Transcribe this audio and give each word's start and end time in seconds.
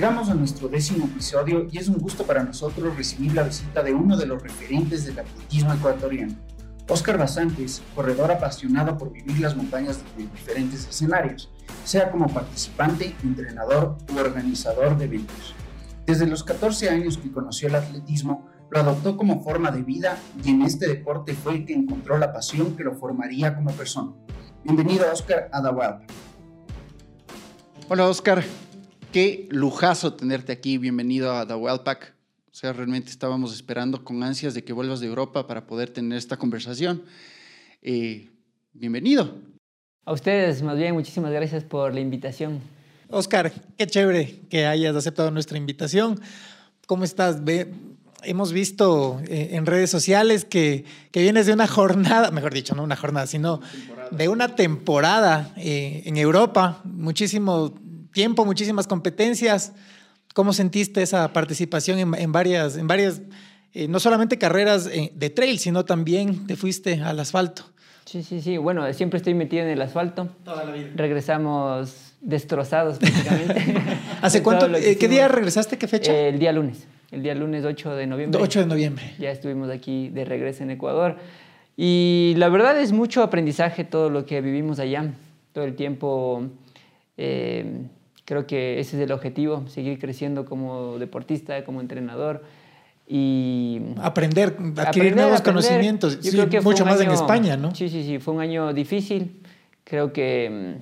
Llegamos 0.00 0.30
a 0.30 0.34
nuestro 0.34 0.66
décimo 0.66 1.04
episodio 1.04 1.66
y 1.70 1.76
es 1.76 1.86
un 1.86 1.98
gusto 1.98 2.24
para 2.24 2.42
nosotros 2.42 2.96
recibir 2.96 3.34
la 3.34 3.42
visita 3.42 3.82
de 3.82 3.92
uno 3.92 4.16
de 4.16 4.24
los 4.24 4.42
referentes 4.42 5.04
del 5.04 5.18
atletismo 5.18 5.74
ecuatoriano, 5.74 6.36
Oscar 6.88 7.18
Basantes, 7.18 7.82
corredor 7.94 8.32
apasionado 8.32 8.96
por 8.96 9.12
vivir 9.12 9.38
las 9.40 9.54
montañas 9.54 10.00
de 10.16 10.22
diferentes 10.22 10.88
escenarios, 10.88 11.50
sea 11.84 12.10
como 12.10 12.32
participante, 12.32 13.14
entrenador 13.22 13.98
u 14.10 14.18
organizador 14.18 14.96
de 14.96 15.04
eventos. 15.04 15.54
Desde 16.06 16.26
los 16.26 16.44
14 16.44 16.88
años 16.88 17.18
que 17.18 17.30
conoció 17.30 17.68
el 17.68 17.74
atletismo, 17.74 18.48
lo 18.70 18.80
adoptó 18.80 19.18
como 19.18 19.44
forma 19.44 19.70
de 19.70 19.82
vida 19.82 20.16
y 20.42 20.48
en 20.48 20.62
este 20.62 20.88
deporte 20.88 21.34
fue 21.34 21.56
el 21.56 21.66
que 21.66 21.74
encontró 21.74 22.16
la 22.16 22.32
pasión 22.32 22.74
que 22.74 22.84
lo 22.84 22.94
formaría 22.94 23.54
como 23.54 23.70
persona. 23.72 24.12
Bienvenido, 24.64 25.04
Oscar, 25.12 25.50
a 25.52 25.60
The 25.60 26.14
Hola, 27.90 28.08
Oscar. 28.08 28.42
Qué 29.12 29.48
lujazo 29.50 30.14
tenerte 30.14 30.52
aquí. 30.52 30.78
Bienvenido 30.78 31.32
a 31.32 31.44
The 31.44 31.54
Wild 31.54 31.80
Pack. 31.80 32.14
O 32.48 32.54
sea, 32.54 32.72
realmente 32.72 33.10
estábamos 33.10 33.52
esperando 33.52 34.04
con 34.04 34.22
ansias 34.22 34.54
de 34.54 34.62
que 34.62 34.72
vuelvas 34.72 35.00
de 35.00 35.08
Europa 35.08 35.48
para 35.48 35.66
poder 35.66 35.90
tener 35.90 36.16
esta 36.16 36.36
conversación. 36.36 37.02
Eh, 37.82 38.30
bienvenido. 38.72 39.34
A 40.04 40.12
ustedes, 40.12 40.62
más 40.62 40.76
bien, 40.78 40.94
muchísimas 40.94 41.32
gracias 41.32 41.64
por 41.64 41.92
la 41.92 41.98
invitación. 41.98 42.60
Oscar, 43.08 43.52
qué 43.76 43.88
chévere 43.88 44.42
que 44.48 44.66
hayas 44.66 44.94
aceptado 44.94 45.32
nuestra 45.32 45.58
invitación. 45.58 46.20
¿Cómo 46.86 47.02
estás? 47.02 47.38
hemos 48.22 48.52
visto 48.52 49.20
eh, 49.26 49.50
en 49.52 49.66
redes 49.66 49.90
sociales 49.90 50.44
que, 50.44 50.84
que, 51.10 51.22
vienes 51.22 51.46
de 51.46 51.52
una 51.52 51.66
jornada, 51.66 52.30
mejor 52.32 52.54
dicho, 52.54 52.76
no 52.76 52.84
una 52.84 52.94
jornada, 52.94 53.26
sino 53.26 53.60
de 54.12 54.28
una 54.28 54.54
temporada 54.54 55.52
eh, 55.56 56.02
en 56.04 56.16
Europa, 56.16 56.80
muchísimo 56.84 57.74
tiempo, 58.12 58.44
muchísimas 58.44 58.86
competencias. 58.86 59.72
¿Cómo 60.34 60.52
sentiste 60.52 61.02
esa 61.02 61.32
participación 61.32 62.14
en, 62.14 62.32
varias, 62.32 62.76
en 62.76 62.86
varias 62.86 63.20
eh, 63.72 63.88
no 63.88 63.98
solamente 63.98 64.38
carreras 64.38 64.86
eh, 64.86 65.12
de 65.14 65.30
trail, 65.30 65.58
sino 65.58 65.84
también 65.84 66.46
te 66.46 66.56
fuiste 66.56 67.00
al 67.02 67.18
asfalto? 67.18 67.64
Sí, 68.04 68.22
sí, 68.22 68.40
sí. 68.40 68.56
Bueno, 68.56 68.92
siempre 68.92 69.18
estoy 69.18 69.34
metido 69.34 69.62
en 69.62 69.68
el 69.68 69.82
asfalto. 69.82 70.28
Toda 70.44 70.64
la 70.64 70.72
vida. 70.72 70.88
Regresamos 70.96 72.14
destrozados 72.20 72.98
prácticamente. 72.98 73.76
¿Hace 74.22 74.42
cuánto? 74.42 74.66
Eh, 74.76 74.96
¿Qué 74.98 75.08
día 75.08 75.28
regresaste? 75.28 75.78
¿Qué 75.78 75.86
fecha? 75.88 76.12
el 76.12 76.38
día 76.38 76.52
lunes. 76.52 76.86
El 77.10 77.22
día 77.22 77.34
lunes 77.34 77.64
8 77.64 77.94
de 77.94 78.06
noviembre. 78.06 78.40
8 78.40 78.60
de 78.60 78.66
noviembre. 78.66 79.14
Ya 79.18 79.30
estuvimos 79.30 79.70
aquí 79.70 80.08
de 80.08 80.24
regreso 80.24 80.62
en 80.62 80.70
Ecuador. 80.70 81.18
Y 81.76 82.34
la 82.36 82.48
verdad 82.48 82.80
es 82.80 82.92
mucho 82.92 83.22
aprendizaje 83.22 83.84
todo 83.84 84.10
lo 84.10 84.26
que 84.26 84.40
vivimos 84.40 84.78
allá. 84.78 85.12
Todo 85.52 85.64
el 85.64 85.74
tiempo 85.74 86.48
Creo 88.30 88.46
que 88.46 88.78
ese 88.78 88.96
es 88.96 89.02
el 89.02 89.10
objetivo, 89.10 89.64
seguir 89.66 89.98
creciendo 89.98 90.44
como 90.44 91.00
deportista, 91.00 91.64
como 91.64 91.80
entrenador 91.80 92.44
y... 93.08 93.80
Aprender, 94.00 94.56
adquirir 94.76 95.16
nuevos 95.16 95.40
conocimientos, 95.40 96.20
Yo 96.20 96.30
creo 96.30 96.48
que 96.48 96.60
mucho 96.60 96.86
más 96.86 97.00
en 97.00 97.10
España, 97.10 97.56
¿no? 97.56 97.74
Sí, 97.74 97.88
sí, 97.88 98.04
sí, 98.04 98.20
fue 98.20 98.34
un 98.34 98.40
año 98.40 98.72
difícil, 98.72 99.40
creo 99.82 100.12
que 100.12 100.78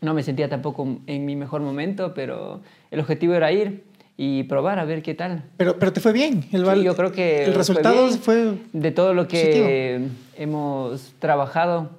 mm, 0.00 0.04
no 0.04 0.14
me 0.14 0.22
sentía 0.22 0.48
tampoco 0.48 1.00
en 1.08 1.26
mi 1.26 1.34
mejor 1.34 1.62
momento, 1.62 2.14
pero 2.14 2.60
el 2.92 3.00
objetivo 3.00 3.34
era 3.34 3.50
ir 3.50 3.82
y 4.16 4.44
probar 4.44 4.78
a 4.78 4.84
ver 4.84 5.02
qué 5.02 5.14
tal. 5.14 5.42
Pero, 5.56 5.80
pero 5.80 5.92
te 5.92 5.98
fue 5.98 6.12
bien. 6.12 6.44
El, 6.52 6.64
sí, 6.64 6.84
yo 6.84 6.94
creo 6.94 7.10
que 7.10 7.44
el 7.44 7.54
resultado 7.54 8.08
fue, 8.10 8.54
de 8.72 8.92
todo 8.92 9.14
lo 9.14 9.26
que 9.26 10.06
hemos 10.36 11.12
trabajado 11.18 11.90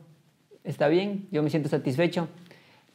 está 0.64 0.88
bien. 0.88 1.28
Yo 1.32 1.44
me 1.44 1.50
siento 1.50 1.68
satisfecho 1.68 2.30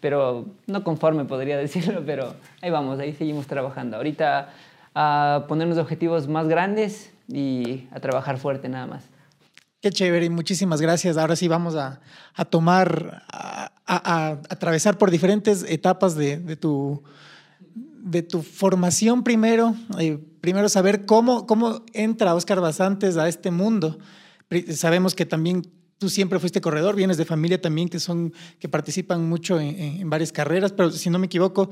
pero 0.05 0.45
no 0.67 0.85
conforme 0.85 1.25
podría 1.25 1.57
decirlo, 1.67 2.03
pero 2.05 2.35
ahí 2.61 2.69
vamos, 2.69 3.01
ahí 3.01 3.15
seguimos 3.15 3.47
trabajando. 3.47 3.97
Ahorita 3.97 4.51
a 4.95 5.47
ponernos 5.49 5.79
objetivos 5.79 6.29
más 6.29 6.47
grandes 6.47 7.11
y 7.27 7.89
a 7.91 8.01
trabajar 8.01 8.37
fuerte 8.37 8.69
nada 8.69 8.87
más. 8.87 9.05
Qué 9.81 9.89
chévere 9.89 10.27
y 10.27 10.29
muchísimas 10.29 10.83
gracias. 10.83 11.17
Ahora 11.17 11.37
sí 11.37 11.49
vamos 11.49 11.75
a, 11.75 12.03
a 12.35 12.45
tomar, 12.45 13.23
a, 13.33 13.71
a, 13.87 14.29
atravesar 14.51 14.99
por 14.99 15.11
diferentes 15.11 15.65
etapas 15.67 16.17
de, 16.17 16.37
de, 16.37 16.57
tu, 16.57 17.03
de 17.75 18.23
tu 18.23 18.43
formación 18.43 19.25
primero. 19.25 19.75
Eh, 19.99 20.19
primero 20.43 20.69
saber 20.69 21.07
cómo, 21.07 21.47
cómo 21.47 21.83
entra 21.95 22.35
Oscar 22.35 22.61
Basantes 22.61 23.17
a 23.17 23.27
este 23.27 23.51
mundo. 23.51 23.99
Sabemos 24.69 25.15
que 25.15 25.25
también 25.25 25.63
tú 26.05 26.11
siempre 26.11 26.39
fuiste 26.39 26.61
corredor, 26.61 26.97
vienes 26.97 27.17
de 27.17 27.25
familia 27.25 27.59
también 27.59 27.89
que 27.89 27.99
son 27.99 28.31
que 28.61 28.69
participan 28.69 29.27
mucho 29.27 29.59
en, 29.59 30.11
varias 30.11 30.33
carreras, 30.33 30.71
pero 30.71 30.91
si 30.91 31.09
no 31.09 31.19
me 31.19 31.25
equivoco, 31.25 31.71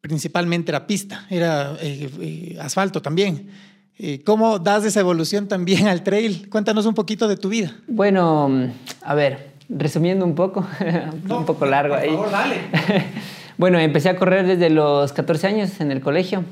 principalmente 0.00 0.70
era 0.70 0.86
pista, 0.86 1.26
era 1.28 1.76
eh, 1.80 2.08
eh, 2.20 2.58
asfalto 2.60 3.02
también. 3.02 3.48
Eh, 3.98 4.22
¿Cómo 4.24 4.60
das 4.60 4.84
esa 4.84 5.00
evolución 5.00 5.48
también 5.48 5.88
al 5.88 6.04
trail? 6.04 6.48
Cuéntanos 6.50 6.86
un 6.86 6.94
poquito 6.94 7.26
de 7.26 7.36
tu 7.36 7.48
vida. 7.48 7.72
Bueno, 7.88 8.48
a 9.02 9.14
ver, 9.16 9.54
resumiendo 9.68 10.24
un 10.24 10.36
poco, 10.36 10.64
un 11.28 11.44
poco 11.44 11.66
largo 11.66 11.94
por 11.94 12.02
ahí. 12.04 12.10
Favor, 12.10 12.30
dale. 12.30 12.56
bueno, 13.58 13.80
empecé 13.80 14.08
a 14.08 14.16
correr 14.16 14.46
desde 14.46 14.70
los 14.70 15.12
14 15.12 15.48
años 15.48 15.80
en 15.80 15.90
el 15.90 16.00
colegio. 16.00 16.44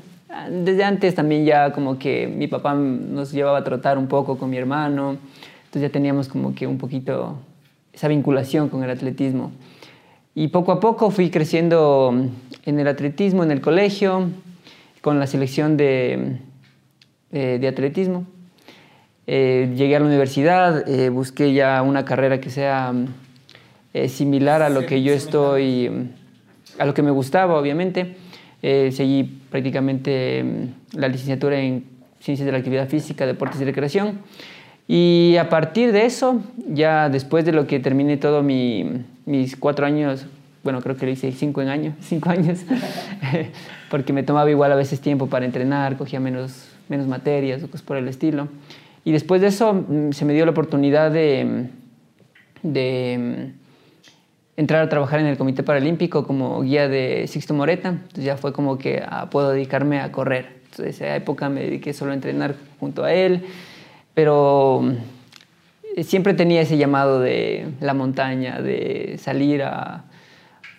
Desde 0.49 0.83
antes 0.83 1.15
también 1.15 1.45
ya 1.45 1.71
como 1.71 1.97
que 1.97 2.27
mi 2.27 2.47
papá 2.47 2.73
nos 2.73 3.31
llevaba 3.31 3.59
a 3.59 3.63
trotar 3.63 3.97
un 3.97 4.07
poco 4.07 4.37
con 4.37 4.49
mi 4.49 4.57
hermano. 4.57 5.17
Entonces 5.71 5.89
ya 5.89 5.93
teníamos 5.93 6.27
como 6.27 6.53
que 6.53 6.67
un 6.67 6.77
poquito 6.77 7.37
esa 7.93 8.09
vinculación 8.09 8.67
con 8.67 8.83
el 8.83 8.89
atletismo. 8.89 9.53
Y 10.35 10.49
poco 10.49 10.73
a 10.73 10.81
poco 10.81 11.11
fui 11.11 11.29
creciendo 11.29 12.13
en 12.65 12.79
el 12.81 12.89
atletismo, 12.89 13.41
en 13.41 13.51
el 13.51 13.61
colegio, 13.61 14.31
con 14.99 15.17
la 15.17 15.27
selección 15.27 15.77
de, 15.77 16.39
eh, 17.31 17.57
de 17.61 17.67
atletismo. 17.69 18.25
Eh, 19.27 19.71
llegué 19.73 19.95
a 19.95 20.01
la 20.01 20.07
universidad, 20.07 20.89
eh, 20.89 21.07
busqué 21.07 21.53
ya 21.53 21.81
una 21.83 22.03
carrera 22.03 22.41
que 22.41 22.49
sea 22.49 22.93
similar 24.09 24.61
a 24.63 24.69
lo 24.69 24.85
que 24.85 25.01
yo 25.03 25.13
estoy, 25.13 25.89
a 26.79 26.85
lo 26.85 26.93
que 26.93 27.01
me 27.01 27.11
gustaba, 27.11 27.57
obviamente. 27.57 28.17
seguí 28.61 29.23
prácticamente 29.49 30.43
mm, 30.43 30.99
la 30.99 31.07
licenciatura 31.07 31.61
en 31.61 31.85
Ciencias 32.19 32.45
de 32.45 32.51
la 32.51 32.57
Actividad 32.57 32.89
Física, 32.89 33.25
Deportes 33.25 33.61
y 33.61 33.63
Recreación. 33.63 34.19
Y 34.93 35.37
a 35.37 35.47
partir 35.47 35.93
de 35.93 36.05
eso, 36.05 36.41
ya 36.67 37.07
después 37.07 37.45
de 37.45 37.53
lo 37.53 37.65
que 37.65 37.79
terminé 37.79 38.17
todo 38.17 38.43
mis 38.43 39.55
cuatro 39.57 39.85
años, 39.85 40.25
bueno, 40.65 40.81
creo 40.81 40.97
que 40.97 41.05
lo 41.05 41.13
hice 41.13 41.31
cinco 41.31 41.61
en 41.61 41.69
año, 41.69 41.95
cinco 42.01 42.29
años, 42.29 42.59
porque 43.89 44.11
me 44.11 44.23
tomaba 44.23 44.51
igual 44.51 44.69
a 44.69 44.75
veces 44.75 44.99
tiempo 44.99 45.27
para 45.27 45.45
entrenar, 45.45 45.95
cogía 45.95 46.19
menos, 46.19 46.67
menos 46.89 47.07
materias 47.07 47.63
o 47.63 47.67
cosas 47.67 47.83
por 47.83 47.95
el 47.95 48.09
estilo. 48.09 48.49
Y 49.05 49.13
después 49.13 49.39
de 49.39 49.47
eso 49.47 49.73
mm, 49.73 50.11
se 50.11 50.25
me 50.25 50.33
dio 50.33 50.43
la 50.43 50.51
oportunidad 50.51 51.09
de, 51.09 51.69
de 52.61 53.17
mm, 53.17 54.59
entrar 54.59 54.81
a 54.81 54.89
trabajar 54.89 55.21
en 55.21 55.27
el 55.27 55.37
Comité 55.37 55.63
Paralímpico 55.63 56.27
como 56.27 56.63
guía 56.63 56.89
de 56.89 57.27
Sixto 57.29 57.53
Moreta. 57.53 57.87
Entonces 57.91 58.25
ya 58.25 58.35
fue 58.35 58.51
como 58.51 58.77
que 58.77 59.01
ah, 59.07 59.29
puedo 59.29 59.51
dedicarme 59.51 60.01
a 60.01 60.11
correr. 60.11 60.59
Entonces, 60.65 60.97
esa 60.97 61.15
época 61.15 61.47
me 61.47 61.61
dediqué 61.61 61.93
solo 61.93 62.11
a 62.11 62.13
entrenar 62.13 62.55
junto 62.77 63.05
a 63.05 63.13
él 63.13 63.45
pero 64.13 64.83
eh, 65.95 66.03
siempre 66.03 66.33
tenía 66.33 66.61
ese 66.61 66.77
llamado 66.77 67.19
de 67.19 67.67
la 67.79 67.93
montaña, 67.93 68.61
de 68.61 69.17
salir 69.17 69.63
a, 69.63 70.05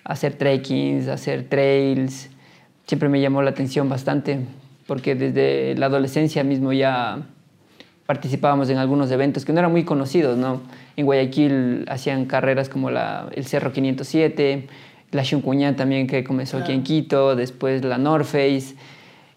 hacer 0.05 0.35
trekkings, 0.35 1.09
a 1.09 1.15
hacer 1.15 1.49
trails. 1.49 2.31
Siempre 2.87 3.09
me 3.09 3.21
llamó 3.21 3.43
la 3.43 3.51
atención 3.51 3.89
bastante, 3.89 4.41
porque 4.87 5.15
desde 5.15 5.75
la 5.77 5.87
adolescencia 5.87 6.45
mismo 6.45 6.73
ya 6.73 7.23
participábamos 8.07 8.69
en 8.69 8.79
algunos 8.79 9.11
eventos 9.11 9.45
que 9.45 9.53
no 9.53 9.61
eran 9.61 9.71
muy 9.71 9.85
conocidos, 9.85 10.37
¿no? 10.37 10.61
En 10.97 11.07
Guayaquil 11.07 11.87
hacían 11.89 12.27
carreras 12.27 12.69
como 12.69 12.91
la, 12.91 13.29
el 13.35 13.47
Cerro 13.47 13.73
507, 13.73 14.67
la 15.13 15.25
Xuncuñá 15.25 15.77
también 15.77 16.07
que 16.07 16.25
comenzó 16.25 16.59
aquí 16.59 16.73
en 16.73 16.83
Quito, 16.83 17.37
después 17.37 17.85
la 17.85 17.99
North 17.99 18.27
Face, 18.27 18.75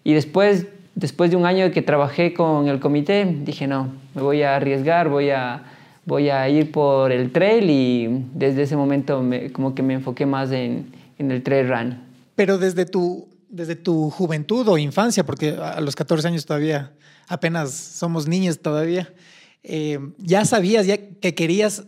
y 0.03 0.13
después 0.13 0.67
después 0.95 1.29
de 1.29 1.37
un 1.37 1.45
año 1.45 1.71
que 1.71 1.81
trabajé 1.81 2.33
con 2.33 2.67
el 2.67 2.79
comité, 2.79 3.25
dije, 3.25 3.67
no, 3.67 3.93
me 4.15 4.21
voy 4.21 4.41
a 4.41 4.55
arriesgar, 4.55 5.09
voy 5.09 5.29
a, 5.29 5.63
voy 6.05 6.29
a 6.29 6.49
ir 6.49 6.71
por 6.71 7.11
el 7.11 7.31
trail 7.31 7.69
y 7.69 8.25
desde 8.33 8.63
ese 8.63 8.75
momento 8.75 9.21
me, 9.21 9.51
como 9.51 9.75
que 9.75 9.83
me 9.83 9.93
enfoqué 9.93 10.25
más 10.25 10.51
en, 10.51 10.91
en, 11.19 11.31
el 11.31 11.43
trail 11.43 11.69
run. 11.69 11.99
Pero 12.35 12.57
desde 12.57 12.85
tu, 12.85 13.27
desde 13.49 13.75
tu 13.75 14.09
juventud 14.09 14.67
o 14.67 14.77
infancia, 14.77 15.25
porque 15.25 15.49
a 15.51 15.79
los 15.81 15.95
14 15.95 16.27
años 16.29 16.45
todavía 16.45 16.93
apenas 17.27 17.71
somos 17.71 18.27
niños 18.27 18.59
todavía, 18.59 19.13
eh, 19.63 19.99
ya 20.17 20.45
sabías 20.45 20.85
ya 20.85 20.97
que 20.97 21.33
querías, 21.35 21.85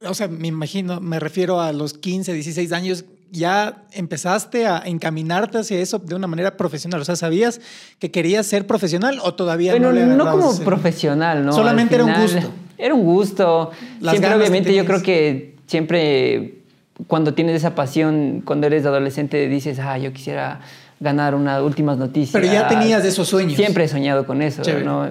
o 0.00 0.14
sea, 0.14 0.28
me 0.28 0.48
imagino, 0.48 1.00
me 1.00 1.20
refiero 1.20 1.60
a 1.60 1.72
los 1.72 1.94
15, 1.94 2.32
16 2.32 2.72
años, 2.72 3.04
ya 3.30 3.84
empezaste 3.92 4.66
a 4.66 4.82
encaminarte 4.84 5.58
hacia 5.58 5.78
eso 5.78 5.98
de 5.98 6.14
una 6.14 6.26
manera 6.26 6.56
profesional? 6.56 7.00
O 7.00 7.04
sea, 7.04 7.16
¿sabías 7.16 7.60
que 7.98 8.10
querías 8.10 8.46
ser 8.46 8.66
profesional 8.66 9.18
o 9.22 9.34
todavía 9.34 9.78
no 9.78 9.92
le 9.92 10.06
No 10.06 10.30
como 10.30 10.58
profesional, 10.60 11.44
¿no? 11.44 11.52
Solamente 11.52 11.94
era 11.96 12.04
un 12.04 12.14
gusto. 12.14 12.50
Era 12.78 12.94
un 12.94 13.04
gusto. 13.04 13.70
siempre, 14.00 14.34
obviamente, 14.34 14.74
yo 14.74 14.84
creo 14.84 15.02
que 15.02 15.56
siempre 15.66 16.62
cuando 17.06 17.34
tienes 17.34 17.56
esa 17.56 17.74
pasión, 17.74 18.42
cuando 18.44 18.66
eres 18.66 18.86
adolescente, 18.86 19.48
dices, 19.48 19.78
ah, 19.78 19.98
yo 19.98 20.12
quisiera 20.12 20.60
ganar 20.98 21.34
unas 21.34 21.62
últimas 21.62 21.98
noticias. 21.98 22.32
Pero 22.32 22.46
ya 22.46 22.68
tenías 22.68 23.04
esos 23.04 23.28
sueños. 23.28 23.54
Siempre 23.54 23.84
he 23.84 23.88
soñado 23.88 24.26
con 24.26 24.42
eso, 24.42 24.62
¿no? 24.84 25.10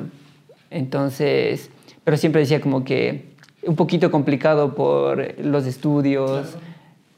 Entonces, 0.71 1.69
pero 2.03 2.17
siempre 2.17 2.41
decía 2.41 2.59
como 2.59 2.83
que 2.83 3.35
un 3.65 3.75
poquito 3.75 4.11
complicado 4.11 4.75
por 4.75 5.39
los 5.39 5.65
estudios, 5.65 6.47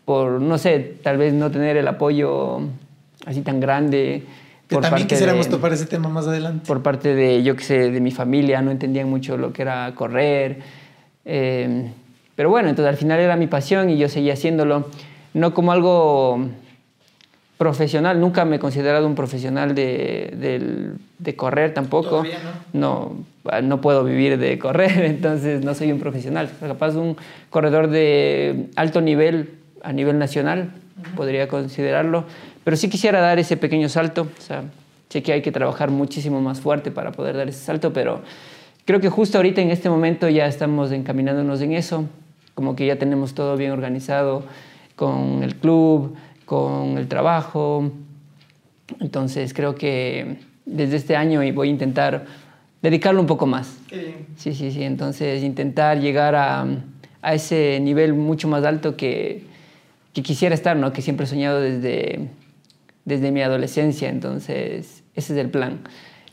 por, 0.08 0.40
no 0.42 0.58
sé, 0.58 0.96
tal 1.04 1.18
vez 1.18 1.34
no 1.34 1.52
tener 1.52 1.76
el 1.76 1.86
apoyo 1.86 2.62
así 3.26 3.42
tan 3.42 3.60
grande. 3.60 4.24
Que 4.70 4.76
por 4.76 4.82
también 4.84 5.04
parte 5.06 5.16
quisiéramos 5.16 5.48
de- 5.48 5.52
topar 5.52 5.74
ese 5.74 5.86
tema 5.86 6.08
más 6.08 6.26
adelante. 6.28 6.66
por 6.66 6.82
parte 6.82 7.14
de, 7.14 7.44
yo 7.44 7.58
qué 7.58 7.64
sé, 7.66 7.92
de 7.92 8.00
mi 8.00 8.12
familia, 8.12 8.62
no 8.62 8.72
entendían 8.72 9.10
mucho 9.10 9.36
lo 9.36 9.52
que 9.52 9.64
era 9.64 9.94
correr. 9.96 10.60
Eh, 11.26 11.92
pero 12.38 12.50
bueno, 12.50 12.70
entonces 12.70 12.90
al 12.90 12.96
final 12.96 13.20
era 13.20 13.36
mi 13.36 13.48
pasión 13.48 13.90
y 13.90 13.98
yo 13.98 14.08
seguía 14.08 14.32
haciéndolo, 14.32 14.88
no 15.34 15.54
como 15.54 15.74
algo 15.74 16.40
profesional, 17.58 18.22
nunca 18.22 18.46
me 18.46 18.56
he 18.56 18.60
considerado 18.60 19.08
un 19.08 19.16
profesional 19.16 19.76
de, 19.76 20.34
del- 20.40 20.94
de 21.20 21.36
correr 21.36 21.74
tampoco. 21.74 22.10
Todavía 22.10 22.38
no, 22.72 23.12
no 23.62 23.82
puedo 23.82 24.06
vivir 24.06 24.38
de 24.38 24.58
correr, 24.58 25.04
entonces 25.04 25.66
no 25.66 25.74
soy 25.74 25.92
un 25.92 26.00
profesional. 26.00 26.50
Capaz 26.62 26.96
un 26.96 27.18
corredor 27.50 27.90
de 27.90 28.68
alto 28.78 29.02
nivel 29.02 29.50
a 29.84 29.94
nivel 29.94 30.20
nacional, 30.20 30.72
podría 31.16 31.48
considerarlo, 31.48 32.26
pero 32.64 32.78
sí 32.78 32.90
quisiera 32.90 33.22
dar 33.22 33.40
ese 33.40 33.58
pequeño 33.58 33.90
salto. 33.90 34.28
O 34.38 34.42
sea, 34.42 34.64
sé 35.10 35.24
que 35.24 35.34
hay 35.34 35.42
que 35.42 35.52
trabajar 35.52 35.92
muchísimo 35.92 36.42
más 36.42 36.60
fuerte 36.60 36.92
para 36.92 37.12
poder 37.12 37.38
dar 37.38 37.48
ese 37.48 37.64
salto, 37.64 37.94
pero 37.94 38.22
creo 38.86 39.00
que 39.00 39.10
justo 39.10 39.38
ahorita 39.38 39.62
en 39.62 39.72
este 39.72 39.90
momento 39.90 40.30
ya 40.30 40.48
estamos 40.48 40.92
encaminándonos 40.92 41.62
en 41.62 41.74
eso, 41.74 42.06
como 42.56 42.76
que 42.76 42.86
ya 42.86 42.98
tenemos 42.98 43.34
todo 43.34 43.56
bien 43.56 43.72
organizado 43.72 44.44
con 44.96 45.44
el 45.44 45.56
club, 45.56 46.16
con 46.46 46.98
el 46.98 47.08
trabajo. 47.08 47.92
Entonces 49.00 49.54
creo 49.54 49.76
que 49.76 50.38
desde 50.66 50.96
este 50.98 51.16
año 51.16 51.42
voy 51.54 51.68
a 51.68 51.72
intentar 51.72 52.26
dedicarlo 52.82 53.22
un 53.22 53.28
poco 53.28 53.46
más. 53.46 53.78
Sí, 54.38 54.54
sí, 54.54 54.72
sí. 54.72 54.84
Entonces 54.84 55.44
intentar 55.44 56.00
llegar 56.00 56.36
a, 56.36 56.66
a 57.22 57.34
ese 57.34 57.80
nivel 57.80 58.14
mucho 58.14 58.48
más 58.48 58.64
alto 58.66 58.98
que, 58.98 59.46
que 60.18 60.24
quisiera 60.24 60.56
estar, 60.56 60.76
¿no? 60.76 60.94
Que 60.94 61.04
siempre 61.04 61.26
he 61.26 61.30
soñado 61.30 61.62
desde, 61.62 62.30
desde 63.06 63.32
mi 63.32 63.44
adolescencia. 63.44 64.10
Entonces 64.10 65.04
ese 65.14 65.34
es 65.34 65.40
el 65.40 65.52
plan. 65.52 65.82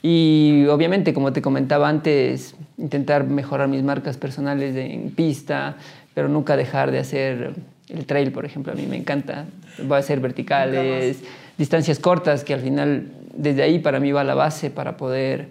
Y 0.00 0.64
obviamente, 0.70 1.12
como 1.12 1.34
te 1.34 1.42
comentaba 1.42 1.86
antes, 1.86 2.54
intentar 2.78 3.24
mejorar 3.24 3.68
mis 3.68 3.82
marcas 3.82 4.16
personales 4.16 4.74
en 4.74 5.10
pista, 5.10 5.76
pero 6.14 6.30
nunca 6.30 6.56
dejar 6.56 6.92
de 6.92 6.98
hacer 6.98 7.56
el 7.90 8.06
trail, 8.06 8.32
por 8.32 8.46
ejemplo. 8.46 8.72
A 8.72 8.74
mí 8.74 8.86
me 8.86 8.96
encanta. 8.96 9.44
Voy 9.82 9.96
a 9.96 9.98
hacer 9.98 10.18
verticales, 10.18 11.18
distancias 11.58 11.98
cortas, 11.98 12.42
que 12.42 12.54
al 12.54 12.60
final 12.60 13.12
desde 13.36 13.64
ahí 13.64 13.80
para 13.80 14.00
mí 14.00 14.12
va 14.12 14.24
la 14.24 14.34
base 14.34 14.70
para 14.70 14.96
poder 14.96 15.48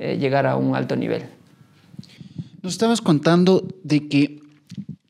eh, 0.00 0.16
llegar 0.18 0.48
a 0.48 0.56
un 0.56 0.74
alto 0.74 0.96
nivel. 0.96 1.22
Nos 2.62 2.72
estabas 2.72 3.00
contando 3.00 3.64
de 3.84 4.08
que 4.08 4.43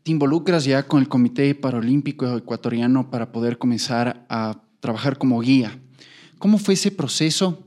te 0.04 0.10
involucras 0.10 0.66
ya 0.66 0.82
con 0.82 1.00
el 1.00 1.08
Comité 1.08 1.54
Paralímpico 1.54 2.36
Ecuatoriano 2.36 3.10
para 3.10 3.32
poder 3.32 3.56
comenzar 3.56 4.26
a 4.28 4.60
trabajar 4.80 5.16
como 5.16 5.40
guía. 5.40 5.78
¿Cómo 6.38 6.58
fue 6.58 6.74
ese 6.74 6.90
proceso 6.90 7.66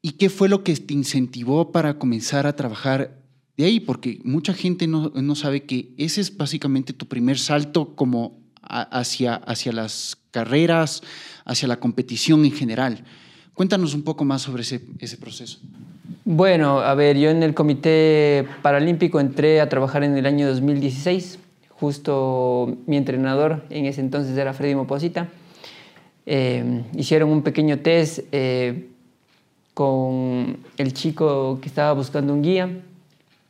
y 0.00 0.12
qué 0.12 0.30
fue 0.30 0.48
lo 0.48 0.64
que 0.64 0.74
te 0.74 0.94
incentivó 0.94 1.70
para 1.70 1.98
comenzar 1.98 2.46
a 2.46 2.56
trabajar 2.56 3.20
de 3.58 3.66
ahí? 3.66 3.80
Porque 3.80 4.18
mucha 4.24 4.54
gente 4.54 4.86
no, 4.86 5.12
no 5.14 5.34
sabe 5.34 5.64
que 5.64 5.92
ese 5.98 6.22
es 6.22 6.34
básicamente 6.34 6.94
tu 6.94 7.06
primer 7.06 7.38
salto 7.38 7.94
como 7.94 8.38
hacia, 8.62 9.34
hacia 9.34 9.72
las 9.72 10.16
carreras, 10.30 11.02
hacia 11.44 11.68
la 11.68 11.78
competición 11.78 12.46
en 12.46 12.52
general. 12.52 13.04
Cuéntanos 13.52 13.92
un 13.92 14.04
poco 14.04 14.24
más 14.24 14.40
sobre 14.40 14.62
ese, 14.62 14.80
ese 15.00 15.18
proceso. 15.18 15.58
Bueno, 16.24 16.78
a 16.78 16.94
ver, 16.94 17.18
yo 17.18 17.28
en 17.28 17.42
el 17.42 17.52
Comité 17.52 18.46
Paralímpico 18.62 19.20
entré 19.20 19.60
a 19.60 19.68
trabajar 19.68 20.02
en 20.02 20.16
el 20.16 20.24
año 20.24 20.46
2016. 20.46 21.40
Justo 21.80 22.76
mi 22.86 22.96
entrenador 22.96 23.64
en 23.70 23.86
ese 23.86 24.00
entonces 24.00 24.36
era 24.36 24.52
Freddy 24.52 24.74
Moposita. 24.74 25.28
Eh, 26.26 26.82
hicieron 26.94 27.30
un 27.30 27.42
pequeño 27.42 27.78
test 27.78 28.20
eh, 28.32 28.88
con 29.74 30.58
el 30.76 30.92
chico 30.92 31.58
que 31.62 31.68
estaba 31.68 31.92
buscando 31.92 32.34
un 32.34 32.42
guía. 32.42 32.68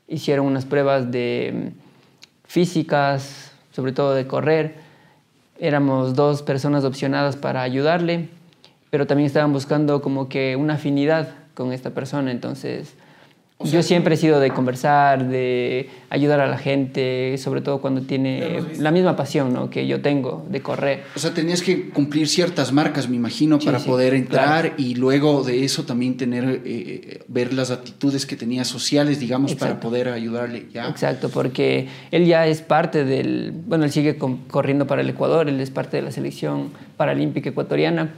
Hicieron 0.06 0.46
unas 0.46 0.66
pruebas 0.66 1.10
de 1.10 1.72
mm, 1.74 2.46
físicas, 2.46 3.52
sobre 3.72 3.92
todo 3.92 4.14
de 4.14 4.26
correr. 4.26 4.76
Éramos 5.58 6.14
dos 6.14 6.42
personas 6.42 6.84
opcionadas 6.84 7.36
para 7.36 7.62
ayudarle, 7.62 8.28
pero 8.90 9.06
también 9.06 9.26
estaban 9.26 9.52
buscando 9.54 10.02
como 10.02 10.28
que 10.28 10.54
una 10.54 10.74
afinidad 10.74 11.34
con 11.54 11.72
esta 11.72 11.90
persona. 11.90 12.30
Entonces, 12.30 12.94
yo 13.64 13.82
siempre 13.82 14.14
he 14.14 14.16
sido 14.16 14.38
de 14.38 14.50
conversar, 14.50 15.26
de 15.28 15.90
ayudar 16.10 16.38
a 16.38 16.46
la 16.46 16.58
gente, 16.58 17.36
sobre 17.38 17.60
todo 17.60 17.80
cuando 17.80 18.02
tiene 18.02 18.60
la 18.78 18.92
misma 18.92 19.16
pasión 19.16 19.52
¿no? 19.52 19.68
que 19.68 19.86
yo 19.88 20.00
tengo 20.00 20.46
de 20.48 20.60
correr. 20.62 21.02
O 21.16 21.18
sea, 21.18 21.34
tenías 21.34 21.60
que 21.62 21.88
cumplir 21.90 22.28
ciertas 22.28 22.72
marcas, 22.72 23.08
me 23.08 23.16
imagino, 23.16 23.58
Sí, 23.60 23.66
para 23.66 23.80
sí, 23.80 23.88
poder 23.88 24.14
entrar 24.14 24.60
claro. 24.62 24.74
y 24.78 24.94
luego 24.94 25.42
de 25.42 25.64
eso 25.64 25.82
también 25.84 26.16
tener, 26.16 26.62
eh, 26.64 27.24
ver 27.26 27.52
las 27.52 27.72
actitudes 27.72 28.26
que 28.26 28.36
tenía 28.36 28.64
sociales, 28.64 29.18
digamos, 29.18 29.54
para 29.56 29.72
Exacto. 29.72 29.88
poder 29.88 30.08
ayudarle. 30.08 30.66
¿ya? 30.72 30.88
Exacto, 30.88 31.28
porque 31.28 31.88
él 32.12 32.26
ya 32.26 32.46
es 32.46 32.62
parte 32.62 33.04
del, 33.04 33.52
bueno, 33.66 33.84
él 33.84 33.90
sigue 33.90 34.18
corriendo 34.18 34.86
para 34.86 35.02
el 35.02 35.10
Ecuador, 35.10 35.48
él 35.48 35.60
es 35.60 35.70
parte 35.70 35.96
de 35.96 36.04
la 36.04 36.12
selección 36.12 36.70
paralímpica 36.96 37.50
ecuatoriana, 37.50 38.14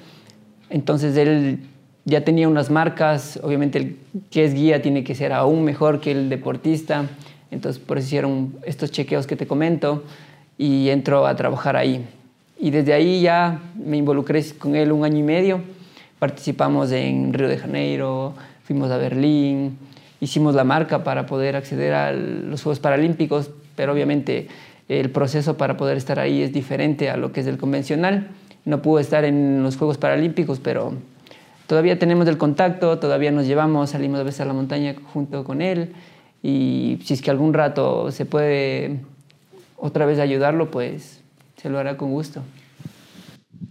entonces 0.69 1.17
él 1.17 1.61
ya 2.11 2.25
tenía 2.25 2.49
unas 2.49 2.71
marcas, 2.71 3.41
obviamente 3.43 3.79
el 3.79 3.97
que 4.31 4.45
es 4.45 4.53
guía 4.53 4.83
tiene 4.83 5.05
que 5.05 5.15
ser 5.15 5.33
aún 5.33 5.65
mejor 5.65 6.01
que 6.01 6.11
el 6.11 6.29
deportista, 6.29 7.09
entonces 7.51 7.81
por 7.81 7.99
eso 7.99 8.07
hicieron 8.09 8.55
estos 8.65 8.91
chequeos 8.91 9.27
que 9.27 9.37
te 9.37 9.47
comento 9.47 10.03
y 10.59 10.91
entró 10.91 11.27
a 11.27 11.37
trabajar 11.37 11.77
ahí. 11.77 12.05
Y 12.59 12.71
desde 12.71 12.93
ahí 12.93 13.23
ya 13.23 13.61
me 13.77 13.97
involucré 13.97 14.45
con 14.59 14.75
él 14.75 14.93
un 14.93 15.05
año 15.05 15.19
y 15.19 15.23
medio, 15.23 15.61
participamos 16.19 16.93
en 16.93 17.33
Río 17.33 17.49
de 17.49 17.57
Janeiro, 17.57 18.35
fuimos 18.65 18.91
a 18.91 18.99
Berlín, 18.99 19.79
hicimos 20.21 20.55
la 20.55 20.65
marca 20.65 21.05
para 21.05 21.27
poder 21.27 21.57
acceder 21.57 21.95
a 21.95 22.13
los 22.13 22.63
Juegos 22.63 22.81
Paralímpicos, 22.81 23.51
pero 23.77 23.93
obviamente 23.93 24.49
el 24.89 25.11
proceso 25.11 25.57
para 25.57 25.77
poder 25.77 25.97
estar 25.97 26.19
ahí 26.19 26.43
es 26.43 26.53
diferente 26.53 27.09
a 27.09 27.17
lo 27.17 27.33
que 27.33 27.41
es 27.41 27.47
el 27.47 27.57
convencional. 27.57 28.29
No 28.65 28.83
pude 28.83 29.01
estar 29.01 29.25
en 29.25 29.63
los 29.63 29.77
Juegos 29.77 29.97
Paralímpicos, 29.97 30.59
pero 30.61 30.95
todavía 31.71 32.01
tenemos 32.01 32.27
el 32.27 32.37
contacto, 32.37 32.99
todavía 32.99 33.31
nos 33.31 33.47
llevamos, 33.47 33.91
salimos 33.91 34.19
a 34.19 34.25
veces 34.25 34.41
a 34.41 34.45
la 34.45 34.53
montaña 34.53 34.97
junto 35.13 35.45
con 35.45 35.63
él 35.63 35.93
y 36.43 36.99
si 37.05 37.15
es 37.15 37.23
que 37.23 37.31
algún 37.31 37.55
rato 37.55 38.11
se 38.11 38.25
puede 38.25 39.03
otra 39.77 40.05
vez 40.05 40.19
ayudarlo, 40.19 40.73
pues 40.73 41.21
se 41.57 41.71
lo 41.71 41.79
hará 41.79 41.97
con 41.97 42.11
gusto. 42.11 42.43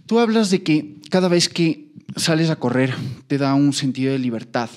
Tú 0.06 0.18
hablas 0.18 0.48
de 0.48 0.62
que 0.62 0.94
cada 1.10 1.28
vez 1.28 1.50
que 1.50 1.92
sales 2.16 2.48
a 2.48 2.56
correr 2.56 2.94
te 3.26 3.36
da 3.36 3.52
un 3.52 3.74
sentido 3.74 4.12
de 4.12 4.18
libertad. 4.18 4.70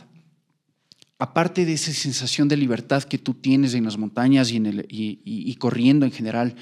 Aparte 1.18 1.63
de 1.63 1.72
esa 1.72 1.94
sensación 1.94 2.50
de 2.50 2.58
libertad 2.58 3.03
que 3.03 3.20
tú 3.20 3.36
tienes 3.36 3.74
en 3.74 3.86
las 3.86 3.98
montañas 3.98 4.51
y, 4.51 4.58
en 4.58 4.65
el, 4.65 4.86
y, 4.89 5.56
corriendo 5.56 6.06
en 6.06 6.12
general, 6.12 6.56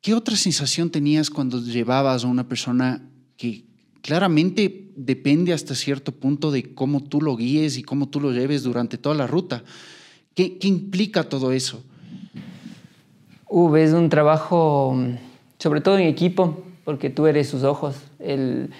¿qué 0.00 0.14
otra 0.14 0.34
sensación 0.34 0.90
tenías 0.90 1.30
cuando 1.30 1.62
llevabas 1.62 2.24
a 2.24 2.26
una 2.26 2.48
persona 2.48 3.08
que 3.36 3.67
claramente 4.02 4.88
depende 4.96 5.52
hasta 5.52 5.74
cierto 5.74 6.12
punto 6.12 6.50
de 6.50 6.74
cómo 6.74 7.02
tú 7.02 7.20
lo 7.20 7.36
guíes 7.36 7.78
y 7.78 7.82
cómo 7.82 8.08
tú 8.08 8.20
lo 8.20 8.32
lleves 8.32 8.62
durante 8.62 8.98
toda 8.98 9.14
la 9.14 9.26
ruta? 9.26 9.62
¿Qué, 10.34 10.58
implica 10.62 11.24
todo 11.24 11.52
eso? 11.52 11.82
Uh, 13.48 13.76
es 13.76 13.92
un 13.92 14.08
trabajo, 14.08 14.96
sobre 15.58 15.80
todo 15.80 15.98
en 15.98 16.06
equipo, 16.06 16.62
porque 16.84 17.10
tú 17.10 17.26
eres 17.26 17.48
sus 17.48 17.64
ojos. 17.64 17.96
Él 18.18 18.70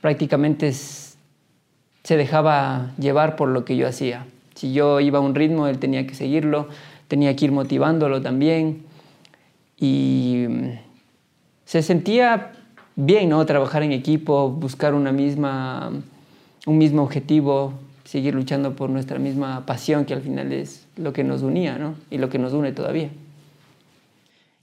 prácticamente 0.00 0.72
se 0.72 2.16
dejaba 2.16 2.92
llevar 2.98 3.36
por 3.36 3.48
lo 3.48 3.64
que 3.64 3.76
yo 3.76 3.88
hacía. 3.88 4.26
Si 4.54 4.72
yo 4.72 5.00
iba 5.00 5.18
a 5.18 5.22
un 5.22 5.34
ritmo, 5.34 5.66
él 5.66 5.78
tenía 5.78 6.06
que 6.06 6.14
seguirlo, 6.14 6.68
tenía 7.08 7.34
que 7.36 7.46
ir 7.46 7.52
motivándolo 7.52 8.20
también. 8.20 8.82
Y 9.78 10.46
mm, 10.48 10.78
se 11.64 11.82
sentía 11.82 12.52
bien, 13.04 13.28
¿no? 13.28 13.44
Trabajar 13.46 13.82
en 13.82 13.92
equipo, 13.92 14.50
buscar 14.50 14.94
una 14.94 15.12
misma, 15.12 15.90
un 16.66 16.78
mismo 16.78 17.02
objetivo, 17.02 17.74
seguir 18.04 18.34
luchando 18.34 18.76
por 18.76 18.90
nuestra 18.90 19.18
misma 19.18 19.66
pasión, 19.66 20.04
que 20.04 20.14
al 20.14 20.22
final 20.22 20.52
es 20.52 20.86
lo 20.96 21.12
que 21.12 21.24
nos 21.24 21.42
unía, 21.42 21.78
¿no? 21.78 21.94
Y 22.10 22.18
lo 22.18 22.28
que 22.28 22.38
nos 22.38 22.52
une 22.52 22.72
todavía. 22.72 23.10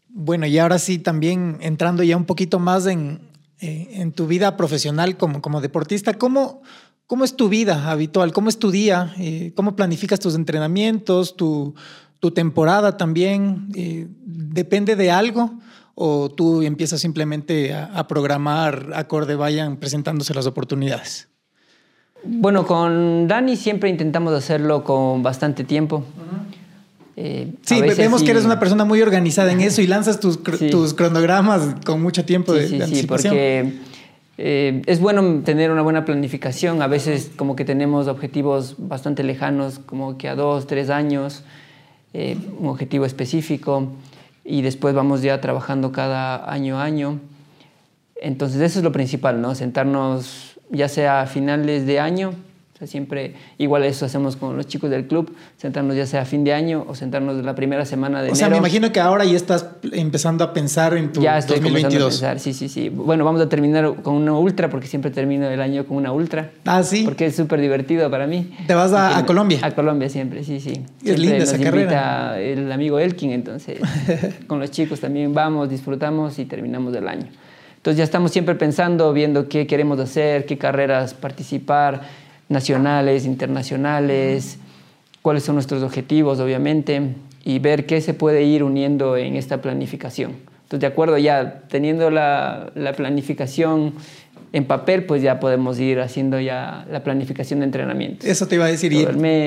Bueno, 0.10 0.46
y 0.46 0.58
ahora 0.58 0.80
sí, 0.80 1.00
también 1.00 1.58
entrando 1.62 2.04
ya 2.04 2.18
un 2.18 2.26
poquito 2.26 2.60
más 2.60 2.88
en, 2.88 3.20
eh, 3.60 3.90
en 3.94 4.12
tu 4.12 4.26
vida 4.26 4.56
profesional 4.58 5.18
como, 5.18 5.42
como 5.42 5.62
deportista, 5.62 6.14
¿cómo, 6.14 6.62
¿cómo 7.08 7.24
es 7.26 7.36
tu 7.36 7.50
vida 7.50 7.92
habitual? 7.92 8.32
¿Cómo 8.32 8.50
es 8.50 8.58
tu 8.58 8.72
día? 8.72 9.14
Eh, 9.18 9.52
¿Cómo 9.56 9.76
planificas 9.76 10.20
tus 10.20 10.36
entrenamientos, 10.36 11.36
tu, 11.36 11.76
tu 12.20 12.32
temporada 12.32 12.98
también? 12.98 13.70
Eh, 13.76 14.08
¿Depende 14.26 14.96
de 14.96 15.12
algo? 15.12 15.52
O 16.02 16.30
tú 16.30 16.62
empiezas 16.62 17.02
simplemente 17.02 17.74
a, 17.74 17.86
a 17.86 18.08
programar 18.08 18.92
acorde 18.96 19.36
vayan 19.36 19.76
presentándose 19.76 20.34
las 20.34 20.46
oportunidades? 20.46 21.28
Bueno, 22.24 22.66
con 22.66 23.28
Dani 23.28 23.58
siempre 23.58 23.90
intentamos 23.90 24.34
hacerlo 24.34 24.84
con 24.84 25.24
bastante 25.24 25.64
tiempo. 25.66 26.04
Eh, 27.18 27.52
sí, 27.64 27.82
vemos 27.82 28.24
que 28.24 28.32
eres 28.32 28.46
una 28.46 28.62
persona 28.62 28.86
muy 28.86 29.02
organizada 29.02 29.52
en 29.52 29.60
eso 29.60 29.82
y 29.82 29.88
lanzas 29.88 30.22
tus, 30.22 30.42
tus 30.42 30.94
cronogramas 30.94 31.76
con 31.86 32.02
mucho 32.02 32.24
tiempo 32.24 32.54
de, 32.54 32.68
sí, 32.70 32.78
de 32.78 32.88
Sí, 32.88 33.06
porque 33.06 33.74
eh, 34.38 34.82
es 34.86 35.02
bueno 35.02 35.42
tener 35.44 35.70
una 35.70 35.82
buena 35.82 36.06
planificación. 36.06 36.82
A 36.82 36.88
veces 36.88 37.30
como 37.36 37.58
que 37.58 37.66
tenemos 37.66 38.08
objetivos 38.08 38.76
bastante 38.78 39.24
lejanos, 39.24 39.80
como 39.80 40.18
que 40.18 40.30
a 40.30 40.36
dos, 40.36 40.66
tres 40.66 40.90
años, 40.90 41.44
eh, 42.14 42.38
un 42.58 42.70
objetivo 42.70 43.06
específico, 43.06 43.90
y 44.44 44.62
después 44.62 44.96
vamos 44.96 45.22
ya 45.22 45.40
trabajando 45.42 45.92
cada 45.92 46.52
año 46.52 46.80
a 46.80 46.84
año. 46.84 47.20
Entonces 48.16 48.62
eso 48.62 48.80
es 48.80 48.84
lo 48.84 48.92
principal, 48.92 49.42
¿no? 49.42 49.56
Sentarnos 49.56 50.60
ya 50.70 50.90
sea 50.90 51.22
a 51.22 51.26
finales 51.26 51.86
de 51.86 52.00
año 52.00 52.34
siempre, 52.88 53.34
igual 53.58 53.84
eso 53.84 54.06
hacemos 54.06 54.36
con 54.36 54.56
los 54.56 54.68
chicos 54.68 54.90
del 54.90 55.08
club, 55.08 55.36
sentarnos 55.58 55.96
ya 55.96 56.06
sea 56.06 56.22
a 56.22 56.26
fin 56.26 56.44
de 56.44 56.54
año 56.54 56.86
o 56.88 56.96
sentarnos 56.96 57.44
la 57.44 57.56
primera 57.56 57.86
semana 57.86 58.20
de 58.20 58.30
enero. 58.30 58.34
O 58.34 58.36
sea, 58.36 58.50
me 58.50 58.58
imagino 58.58 58.92
que 58.92 59.00
ahora 59.00 59.26
ya 59.26 59.36
estás 59.36 59.68
empezando 59.92 60.44
a 60.44 60.54
pensar 60.54 60.96
en 60.96 61.12
tu 61.12 61.22
ya 61.22 61.38
estoy 61.38 61.60
2022. 61.60 62.06
A 62.06 62.10
pensar, 62.10 62.40
sí, 62.40 62.54
sí, 62.54 62.70
sí. 62.70 62.90
Bueno, 62.90 63.26
vamos 63.26 63.42
a 63.42 63.50
terminar 63.50 64.02
con 64.02 64.16
una 64.16 64.34
ultra 64.34 64.70
porque 64.70 64.88
siempre 64.88 65.12
termino 65.12 65.50
el 65.50 65.62
año 65.62 65.86
con 65.86 65.98
una 65.98 66.12
ultra. 66.12 66.52
Ah, 66.66 66.84
sí. 66.84 67.04
Porque 67.04 67.26
es 67.26 67.36
súper 67.36 67.60
divertido 67.60 68.10
para 68.10 68.28
mí. 68.28 68.56
¿Te 68.68 68.74
vas 68.74 68.94
a, 68.94 69.18
a, 69.18 69.26
Colombia? 69.26 69.60
A 69.62 69.72
Colombia 69.72 70.10
siempre, 70.10 70.44
sí, 70.44 70.60
sí. 70.60 70.84
Es 71.04 71.20
linda 71.20 71.38
esa 71.38 71.60
carrera. 71.60 72.40
el 72.40 72.72
amigo 72.72 73.00
Elkin, 73.00 73.32
entonces 73.32 73.80
con 74.48 74.60
los 74.60 74.72
chicos 74.72 75.00
también 75.00 75.34
vamos, 75.34 75.70
disfrutamos 75.70 76.40
y 76.40 76.46
terminamos 76.46 76.96
el 76.96 77.08
año. 77.08 77.28
Entonces 77.78 77.98
ya 77.98 78.04
estamos 78.04 78.32
siempre 78.32 78.56
pensando, 78.56 79.14
viendo 79.14 79.48
qué 79.48 79.66
queremos 79.66 80.00
hacer, 80.00 80.46
qué 80.46 80.58
carreras 80.58 81.14
participar 81.14 82.02
nacionales, 82.50 83.26
internacionales, 83.26 84.58
cuáles 85.22 85.44
son 85.44 85.56
nuestros 85.56 85.84
objetivos, 85.84 86.40
obviamente, 86.40 87.14
y 87.46 87.60
ver 87.60 87.86
qué 87.86 88.02
se 88.02 88.14
puede 88.14 88.44
ir 88.44 88.64
uniendo 88.64 89.16
en 89.18 89.36
esta 89.36 89.62
planificación. 89.62 90.32
Entonces, 90.64 90.82
de 90.82 90.88
acuerdo, 90.88 91.18
ya 91.18 91.62
teniendo 91.70 92.10
la, 92.12 92.72
la 92.76 92.94
planificación 92.94 93.94
en 94.52 94.66
papel, 94.66 95.06
pues 95.06 95.22
ya 95.22 95.40
podemos 95.40 95.80
ir 95.80 96.00
haciendo 96.00 96.40
ya 96.40 96.86
la 96.92 97.04
planificación 97.04 97.60
de 97.60 97.66
entrenamiento. 97.66 98.26
Eso 98.26 98.48
te 98.48 98.56
iba 98.56 98.66
a 98.66 98.70
decir, 98.70 98.92
y 98.94 99.06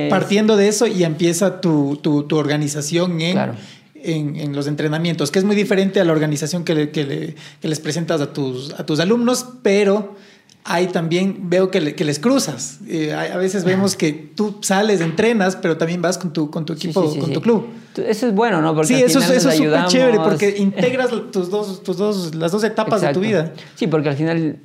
partiendo 0.09 0.57
de 0.57 0.69
eso 0.69 0.87
ya 0.87 1.07
empieza 1.07 1.61
tu, 1.61 1.97
tu, 1.97 2.25
tu 2.25 2.37
organización 2.37 3.21
en, 3.21 3.33
Claro. 3.33 3.55
en, 3.95 4.37
en, 4.37 4.55
los 4.55 4.67
entrenamientos, 4.69 5.31
que 5.33 5.41
es 5.41 5.45
muy 5.45 5.57
diferente 5.57 6.01
a 6.01 6.05
la 6.05 6.13
organización 6.13 6.65
que, 6.65 6.75
le, 6.75 6.91
que, 6.91 7.05
le, 7.05 7.35
que 7.61 7.69
les 7.69 7.81
presentas 7.81 8.21
a 8.21 8.33
tus, 8.33 8.73
a 8.79 8.87
tus 8.87 9.01
alumnos, 9.01 9.47
pero 9.63 10.17
ahí 10.65 10.87
también 10.87 11.49
veo 11.51 11.71
que, 11.71 11.81
le, 11.81 11.95
que 11.95 12.05
les 12.05 12.19
cruzas. 12.19 12.79
Eh, 12.89 13.13
a 13.13 13.37
veces 13.37 13.65
vemos 13.65 13.97
que 13.97 14.13
tú 14.13 14.59
sales, 14.63 15.01
entrenas, 15.01 15.57
pero 15.57 15.77
también 15.77 16.01
vas 16.03 16.19
con 16.19 16.33
tu, 16.33 16.51
con 16.51 16.65
tu 16.65 16.73
equipo, 16.73 17.03
Sí, 17.03 17.09
sí, 17.09 17.15
sí, 17.15 17.21
con 17.21 17.33
tu 17.33 17.41
club. 17.41 17.67
Eso 17.97 18.27
es 18.29 18.35
bueno, 18.35 18.63
¿no? 18.63 18.75
Porque 18.75 18.89
Sí, 18.89 18.95
al 18.95 19.01
eso, 19.03 19.19
es- 19.19 19.25
final 19.27 19.37
eso 19.39 19.49
nos 19.49 19.55
es 19.59 19.65
súper 19.65 19.85
chévere 19.87 20.19
porque 20.21 20.55
integras 20.59 21.11
tus 21.33 21.51
dos, 21.51 21.83
tus 21.83 21.97
dos, 21.97 22.35
las 22.35 22.53
dos 22.53 22.65
etapas 22.65 23.01
de 23.03 23.13
tu 23.13 23.21
vida. 23.21 23.53
Sí, 23.75 23.87
porque 23.87 24.09
al 24.09 24.17
final, 24.17 24.59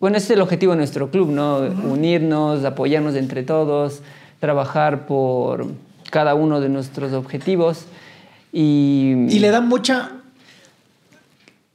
bueno, 0.00 0.16
ese 0.18 0.26
es 0.26 0.30
el 0.32 0.40
objetivo 0.42 0.72
de 0.72 0.78
nuestro 0.78 1.10
club, 1.10 1.30
¿no? 1.30 1.58
Unirnos, 1.58 2.64
apoyarnos 2.64 3.14
entre 3.14 3.42
todos, 3.42 4.02
trabajar 4.38 5.06
por 5.06 5.66
cada 6.10 6.34
uno 6.34 6.60
de 6.60 6.68
nuestros 6.68 7.12
objetivos 7.14 7.86
y... 8.52 9.26
Y 9.28 9.38
le 9.40 9.50
da 9.50 9.60
mucha 9.60 10.12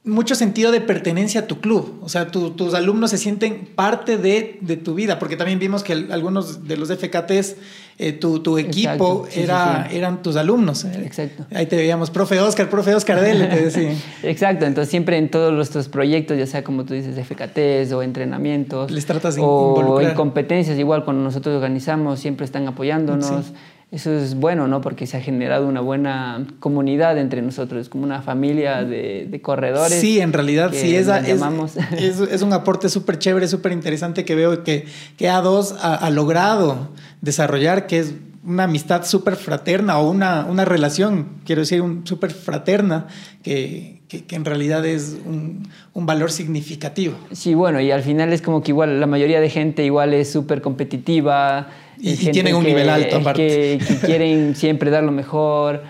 mucho 0.04 0.34
sentido 0.34 0.72
de 0.72 0.80
pertenencia 0.80 1.42
a 1.42 1.46
tu 1.46 1.60
club. 1.60 2.00
O 2.02 2.08
sea, 2.08 2.26
tu- 2.26 2.50
tus 2.50 2.74
alumnos 2.74 3.10
se 3.10 3.18
sienten 3.18 3.68
parte 3.76 4.18
de, 4.18 4.58
de 4.60 4.76
tu 4.76 4.94
vida, 4.94 5.20
porque 5.20 5.36
también 5.36 5.60
vimos 5.60 5.84
que 5.84 5.92
el- 5.92 6.10
algunos 6.10 6.66
de 6.66 6.76
los 6.76 6.90
FKTs, 6.90 7.54
eh, 7.98 8.12
tu, 8.12 8.40
tu 8.40 8.58
equipo 8.58 8.88
Exacto, 8.90 9.24
sí, 9.28 9.32
sí, 9.34 9.40
era, 9.42 9.86
sí. 9.88 9.96
eran 9.96 10.20
tus 10.22 10.34
alumnos. 10.34 10.84
Exacto. 10.86 11.46
Ahí 11.54 11.66
te 11.66 11.76
veíamos, 11.76 12.10
profe 12.10 12.40
Oscar, 12.40 12.68
profe 12.68 12.94
Oscar, 12.96 13.20
dele, 13.20 13.46
te 13.46 13.64
decía. 13.66 13.94
Exacto, 14.24 14.64
entonces 14.66 14.90
siempre 14.90 15.18
en 15.18 15.30
todos 15.30 15.52
nuestros 15.52 15.88
proyectos, 15.88 16.36
ya 16.36 16.46
sea 16.46 16.64
como 16.64 16.84
tú 16.84 16.94
dices, 16.94 17.14
FKTs 17.24 17.92
o 17.92 18.02
entrenamientos, 18.02 18.90
Les 18.90 19.06
tratas 19.06 19.36
de 19.36 19.42
o 19.44 19.76
involucrar. 19.78 20.10
en 20.10 20.16
competencias, 20.16 20.78
igual 20.80 21.04
cuando 21.04 21.22
nosotros 21.22 21.54
organizamos, 21.54 22.18
siempre 22.18 22.44
están 22.44 22.66
apoyándonos. 22.66 23.46
Sí. 23.46 23.52
Eso 23.92 24.10
es 24.10 24.34
bueno, 24.34 24.66
¿no? 24.68 24.80
Porque 24.80 25.06
se 25.06 25.18
ha 25.18 25.20
generado 25.20 25.68
una 25.68 25.82
buena 25.82 26.46
comunidad 26.60 27.18
entre 27.18 27.42
nosotros, 27.42 27.90
como 27.90 28.04
una 28.04 28.22
familia 28.22 28.84
de, 28.84 29.28
de 29.30 29.40
corredores. 29.42 30.00
Sí, 30.00 30.18
en 30.18 30.32
realidad 30.32 30.70
sí, 30.72 30.96
esa, 30.96 31.20
es, 31.20 31.42
es, 31.98 32.20
es 32.20 32.40
un 32.40 32.54
aporte 32.54 32.88
súper 32.88 33.18
chévere, 33.18 33.46
súper 33.48 33.72
interesante 33.72 34.24
que 34.24 34.34
veo 34.34 34.64
que, 34.64 34.86
que 35.18 35.28
A2 35.28 35.76
ha, 35.78 35.94
ha 35.94 36.08
logrado 36.08 36.88
desarrollar, 37.20 37.86
que 37.86 37.98
es 37.98 38.14
una 38.46 38.64
amistad 38.64 39.04
súper 39.04 39.36
fraterna 39.36 39.98
o 39.98 40.10
una, 40.10 40.46
una 40.46 40.64
relación, 40.64 41.26
quiero 41.44 41.60
decir, 41.60 41.82
un 41.82 42.06
súper 42.06 42.32
fraterna, 42.32 43.08
que, 43.42 44.00
que, 44.08 44.24
que 44.24 44.36
en 44.36 44.46
realidad 44.46 44.86
es 44.86 45.18
un, 45.26 45.68
un 45.92 46.06
valor 46.06 46.32
significativo. 46.32 47.14
Sí, 47.32 47.52
bueno, 47.52 47.78
y 47.78 47.90
al 47.90 48.02
final 48.02 48.32
es 48.32 48.40
como 48.40 48.62
que 48.62 48.70
igual 48.70 49.00
la 49.00 49.06
mayoría 49.06 49.38
de 49.40 49.50
gente 49.50 49.84
igual 49.84 50.14
es 50.14 50.32
súper 50.32 50.62
competitiva. 50.62 51.68
Y- 52.02 52.10
y 52.12 52.30
tienen 52.32 52.54
un 52.56 52.64
nivel 52.64 52.88
alto, 52.90 53.16
aparte. 53.16 53.46
Que, 53.46 53.84
que 53.86 54.06
quieren 54.06 54.54
siempre 54.56 54.90
dar 54.90 55.02
lo 55.04 55.12
mejor. 55.12 55.82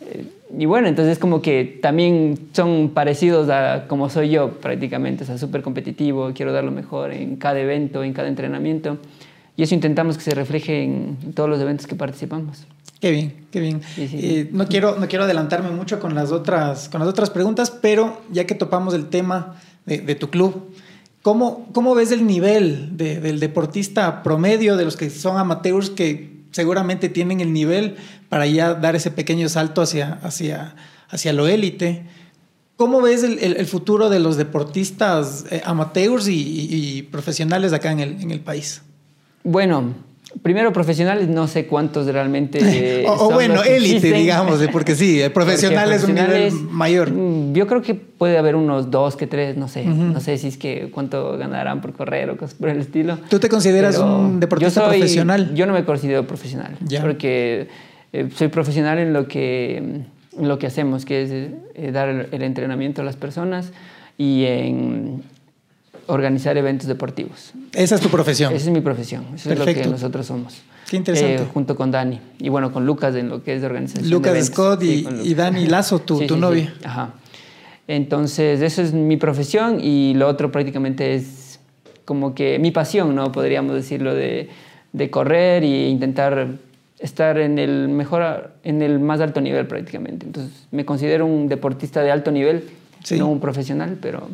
Eh, 0.00 0.24
Y 0.58 0.64
bueno, 0.64 0.88
entonces 0.88 1.18
como 1.18 1.42
que 1.42 1.78
también 1.82 2.38
son 2.52 2.90
parecidos 2.94 3.50
a 3.50 3.84
como 3.86 4.08
soy 4.08 4.30
yo 4.30 4.52
prácticamente, 4.60 5.24
o 5.24 5.26
sea, 5.26 5.36
súper 5.36 5.60
competitivo, 5.60 6.30
quiero 6.34 6.52
dar 6.54 6.64
lo 6.64 6.70
mejor 6.70 7.12
en 7.12 7.36
cada 7.36 7.60
evento, 7.60 8.02
en 8.02 8.14
cada 8.14 8.28
entrenamiento. 8.28 8.96
Y 9.58 9.62
eso 9.64 9.74
intentamos 9.74 10.16
que 10.16 10.22
se 10.24 10.34
refleje 10.34 10.84
en 10.84 11.18
todos 11.34 11.50
los 11.50 11.60
eventos 11.60 11.86
que 11.86 11.96
participamos. 11.96 12.64
Qué 13.00 13.10
bien, 13.10 13.34
qué 13.50 13.60
bien. 13.60 13.82
Sí, 13.94 14.08
sí. 14.08 14.18
Eh, 14.22 14.48
no, 14.52 14.66
quiero, 14.72 14.96
no 14.98 15.06
quiero 15.06 15.24
adelantarme 15.24 15.70
mucho 15.70 16.00
con 16.00 16.14
las 16.14 16.32
otras, 16.32 16.88
con 16.88 17.00
las 17.00 17.08
otras 17.10 17.28
preguntas, 17.28 17.70
pero 17.70 18.22
ya 18.32 18.46
que 18.46 18.54
topamos 18.54 18.94
el 18.94 19.06
tema 19.10 19.56
de, 19.84 19.98
de 19.98 20.14
tu 20.14 20.30
club, 20.30 20.72
¿cómo, 21.22 21.68
¿cómo 21.72 21.94
ves 21.94 22.10
el 22.12 22.26
nivel 22.26 22.96
de- 22.96 23.20
del 23.20 23.40
deportista 23.40 24.22
promedio, 24.22 24.76
de 24.76 24.84
los 24.84 24.96
que 24.96 25.10
son 25.10 25.36
amateurs, 25.38 25.90
que 25.90 26.38
seguramente 26.52 27.08
tienen 27.08 27.40
el 27.40 27.52
nivel 27.52 27.96
para 28.28 28.46
ya 28.46 28.74
dar 28.74 28.96
ese 28.96 29.10
pequeño 29.10 29.48
salto 29.48 29.82
hacia, 29.82 30.14
hacia, 30.22 30.74
hacia 31.08 31.32
lo 31.32 31.46
élite? 31.48 32.04
¿Cómo 32.76 33.00
ves 33.02 33.24
el, 33.24 33.38
el- 33.40 33.66
futuro 33.66 34.08
de 34.08 34.20
los 34.20 34.36
deportistas 34.36 35.44
eh, 35.50 35.60
amateurs 35.64 36.28
y, 36.28 36.34
y- 36.34 36.68
y 36.98 37.02
profesionales 37.02 37.72
acá 37.72 37.90
en 37.90 38.00
el, 38.00 38.20
en 38.22 38.30
el 38.30 38.40
país? 38.40 38.82
Bueno, 39.42 39.94
primero 40.42 40.72
profesionales, 40.72 41.28
no 41.28 41.48
sé 41.48 41.66
cuántos 41.66 42.06
realmente. 42.06 42.58
eh, 42.62 43.06
o, 43.08 43.30
bueno, 43.32 43.62
élite, 43.62 44.12
digamos, 44.12 44.60
porque 44.72 44.94
sí, 44.94 45.20
el 45.20 45.32
profesional 45.32 45.90
es 45.92 46.04
un 46.04 46.14
nivel 46.14 46.52
mayor. 46.70 47.10
mm, 47.12 47.52
Yo 47.54 47.66
creo 47.66 47.82
que 47.82 47.94
puede 47.94 48.36
haber 48.38 48.54
unos 48.56 48.90
dos 48.90 49.16
que 49.16 49.26
tres, 49.26 49.56
no 49.56 49.68
sé. 49.68 49.82
Ujú. 49.82 49.94
No 50.04 50.20
sé 50.20 50.36
si 50.38 50.48
es 50.48 50.56
que 50.58 50.90
cuánto 50.90 51.36
ganarán 51.38 51.80
por 51.80 51.92
correr 51.92 52.30
o 52.30 52.36
cosas 52.36 52.54
por 52.54 52.68
el 52.68 52.78
estilo. 52.80 53.18
¿Tú 53.28 53.38
te 53.38 53.48
consideras 53.48 53.96
Pero 53.96 54.18
un 54.18 54.40
deportista 54.40 54.80
yo 54.82 54.88
soy- 54.88 54.98
profesional? 54.98 55.54
Yo 55.54 55.66
no 55.66 55.72
me 55.72 55.84
considero 55.84 56.26
profesional. 56.26 56.76
Ya. 56.86 57.00
Porque 57.00 57.68
eh, 58.12 58.28
soy 58.34 58.48
profesional 58.48 58.98
en 58.98 59.12
lo 59.12 59.28
que, 59.28 59.76
en 59.78 60.06
lo 60.48 60.58
que 60.58 60.66
hacemos, 60.66 61.04
que 61.04 61.22
es 61.22 61.30
eh, 61.74 61.90
dar 61.92 62.08
el, 62.08 62.28
el 62.32 62.42
entrenamiento 62.42 63.02
a 63.02 63.04
las 63.04 63.16
personas 63.16 63.72
y 64.16 64.44
en 64.46 65.22
organizar 66.08 66.56
eventos 66.56 66.86
deportivos. 66.88 67.52
Esa 67.72 67.94
es 67.94 68.00
tu 68.00 68.08
profesión. 68.08 68.52
Esa 68.52 68.66
es 68.66 68.72
mi 68.72 68.80
profesión, 68.80 69.24
eso 69.34 69.50
es 69.50 69.58
lo 69.58 69.64
Perfecto. 69.64 69.82
que 69.84 69.88
nosotros 69.92 70.26
somos. 70.26 70.60
Qué 70.90 70.96
interesante. 70.96 71.42
Eh, 71.42 71.46
junto 71.52 71.76
con 71.76 71.90
Dani. 71.90 72.18
Y 72.38 72.48
bueno, 72.48 72.72
con 72.72 72.84
Lucas 72.86 73.14
en 73.14 73.28
lo 73.28 73.42
que 73.42 73.54
es 73.54 73.60
de 73.60 73.66
organización. 73.66 74.10
Lucas 74.10 74.32
de. 74.34 74.42
Scott 74.42 74.82
y- 74.82 74.86
y 74.86 75.02
Lucas. 75.02 75.36
Dani 75.36 75.66
Lazo, 75.66 75.98
tu- 76.00 76.26
tu 76.26 76.36
novia. 76.36 76.74
Ajá. 76.84 77.12
Entonces, 77.86 78.60
eso 78.60 78.82
es 78.82 78.92
mi 78.92 79.16
profesión 79.16 79.80
y 79.82 80.14
lo 80.14 80.28
otro 80.28 80.50
prácticamente 80.52 81.14
es 81.14 81.60
como 82.04 82.34
que 82.34 82.58
mi 82.58 82.70
pasión, 82.70 83.14
¿no? 83.14 83.32
Podríamos 83.32 83.74
decirlo, 83.74 84.14
de, 84.14 84.48
de 84.92 85.10
correr 85.10 85.62
e 85.62 85.88
intentar 85.88 86.48
estar 86.98 87.38
en 87.38 87.58
el 87.58 87.88
mejor, 87.88 88.52
en 88.64 88.82
el 88.82 88.98
más 88.98 89.20
alto 89.20 89.40
nivel 89.40 89.66
prácticamente. 89.66 90.26
Entonces, 90.26 90.66
me 90.70 90.84
considero 90.84 91.26
un 91.26 91.48
deportista 91.48 92.02
de 92.02 92.10
alto 92.10 92.30
nivel, 92.30 92.64
Sí. 93.04 93.18
no 93.18 93.28
un 93.28 93.40
profesional, 93.40 93.96
pero 94.02 94.28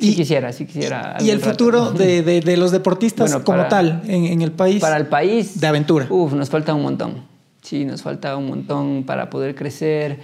sí 0.00 0.10
Y- 0.10 0.14
quisiera, 0.14 0.52
sí 0.52 0.64
quisiera. 0.66 1.16
Y 1.20 1.30
el 1.30 1.40
rato. 1.40 1.50
futuro 1.52 1.90
de, 1.92 2.22
de- 2.22 2.40
de 2.40 2.56
los 2.56 2.70
deportistas 2.72 3.30
Bueno, 3.30 3.44
como 3.44 3.58
para- 3.58 3.68
tal 3.68 4.02
en, 4.06 4.24
en 4.26 4.42
el 4.42 4.52
país. 4.52 4.80
Para 4.80 4.96
el 4.96 5.06
país. 5.06 5.60
De 5.60 5.66
aventura. 5.66 6.06
Uf, 6.10 6.32
nos 6.34 6.48
falta 6.50 6.74
un 6.74 6.82
montón. 6.82 7.24
Sí, 7.62 7.84
nos 7.84 8.02
falta 8.02 8.36
un 8.36 8.46
montón 8.48 9.04
para 9.04 9.28
poder 9.30 9.54
crecer. 9.54 10.18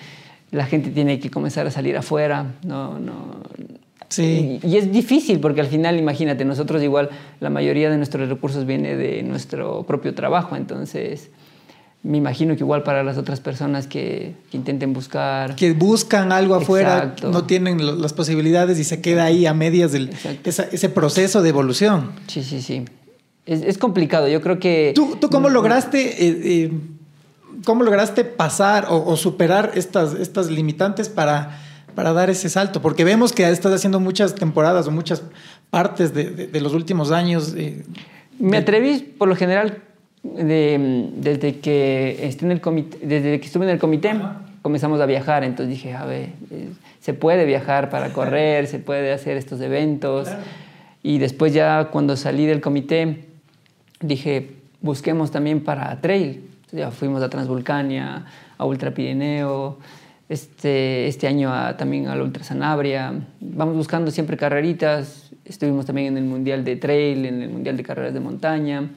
La 0.50 0.66
gente 0.66 0.90
tiene 0.90 1.18
que 1.18 1.30
comenzar 1.30 1.66
a 1.66 1.70
salir 1.70 1.96
afuera. 1.96 2.46
No, 2.64 2.98
no. 2.98 3.42
Sí. 4.08 4.60
Y, 4.62 4.66
y 4.68 4.76
es 4.76 4.92
difícil 4.92 5.40
porque 5.40 5.60
al 5.60 5.66
final, 5.66 5.98
imagínate, 5.98 6.44
nosotros 6.44 6.82
igual 6.82 7.10
la 7.40 7.50
mayoría 7.50 7.90
de 7.90 7.96
nuestros 7.96 8.28
recursos 8.28 8.64
viene 8.64 8.96
de 8.96 9.22
nuestro 9.24 9.82
propio 9.82 10.14
trabajo. 10.14 10.54
Entonces, 10.54 11.30
me 12.04 12.18
imagino 12.18 12.54
que 12.54 12.60
igual 12.62 12.82
para 12.82 13.02
las 13.02 13.16
otras 13.18 13.40
personas 13.40 13.86
que, 13.86 14.34
que 14.50 14.56
intenten 14.58 14.92
buscar. 14.92 15.56
Que 15.56 15.72
buscan 15.72 16.30
algo 16.32 16.54
afuera, 16.54 16.98
Exacto. 16.98 17.30
no 17.30 17.44
tienen 17.44 18.00
las 18.00 18.12
posibilidades 18.12 18.78
y 18.78 18.84
se 18.84 19.00
queda 19.00 19.24
ahí 19.24 19.46
a 19.46 19.54
medias 19.54 19.90
del, 19.92 20.10
esa- 20.44 20.64
ese 20.70 20.88
proceso 20.90 21.40
de 21.42 21.48
evolución. 21.48 22.12
Sí, 22.26 22.44
sí, 22.44 22.60
sí. 22.60 22.84
Es, 23.46 23.62
es 23.62 23.78
complicado. 23.78 24.28
Yo 24.28 24.40
creo 24.42 24.58
que. 24.58 24.92
¿Tú, 24.94 25.16
tú 25.18 25.28
cómo 25.30 25.48
lograste, 25.48 26.26
eh, 26.26 26.40
eh, 26.64 26.72
cómo 27.64 27.82
lograste 27.84 28.24
pasar 28.24 28.86
o, 28.90 29.02
o 29.06 29.16
superar 29.16 29.72
estas, 29.74 30.14
estas 30.14 30.50
limitantes 30.50 31.08
para, 31.08 31.58
para 31.94 32.12
dar 32.12 32.28
ese 32.28 32.50
salto? 32.50 32.82
Porque 32.82 33.04
vemos 33.04 33.32
que 33.32 33.48
estás 33.48 33.72
haciendo 33.72 33.98
muchas 33.98 34.34
temporadas 34.34 34.86
o 34.86 34.90
muchas 34.90 35.22
partes 35.70 36.12
de, 36.12 36.30
de- 36.30 36.46
de 36.48 36.60
los 36.60 36.74
últimos 36.74 37.10
años. 37.12 37.54
eh, 37.56 37.82
Me 38.38 38.58
atreví, 38.58 38.98
por 39.16 39.28
lo 39.28 39.36
general, 39.36 39.82
de- 40.24 41.10
desde, 41.16 41.58
que 41.60 42.26
esté 42.26 42.44
en 42.46 42.50
el 42.52 42.60
comité, 42.60 42.98
desde 43.06 43.38
que 43.38 43.46
estuve 43.46 43.64
en 43.66 43.70
el 43.70 43.78
comité, 43.78 44.12
comenzamos 44.62 45.00
a 45.00 45.06
viajar. 45.06 45.44
Entonces 45.44 45.68
dije, 45.68 45.92
a 45.94 46.04
ver, 46.06 46.30
se 47.00 47.14
puede 47.14 47.44
viajar 47.44 47.90
para 47.90 48.12
correr, 48.12 48.66
se 48.66 48.78
puede 48.78 49.12
hacer 49.12 49.36
estos 49.36 49.60
eventos. 49.60 50.28
Y 51.02 51.18
después 51.18 51.52
ya 51.52 51.88
cuando 51.92 52.16
salí 52.16 52.46
del 52.46 52.60
comité, 52.62 53.24
dije, 54.00 54.50
busquemos 54.80 55.30
también 55.30 55.62
para 55.62 56.00
trail. 56.00 56.48
Ya 56.72 56.90
fuimos 56.90 57.22
a 57.22 57.28
Transvulcania, 57.28 58.24
a 58.58 58.64
Ultra 58.64 58.92
Pirineo, 58.92 59.78
este, 60.28 61.06
este 61.06 61.26
año 61.28 61.52
a- 61.52 61.76
también 61.76 62.08
a 62.08 62.16
la 62.16 62.24
Ultra 62.24 62.42
Sanabria. 62.42 63.12
Vamos 63.40 63.76
buscando 63.76 64.10
siempre 64.10 64.36
carreritas. 64.38 65.30
Estuvimos 65.44 65.84
también 65.84 66.08
en 66.08 66.16
el 66.16 66.24
Mundial 66.24 66.64
de 66.64 66.76
Trail, 66.76 67.26
en 67.26 67.42
el 67.42 67.50
Mundial 67.50 67.76
de 67.76 67.82
Carreras 67.82 68.14
de 68.14 68.20
Montaña. 68.20 68.88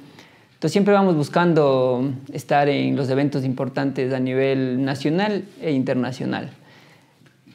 Entonces 0.58 0.72
siempre 0.72 0.96
vamos 0.96 1.16
buscando 1.16 2.16
estar 2.34 2.68
en 2.68 2.96
los 2.96 3.12
eventos 3.12 3.46
importantes 3.46 4.12
a 4.12 4.20
nivel 4.20 4.84
nacional 4.84 5.46
e 5.62 5.72
internacional. 5.72 6.50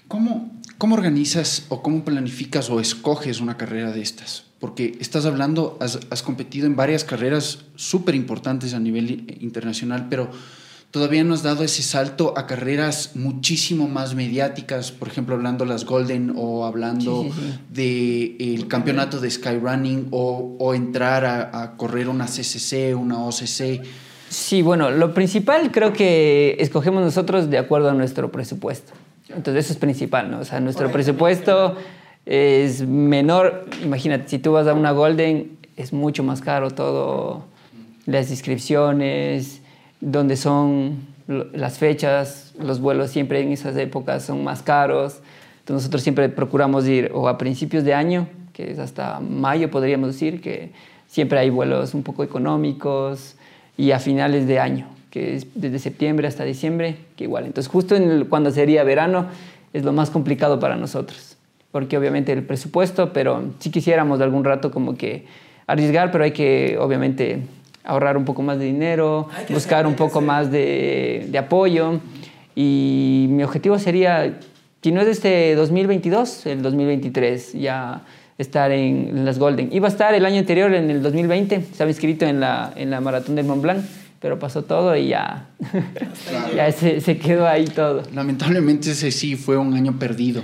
¿Cómo, 0.06 0.52
¿Cómo 0.78 0.94
organizas 0.94 1.66
o 1.68 1.82
cómo 1.82 2.04
planificas 2.04 2.70
o 2.70 2.78
escoges 2.78 3.40
una 3.40 3.56
carrera 3.56 3.90
de 3.90 4.02
estas? 4.02 4.44
Porque 4.60 4.96
estás 5.00 5.26
hablando, 5.26 5.76
has, 5.80 5.98
has 6.10 6.22
competido 6.22 6.68
en 6.68 6.76
varias 6.76 7.02
carreras 7.02 7.64
súper 7.74 8.14
importantes 8.14 8.72
a 8.72 8.78
nivel 8.78 9.36
internacional, 9.40 10.06
pero 10.08 10.30
todavía 10.92 11.24
no 11.24 11.34
has 11.34 11.42
dado 11.42 11.64
ese 11.64 11.82
salto 11.82 12.34
a 12.36 12.46
carreras 12.46 13.16
muchísimo 13.16 13.88
más 13.88 14.14
mediáticas, 14.14 14.92
por 14.92 15.08
ejemplo, 15.08 15.34
hablando 15.34 15.64
las 15.64 15.84
Golden 15.84 16.34
o 16.36 16.66
hablando 16.66 17.24
Sí, 17.24 17.32
sí, 17.32 18.36
del 18.52 18.68
campeonato 18.68 19.18
de 19.18 19.30
Skyrunning 19.30 20.08
o, 20.10 20.56
o 20.60 20.74
entrar 20.74 21.24
a, 21.24 21.62
a 21.62 21.76
correr 21.76 22.08
una 22.08 22.26
CCC, 22.26 22.94
una 22.94 23.24
OCC. 23.24 23.82
Sí, 24.28 24.60
bueno, 24.60 24.90
lo 24.90 25.14
principal 25.14 25.72
creo 25.72 25.94
que 25.94 26.56
escogemos 26.60 27.02
nosotros 27.02 27.48
de 27.48 27.58
acuerdo 27.58 27.90
a 27.90 27.94
nuestro 27.94 28.30
presupuesto. 28.30 28.92
Entonces 29.30 29.64
eso 29.64 29.72
es 29.72 29.78
principal, 29.78 30.30
¿no? 30.30 30.40
O 30.40 30.44
sea, 30.44 30.60
nuestro 30.60 30.92
presupuesto 30.92 31.74
es 32.26 32.86
menor. 32.86 33.66
Imagínate, 33.82 34.28
si 34.28 34.38
tú 34.38 34.52
vas 34.52 34.66
a 34.66 34.74
una 34.74 34.90
Golden, 34.92 35.56
es 35.78 35.94
mucho 35.94 36.22
más 36.22 36.42
caro 36.42 36.70
todo, 36.70 37.46
las 38.04 38.30
inscripciones, 38.30 39.61
donde 40.02 40.36
son 40.36 40.98
las 41.26 41.78
fechas, 41.78 42.52
los 42.60 42.80
vuelos 42.80 43.10
siempre 43.10 43.40
en 43.40 43.52
esas 43.52 43.76
épocas 43.76 44.24
son 44.24 44.44
más 44.44 44.62
caros. 44.62 45.20
Entonces 45.60 45.84
nosotros 45.84 46.02
siempre 46.02 46.28
procuramos 46.28 46.86
ir 46.86 47.10
o 47.14 47.28
a 47.28 47.38
principios 47.38 47.84
de 47.84 47.94
año, 47.94 48.26
que 48.52 48.72
es 48.72 48.78
hasta 48.78 49.20
mayo 49.20 49.70
podríamos 49.70 50.08
decir, 50.08 50.40
que 50.40 50.72
siempre 51.06 51.38
hay 51.38 51.50
vuelos 51.50 51.94
un 51.94 52.02
poco 52.02 52.24
económicos, 52.24 53.36
y 53.76 53.92
a 53.92 53.98
finales 53.98 54.46
de 54.46 54.58
año, 54.58 54.86
que 55.10 55.36
es 55.36 55.46
desde 55.54 55.78
septiembre 55.78 56.28
hasta 56.28 56.44
diciembre, 56.44 56.96
que 57.16 57.24
igual. 57.24 57.46
Entonces 57.46 57.70
justo 57.70 57.96
cuando 58.28 58.50
sería 58.50 58.84
verano 58.84 59.26
es 59.72 59.84
lo 59.84 59.92
más 59.92 60.10
complicado 60.10 60.58
para 60.60 60.76
nosotros, 60.76 61.36
porque 61.70 61.96
obviamente 61.96 62.32
el 62.32 62.42
presupuesto, 62.42 63.12
pero 63.12 63.44
si 63.60 63.70
quisiéramos 63.70 64.18
de 64.18 64.24
algún 64.24 64.44
rato 64.44 64.70
como 64.70 64.96
que 64.96 65.26
arriesgar, 65.66 66.10
pero 66.10 66.24
hay 66.24 66.32
que 66.32 66.76
obviamente 66.78 67.42
ahorrar 67.84 68.16
un 68.16 68.24
poco 68.24 68.42
más 68.42 68.58
de 68.58 68.66
dinero, 68.66 69.28
buscar 69.48 69.86
un 69.86 69.94
poco 69.94 70.20
más 70.20 70.50
de, 70.50 71.26
de 71.30 71.38
apoyo. 71.38 72.00
Y 72.54 73.26
mi 73.30 73.42
objetivo 73.42 73.78
sería, 73.78 74.38
si 74.82 74.92
no 74.92 75.00
es 75.00 75.08
este 75.08 75.54
2022, 75.54 76.46
el 76.46 76.62
2023, 76.62 77.54
ya 77.54 78.02
estar 78.38 78.70
en, 78.72 79.08
en 79.08 79.24
las 79.24 79.38
Golden. 79.38 79.72
Iba 79.72 79.88
a 79.88 79.90
estar 79.90 80.14
el 80.14 80.24
año 80.26 80.38
anterior, 80.38 80.72
en 80.74 80.90
el 80.90 81.02
2020, 81.02 81.54
estaba 81.56 81.90
inscrito 81.90 82.26
en 82.26 82.40
la, 82.40 82.72
en 82.76 82.90
la 82.90 83.00
Maratón 83.00 83.34
del 83.36 83.46
Mont 83.46 83.62
Blanc, 83.62 83.84
pero 84.20 84.38
pasó 84.38 84.62
todo 84.62 84.96
y 84.96 85.08
ya, 85.08 85.48
ya 86.56 86.70
se, 86.72 87.00
se 87.00 87.18
quedó 87.18 87.46
ahí 87.46 87.64
todo. 87.64 88.02
Lamentablemente 88.14 88.90
ese 88.90 89.10
sí 89.10 89.36
fue 89.36 89.56
un 89.56 89.74
año 89.74 89.98
perdido. 89.98 90.42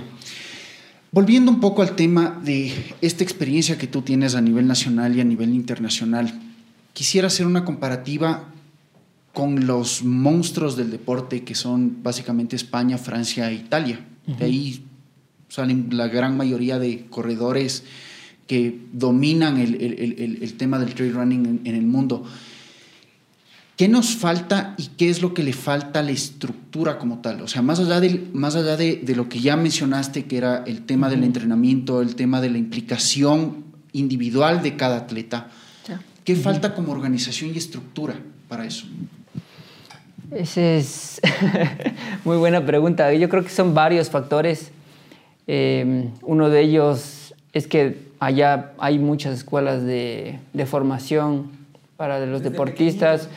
Volviendo 1.11 1.51
un 1.51 1.59
poco 1.59 1.81
al 1.81 1.95
tema 1.95 2.39
de 2.43 2.71
esta 3.01 3.23
experiencia 3.23 3.77
que 3.77 3.87
tú 3.87 4.03
tienes 4.03 4.35
a 4.35 4.41
nivel 4.41 4.67
nacional 4.67 5.15
y 5.15 5.21
a 5.21 5.23
nivel 5.23 5.55
internacional, 5.55 6.31
quisiera 6.93 7.27
hacer 7.27 7.45
una 7.45 7.65
comparativa 7.65 8.45
con 9.33 9.67
los 9.67 10.03
monstruos 10.03 10.75
del 10.75 10.91
deporte 10.91 11.43
que 11.43 11.55
son 11.55 12.01
básicamente 12.03 12.55
España, 12.55 12.97
Francia 12.97 13.49
e 13.49 13.55
Italia. 13.55 14.05
De 14.25 14.45
ahí 14.45 14.83
salen 15.47 15.89
la 15.91 16.07
gran 16.07 16.35
mayoría 16.37 16.77
de 16.79 17.05
corredores 17.09 17.83
que 18.47 18.79
dominan 18.93 19.57
el, 19.59 19.75
el- 19.75 19.93
el- 19.99 20.15
el- 20.19 20.43
el 20.43 20.53
tema 20.55 20.77
del 20.79 20.93
trail 20.93 21.13
running 21.13 21.45
en- 21.45 21.61
en 21.65 21.75
el 21.75 21.85
mundo. 21.85 22.25
¿Qué 23.77 23.87
nos 23.87 24.15
falta 24.15 24.75
y 24.77 24.87
qué 24.97 25.09
es 25.09 25.21
lo 25.21 25.33
que 25.33 25.41
le 25.43 25.53
falta 25.53 25.99
a 25.99 26.03
la 26.03 26.11
estructura 26.11 26.97
como 26.99 27.19
tal? 27.19 27.41
O 27.41 27.47
sea, 27.47 27.61
más 27.61 27.79
allá, 27.79 28.01
del, 28.01 28.29
más 28.33 28.55
allá 28.55 28.75
de, 28.75 28.97
de 28.97 29.15
lo 29.15 29.29
que 29.29 29.39
ya 29.39 29.55
mencionaste, 29.55 30.25
que 30.25 30.35
era 30.37 30.63
el 30.67 30.81
tema 30.85 31.09
del 31.09 31.23
entrenamiento, 31.23 32.01
el 32.01 32.15
tema 32.15 32.41
de 32.41 32.49
la 32.49 32.57
implicación 32.57 33.63
individual 33.93 34.61
de 34.63 34.75
cada 34.75 34.97
atleta, 34.97 35.49
¿qué 36.23 36.35
falta 36.35 36.73
como 36.73 36.91
organización 36.91 37.51
y 37.53 37.57
estructura 37.57 38.15
para 38.47 38.65
eso? 38.65 38.85
Esa 40.31 40.61
es 40.61 41.21
muy 42.23 42.37
buena 42.37 42.65
pregunta. 42.65 43.13
Yo 43.13 43.29
creo 43.29 43.43
que 43.43 43.49
son 43.49 43.73
varios 43.73 44.09
factores. 44.09 44.71
Eh, 45.47 46.09
uno 46.21 46.49
de 46.49 46.61
ellos 46.61 47.33
es 47.53 47.67
que 47.67 47.97
allá 48.19 48.73
hay 48.77 48.99
muchas 48.99 49.35
escuelas 49.35 49.83
de, 49.83 50.39
de 50.53 50.65
formación 50.65 51.51
para 51.97 52.25
los 52.25 52.43
deportistas. 52.43 53.29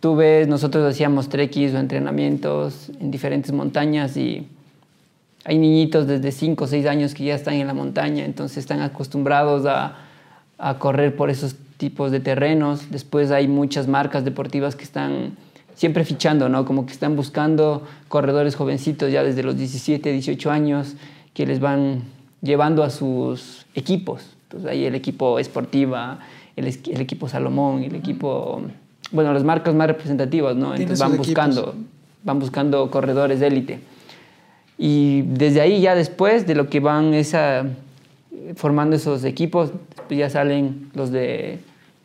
Tú 0.00 0.16
ves, 0.16 0.46
nosotros 0.46 0.84
hacíamos 0.88 1.30
trequis 1.30 1.72
o 1.72 1.78
entrenamientos 1.78 2.90
en 3.00 3.10
diferentes 3.10 3.52
montañas 3.52 4.16
y 4.18 4.46
hay 5.44 5.58
niñitos 5.58 6.06
desde 6.06 6.30
5 6.30 6.64
o 6.64 6.66
6 6.66 6.86
años 6.86 7.14
que 7.14 7.24
ya 7.24 7.34
están 7.34 7.54
en 7.54 7.66
la 7.66 7.74
montaña, 7.74 8.24
entonces 8.24 8.58
están 8.58 8.80
acostumbrados 8.80 9.66
a, 9.66 9.96
a 10.58 10.78
correr 10.78 11.16
por 11.16 11.30
esos 11.30 11.56
tipos 11.84 12.10
de 12.10 12.18
terrenos. 12.18 12.90
Después 12.90 13.30
hay 13.30 13.46
muchas 13.46 13.88
marcas 13.88 14.24
deportivas 14.24 14.74
que 14.74 14.84
están 14.84 15.36
siempre 15.74 16.02
fichando, 16.06 16.48
¿no? 16.48 16.64
Como 16.64 16.86
que 16.86 16.94
están 16.94 17.14
buscando 17.14 17.82
corredores 18.08 18.56
jovencitos 18.56 19.12
ya 19.12 19.22
desde 19.22 19.42
los 19.42 19.58
17, 19.58 20.10
18 20.10 20.50
años 20.50 20.94
que 21.34 21.44
les 21.44 21.60
van 21.60 22.04
llevando 22.40 22.84
a 22.84 22.88
sus 22.88 23.66
equipos. 23.74 24.22
Entonces 24.44 24.70
hay 24.70 24.86
el 24.86 24.94
equipo 24.94 25.38
Esportiva, 25.38 26.20
el, 26.56 26.66
el 26.68 27.00
equipo 27.02 27.28
Salomón, 27.28 27.84
el 27.84 27.94
equipo... 27.96 28.62
Bueno, 29.12 29.34
las 29.34 29.44
marcas 29.44 29.74
más 29.74 29.86
representativas, 29.86 30.56
¿no? 30.56 30.74
Entonces 30.74 30.98
van 30.98 31.10
equipos. 31.10 31.26
buscando, 31.26 31.74
van 32.22 32.38
buscando 32.38 32.90
corredores 32.90 33.40
de 33.40 33.46
élite. 33.46 33.80
Y 34.78 35.20
desde 35.22 35.60
ahí 35.60 35.82
ya 35.82 35.94
después 35.94 36.46
de 36.46 36.54
lo 36.54 36.70
que 36.70 36.80
van 36.80 37.12
esa, 37.12 37.66
formando 38.56 38.96
esos 38.96 39.22
equipos, 39.24 39.70
ya 40.08 40.30
salen 40.30 40.90
los 40.94 41.10
de 41.10 41.58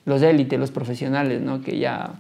los 0.10 0.20
de 0.22 0.32
élite, 0.32 0.58
los 0.58 0.72
profesionales, 0.72 1.42
¿no? 1.42 1.62
Que 1.62 1.78
ya 1.80 2.12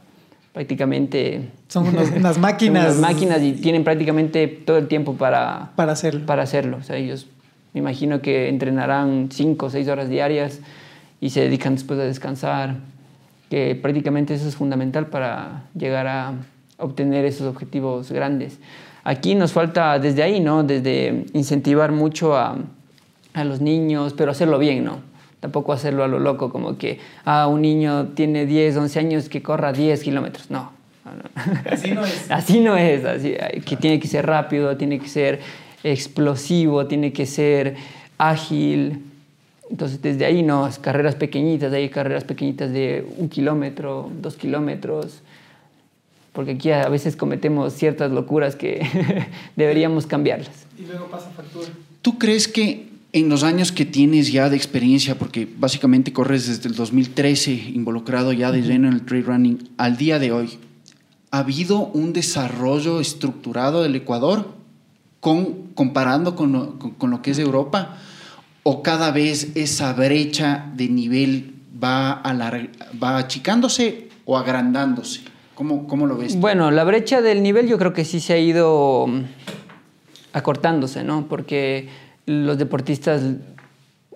prácticamente 0.53 1.49
Son 1.67 1.87
unos- 1.87 2.09
unas 2.15 2.33
son 2.33 2.41
máquinas. 2.41 2.83
unas 2.85 2.97
máquinas 2.99 3.41
y 3.41 3.53
tienen 3.53 3.83
prácticamente 3.83 4.47
todo 4.47 4.77
el 4.77 4.87
tiempo 4.87 5.13
para, 5.15 5.71
Para 5.75 5.91
hacerlo. 5.93 6.25
para 6.25 6.43
hacerlo. 6.43 6.77
O 6.77 6.83
sea, 6.83 6.95
ellos 6.97 7.27
me 7.73 7.79
imagino 7.79 8.21
que 8.21 8.49
entrenarán 8.49 9.29
cinco 9.31 9.67
o 9.67 9.69
seis 9.69 9.87
horas 9.87 10.09
diarias 10.09 10.59
y 11.21 11.29
se 11.31 11.41
dedican 11.41 11.75
después 11.75 11.99
a 11.99 12.03
descansar, 12.03 12.75
que 13.49 13.75
prácticamente 13.75 14.33
eso 14.33 14.47
es 14.47 14.55
fundamental 14.55 15.07
para 15.07 15.63
llegar 15.77 16.07
a 16.07 16.33
obtener 16.77 17.25
esos 17.25 17.47
objetivos 17.47 18.11
grandes. 18.11 18.57
Aquí 19.03 19.35
nos 19.35 19.51
falta 19.53 19.97
desde 19.99 20.23
ahí, 20.23 20.39
¿no? 20.39 20.63
Desde 20.63 21.25
incentivar 21.33 21.91
mucho 21.91 22.35
a, 22.37 22.57
a 23.33 23.43
los 23.43 23.59
niños, 23.61 24.13
pero 24.17 24.31
hacerlo 24.31 24.59
bien, 24.59 24.83
¿no? 24.83 24.97
Tampoco 25.39 25.71
hacerlo 25.71 26.03
a 26.03 26.07
lo 26.07 26.19
loco, 26.19 26.51
como 26.51 26.77
que 26.77 26.99
ah, 27.23 27.47
un 27.47 27.61
niño 27.61 28.09
tiene 28.09 28.45
10, 28.45 28.75
11 28.75 28.99
años 28.99 29.29
que 29.29 29.41
corra 29.41 29.71
10 29.71 30.03
kilómetros. 30.03 30.51
No. 30.51 30.71
no, 31.05 31.13
no. 31.13 31.71
Así 31.71 31.91
no 31.91 32.05
es. 32.05 32.25
Así 32.31 32.59
no 32.59 32.75
es, 32.75 33.05
así, 33.05 33.35
que 33.65 33.77
tiene 33.77 33.99
que 33.99 34.07
ser 34.07 34.25
rápido, 34.25 34.75
tiene 34.75 34.99
que 34.99 35.07
ser 35.07 35.39
explosivo, 35.83 36.87
tiene 36.87 37.13
que 37.13 37.25
ser 37.25 37.77
ágil. 38.17 39.05
Entonces, 39.69 40.01
desde 40.01 40.25
ahí, 40.25 40.43
no, 40.43 40.67
es 40.67 40.77
carreras 40.77 41.15
pequeñitas, 41.15 41.71
hay 41.71 41.89
carreras 41.89 42.25
pequeñitas 42.25 42.71
de 42.71 43.07
un 43.17 43.29
kilómetro, 43.29 44.11
dos 44.21 44.35
kilómetros. 44.35 45.21
porque 46.33 46.51
aquí 46.51 46.71
a 46.71 46.89
veces 46.89 47.15
cometemos 47.15 47.73
ciertas 47.73 48.11
locuras 48.11 48.57
que 48.57 48.85
deberíamos 49.55 50.05
cambiarlas. 50.05 50.65
Y 50.77 50.85
luego 50.85 51.05
pasa 51.05 51.29
factura. 51.29 51.69
¿Tú 52.01 52.17
crees 52.17 52.47
que 52.47 52.88
en 53.11 53.27
los 53.29 53.43
años 53.43 53.71
que 53.71 53.85
tienes 53.85 54.31
ya 54.31 54.49
de 54.49 54.55
experiencia, 54.57 55.17
porque 55.17 55.47
básicamente 55.57 56.13
corres 56.13 56.47
desde 56.47 56.69
el 56.69 56.75
2013 56.75 57.51
involucrado 57.73 58.33
ya 58.33 58.51
de 58.51 58.61
lleno 58.61 58.87
en 58.87 58.93
el 58.93 59.05
trail 59.05 59.25
running, 59.25 59.69
al 59.77 59.97
día 59.97 60.19
de 60.19 60.31
hoy, 60.31 60.59
¿ha 61.31 61.39
habido 61.39 61.79
un 61.87 62.13
desarrollo 62.13 62.99
estructurado 62.99 63.81
del 63.83 63.95
Ecuador 63.95 64.53
con, 65.19 65.69
comparando 65.73 66.35
con 66.35 66.51
lo, 66.51 66.77
con, 66.79 66.91
con 66.91 67.09
lo 67.09 67.21
que 67.21 67.31
es 67.31 67.39
Europa? 67.39 67.97
¿O 68.63 68.83
cada 68.83 69.09
vez 69.11 69.55
esa 69.55 69.93
brecha 69.93 70.71
de 70.75 70.89
nivel 70.89 71.55
va, 71.83 72.21
alar- 72.21 72.69
va 73.01 73.17
achicándose 73.17 74.09
o 74.25 74.37
agrandándose? 74.37 75.21
¿Cómo, 75.55 75.87
cómo 75.87 76.05
lo 76.05 76.15
ves? 76.17 76.35
Bueno, 76.39 76.69
la 76.69 76.83
brecha 76.83 77.21
del 77.21 77.41
nivel 77.41 77.67
yo 77.67 77.77
creo 77.79 77.91
que 77.93 78.05
sí 78.05 78.19
se 78.19 78.33
ha 78.33 78.37
ido 78.37 79.07
mm, 79.07 79.21
acortándose, 80.33 81.03
¿no? 81.03 81.27
Porque 81.27 81.89
los 82.29 82.59
deportistas 82.59 83.23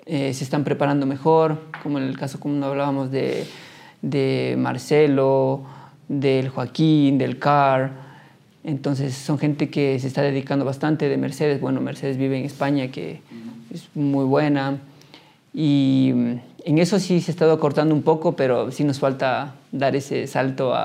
eh, 0.05 0.33
se 0.35 0.43
están 0.43 0.63
preparando 0.63 1.07
mejor, 1.07 1.61
como 1.81 1.97
en 1.97 2.03
el 2.03 2.15
caso 2.15 2.39
como 2.39 2.63
hablábamos 2.63 3.09
de, 3.09 3.47
de 4.03 4.53
Marcelo, 4.55 5.63
del 6.07 6.49
Joaquín, 6.49 7.17
del 7.17 7.39
Car. 7.39 7.91
Entonces 8.63 9.15
son 9.15 9.39
gente 9.39 9.71
que 9.71 9.99
se 9.99 10.07
está 10.07 10.21
dedicando 10.21 10.63
bastante 10.63 11.09
de 11.09 11.17
Mercedes. 11.17 11.59
Bueno, 11.59 11.81
Mercedes 11.81 12.17
vive 12.17 12.37
en 12.37 12.45
España, 12.45 12.91
que 12.91 13.21
es 13.73 13.89
muy 13.95 14.25
buena. 14.25 14.77
Y 15.51 16.11
mm, 16.13 16.35
en 16.65 16.77
eso 16.77 16.99
sí 16.99 17.19
se 17.19 17.31
ha 17.31 17.33
estado 17.33 17.51
acortando 17.51 17.95
un 17.95 18.03
poco, 18.03 18.35
pero 18.35 18.69
sí 18.69 18.83
nos 18.83 18.99
falta 18.99 19.55
dar 19.71 19.95
ese 19.95 20.27
salto 20.27 20.75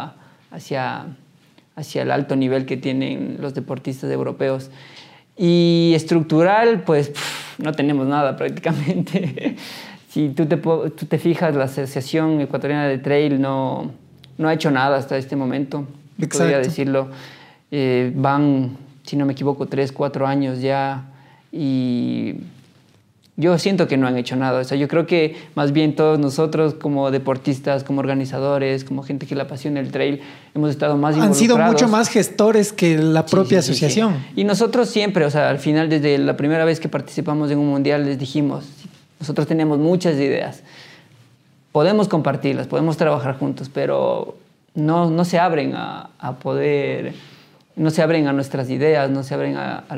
hacia, 0.50 1.04
hacia 1.76 2.02
el 2.02 2.10
alto 2.10 2.36
nivel 2.36 2.64
que 2.64 2.78
tienen 2.78 3.36
los 3.38 3.52
deportistas 3.52 4.10
europeos. 4.10 4.70
Y 5.38 5.92
estructural, 5.94 6.82
pues 6.82 7.10
pf, 7.10 7.62
no 7.62 7.72
tenemos 7.72 8.06
nada 8.06 8.36
prácticamente. 8.36 9.56
si 10.08 10.30
tú 10.30 10.46
te, 10.46 10.56
tú 10.56 11.06
te 11.06 11.18
fijas, 11.18 11.54
la 11.54 11.64
Asociación 11.64 12.40
Ecuatoriana 12.40 12.88
de 12.88 12.98
Trail 12.98 13.40
no, 13.40 13.92
no 14.36 14.48
ha 14.48 14.54
hecho 14.54 14.70
nada 14.70 14.96
hasta 14.96 15.16
este 15.16 15.36
momento, 15.36 15.86
podría 16.16 16.58
Exacto. 16.58 16.68
decirlo. 16.68 17.08
Eh, 17.70 18.12
van, 18.14 18.76
si 19.04 19.16
no 19.16 19.26
me 19.26 19.32
equivoco, 19.32 19.66
tres, 19.66 19.92
cuatro 19.92 20.26
años 20.26 20.60
ya 20.60 21.04
y 21.52 22.34
yo 23.38 23.56
siento 23.56 23.86
que 23.86 23.96
no 23.96 24.08
han 24.08 24.16
hecho 24.18 24.34
nada. 24.34 24.60
O 24.60 24.64
sea, 24.64 24.76
yo 24.76 24.88
creo 24.88 25.06
que 25.06 25.36
más 25.54 25.70
bien 25.72 25.94
todos 25.94 26.18
nosotros 26.18 26.74
como 26.74 27.12
deportistas, 27.12 27.84
como 27.84 28.00
organizadores, 28.00 28.82
como 28.82 29.04
gente 29.04 29.26
que 29.26 29.36
le 29.36 29.42
apasiona 29.42 29.78
el 29.78 29.92
trail, 29.92 30.20
hemos 30.56 30.70
estado 30.70 30.96
más 30.96 31.14
Han 31.14 31.36
sido 31.36 31.54
involucrados. 31.54 31.74
mucho 31.74 31.88
más 31.88 32.08
gestores 32.08 32.72
que 32.72 32.98
la 32.98 33.24
propia 33.24 33.62
sí, 33.62 33.68
sí, 33.68 33.78
sí. 33.78 33.84
asociación. 33.84 34.26
Y 34.34 34.42
nosotros 34.42 34.88
siempre, 34.90 35.24
o 35.24 35.30
sea, 35.30 35.50
al 35.50 35.60
final, 35.60 35.88
desde 35.88 36.18
la 36.18 36.36
primera 36.36 36.64
vez 36.64 36.80
que 36.80 36.88
participamos 36.88 37.52
en 37.52 37.58
un 37.58 37.68
mundial, 37.68 38.04
les 38.04 38.18
dijimos, 38.18 38.64
nosotros 39.20 39.46
tenemos 39.46 39.78
muchas 39.78 40.16
ideas, 40.16 40.64
podemos 41.70 42.08
compartirlas, 42.08 42.66
podemos 42.66 42.96
trabajar 42.96 43.38
juntos, 43.38 43.70
pero 43.72 44.36
no, 44.74 45.10
no 45.10 45.24
se 45.24 45.38
abren 45.38 45.76
a, 45.76 46.10
a 46.18 46.36
poder, 46.40 47.14
no 47.76 47.90
se 47.90 48.02
abren 48.02 48.26
a 48.26 48.32
nuestras 48.32 48.68
ideas, 48.68 49.08
no 49.10 49.22
se 49.22 49.34
abren 49.34 49.56
a, 49.56 49.84
a, 49.88 49.96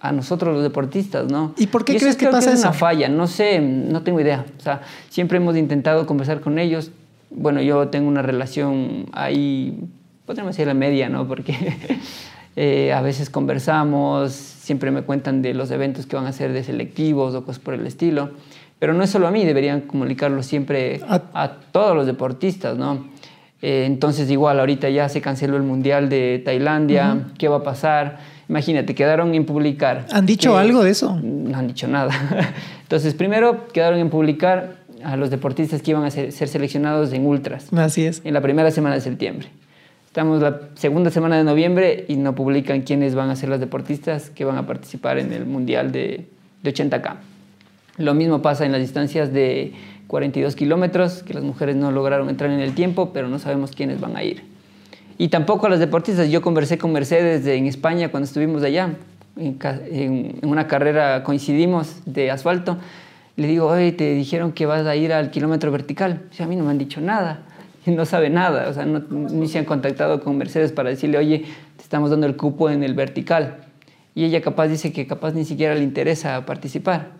a 0.00 0.12
nosotros 0.12 0.54
los 0.54 0.62
deportistas, 0.62 1.30
¿no? 1.30 1.54
¿Y 1.56 1.66
por 1.68 1.84
qué 1.84 1.96
crees 1.96 2.16
que 2.16 2.26
pasa 2.28 2.52
es 2.52 2.60
una 2.60 2.70
eso? 2.70 2.78
falla, 2.78 3.08
no 3.08 3.26
sé, 3.26 3.58
no 3.60 4.02
tengo 4.02 4.20
idea. 4.20 4.44
O 4.58 4.62
sea, 4.62 4.82
siempre 5.10 5.38
hemos 5.38 5.56
intentado 5.56 6.06
conversar 6.06 6.40
con 6.40 6.58
ellos. 6.58 6.90
Bueno, 7.30 7.60
yo 7.62 7.88
tengo 7.88 8.08
una 8.08 8.22
relación 8.22 9.06
ahí, 9.12 9.80
podríamos 10.24 10.54
decir 10.54 10.66
la 10.66 10.74
media, 10.74 11.08
¿no? 11.08 11.26
Porque 11.26 11.54
eh, 12.56 12.92
a 12.92 13.00
veces 13.02 13.28
conversamos, 13.30 14.32
siempre 14.32 14.90
me 14.90 15.02
cuentan 15.02 15.42
de 15.42 15.54
los 15.54 15.70
eventos 15.70 16.06
que 16.06 16.16
van 16.16 16.26
a 16.26 16.30
hacer 16.30 16.52
de 16.52 16.62
selectivos 16.64 17.34
o 17.34 17.44
cosas 17.44 17.60
por 17.60 17.74
el 17.74 17.86
estilo. 17.86 18.30
Pero 18.78 18.94
no 18.94 19.02
es 19.02 19.10
solo 19.10 19.26
a 19.26 19.30
mí, 19.32 19.44
deberían 19.44 19.80
comunicarlo 19.82 20.42
siempre 20.44 21.00
A- 21.08 21.22
a, 21.34 21.52
todos 21.72 21.96
los 21.96 22.06
deportistas, 22.06 22.78
¿no? 22.78 23.08
Eh, 23.60 23.84
entonces 23.86 24.30
igual 24.30 24.60
ahorita 24.60 24.88
ya 24.88 25.08
se 25.08 25.20
canceló 25.20 25.56
el 25.56 25.64
Mundial 25.64 26.08
de 26.08 26.40
Tailandia, 26.44 27.26
¿qué 27.38 27.48
va 27.48 27.56
a 27.56 27.62
pasar? 27.64 28.18
Imagínate, 28.48 28.94
quedaron 28.94 29.34
en 29.34 29.44
publicar. 29.44 30.06
¿Han 30.12 30.24
dicho 30.26 30.52
que- 30.52 30.58
algo 30.58 30.82
de 30.82 30.90
eso? 30.90 31.18
no 31.22 31.56
han 31.58 31.66
dicho 31.68 31.86
nada. 31.88 32.12
Entonces, 32.82 33.14
primero 33.14 33.68
quedaron 33.68 33.98
en 33.98 34.08
publicar 34.10 34.76
a 35.04 35.16
los 35.16 35.30
deportistas 35.30 35.82
que 35.82 35.90
iban 35.92 36.04
a 36.04 36.10
ser, 36.10 36.32
ser 36.32 36.48
seleccionados 36.48 37.12
en 37.12 37.24
ultras 37.26 37.72
Así 37.72 38.04
es. 38.04 38.20
en 38.24 38.34
la 38.34 38.40
primera 38.40 38.70
semana 38.70 38.94
de 38.96 39.00
septiembre. 39.00 39.48
Estamos 40.06 40.40
la 40.42 40.60
segunda 40.74 41.10
semana 41.10 41.36
de 41.36 41.44
noviembre 41.44 42.06
y 42.08 42.16
no 42.16 42.34
publican 42.34 42.80
quiénes 42.80 43.14
van 43.14 43.30
a 43.30 43.36
ser 43.36 43.50
los 43.50 43.60
deportistas 43.60 44.30
que 44.30 44.44
van 44.44 44.56
a 44.56 44.66
participar 44.66 45.18
en 45.18 45.32
el 45.32 45.44
Mundial 45.46 45.92
de, 45.92 46.26
de 46.62 46.74
80K. 46.74 47.16
Lo 47.98 48.14
mismo 48.14 48.40
pasa 48.42 48.64
en 48.64 48.72
las 48.72 48.80
distancias 48.80 49.32
de 49.32 49.74
42 50.06 50.56
kilómetros, 50.56 51.22
que 51.22 51.34
las 51.34 51.44
mujeres 51.44 51.76
no 51.76 51.92
lograron 51.92 52.28
entrar 52.30 52.50
en 52.50 52.60
el 52.60 52.74
tiempo, 52.74 53.10
pero 53.12 53.28
no 53.28 53.38
sabemos 53.38 53.72
quiénes 53.72 54.00
van 54.00 54.16
a 54.16 54.24
ir. 54.24 54.42
Y 55.18 55.28
tampoco 55.28 55.66
a 55.66 55.70
las 55.70 55.80
deportistas. 55.80 56.30
Yo 56.30 56.40
conversé 56.42 56.78
con 56.78 56.92
Mercedes 56.92 57.44
de- 57.44 57.56
en 57.56 57.66
España 57.66 58.08
cuando 58.10 58.24
estuvimos 58.26 58.62
allá. 58.62 58.94
En, 59.36 59.58
en- 59.90 60.38
una 60.42 60.66
carrera 60.68 61.22
coincidimos 61.24 61.96
de 62.06 62.30
asfalto. 62.30 62.78
Le 63.36 63.46
digo, 63.48 63.66
oye, 63.66 63.92
te 63.92 64.14
dijeron 64.14 64.52
que 64.52 64.66
vas 64.66 64.86
a 64.86 64.96
ir 64.96 65.12
al 65.12 65.30
kilómetro 65.30 65.70
vertical. 65.70 66.22
Dice, 66.30 66.42
a 66.42 66.46
mí 66.46 66.56
no 66.56 66.64
me 66.64 66.70
han 66.70 66.78
dicho 66.78 67.00
nada. 67.00 67.42
No 67.86 68.04
sabe 68.04 68.28
nada. 68.28 68.68
O 68.68 68.72
sea, 68.74 68.84
no- 68.84 69.00
ni 69.10 69.48
se 69.48 69.58
han 69.58 69.64
contactado 69.64 70.20
con 70.22 70.36
Mercedes 70.36 70.72
para 70.72 70.90
decirle, 70.90 71.16
oye, 71.18 71.38
te 71.76 71.82
estamos 71.82 72.10
dando 72.10 72.26
el 72.26 72.36
cupo 72.36 72.68
en 72.68 72.82
el 72.82 72.92
vertical. 72.94 73.56
Y 74.14 74.24
ella 74.24 74.42
capaz 74.42 74.66
dice 74.68 74.92
que 74.92 75.06
capaz 75.06 75.32
ni 75.32 75.44
siquiera 75.46 75.74
le 75.74 75.82
interesa 75.84 76.44
participar. 76.44 77.12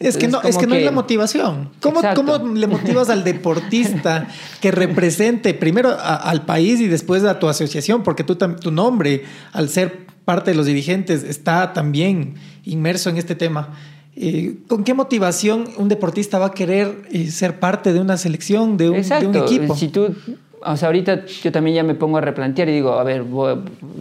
Es 0.00 0.16
que 0.16 0.28
no, 0.28 0.40
es 0.42 0.56
que 0.56 0.66
no 0.66 0.74
que- 0.74 0.84
la 0.84 0.90
motivación. 0.92 1.68
¿Cómo. 1.80 2.00
¿Cómo 2.16 2.38
le 2.54 2.66
motivas 2.66 3.10
al 3.10 3.22
deportista 3.22 4.26
que 4.62 4.70
represente 4.70 5.52
primero 5.54 5.90
a- 5.90 6.16
al 6.16 6.46
país 6.46 6.80
y 6.80 6.88
después 6.88 7.22
a 7.24 7.38
tu 7.38 7.48
asociación? 7.48 8.02
Porque 8.02 8.24
tú, 8.24 8.34
tu 8.36 8.70
nombre, 8.70 9.24
al 9.52 9.68
ser 9.68 10.06
parte 10.24 10.52
de 10.52 10.56
los 10.56 10.64
dirigentes, 10.66 11.22
está 11.22 11.72
también 11.74 12.34
inmerso 12.64 13.10
en 13.10 13.18
este 13.18 13.34
tema. 13.34 13.74
Eh, 14.16 14.56
¿Con 14.68 14.84
qué 14.84 14.94
motivación 14.94 15.68
un 15.76 15.88
deportista 15.88 16.38
va 16.38 16.46
a 16.46 16.52
querer 16.52 17.02
eh, 17.12 17.30
ser 17.30 17.58
parte 17.60 17.92
de 17.92 18.00
una 18.00 18.16
selección, 18.16 18.76
de 18.78 18.88
un, 18.88 18.94
de 18.94 19.00
Exacto. 19.00 19.28
un 19.28 19.36
equipo? 19.36 19.76
Si 19.76 19.88
tú, 19.88 20.14
o 20.62 20.76
sea, 20.76 20.88
ahorita 20.88 21.24
yo 21.26 21.50
también 21.52 21.76
ya 21.76 21.82
me 21.82 21.94
pongo 21.94 22.18
a 22.18 22.20
replantear 22.20 22.68
y 22.68 22.72
digo, 22.72 22.92
a 22.92 23.02
ver, 23.04 23.24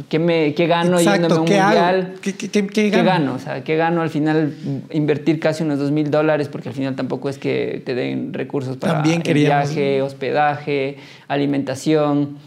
¿qué, 0.09 0.19
me, 0.19 0.53
qué 0.53 0.67
gano 0.67 0.99
yéndome 0.99 1.35
a 1.35 1.39
un 1.39 1.45
¿qué 1.45 1.61
mundial? 1.61 2.13
¿Qué, 2.21 2.33
qué- 2.35 2.49
qué- 2.49 2.67
qué 2.67 2.83
¿Qué 2.83 2.89
gano? 2.89 3.05
gano? 3.05 3.33
O 3.35 3.39
sea, 3.39 3.63
¿qué 3.63 3.77
gano 3.77 4.01
al 4.01 4.09
final 4.09 4.53
invertir 4.91 5.39
casi 5.39 5.63
unos 5.63 5.79
dos 5.79 5.91
mil 5.91 6.11
dólares? 6.11 6.49
Porque 6.49 6.69
al 6.69 6.75
final 6.75 6.95
tampoco 6.95 7.29
es 7.29 7.37
que 7.37 7.81
te 7.85 7.95
den 7.95 8.33
recursos 8.33 8.75
para 8.77 8.95
También 8.95 9.21
el 9.25 9.33
viaje, 9.35 10.01
hospedaje, 10.01 10.97
alimentación. 11.29 12.37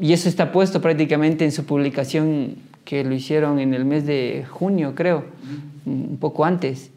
Y 0.00 0.12
eso 0.12 0.28
está 0.28 0.52
puesto 0.52 0.80
prácticamente 0.80 1.44
en 1.44 1.52
su 1.52 1.64
publicación 1.64 2.54
que 2.84 3.02
lo 3.04 3.14
hicieron 3.14 3.58
en 3.58 3.74
el 3.74 3.84
mes 3.84 4.06
de 4.06 4.44
junio, 4.48 4.94
creo, 4.94 5.24
un 5.86 6.18
poco 6.20 6.44
antes. 6.44 6.90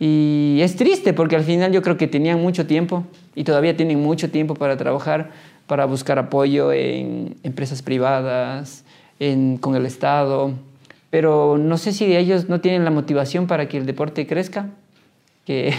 Y 0.00 0.58
es 0.62 0.74
triste 0.76 1.12
porque 1.12 1.36
al 1.36 1.44
final 1.44 1.70
yo 1.72 1.82
creo 1.82 1.96
que 1.96 2.08
tenían 2.08 2.40
mucho 2.40 2.66
tiempo 2.66 3.04
y 3.36 3.44
todavía 3.44 3.76
tienen 3.76 4.00
mucho 4.02 4.30
tiempo 4.30 4.54
para 4.56 4.76
trabajar, 4.76 5.30
para 5.72 5.86
buscar 5.86 6.18
apoyo 6.18 6.70
en 6.70 7.34
empresas 7.44 7.80
privadas, 7.80 8.84
en- 9.18 9.56
con 9.56 9.74
el 9.74 9.86
Estado. 9.86 10.52
Pero 11.08 11.56
no 11.56 11.78
sé 11.78 11.92
si 11.94 12.14
ellos 12.14 12.50
no 12.50 12.60
tienen 12.60 12.84
la 12.84 12.90
motivación 12.90 13.46
para 13.46 13.68
que 13.70 13.78
el 13.78 13.86
deporte 13.86 14.26
crezca. 14.26 14.66
Que 15.46 15.72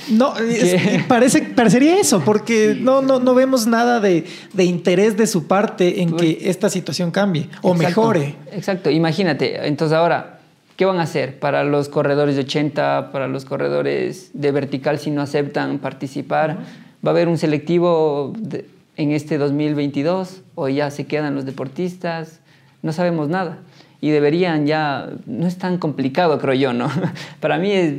No, 0.10 0.32
¿Qué? 0.32 1.04
parece, 1.06 1.42
parecería 1.42 2.00
eso, 2.00 2.22
porque 2.24 2.74
no, 2.80 3.02
no, 3.02 3.20
no 3.20 3.34
vemos 3.34 3.66
nada 3.66 4.00
de, 4.00 4.24
de 4.54 4.64
interés 4.64 5.14
de 5.18 5.26
su 5.26 5.46
parte 5.46 6.00
en 6.00 6.16
que 6.16 6.38
esta 6.48 6.70
situación 6.70 7.10
cambie 7.10 7.50
o 7.60 7.74
Exacto, 7.74 8.00
mejore. 8.00 8.34
Exacto, 8.50 8.88
imagínate. 8.90 9.66
Entonces 9.68 9.94
ahora, 9.94 10.38
¿qué 10.78 10.86
van 10.86 11.00
a 11.00 11.02
hacer 11.02 11.38
para 11.38 11.64
los 11.64 11.90
corredores 11.90 12.36
de 12.36 12.40
80, 12.44 13.10
para 13.12 13.28
los 13.28 13.44
corredores 13.44 14.30
de 14.32 14.52
vertical 14.52 14.98
si 14.98 15.10
no 15.10 15.20
aceptan 15.20 15.80
participar? 15.80 16.56
¿Va 17.06 17.10
a 17.10 17.12
haber 17.12 17.28
un 17.28 17.36
selectivo 17.36 18.32
de- 18.38 18.72
en 18.96 19.10
este 19.12 19.38
2022 19.38 20.42
o 20.54 20.68
ya 20.68 20.90
se 20.90 21.06
quedan 21.06 21.34
los 21.34 21.44
deportistas? 21.44 22.40
No 22.82 22.92
sabemos 22.92 23.28
nada. 23.28 23.58
Y 24.00 24.10
deberían 24.10 24.66
ya, 24.66 25.08
no 25.26 25.46
es 25.46 25.56
tan 25.58 25.78
complicado 25.78 26.38
creo 26.38 26.54
yo, 26.54 26.72
¿no? 26.72 26.90
Para 27.40 27.58
mí 27.58 27.70
es, 27.72 27.94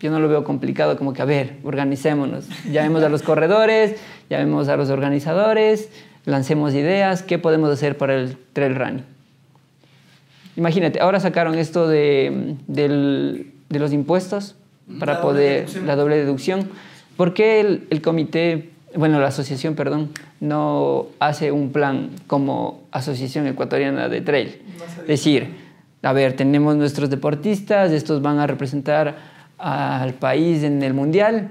yo 0.00 0.10
no 0.10 0.20
lo 0.20 0.28
veo 0.28 0.44
complicado, 0.44 0.96
como 0.98 1.12
que, 1.14 1.22
a 1.22 1.24
ver, 1.24 1.56
organicémonos. 1.64 2.46
Llamemos 2.70 3.02
a 3.02 3.08
los 3.08 3.22
corredores, 3.22 3.96
llamemos 4.28 4.68
a 4.68 4.76
los 4.76 4.90
organizadores, 4.90 5.88
lancemos 6.26 6.74
ideas, 6.74 7.22
¿qué 7.22 7.38
podemos 7.38 7.70
hacer 7.70 7.96
para 7.96 8.14
el 8.14 8.36
trail 8.52 8.74
running? 8.76 9.04
Imagínate, 10.56 11.00
ahora 11.00 11.20
sacaron 11.20 11.54
esto 11.56 11.88
de, 11.88 12.56
del- 12.66 13.52
de 13.68 13.78
los 13.78 13.92
impuestos 13.92 14.56
para 14.98 15.14
La 15.14 15.20
doble 15.20 15.32
poder, 15.32 15.56
deducción. 15.60 15.86
la 15.86 15.96
doble 15.96 16.16
deducción. 16.16 16.68
¿Por 17.16 17.34
qué 17.34 17.60
el, 17.60 17.86
el 17.90 18.02
comité 18.02 18.70
bueno, 18.94 19.20
la 19.20 19.28
asociación, 19.28 19.74
perdón, 19.74 20.10
no 20.40 21.06
hace 21.18 21.52
un 21.52 21.72
plan 21.72 22.10
como 22.26 22.82
Asociación 22.90 23.46
Ecuatoriana 23.46 24.08
de 24.08 24.20
Trail. 24.20 24.62
Es 25.02 25.06
decir, 25.06 25.56
a 26.02 26.12
ver, 26.12 26.34
tenemos 26.34 26.76
nuestros 26.76 27.10
deportistas, 27.10 27.92
estos 27.92 28.22
van 28.22 28.38
a 28.38 28.46
representar 28.46 29.16
al 29.58 30.14
país 30.14 30.62
en 30.62 30.82
el 30.82 30.94
mundial, 30.94 31.48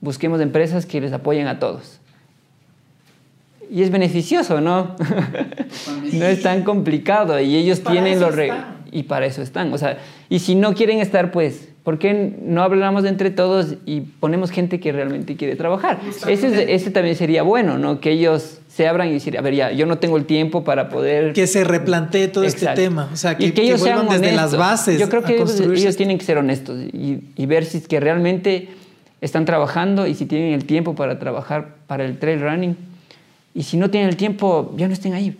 busquemos 0.00 0.40
empresas 0.40 0.86
que 0.86 1.00
les 1.00 1.12
apoyen 1.12 1.46
a 1.46 1.58
todos. 1.58 2.00
Y 3.70 3.82
es 3.82 3.90
beneficioso, 3.90 4.60
¿no? 4.60 4.94
no 6.12 6.24
es 6.24 6.42
tan 6.42 6.62
complicado 6.64 7.40
y 7.40 7.56
ellos 7.56 7.82
tienen 7.82 8.20
los 8.20 8.34
y 8.92 9.04
para 9.04 9.26
eso 9.26 9.42
están. 9.42 9.72
O 9.72 9.78
sea, 9.78 9.98
y 10.28 10.38
si 10.38 10.54
no 10.54 10.74
quieren 10.74 11.00
estar, 11.00 11.32
pues, 11.32 11.68
¿por 11.84 11.98
qué 11.98 12.34
no 12.42 12.62
hablamos 12.62 13.04
entre 13.04 13.30
todos 13.30 13.76
y 13.84 14.00
ponemos 14.00 14.50
gente 14.50 14.80
que 14.80 14.90
realmente 14.90 15.36
quiere 15.36 15.54
trabajar? 15.54 16.00
Ese, 16.26 16.74
ese 16.74 16.90
también 16.90 17.14
sería 17.14 17.42
bueno, 17.42 17.78
¿no? 17.78 18.00
Que 18.00 18.10
ellos 18.10 18.58
se 18.68 18.88
abran 18.88 19.08
y 19.08 19.12
decir, 19.12 19.38
a 19.38 19.42
ver, 19.42 19.54
ya, 19.54 19.70
yo 19.70 19.86
no 19.86 19.98
tengo 19.98 20.16
el 20.16 20.24
tiempo 20.24 20.64
para 20.64 20.88
poder... 20.88 21.34
Que 21.34 21.46
se 21.46 21.62
replantee 21.62 22.26
todo 22.26 22.42
este 22.42 22.66
tema, 22.68 23.10
o 23.12 23.16
sea, 23.16 23.36
que, 23.36 23.52
ellos 23.54 23.78
vuelvan 23.80 24.08
desde 24.08 24.32
las 24.32 24.56
bases. 24.56 24.98
Yo 24.98 25.08
creo 25.08 25.22
que 25.22 25.36
ellos, 25.36 25.96
tienen 25.96 26.18
que 26.18 26.24
ser 26.24 26.38
honestos 26.38 26.80
y, 26.92 27.22
y, 27.36 27.46
ver 27.46 27.66
si 27.66 27.78
es 27.78 27.86
que 27.86 28.00
realmente 28.00 28.70
están 29.20 29.44
trabajando 29.44 30.06
y 30.06 30.14
si 30.14 30.26
tienen 30.26 30.54
el 30.54 30.64
tiempo 30.64 30.94
para 30.94 31.18
trabajar 31.18 31.76
para 31.86 32.04
el 32.04 32.18
trail 32.18 32.40
running. 32.40 32.76
Y 33.54 33.62
si 33.62 33.76
no 33.76 33.90
tienen 33.90 34.08
el 34.08 34.16
tiempo, 34.16 34.74
ya 34.76 34.88
no 34.88 34.94
estén 34.94 35.12
ahí. 35.12 35.36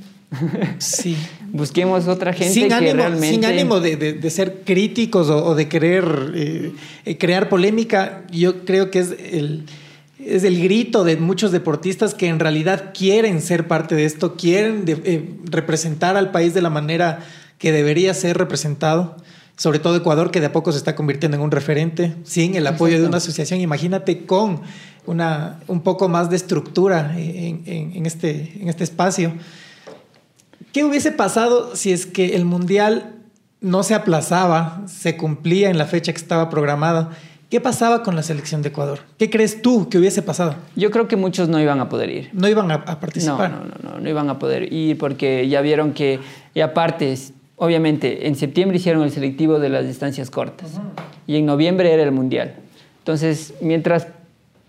Sí. 0.79 1.17
Busquemos 1.53 2.09
otra 2.09 2.33
gente 2.33 2.53
sin 2.53 2.69
que 2.69 2.75
ánimo, 2.75 2.95
realmente... 2.95 3.31
Sin 3.31 3.45
ánimo 3.45 3.81
de, 3.81 3.97
de, 3.97 4.31
ser 4.31 4.63
críticos 4.65 5.31
o, 5.31 5.55
de 5.55 5.69
querer 5.69 6.33
eh, 6.35 6.73
eh, 7.05 7.17
crear 7.17 7.49
polémica, 7.49 8.25
yo 8.33 8.65
creo 8.65 8.91
que 8.91 8.99
es 8.99 9.15
el, 9.31 9.65
es 10.19 10.43
el 10.43 10.61
grito 10.61 11.05
de 11.05 11.17
muchos 11.17 11.53
deportistas 11.53 12.15
que 12.15 12.27
en 12.29 12.41
realidad 12.41 12.93
quieren 12.93 13.41
ser 13.41 13.69
parte 13.69 13.95
de 13.95 14.05
esto, 14.05 14.35
quieren 14.35 14.85
eh, 14.87 15.37
representar 15.45 16.17
al 16.17 16.33
país 16.33 16.55
de 16.55 16.63
la 16.63 16.71
manera 16.71 17.21
que 17.59 17.71
debería 17.71 18.15
ser 18.15 18.37
representado. 18.37 19.17
Sobre 19.57 19.79
todo 19.79 19.97
Ecuador, 19.97 20.33
que 20.33 20.41
de 20.41 20.47
a 20.47 20.53
poco 20.53 20.73
se 20.73 20.79
está 20.79 20.97
convirtiendo 20.97 21.37
en 21.37 21.43
un 21.45 21.53
referente, 21.53 22.17
sin 22.25 22.57
el 22.57 22.67
apoyo 22.67 23.01
de 23.01 23.07
una 23.07 23.19
asociación. 23.19 23.61
Imagínate 23.61 24.27
con 24.27 24.63
una, 25.07 25.61
un 25.69 25.83
poco 25.83 26.09
más 26.09 26.31
de 26.31 26.35
estructura 26.35 27.15
en, 27.17 27.63
en, 27.65 28.07
este, 28.07 28.55
en 28.61 28.69
este 28.69 28.83
espacio 28.83 29.35
¿Qué 30.75 30.83
hubiese 30.83 31.13
pasado 31.13 31.77
si 31.77 31.93
es 31.93 32.05
que 32.05 32.35
el 32.35 32.45
Mundial 32.45 33.15
no 33.61 33.85
se 33.85 33.95
aplazaba, 33.95 34.83
se 34.87 35.17
cumplía 35.17 35.71
en 35.71 35.79
la 35.79 35.87
fecha 35.87 36.13
que 36.13 36.19
estaba 36.19 36.51
programada? 36.51 37.11
¿Qué 37.49 37.61
pasaba 37.61 38.03
con 38.03 38.17
la 38.17 38.25
selección 38.25 38.61
de 38.61 38.71
Ecuador? 38.71 38.99
¿Qué 39.17 39.31
crees 39.31 39.63
tú 39.63 39.89
que 39.89 39.99
hubiese 39.99 40.21
pasado? 40.21 40.57
Yo 40.75 40.91
creo 40.91 41.07
que 41.07 41.15
muchos 41.15 41.49
no 41.49 41.61
iban 41.61 41.79
a 41.79 41.89
poder 41.89 42.11
ir. 42.11 42.31
No 42.33 42.49
iban 42.49 42.73
a, 42.73 42.85
participar. 42.85 43.53
No, 43.53 43.59
no, 43.59 43.75
no, 43.85 44.01
no, 44.01 44.11
iban 44.11 44.29
a 44.29 44.41
poder 44.41 44.73
ir 44.73 44.99
porque 44.99 45.49
ya 45.49 45.61
vieron 45.61 45.93
que, 45.93 46.19
y 46.55 46.61
aparte, 46.61 47.17
obviamente, 47.55 48.27
en 48.27 48.35
septiembre 48.35 48.79
hicieron 48.79 49.05
el 49.05 49.13
selectivo 49.13 49.61
de 49.61 49.69
las 49.69 49.87
distancias 49.87 50.29
cortas 50.29 50.73
y 51.29 51.37
en 51.37 51.47
noviembre 51.47 51.93
era 51.93 52.03
el 52.03 52.11
Mundial. 52.11 52.57
Entonces, 52.99 53.55
mientras 53.61 54.09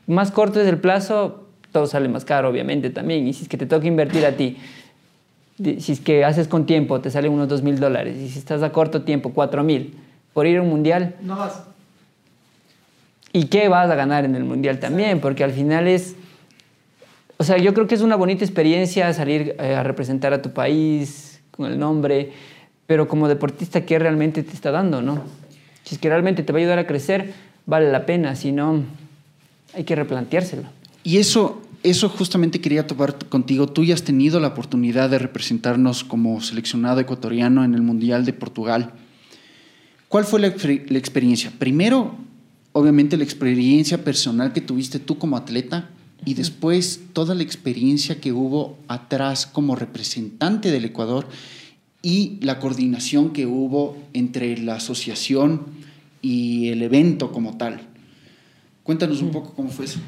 más 0.05 0.29
corto 0.29 0.61
es 0.61 0.67
el 0.67 0.77
plazo, 0.77 1.47
todo 1.71 1.87
sale 1.87 2.09
más 2.09 2.25
caro, 2.25 2.49
obviamente, 2.49 2.91
también. 2.91 3.27
Y 3.27 3.33
si 3.33 3.41
es 3.41 3.49
que 3.49 3.57
te 3.57 3.65
toca 3.65 3.87
invertir 3.87 4.23
a 4.27 4.33
ti 4.33 4.57
si 5.57 5.91
es 5.91 5.99
que 5.99 6.25
haces 6.25 6.47
con 6.47 6.65
tiempo, 6.65 6.99
te 7.01 7.09
salen 7.09 7.31
unos 7.31 7.47
dos 7.47 7.61
mil 7.61 7.79
dólares. 7.79 8.17
Y 8.17 8.29
si 8.29 8.39
estás 8.39 8.61
a 8.63 8.71
corto 8.71 9.03
tiempo, 9.03 9.31
cuatro 9.33 9.63
mil. 9.63 9.95
Por 10.33 10.47
ir 10.47 10.57
a 10.57 10.61
un 10.61 10.69
mundial. 10.69 11.15
No 11.21 11.37
vas. 11.37 11.63
¿Y 13.31 13.45
qué 13.45 13.67
vas 13.69 13.89
a 13.89 13.95
ganar 13.95 14.25
en 14.25 14.35
el 14.35 14.43
mundial 14.43 14.79
también? 14.79 15.19
Porque 15.19 15.43
al 15.43 15.51
final 15.51 15.87
es. 15.87 16.15
O 17.37 17.43
sea, 17.43 17.57
yo 17.57 17.73
creo 17.73 17.87
que 17.87 17.95
es 17.95 18.01
una 18.01 18.15
bonita 18.15 18.45
experiencia 18.45 19.11
salir 19.13 19.55
eh, 19.59 19.75
a 19.75 19.83
representar 19.83 20.33
a 20.33 20.41
tu 20.41 20.51
país 20.51 21.41
con 21.51 21.71
el 21.71 21.77
nombre, 21.77 22.31
pero 22.87 23.07
como 23.07 23.27
deportista, 23.27 23.81
¿qué 23.81 23.99
realmente 23.99 24.43
te 24.43 24.53
está 24.53 24.71
dando, 24.71 25.01
no? 25.01 25.23
Si 25.83 25.95
es 25.95 26.01
que 26.01 26.09
realmente 26.09 26.43
te 26.43 26.53
va 26.53 26.59
a 26.59 26.61
ayudar 26.61 26.79
a 26.79 26.87
crecer, 26.87 27.33
vale 27.65 27.91
la 27.91 28.05
pena, 28.05 28.35
si 28.35 28.51
no, 28.51 28.83
hay 29.73 29.83
que 29.83 29.95
replanteárselo. 29.95 30.63
Y 31.03 31.17
eso, 31.17 31.61
eso 31.85 32.09
justamente 32.09 32.61
quería 32.61 32.87
tocar 32.87 33.17
contigo. 33.29 33.67
Tú 33.67 33.83
ya 33.83 33.93
has 33.93 34.03
tenido 34.03 34.39
la 34.39 34.49
oportunidad 34.49 35.09
de 35.09 35.19
representarnos 35.19 36.03
como 36.03 36.41
seleccionado 36.41 36.99
ecuatoriano 36.99 37.63
en 37.63 37.75
el 37.75 37.83
Mundial 37.83 38.25
de 38.25 38.33
Portugal. 38.33 38.93
¿Cuál 40.07 40.25
fue 40.25 40.39
la, 40.39 40.47
experiencia? 40.47 41.51
Primero, 41.59 42.15
obviamente 42.71 43.17
la 43.17 43.23
experiencia 43.23 44.03
personal 44.03 44.51
que 44.51 44.61
tuviste 44.61 44.97
tú 44.97 45.19
como 45.19 45.37
atleta 45.37 45.89
y 46.25 46.33
después 46.33 47.01
toda 47.13 47.35
la 47.35 47.43
experiencia 47.43 48.19
que 48.19 48.31
hubo 48.31 48.79
atrás 48.87 49.45
como 49.45 49.75
representante 49.75 50.71
del 50.71 50.85
Ecuador 50.85 51.27
y 52.01 52.39
la 52.41 52.59
coordinación 52.59 53.31
que 53.31 53.45
hubo 53.45 53.97
entre 54.13 54.57
la 54.57 54.75
asociación 54.75 55.65
y 56.21 56.69
el 56.69 56.81
evento 56.81 57.31
como 57.31 57.57
tal. 57.57 57.81
Cuéntanos 58.83 59.21
un 59.21 59.31
poco 59.31 59.53
cómo 59.53 59.69
fue 59.69 59.85
eso. 59.85 59.99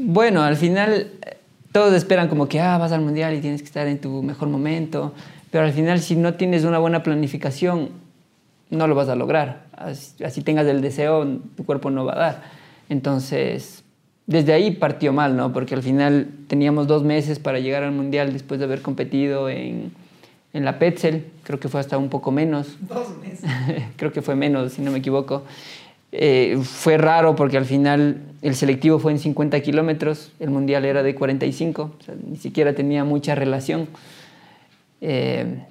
Bueno, 0.00 0.42
al 0.44 0.54
final 0.56 1.08
todos 1.72 1.92
esperan 1.92 2.28
como 2.28 2.48
que 2.48 2.60
ah, 2.60 2.78
vas 2.78 2.92
al 2.92 3.00
mundial 3.00 3.34
y 3.34 3.40
tienes 3.40 3.62
que 3.62 3.66
estar 3.66 3.88
en 3.88 4.00
tu 4.00 4.22
mejor 4.22 4.48
momento, 4.48 5.12
pero 5.50 5.64
al 5.64 5.72
final 5.72 6.00
si 6.00 6.14
no 6.14 6.34
tienes 6.34 6.62
una 6.62 6.78
buena 6.78 7.02
planificación, 7.02 7.88
no 8.70 8.86
lo 8.86 8.94
vas 8.94 9.08
a 9.08 9.16
lograr. 9.16 9.66
Así, 9.72 10.42
tengas 10.42 10.68
el 10.68 10.82
deseo, 10.82 11.26
tu 11.56 11.66
cuerpo 11.66 11.90
no 11.90 12.04
va 12.04 12.12
a 12.12 12.18
dar. 12.18 12.42
Entonces, 12.88 13.82
desde 14.26 14.52
ahí 14.52 14.70
partió 14.70 15.12
mal, 15.12 15.36
¿no? 15.36 15.52
Porque 15.52 15.74
al 15.74 15.82
final 15.82 16.28
teníamos 16.46 16.86
dos 16.86 17.02
meses 17.02 17.40
para 17.40 17.58
llegar 17.58 17.82
al 17.82 17.92
mundial 17.92 18.32
después 18.32 18.60
de 18.60 18.66
haber 18.66 18.82
competido 18.82 19.48
en, 19.48 19.90
en 20.52 20.64
la 20.64 20.78
Petzel, 20.78 21.26
creo 21.42 21.58
que 21.58 21.68
fue 21.68 21.80
hasta 21.80 21.98
un 21.98 22.08
poco 22.08 22.30
menos. 22.30 22.76
Dos 22.88 23.18
meses. 23.18 23.50
creo 23.96 24.12
que 24.12 24.22
fue 24.22 24.36
menos, 24.36 24.74
si 24.74 24.82
no 24.82 24.92
me 24.92 24.98
equivoco. 24.98 25.42
Eh, 26.12 26.56
fue 26.62 26.98
raro 26.98 27.34
porque 27.34 27.56
al 27.56 27.64
final 27.64 28.27
el 28.42 28.54
selectivo 28.54 28.98
fue 28.98 29.12
en 29.12 29.18
50 29.18 29.60
kilómetros, 29.60 30.32
el 30.38 30.50
mundial 30.50 30.84
era 30.84 31.02
de 31.02 31.14
45, 31.14 31.96
ni 32.28 32.36
siquiera 32.36 32.72
tenía 32.74 33.04
mucha 33.04 33.34
relación. 33.34 33.88
Eh, 35.00 35.64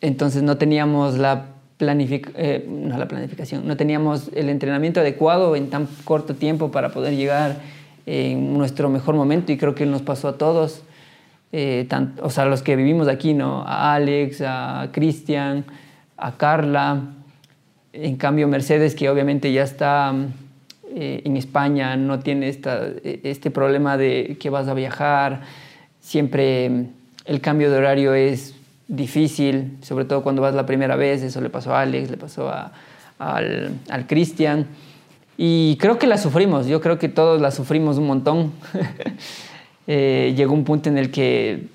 entonces 0.00 0.42
no 0.42 0.56
teníamos 0.56 1.18
la, 1.18 1.46
eh, 1.80 2.66
no 2.68 2.96
la 2.96 3.08
planificación, 3.08 3.66
no 3.66 3.76
teníamos 3.76 4.30
el 4.34 4.48
entrenamiento 4.48 5.00
adecuado 5.00 5.56
en 5.56 5.68
tan 5.68 5.86
corto 6.04 6.34
tiempo 6.34 6.70
para 6.70 6.90
poder 6.90 7.14
llegar 7.14 7.60
en 8.06 8.56
nuestro 8.56 8.88
mejor 8.88 9.16
momento 9.16 9.52
y 9.52 9.58
creo 9.58 9.74
que 9.74 9.84
nos 9.84 10.02
pasó 10.02 10.28
a 10.28 10.38
todos, 10.38 10.82
o 12.22 12.30
sea, 12.30 12.44
los 12.44 12.62
que 12.62 12.76
vivimos 12.76 13.08
aquí, 13.08 13.34
¿no? 13.34 13.62
A 13.66 13.94
Alex, 13.94 14.42
a 14.46 14.90
Cristian, 14.92 15.64
a 16.16 16.36
Carla, 16.36 17.02
en 17.92 18.16
cambio, 18.16 18.46
Mercedes, 18.46 18.94
que 18.94 19.08
obviamente 19.08 19.52
ya 19.52 19.62
está 19.62 20.14
eh, 20.94 21.22
en 21.24 21.36
España, 21.36 21.96
no 21.96 22.20
tiene 22.20 22.48
esta, 22.48 22.86
este 23.02 23.50
problema 23.50 23.96
de 23.96 24.36
que 24.40 24.50
vas 24.50 24.68
a 24.68 24.74
viajar. 24.74 25.42
Siempre 26.00 26.68
mm, 26.68 26.86
el 27.26 27.40
cambio 27.40 27.70
de 27.70 27.78
horario 27.78 28.14
es 28.14 28.54
difícil, 28.88 29.78
sobre 29.82 30.04
todo 30.04 30.22
cuando 30.22 30.42
vas 30.42 30.54
la 30.54 30.66
primera 30.66 30.96
vez. 30.96 31.22
Eso 31.22 31.40
le 31.40 31.50
pasó 31.50 31.74
a 31.74 31.82
Alex, 31.82 32.10
le 32.10 32.16
pasó 32.16 32.48
a, 32.48 32.72
al, 33.18 33.74
al 33.88 34.06
Cristian. 34.06 34.66
Y 35.38 35.76
creo 35.78 35.98
que 35.98 36.06
la 36.06 36.18
sufrimos, 36.18 36.66
yo 36.66 36.80
creo 36.80 36.98
que 36.98 37.08
todos 37.08 37.40
la 37.40 37.50
sufrimos 37.50 37.98
un 37.98 38.06
montón. 38.06 38.52
Eh, 39.88 40.34
llegó 40.36 40.52
un 40.52 40.64
punto 40.64 40.88
en 40.88 40.98
el 40.98 41.12
que 41.12 41.68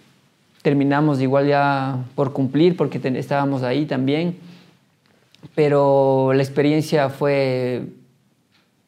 terminamos 0.64 1.22
igual 1.22 1.48
ya 1.48 2.04
por 2.14 2.34
cumplir, 2.34 2.76
porque 2.76 3.00
estábamos 3.18 3.64
ahí 3.64 3.86
también 3.86 4.36
pero 5.56 6.34
la 6.34 6.44
experiencia 6.44 7.10
fue 7.10 7.88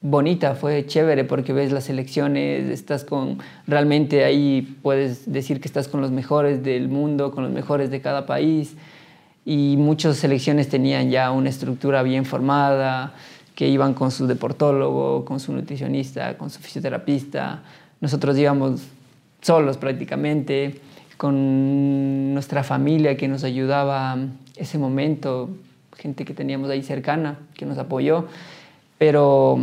bonita, 0.03 0.53
fue 0.53 0.85
chévere 0.85 1.23
porque 1.23 1.53
ves 1.53 1.71
las 1.71 1.89
elecciones, 1.89 2.69
estás 2.69 3.05
con, 3.05 3.39
realmente 3.65 4.25
ahí 4.25 4.77
puedes 4.83 5.31
decir 5.31 5.61
que 5.61 5.67
estás 5.67 5.87
con 5.87 6.01
los 6.01 6.11
mejores 6.11 6.61
del 6.61 6.89
mundo, 6.89 7.31
con 7.31 7.45
los 7.45 7.53
mejores 7.53 7.89
de 7.89 8.01
cada 8.01 8.25
país 8.25 8.75
y 9.45 9.75
muchas 9.77 10.17
selecciones 10.17 10.67
tenían 10.67 11.09
ya 11.09 11.31
una 11.31 11.49
estructura 11.49 12.03
bien 12.03 12.25
formada, 12.25 13.13
que 13.55 13.67
iban 13.69 13.93
con 13.93 14.11
su 14.11 14.27
deportólogo, 14.27 15.23
con 15.25 15.39
su 15.39 15.53
nutricionista, 15.53 16.37
con 16.37 16.49
su 16.49 16.59
fisioterapista. 16.59 17.61
Nosotros 18.01 18.37
íbamos 18.37 18.81
solos 19.41 19.77
prácticamente, 19.77 20.81
con 21.17 22.33
nuestra 22.33 22.63
familia 22.63 23.15
que 23.15 23.27
nos 23.27 23.43
ayudaba 23.43 24.17
ese 24.57 24.77
momento 24.77 25.49
gente 25.95 26.25
que 26.25 26.33
teníamos 26.33 26.69
ahí 26.69 26.81
cercana, 26.81 27.37
que 27.55 27.65
nos 27.65 27.77
apoyó, 27.77 28.25
pero 28.97 29.59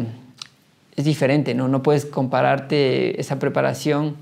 es 0.97 1.05
diferente, 1.05 1.55
¿no? 1.55 1.69
No 1.69 1.83
puedes 1.83 2.07
compararte 2.07 3.21
esa 3.21 3.39
preparación 3.39 4.17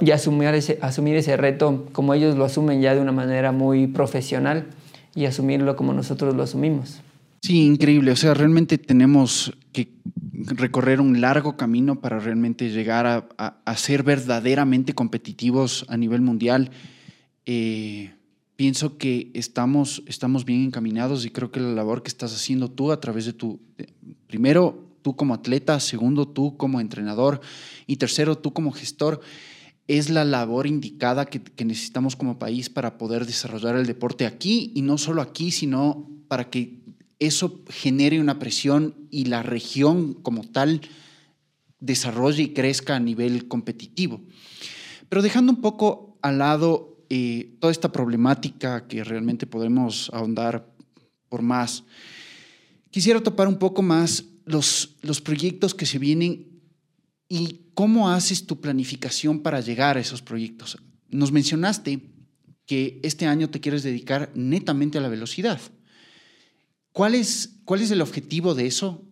y 0.00 0.10
asumir 0.10 0.48
ese, 0.48 0.78
asumir 0.82 1.16
ese 1.16 1.36
reto 1.36 1.86
como 1.92 2.14
ellos 2.14 2.36
lo 2.36 2.44
asumen 2.44 2.80
ya 2.80 2.94
de 2.94 3.00
una 3.00 3.12
manera 3.12 3.52
muy 3.52 3.86
profesional 3.86 4.66
y 5.14 5.26
asumirlo 5.26 5.76
como 5.76 5.92
nosotros 5.92 6.34
lo 6.34 6.42
asumimos. 6.42 7.00
Sí, 7.42 7.66
increíble. 7.66 8.10
O 8.10 8.16
sea, 8.16 8.34
realmente 8.34 8.78
tenemos 8.78 9.52
que 9.72 9.88
recorrer 10.32 11.00
un 11.00 11.20
largo 11.20 11.56
camino 11.56 12.00
para 12.00 12.18
realmente 12.18 12.70
llegar 12.70 13.28
a, 13.36 13.76
ser 13.76 14.02
verdaderamente 14.02 14.94
competitivos 14.94 15.84
a 15.88 15.96
nivel 15.96 16.20
mundial. 16.20 16.70
Eh, 17.44 18.14
pienso 18.56 18.96
que 18.96 19.30
estamos, 19.34 20.02
estamos 20.06 20.44
bien 20.44 20.62
encaminados 20.62 21.26
y 21.26 21.30
creo 21.30 21.50
que 21.50 21.60
la 21.60 21.72
labor 21.72 22.02
que 22.02 22.08
estás 22.08 22.34
haciendo 22.34 22.70
tú 22.70 22.92
a 22.92 23.00
través 23.00 23.26
de 23.26 23.32
tu, 23.32 23.60
primero 24.26 24.93
tú 25.04 25.14
como 25.14 25.34
atleta, 25.34 25.78
segundo 25.80 26.26
tú 26.26 26.56
como 26.56 26.80
entrenador 26.80 27.42
y 27.86 27.96
tercero 27.96 28.38
tú 28.38 28.54
como 28.54 28.72
gestor, 28.72 29.20
es 29.86 30.08
la 30.08 30.24
labor 30.24 30.66
indicada 30.66 31.26
que, 31.26 31.42
necesitamos 31.62 32.16
como 32.16 32.38
país 32.38 32.70
para 32.70 32.96
poder 32.96 33.26
desarrollar 33.26 33.76
el 33.76 33.86
deporte 33.86 34.24
aquí 34.24 34.72
y 34.74 34.80
no 34.80 34.96
solo 34.96 35.20
aquí, 35.20 35.50
sino 35.50 36.10
para 36.26 36.48
que 36.48 36.80
eso 37.18 37.60
genere 37.68 38.18
una 38.18 38.38
presión 38.38 38.94
y 39.10 39.26
la 39.26 39.42
región 39.42 40.14
como 40.14 40.42
tal 40.42 40.80
desarrolle 41.80 42.44
y 42.44 42.54
crezca 42.54 42.96
a 42.96 43.00
nivel 43.00 43.46
competitivo. 43.46 44.22
Pero 45.10 45.20
dejando 45.20 45.52
un 45.52 45.60
poco 45.60 46.16
al 46.22 46.38
lado 46.38 47.04
eh, 47.10 47.56
toda 47.60 47.70
esta 47.70 47.92
problemática 47.92 48.88
que 48.88 49.04
realmente 49.04 49.46
podemos 49.46 50.10
ahondar 50.14 50.66
por 51.28 51.42
más, 51.42 51.84
quisiera 52.90 53.22
topar 53.22 53.48
un 53.48 53.58
poco 53.58 53.82
más 53.82 54.24
los, 54.44 54.96
los 55.02 55.20
proyectos 55.20 55.74
que 55.74 55.86
se 55.86 55.98
vienen 55.98 56.60
y 57.28 57.60
cómo 57.74 58.10
haces 58.10 58.46
tu 58.46 58.60
planificación 58.60 59.40
para 59.40 59.60
llegar 59.60 59.96
a 59.96 60.00
esos 60.00 60.22
proyectos. 60.22 60.78
Nos 61.10 61.32
mencionaste 61.32 62.00
que 62.66 63.00
este 63.02 63.26
año 63.26 63.50
te 63.50 63.60
quieres 63.60 63.82
dedicar 63.82 64.30
netamente 64.34 64.98
a 64.98 65.00
la 65.00 65.08
velocidad. 65.08 65.60
¿Cuál 66.92 67.14
es, 67.14 67.56
cuál 67.64 67.82
es 67.82 67.90
el 67.90 68.00
objetivo 68.00 68.54
de 68.54 68.66
eso? 68.66 69.02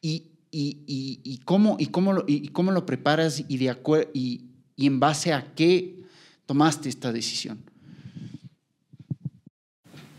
Y, 0.00 0.32
y, 0.50 0.82
y, 0.86 1.38
cómo, 1.38 1.76
y, 1.78 1.86
cómo, 1.86 2.12
lo, 2.12 2.24
y 2.26 2.48
cómo 2.48 2.72
lo 2.72 2.84
preparas 2.84 3.42
y, 3.48 3.56
de 3.56 3.74
y, 4.12 4.44
y 4.76 4.86
en 4.86 5.00
base 5.00 5.32
a 5.32 5.54
qué 5.54 6.02
tomaste 6.46 6.88
esta 6.88 7.12
decisión? 7.12 7.58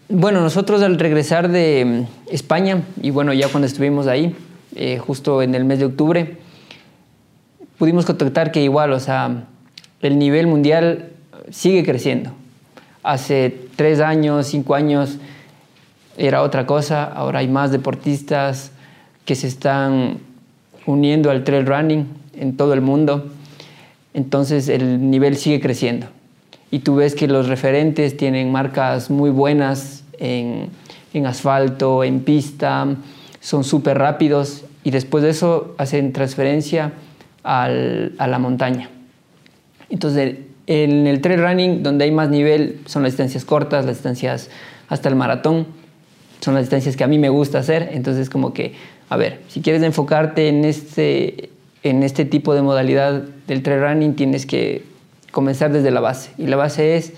Bueno, 0.10 0.42
nosotros 0.42 0.82
al 0.82 1.00
regresar 1.00 1.52
de 1.52 2.08
España, 2.32 2.84
y 3.02 3.10
bueno, 3.10 3.34
ya 3.34 3.48
cuando 3.48 3.68
estuvimos 3.68 4.08
ahí, 4.08 4.36
eh, 4.76 4.98
justo 4.98 5.42
en 5.42 5.56
el 5.56 5.66
mes 5.66 5.80
de 5.80 5.86
octubre, 5.86 6.38
pudimos 7.78 8.06
contactar 8.06 8.52
que 8.52 8.62
igual, 8.62 8.94
o 8.94 9.00
sea, 9.00 9.46
el 10.02 10.18
nivel 10.20 10.48
mundial 10.48 11.10
sigue 11.50 11.84
creciendo. 11.84 12.32
Hace 13.04 13.56
tres 13.76 14.00
años, 14.00 14.48
cinco 14.48 14.76
años, 14.76 15.18
era 16.18 16.42
otra 16.42 16.66
cosa, 16.66 17.04
ahora 17.04 17.40
hay 17.40 17.48
más 17.48 17.72
deportistas 17.72 18.72
que 19.26 19.36
se 19.36 19.48
están 19.48 20.20
uniendo 20.86 21.32
al 21.32 21.44
trail 21.44 21.66
running 21.66 22.08
en 22.38 22.58
todo 22.58 22.74
el 22.74 22.82
mundo, 22.82 23.32
entonces 24.14 24.70
el 24.70 25.10
nivel 25.10 25.38
sigue 25.38 25.60
creciendo. 25.60 26.08
Y 26.72 26.80
tú 26.80 26.96
ves 26.96 27.16
que 27.16 27.28
los 27.28 27.48
referentes 27.48 28.18
tienen 28.18 28.52
marcas 28.52 29.10
muy 29.10 29.30
buenas 29.30 30.04
en, 30.18 30.70
asfalto, 31.26 32.04
en 32.04 32.22
pista, 32.22 32.88
son 33.44 33.66
súper 33.66 33.98
rápidos 33.98 34.64
y 34.86 34.92
después 34.92 35.24
de 35.24 35.30
eso 35.30 35.76
hacen 35.78 36.14
transferencia 36.14 36.94
a 37.44 37.68
la 37.68 38.40
montaña. 38.40 38.90
Entonces, 39.90 40.38
en 40.66 41.08
el 41.08 41.20
trail 41.20 41.42
running, 41.42 41.84
donde 41.84 42.06
hay 42.06 42.12
más 42.12 42.30
nivel, 42.30 42.80
son 42.86 43.04
las 43.04 43.12
distancias 43.12 43.44
cortas, 43.44 43.86
las 43.86 43.98
distancias 43.98 44.50
hasta 44.88 45.10
el 45.10 45.16
maratón 45.16 45.68
son 46.44 46.56
las 46.56 46.64
distancias 46.64 46.98
que 46.98 47.04
a 47.06 47.08
mí 47.08 47.20
me 47.20 47.30
gusta 47.30 47.60
hacer. 47.60 47.90
Entonces, 47.94 48.30
como 48.30 48.54
que, 48.54 48.74
a 49.10 49.16
ver, 49.16 49.40
si 49.48 49.62
quieres 49.62 49.82
enfocarte 49.82 50.50
en 50.50 50.66
este, 50.66 51.50
en 51.84 52.04
este 52.04 52.26
tipo 52.26 52.54
de 52.54 52.62
modalidad 52.62 53.24
del 53.48 53.64
trail 53.64 53.82
running, 53.82 54.16
tienes 54.16 54.46
que 54.46 54.84
comenzar 55.32 55.72
desde 55.72 55.90
la 55.90 56.02
base. 56.02 56.32
Y 56.38 56.48
la 56.48 56.58
base 56.58 56.98
es 56.98 57.14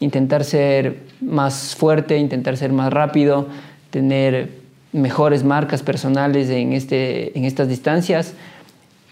intentar 0.00 0.42
ser 0.42 0.98
más 1.20 1.76
fuerte, 1.76 2.18
intentar 2.18 2.56
ser 2.56 2.72
más 2.72 2.92
rápido, 2.92 3.46
tener 3.90 4.63
mejores 4.94 5.44
marcas 5.44 5.82
personales 5.82 6.48
en, 6.48 6.72
este, 6.72 7.36
en 7.36 7.44
estas 7.44 7.68
distancias 7.68 8.32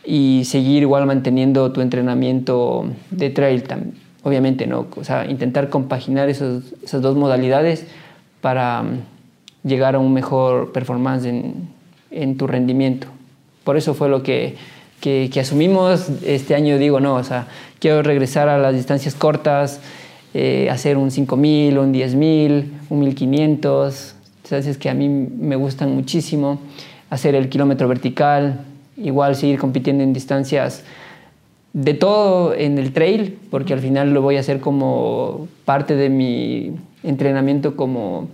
y 0.05 0.45
seguir 0.47 0.83
igual 0.83 1.05
manteniendo 1.07 1.71
tu 1.73 1.83
entrenamiento 1.83 2.87
de 3.11 3.29
trail. 3.29 3.65
Obviamente, 4.23 4.67
¿no? 4.67 4.87
O 4.97 5.05
sea, 5.05 5.29
intentar 5.29 5.69
compaginar 5.69 6.29
esos, 6.29 6.73
esas 6.83 7.03
dos 7.03 7.17
modalidades 7.17 7.87
para 8.41 8.85
llegar 9.65 9.97
a 9.97 9.99
un 9.99 10.13
mejor 10.15 10.73
performance 10.73 11.25
en, 11.25 11.69
en 12.13 12.37
tu 12.37 12.47
rendimiento. 12.47 13.09
Por 13.65 13.77
eso 13.77 13.95
fue 13.95 14.09
lo 14.09 14.23
que, 14.23 14.57
que, 15.01 15.31
asumimos. 15.41 16.09
Este 16.25 16.55
año 16.55 16.79
digo, 16.79 17.01
no, 17.01 17.17
o 17.17 17.25
sea, 17.25 17.49
quiero 17.81 18.03
regresar 18.03 18.49
a 18.49 18.59
las 18.59 18.75
distancias 18.75 19.15
cortas, 19.15 19.81
eh, 20.33 20.69
hacer 20.71 20.97
un 20.97 21.11
5000, 21.11 21.79
un 21.79 21.93
10000, 21.93 22.73
un 22.89 23.01
1500, 23.01 24.15
distancias 24.53 24.77
que 24.77 24.91
a 24.91 24.95
mí 24.95 25.09
me 25.09 25.57
gustan 25.57 25.95
muchísimo, 25.95 26.61
hacer 27.09 27.35
el 27.35 27.49
kilómetro 27.49 27.89
vertical, 27.89 28.61
igual 28.99 29.35
seguir 29.35 29.59
compitiendo 29.59 30.05
en 30.05 30.13
distancias 30.13 30.85
de 31.73 31.95
todo 31.95 32.55
en 32.55 32.77
el 32.77 32.93
trail, 32.93 33.39
porque 33.51 33.73
al 33.73 33.81
final 33.81 34.13
lo 34.13 34.21
voy 34.21 34.37
a 34.37 34.41
hacer 34.41 34.61
como 34.61 35.49
parte 35.65 35.97
de 35.97 36.11
mi 36.11 36.73
entrenamiento 37.03 37.77
como 37.77 38.29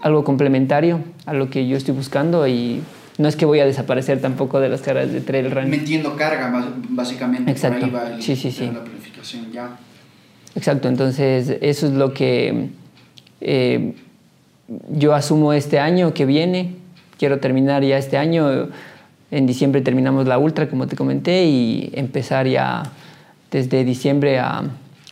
algo 0.00 0.24
complementario 0.24 1.00
a 1.26 1.34
lo 1.34 1.50
que 1.50 1.68
yo 1.68 1.76
estoy 1.76 1.94
buscando 1.94 2.48
y 2.48 2.80
no 3.18 3.28
es 3.28 3.36
que 3.36 3.44
voy 3.44 3.60
a 3.60 3.66
desaparecer 3.66 4.22
tampoco 4.22 4.58
de 4.58 4.70
las 4.70 4.80
carreras 4.80 5.12
de 5.12 5.20
trail 5.20 5.50
running. 5.50 5.70
Metiendo 5.70 6.16
carga, 6.16 6.50
básicamente. 6.88 7.50
Exacto. 7.50 7.90
Por 7.90 8.00
ahí 8.00 8.12
va 8.14 8.20
sí, 8.22 8.36
sí, 8.36 8.50
sí. 8.50 8.70
La 8.72 8.82
planificación 8.82 9.52
ya. 9.52 9.76
Exacto, 10.54 10.88
entonces 10.88 11.58
eso 11.60 11.86
es 11.86 11.92
lo 11.92 12.14
que 12.14 12.70
eh, 13.42 13.94
yo 14.90 15.14
asumo 15.14 15.52
este 15.52 15.78
año 15.78 16.14
que 16.14 16.26
viene. 16.26 16.76
Quiero 17.18 17.40
terminar 17.40 17.82
ya 17.82 17.98
este 17.98 18.18
año. 18.18 18.68
En 19.30 19.46
diciembre 19.46 19.80
terminamos 19.80 20.26
la 20.26 20.38
ultra, 20.38 20.68
como 20.68 20.86
te 20.86 20.96
comenté, 20.96 21.44
y 21.44 21.90
empezar 21.94 22.46
ya 22.46 22.82
desde 23.50 23.84
diciembre 23.84 24.38
a, 24.38 24.64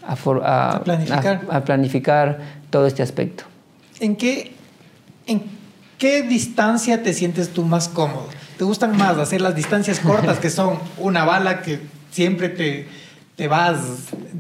a, 0.02 0.80
planificar. 0.84 1.40
a 1.50 1.64
planificar 1.64 2.38
todo 2.70 2.86
este 2.86 3.02
aspecto. 3.02 3.44
¿En 4.00 4.16
qué 4.16 4.52
¿en 5.30 5.42
qué 5.98 6.22
distancia 6.22 7.02
te 7.02 7.12
sientes 7.14 7.50
tú 7.50 7.62
más 7.62 7.88
cómodo? 7.88 8.26
¿Te 8.58 8.64
gustan 8.64 8.96
más 8.96 9.16
hacer 9.16 9.40
las 9.40 9.54
distancias 9.54 10.00
cortas, 10.00 10.38
que 10.38 10.50
son 10.50 10.78
una 10.98 11.24
bala 11.24 11.62
que 11.62 11.80
siempre 12.10 12.48
te, 12.48 12.88
te 13.36 13.48
vas, 13.48 13.78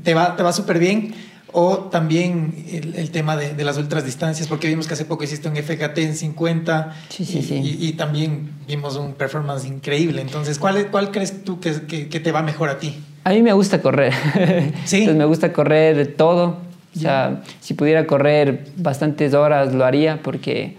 te 0.02 0.14
va, 0.14 0.36
te 0.36 0.42
va 0.42 0.52
súper 0.52 0.78
bien? 0.78 1.14
O 1.52 1.78
también 1.90 2.64
el, 2.70 3.10
tema 3.10 3.36
de, 3.36 3.64
las 3.64 3.76
ultras 3.76 4.04
distancias, 4.04 4.46
porque 4.46 4.68
vimos 4.68 4.86
que 4.86 4.94
hace 4.94 5.04
poco 5.04 5.24
hiciste 5.24 5.48
un 5.48 5.56
FGT 5.56 5.98
en 5.98 6.14
50 6.14 6.96
sí, 7.08 7.24
sí, 7.24 7.38
y, 7.38 7.42
sí. 7.42 7.78
Y, 7.80 7.92
también 7.94 8.50
vimos 8.68 8.96
un 8.96 9.14
performance 9.14 9.64
increíble. 9.64 10.22
Entonces, 10.22 10.58
¿cuál, 10.58 10.90
cuál 10.90 11.10
crees 11.10 11.44
tú 11.44 11.58
que, 11.58 11.82
que, 11.86 12.08
que 12.08 12.20
te 12.20 12.30
va 12.32 12.42
mejor 12.42 12.68
a 12.68 12.78
ti? 12.78 12.98
A 13.24 13.30
mí 13.30 13.42
me 13.42 13.52
gusta 13.52 13.82
correr. 13.82 14.12
Sí. 14.84 14.98
Entonces 14.98 15.16
me 15.16 15.24
gusta 15.24 15.52
correr 15.52 16.14
todo. 16.16 16.58
O 16.94 16.98
sea, 16.98 17.42
si 17.60 17.74
pudiera 17.74 18.06
correr 18.06 18.66
bastantes 18.76 19.34
horas 19.34 19.72
lo 19.72 19.84
haría 19.84 20.20
porque 20.22 20.76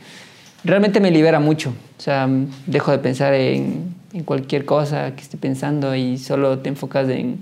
realmente 0.64 1.00
me 1.00 1.12
libera 1.12 1.40
mucho. 1.40 1.74
O 1.98 2.02
sea, 2.02 2.28
dejo 2.66 2.92
de 2.92 2.98
pensar 2.98 3.34
en, 3.34 3.96
en 4.14 4.24
cualquier 4.24 4.66
cosa 4.66 5.16
que 5.16 5.22
esté 5.22 5.38
pensando 5.38 5.96
y 5.96 6.18
solo 6.18 6.60
te 6.60 6.70
enfocas 6.70 7.08
en, 7.10 7.42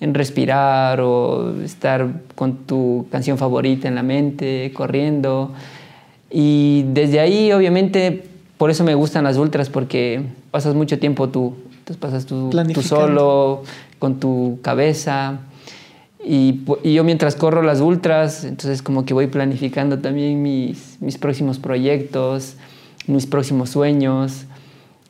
en, 0.00 0.14
respirar 0.14 1.00
o 1.00 1.60
estar 1.62 2.22
con 2.34 2.66
tu 2.66 3.06
canción 3.10 3.38
favorita 3.38 3.88
en 3.88 3.94
la 3.94 4.02
mente, 4.02 4.72
corriendo. 4.74 5.52
Y 6.30 6.84
desde 6.88 7.20
ahí, 7.20 7.52
obviamente, 7.52 8.24
por 8.58 8.70
eso 8.70 8.84
me 8.84 8.94
gustan 8.94 9.24
las 9.24 9.36
ultras 9.36 9.68
porque 9.68 10.22
pasas 10.50 10.74
mucho 10.74 10.98
tiempo 10.98 11.28
tú. 11.28 11.54
Entonces 11.78 11.96
pasas 11.96 12.26
tú, 12.26 12.50
tú 12.74 12.82
solo, 12.82 13.62
con 13.98 14.20
tu 14.20 14.58
cabeza 14.62 15.40
y, 16.24 16.60
yo 16.84 17.04
mientras 17.04 17.36
corro 17.36 17.62
las 17.62 17.80
ultras, 17.80 18.44
entonces 18.44 18.82
como 18.82 19.04
que 19.04 19.14
voy 19.14 19.28
planificando 19.28 19.98
también 19.98 20.42
mis, 20.42 20.98
mis 21.00 21.16
próximos 21.16 21.58
proyectos, 21.58 22.56
mis 23.06 23.26
próximos 23.26 23.70
sueños. 23.70 24.44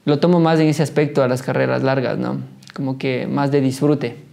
Lo 0.04 0.20
tomo 0.20 0.40
más 0.40 0.60
en 0.60 0.68
ese 0.68 0.82
aspecto 0.82 1.22
a 1.22 1.28
las 1.28 1.42
carreras 1.42 1.82
largas, 1.82 2.18
¿no? 2.18 2.38
Como 2.74 2.98
que 2.98 3.26
más 3.26 3.50
de 3.50 3.60
disfrute 3.60 4.27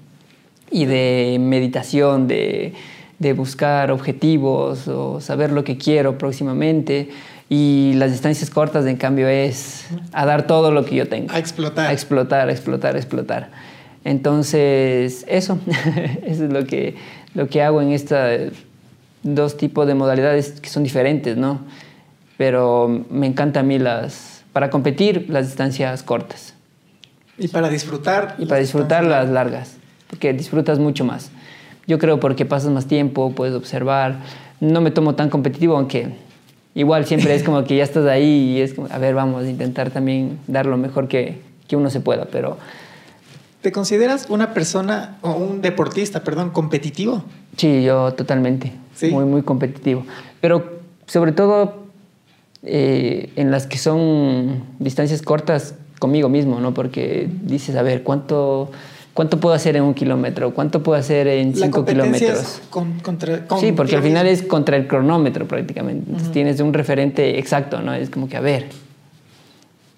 y 0.76 0.84
de 0.84 1.38
meditación, 1.40 2.28
de, 2.28 2.74
de 3.18 3.32
buscar 3.32 3.92
objetivos 3.92 4.90
o 4.90 5.22
saber 5.22 5.54
lo 5.54 5.64
que 5.64 5.78
quiero 5.78 6.18
próximamente. 6.18 7.12
Y 7.48 7.94
las 7.96 8.12
distancias 8.12 8.50
cortas, 8.50 8.86
en 8.86 8.98
cambio, 8.98 9.30
es 9.30 9.86
a 10.12 10.26
dar 10.26 10.48
todo 10.48 10.72
lo 10.72 10.84
que 10.84 10.96
yo 10.96 11.08
tengo. 11.08 11.34
A 11.34 11.40
explotar. 11.40 11.88
A 11.88 11.94
explotar, 11.94 12.50
explotar, 12.50 12.98
explotar. 12.98 13.52
Entonces, 14.04 15.24
eso, 15.30 15.60
eso 16.26 16.44
es 16.44 16.52
lo 16.52 16.66
que, 16.66 16.96
lo 17.36 17.48
que 17.48 17.62
hago 17.62 17.82
en 17.82 17.92
estos 17.92 18.52
dos 19.24 19.56
tipos 19.56 19.88
de 19.88 19.96
modalidades 19.96 20.60
que 20.60 20.68
son 20.68 20.84
diferentes, 20.84 21.38
¿no? 21.38 21.62
Pero 22.36 23.06
me 23.10 23.28
encanta 23.28 23.62
a 23.62 23.64
mí 23.64 23.80
las, 23.80 24.44
para 24.52 24.70
competir, 24.70 25.28
las 25.30 25.46
distancias 25.46 26.04
cortas. 26.04 26.54
Y 27.38 27.48
para 27.48 27.70
disfrutar. 27.70 28.36
Y 28.40 28.46
para 28.46 28.60
disfrutar 28.60 29.06
las 29.06 29.30
largas, 29.30 29.75
porque 30.10 30.34
disfrutas 30.34 30.80
mucho 30.80 31.06
más. 31.06 31.32
Yo 31.88 32.00
creo 32.00 32.20
porque 32.20 32.46
pasas 32.46 32.72
más 32.72 32.88
tiempo, 32.88 33.34
puedes 33.36 33.56
observar. 33.56 34.20
No 34.60 34.82
me 34.82 34.92
tomo 34.92 35.16
tan 35.16 35.30
competitivo, 35.30 35.76
aunque 35.78 36.16
igual 36.74 37.06
siempre 37.06 37.36
es 37.36 37.44
como 37.44 37.64
que 37.64 37.78
ya 37.78 37.84
estás 37.84 38.06
ahí 38.06 38.56
y 38.56 38.62
es 38.62 38.74
como, 38.74 38.88
a 38.92 38.98
ver, 38.98 39.16
vamos 39.16 39.44
a 39.44 39.50
intentar 39.50 39.92
también 39.92 40.40
dar 40.48 40.66
lo 40.66 40.78
mejor 40.78 41.08
que, 41.08 41.42
que 41.68 41.76
uno 41.76 41.90
se 41.90 42.00
pueda, 42.00 42.26
pero... 42.26 42.58
¿Te 43.62 43.72
consideras 43.72 44.28
una 44.30 44.54
persona 44.54 45.18
o 45.22 45.32
un 45.32 45.62
deportista, 45.62 46.24
perdón, 46.24 46.52
competitivo? 46.52 47.24
Sí, 47.58 47.84
yo 47.84 48.14
totalmente. 48.14 48.72
¿Sí? 48.94 49.10
Muy, 49.10 49.26
muy 49.26 49.42
competitivo. 49.42 50.06
Pero 50.40 50.82
sobre 51.08 51.32
todo 51.32 51.86
eh, 52.64 53.32
en 53.36 53.52
las 53.52 53.68
que 53.68 53.78
son 53.78 54.64
distancias 54.80 55.22
cortas 55.22 55.76
conmigo 56.00 56.30
mismo, 56.30 56.60
¿no? 56.60 56.74
Porque 56.74 57.30
dices, 57.44 57.76
a 57.76 57.84
ver, 57.84 58.04
¿cuánto, 58.04 58.72
cuánto 59.16 59.40
puedo 59.40 59.56
hacer 59.56 59.76
en 59.78 59.82
un 59.84 59.96
kilómetro? 59.96 60.54
¿Cuánto 60.54 60.84
puedo 60.84 61.00
hacer 61.00 61.26
en 61.28 61.52
La 61.60 61.66
cinco 61.66 61.84
kilómetros? 61.86 62.40
es 62.40 62.62
con- 62.70 63.00
contra- 63.00 63.48
con- 63.48 63.60
Sí, 63.60 63.72
porque 63.72 63.96
al 63.96 64.04
final 64.04 64.28
es 64.28 64.44
contra 64.44 64.78
el 64.78 64.86
cronómetro 64.86 65.48
prácticamente. 65.48 66.04
Entonces 66.12 66.32
tienes 66.32 66.60
un 66.60 66.72
referente 66.74 67.40
exacto, 67.40 67.82
¿no? 67.82 67.94
Es 67.96 68.12
como 68.12 68.30
que, 68.30 68.38
a 68.38 68.42
ver, 68.42 68.68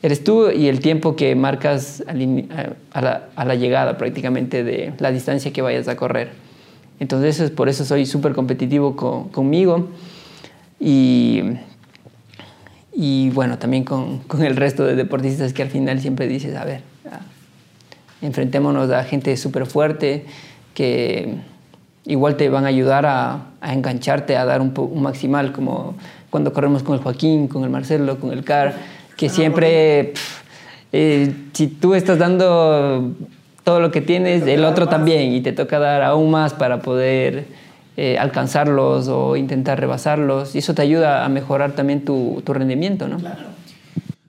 eres 0.01 0.23
tú 0.23 0.49
y 0.51 0.67
el 0.67 0.79
tiempo 0.79 1.15
que 1.15 1.35
marcas 1.35 2.03
a, 2.07 3.01
la, 3.01 3.23
a 3.35 3.43
la 3.45 3.55
llegada 3.55 3.97
prácticamente 3.97 4.63
de 4.63 4.93
la 4.99 5.11
distancia 5.11 5.51
que 5.51 5.61
vayas 5.61 5.87
a 5.89 5.95
correr. 5.97 6.29
Entonces 6.99 7.35
eso 7.35 7.43
es, 7.45 7.51
por 7.51 7.67
eso 7.69 7.83
soy 7.85 8.05
súper 8.05 8.33
competitivo 8.33 8.95
co- 8.95 9.29
conmigo 9.31 9.87
y, 10.79 11.41
y 12.93 13.29
bueno, 13.31 13.57
también 13.57 13.83
con, 13.83 14.19
con 14.19 14.43
el 14.43 14.55
resto 14.55 14.85
de 14.85 14.95
deportistas 14.95 15.53
que 15.53 15.61
al 15.63 15.69
final 15.69 15.99
siempre 15.99 16.27
dices, 16.27 16.55
a 16.55 16.65
ver, 16.65 16.81
enfrentémonos 18.21 18.89
a 18.91 19.03
gente 19.03 19.35
súper 19.37 19.65
fuerte 19.65 20.25
que 20.73 21.35
igual 22.05 22.35
te 22.35 22.49
van 22.49 22.65
a 22.65 22.67
ayudar 22.67 23.05
a, 23.05 23.47
a 23.59 23.73
engancharte, 23.73 24.37
a 24.37 24.45
dar 24.45 24.61
un, 24.61 24.73
un 24.75 25.01
maximal, 25.01 25.51
como 25.51 25.95
cuando 26.29 26.53
corremos 26.53 26.83
con 26.83 26.95
el 26.95 27.01
Joaquín, 27.01 27.47
con 27.47 27.63
el 27.63 27.69
Marcelo, 27.69 28.19
con 28.19 28.31
el 28.31 28.43
Car, 28.43 28.75
que 29.15 29.29
siempre, 29.29 30.13
pf, 30.13 30.43
eh, 30.93 31.33
si 31.53 31.67
tú 31.67 31.95
estás 31.95 32.17
dando 32.17 33.11
todo 33.63 33.79
lo 33.79 33.91
que 33.91 34.01
tienes, 34.01 34.43
el 34.47 34.63
otro 34.63 34.87
también, 34.87 35.33
y 35.33 35.41
te 35.41 35.51
toca 35.51 35.79
dar 35.79 36.01
aún 36.01 36.31
más 36.31 36.53
para 36.53 36.79
poder 36.79 37.45
eh, 37.97 38.17
alcanzarlos 38.19 39.07
o 39.09 39.35
intentar 39.35 39.79
rebasarlos, 39.79 40.55
y 40.55 40.59
eso 40.59 40.73
te 40.73 40.83
ayuda 40.83 41.25
a 41.25 41.29
mejorar 41.29 41.73
también 41.73 42.05
tu, 42.05 42.41
tu 42.45 42.53
rendimiento, 42.53 43.07
¿no? 43.07 43.17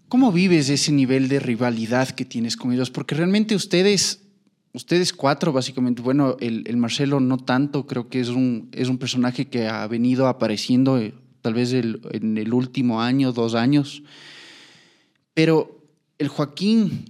¿Cómo 0.09 0.33
vives 0.33 0.69
ese 0.71 0.93
nivel 0.93 1.29
de 1.29 1.39
rivalidad 1.41 2.09
que 2.11 2.25
tienes 2.25 2.57
con 2.57 2.73
ellos? 2.73 2.91
Porque 2.91 3.15
realmente 3.15 3.55
ustedes, 3.55 4.23
ustedes 4.73 5.13
cuatro, 5.13 5.53
básicamente, 5.53 6.01
bueno, 6.03 6.37
el, 6.41 6.65
el 6.67 6.77
Marcelo 6.79 7.21
no 7.21 7.37
tanto, 7.37 7.87
creo 7.87 8.09
que 8.09 8.21
es 8.21 8.29
un, 8.29 8.69
es 8.73 8.89
un 8.89 8.99
personaje 8.99 9.49
que 9.49 9.69
ha 9.69 9.87
venido 9.87 10.27
apareciendo 10.27 10.99
eh, 10.99 11.13
tal 11.43 11.55
vez 11.55 11.73
el- 11.73 12.01
en 12.13 12.39
el 12.39 12.55
último 12.55 13.03
año, 13.03 13.33
dos 13.33 13.55
años. 13.55 14.03
Pero 15.35 15.85
el 16.19 16.29
Joaquín, 16.29 17.05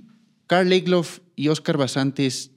Carl 0.47 0.73
Egloff 0.73 1.21
y 1.37 1.49
Oscar 1.49 1.77
Basantes 1.77 2.51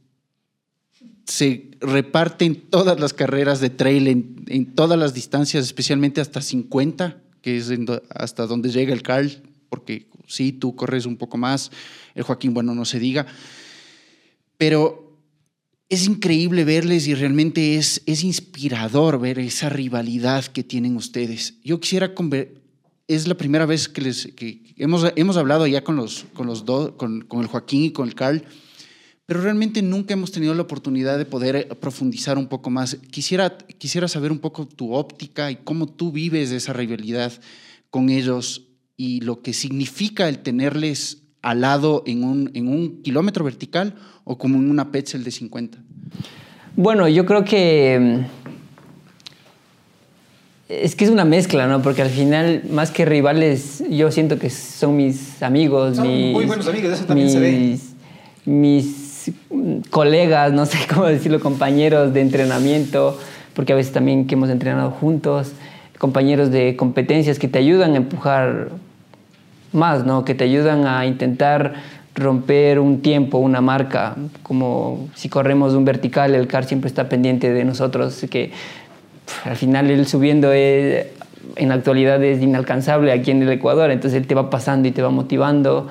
se 1.25 1.71
reparten 1.79 2.55
todas 2.69 2.99
las 2.99 3.13
carreras 3.13 3.61
de 3.61 3.69
trail 3.69 4.07
en, 4.07 4.43
en 4.47 4.73
todas 4.73 4.97
las 4.99 5.13
distancias, 5.13 5.63
especialmente 5.63 6.19
hasta 6.19 6.41
50, 6.41 7.21
que 7.41 7.57
es 7.57 7.71
hasta 8.09 8.47
donde 8.47 8.69
llega 8.69 8.91
el 8.93 9.01
Carl, 9.03 9.29
porque 9.69 10.09
sí, 10.27 10.51
tú 10.53 10.75
corres 10.75 11.05
un 11.05 11.17
poco 11.17 11.37
más, 11.37 11.71
el 12.15 12.23
Joaquín, 12.23 12.53
bueno, 12.53 12.75
no 12.75 12.85
se 12.85 12.99
diga, 12.99 13.25
pero 14.57 15.11
es 15.89 16.07
increíble 16.07 16.63
verles 16.63 17.07
y 17.07 17.15
realmente 17.15 17.75
es, 17.75 18.01
es 18.05 18.23
inspirador 18.23 19.19
ver 19.19 19.39
esa 19.39 19.67
rivalidad 19.67 20.45
que 20.45 20.63
tienen 20.63 20.95
ustedes. 20.95 21.55
Yo 21.63 21.81
quisiera 21.81 22.13
es 23.07 23.27
la 23.27 23.35
primera 23.35 23.65
vez 23.65 23.89
que 23.89 24.01
les 24.01 24.27
que 24.27 24.73
hemos, 24.77 25.05
hemos 25.17 25.35
hablado 25.35 25.67
ya 25.67 25.83
con 25.83 25.97
los, 25.97 26.25
con 26.33 26.47
los 26.47 26.63
dos, 26.63 26.91
con, 26.91 27.21
con 27.21 27.41
el 27.41 27.47
Joaquín 27.47 27.83
y 27.83 27.91
con 27.91 28.07
el 28.07 28.15
Carl, 28.15 28.41
pero 29.25 29.41
realmente 29.41 29.81
nunca 29.81 30.13
hemos 30.13 30.31
tenido 30.31 30.53
la 30.53 30.61
oportunidad 30.61 31.17
de 31.17 31.25
poder 31.25 31.55
eh, 31.55 31.65
profundizar 31.75 32.37
un 32.37 32.47
poco 32.47 32.69
más. 32.69 32.95
Quisiera, 33.11 33.57
quisiera 33.57 34.07
saber 34.07 34.31
un 34.31 34.39
poco 34.39 34.67
tu 34.67 34.93
óptica 34.93 35.51
y 35.51 35.57
cómo 35.57 35.87
tú 35.87 36.11
vives 36.11 36.51
esa 36.51 36.73
rivalidad 36.73 37.33
con 37.89 38.09
ellos 38.09 38.70
y 39.01 39.19
lo 39.21 39.41
que 39.41 39.51
significa 39.51 40.29
el 40.29 40.37
tenerles 40.37 41.23
al 41.41 41.61
lado 41.61 42.03
en 42.05 42.23
un, 42.23 42.51
en 42.53 42.67
un 42.67 43.01
kilómetro 43.01 43.43
vertical 43.43 43.95
o 44.25 44.37
como 44.37 44.57
en 44.57 44.69
una 44.69 44.91
Petzel 44.91 45.23
de 45.23 45.31
50. 45.31 45.79
Bueno, 46.75 47.07
yo 47.07 47.25
creo 47.25 47.43
que 47.43 47.97
mm, 47.99 48.19
es 50.69 50.95
que 50.95 51.05
es 51.05 51.09
una 51.09 51.25
mezcla, 51.25 51.65
¿no? 51.65 51.81
Porque 51.81 52.03
al 52.03 52.11
final, 52.11 52.61
más 52.69 52.91
que 52.91 53.05
rivales, 53.05 53.83
yo 53.89 54.11
siento 54.11 54.37
que 54.37 54.51
son 54.51 54.97
mis 54.97 55.41
amigos, 55.41 55.95
Son 55.95 56.07
mis, 56.07 56.33
muy 56.33 56.45
buenos 56.45 56.67
amigos, 56.67 56.91
eso 56.91 57.05
también 57.05 57.31
se 57.31 57.39
ve. 57.39 57.53
mis, 57.53 57.95
mis 58.45 59.31
mm, 59.49 59.79
colegas, 59.89 60.53
no 60.53 60.67
sé 60.67 60.77
cómo 60.93 61.07
decirlo, 61.07 61.39
compañeros 61.39 62.13
de 62.13 62.21
entrenamiento, 62.21 63.17
porque 63.55 63.73
a 63.73 63.75
veces 63.75 63.93
también 63.93 64.27
que 64.27 64.35
hemos 64.35 64.51
entrenado 64.51 64.91
juntos, 64.91 65.53
compañeros 65.97 66.51
de 66.51 66.75
competencias 66.75 67.39
que 67.39 67.47
te 67.47 67.57
ayudan 67.57 67.93
a 67.93 67.97
empujar 67.97 68.69
más, 69.73 70.05
¿no? 70.05 70.25
Que 70.25 70.35
te 70.35 70.43
ayudan 70.43 70.85
a 70.87 71.05
intentar 71.05 71.73
romper 72.15 72.79
un 72.79 73.01
tiempo, 73.01 73.37
una 73.37 73.61
marca, 73.61 74.15
como 74.43 75.07
si 75.15 75.29
corremos 75.29 75.73
un 75.73 75.85
vertical, 75.85 76.35
el 76.35 76.47
car 76.47 76.65
siempre 76.65 76.87
está 76.89 77.07
pendiente 77.07 77.51
de 77.53 77.63
nosotros, 77.63 78.25
que 78.29 78.51
al 79.45 79.55
final 79.55 79.89
él 79.89 80.05
subiendo 80.07 80.51
es- 80.51 81.07
en 81.55 81.69
la 81.69 81.75
actualidad 81.75 82.21
es 82.23 82.41
inalcanzable 82.41 83.11
aquí 83.11 83.31
en 83.31 83.41
el 83.43 83.49
Ecuador, 83.49 83.91
entonces 83.91 84.19
él 84.21 84.27
te 84.27 84.35
va 84.35 84.49
pasando 84.49 84.87
y 84.87 84.91
te 84.91 85.01
va 85.01 85.09
motivando. 85.09 85.87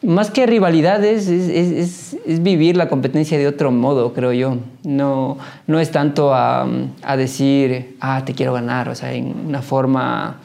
Más 0.00 0.30
que 0.30 0.46
rivalidades, 0.46 1.26
es, 1.26 1.48
es- 1.48 1.72
es- 1.72 2.16
es 2.24 2.42
vivir 2.44 2.76
la 2.76 2.88
competencia 2.88 3.36
de 3.36 3.48
otro 3.48 3.72
modo, 3.72 4.12
creo 4.14 4.32
yo. 4.32 4.58
No, 4.84 5.38
no 5.66 5.80
es 5.80 5.90
tanto 5.90 6.32
a, 6.34 6.68
a 7.02 7.16
decir, 7.16 7.96
ah, 8.00 8.22
te 8.24 8.32
quiero 8.32 8.52
ganar, 8.52 8.88
o 8.88 8.94
sea, 8.94 9.12
en 9.12 9.34
una 9.48 9.60
forma 9.60 10.36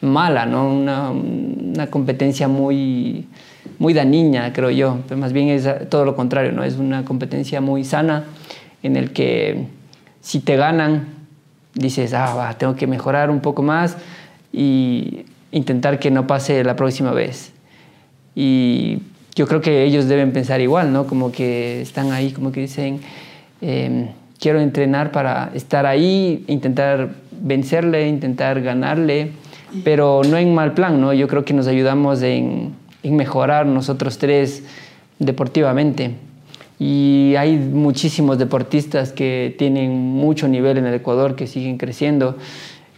mala, 0.00 0.46
¿no? 0.46 0.72
Una, 0.72 1.10
una 1.10 1.86
competencia 1.88 2.48
muy, 2.48 3.26
muy 3.78 3.94
dañina, 3.94 4.52
creo 4.52 4.70
yo. 4.70 4.98
Pero 5.08 5.20
más 5.20 5.32
bien 5.32 5.48
es 5.48 5.68
todo 5.88 6.04
lo 6.04 6.16
contrario, 6.16 6.52
¿no? 6.52 6.64
Es 6.64 6.76
una 6.76 7.04
competencia 7.04 7.60
muy 7.60 7.84
sana 7.84 8.24
en 8.82 8.96
el 8.96 9.12
que 9.12 9.66
si 10.20 10.40
te 10.40 10.56
ganan, 10.56 11.06
dices, 11.74 12.14
ah, 12.14 12.34
va, 12.34 12.54
tengo 12.54 12.76
que 12.76 12.86
mejorar 12.86 13.30
un 13.30 13.40
poco 13.40 13.62
más 13.62 13.96
y 14.52 15.24
intentar 15.52 15.98
que 15.98 16.10
no 16.10 16.26
pase 16.26 16.62
la 16.64 16.76
próxima 16.76 17.12
vez. 17.12 17.52
Y 18.34 18.98
yo 19.34 19.46
creo 19.46 19.60
que 19.60 19.84
ellos 19.84 20.06
deben 20.06 20.32
pensar 20.32 20.60
igual, 20.60 20.92
¿no? 20.92 21.06
Como 21.06 21.32
que 21.32 21.80
están 21.82 22.12
ahí, 22.12 22.32
como 22.32 22.52
que 22.52 22.60
dicen, 22.60 23.00
eh, 23.60 24.10
quiero 24.38 24.60
entrenar 24.60 25.12
para 25.12 25.50
estar 25.54 25.86
ahí, 25.86 26.44
intentar 26.46 27.10
vencerle, 27.40 28.08
intentar 28.08 28.60
ganarle, 28.60 29.32
pero 29.84 30.22
no 30.24 30.36
en 30.36 30.54
mal 30.54 30.74
plan, 30.74 31.00
¿no? 31.00 31.12
Yo 31.12 31.28
creo 31.28 31.44
que 31.44 31.54
nos 31.54 31.66
ayudamos 31.66 32.22
en, 32.22 32.74
en 33.02 33.16
mejorar 33.16 33.66
nosotros 33.66 34.18
tres 34.18 34.64
deportivamente. 35.18 36.14
Y 36.78 37.34
hay 37.36 37.58
muchísimos 37.58 38.38
deportistas 38.38 39.12
que 39.12 39.54
tienen 39.58 39.92
mucho 39.92 40.48
nivel 40.48 40.78
en 40.78 40.86
el 40.86 40.94
Ecuador, 40.94 41.36
que 41.36 41.46
siguen 41.46 41.76
creciendo. 41.76 42.38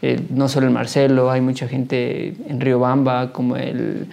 Eh, 0.02 0.20
no 0.30 0.48
solo 0.48 0.68
el 0.68 0.72
Marcelo, 0.72 1.30
hay 1.30 1.40
mucha 1.40 1.66
gente 1.66 2.34
en 2.48 2.60
Riobamba, 2.60 3.32
como 3.32 3.56
el, 3.56 4.06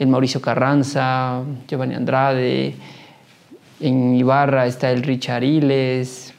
el 0.00 0.06
Mauricio 0.08 0.40
Carranza, 0.40 1.42
Giovanni 1.68 1.94
Andrade. 1.94 2.74
En 3.80 4.16
Ibarra 4.16 4.66
está 4.66 4.90
el 4.90 5.04
Richard 5.04 5.44
Iles. 5.44 6.33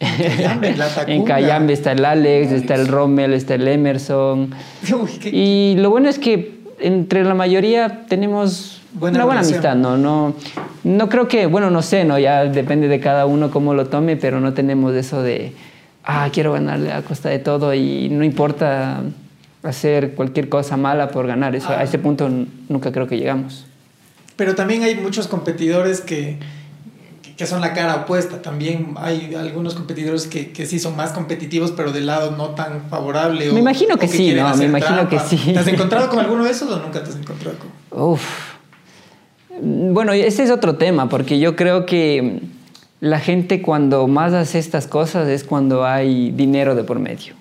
En 0.00 1.24
Cayambe 1.24 1.72
está 1.72 1.92
el 1.92 2.04
Alex, 2.04 2.52
está 2.52 2.74
el 2.74 2.86
Rommel, 2.88 3.32
está 3.32 3.54
el 3.54 3.66
Emerson. 3.66 4.50
Uy, 5.02 5.10
qué- 5.20 5.30
Y 5.30 5.74
lo 5.78 5.90
bueno 5.90 6.08
es 6.08 6.18
que 6.18 6.56
entre 6.80 7.24
la 7.24 7.34
mayoría 7.34 8.04
tenemos 8.08 8.82
Buena 8.92 9.18
una 9.18 9.24
buena 9.24 9.40
relación. 9.42 9.66
amistad, 9.66 9.76
¿no? 9.76 9.96
¿no? 9.96 10.34
No 10.84 11.08
creo 11.08 11.28
que, 11.28 11.46
bueno, 11.46 11.70
no 11.70 11.82
sé, 11.82 12.04
¿no? 12.04 12.18
Ya 12.18 12.44
depende 12.44 12.88
de 12.88 13.00
cada 13.00 13.26
uno 13.26 13.50
cómo 13.50 13.74
lo 13.74 13.86
tome, 13.86 14.16
pero 14.16 14.40
no 14.40 14.52
tenemos 14.54 14.94
eso 14.94 15.22
de, 15.22 15.52
ah, 16.04 16.28
quiero 16.32 16.52
ganarle 16.52 16.92
a 16.92 17.02
costa 17.02 17.28
de 17.30 17.38
todo 17.38 17.74
y 17.74 18.08
no 18.10 18.24
importa 18.24 19.00
hacer 19.62 20.12
cualquier 20.12 20.48
cosa 20.48 20.76
mala 20.76 21.08
por 21.08 21.26
ganar. 21.26 21.56
Eso, 21.56 21.70
A 21.70 21.82
ese 21.82 21.98
punto 21.98 22.28
nunca 22.68 22.92
creo 22.92 23.06
que 23.06 23.16
llegamos. 23.18 23.66
Pero 24.36 24.54
también 24.54 24.82
hay 24.82 24.94
muchos 24.96 25.26
competidores 25.28 26.00
que, 26.02 26.36
que 27.36 27.46
son 27.46 27.60
la 27.60 27.72
cara 27.74 27.94
opuesta. 27.96 28.40
También 28.42 28.94
hay 28.96 29.34
algunos 29.34 29.74
competidores 29.74 30.26
que, 30.26 30.52
que 30.52 30.64
sí 30.66 30.78
son 30.78 30.96
más 30.96 31.10
competitivos, 31.12 31.70
pero 31.72 31.92
del 31.92 32.06
lado 32.06 32.30
no 32.32 32.50
tan 32.50 32.88
favorable. 32.88 33.50
o- 33.50 33.52
Me 33.52 33.60
imagino 33.60 33.96
que 33.98 34.06
o 34.06 34.08
sí, 34.08 34.32
¿no? 34.34 34.54
Me 34.56 34.64
imagino 34.64 35.08
que 35.08 35.18
sí. 35.18 35.36
¿Te 35.52 35.58
has 35.58 35.66
encontrado 35.68 36.08
con 36.08 36.18
alguno 36.18 36.44
de 36.44 36.50
esos 36.50 36.70
o 36.70 36.78
nunca 36.80 37.02
te 37.02 37.10
has 37.10 37.16
encontrado 37.16 37.56
con? 37.58 38.02
Uf. 38.12 38.22
Bueno, 39.60 40.12
ese 40.12 40.42
es 40.42 40.50
otro 40.50 40.76
tema, 40.76 41.08
porque 41.08 41.38
yo 41.38 41.56
creo 41.56 41.86
que 41.86 42.40
la 43.00 43.20
gente 43.20 43.62
cuando 43.62 44.06
más 44.06 44.32
hace 44.32 44.58
estas 44.58 44.86
cosas 44.86 45.28
es 45.28 45.44
cuando 45.44 45.84
hay 45.86 46.30
dinero 46.30 46.74
de 46.74 46.84
por 46.84 46.98
medio. 46.98 47.34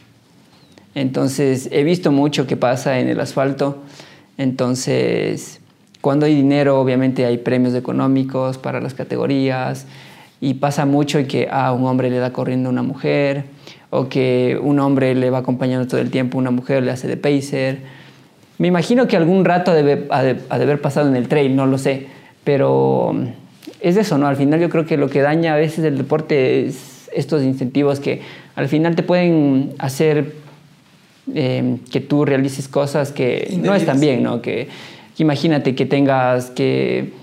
Entonces, 0.93 1.67
he 1.71 1.83
visto 1.83 2.11
mucho 2.11 2.47
que 2.47 2.55
pasa 2.55 2.99
en 2.99 3.09
el 3.09 3.19
asfalto. 3.19 3.79
Entonces, 4.37 5.59
cuando 6.05 6.27
hay 6.27 6.35
dinero, 6.35 6.79
obviamente 6.79 7.25
hay 7.25 7.39
premios 7.39 7.73
económicos 7.73 8.59
para 8.59 8.79
las 8.79 8.93
categorías 8.93 9.87
y 10.39 10.53
pasa 10.53 10.85
mucho 10.85 11.17
que 11.27 11.47
a 11.49 11.71
un 11.71 11.83
hombre 11.87 12.11
le 12.11 12.19
da 12.19 12.31
corriendo 12.31 12.69
a 12.69 12.71
una 12.71 12.83
mujer 12.83 13.45
o 13.89 14.07
que 14.07 14.55
un 14.61 14.79
hombre 14.79 15.15
le 15.15 15.31
va 15.31 15.39
acompañando 15.39 15.87
todo 15.87 15.99
el 15.99 16.11
tiempo, 16.11 16.37
una 16.37 16.51
mujer 16.51 16.83
le 16.83 16.91
hace 16.91 17.07
de 17.07 17.17
pacer. 17.17 17.79
Me 18.59 18.67
imagino 18.67 19.07
que 19.07 19.17
algún 19.17 19.45
rato 19.45 19.73
debe, 19.73 20.05
ha, 20.11 20.21
de, 20.21 20.37
haber 20.47 20.79
pasado 20.79 21.09
en 21.09 21.15
el 21.15 21.27
trail, 21.27 21.55
no 21.55 21.65
lo 21.65 21.79
sé, 21.79 22.05
pero 22.43 23.15
es 23.79 23.97
eso, 23.97 24.19
¿no? 24.19 24.27
Al 24.27 24.35
final 24.35 24.59
yo 24.59 24.69
creo 24.69 24.85
que 24.85 24.97
lo 24.97 25.09
que 25.09 25.21
daña 25.21 25.55
a 25.55 25.57
veces 25.57 25.85
el 25.85 25.97
deporte 25.97 26.67
es 26.67 27.09
estos 27.15 27.41
incentivos 27.41 27.99
que 27.99 28.21
al 28.55 28.67
final 28.67 28.95
te 28.95 29.01
pueden 29.01 29.73
hacer 29.79 30.35
eh, 31.33 31.77
que 31.91 31.99
tú 31.99 32.25
realices 32.25 32.67
cosas 32.67 33.11
que 33.11 33.57
no 33.59 33.73
están 33.73 33.99
bien, 33.99 34.21
¿no? 34.21 34.43
Que, 34.43 34.67
imagínate 35.17 35.75
que 35.75 35.85
tengas 35.85 36.49
que, 36.49 37.13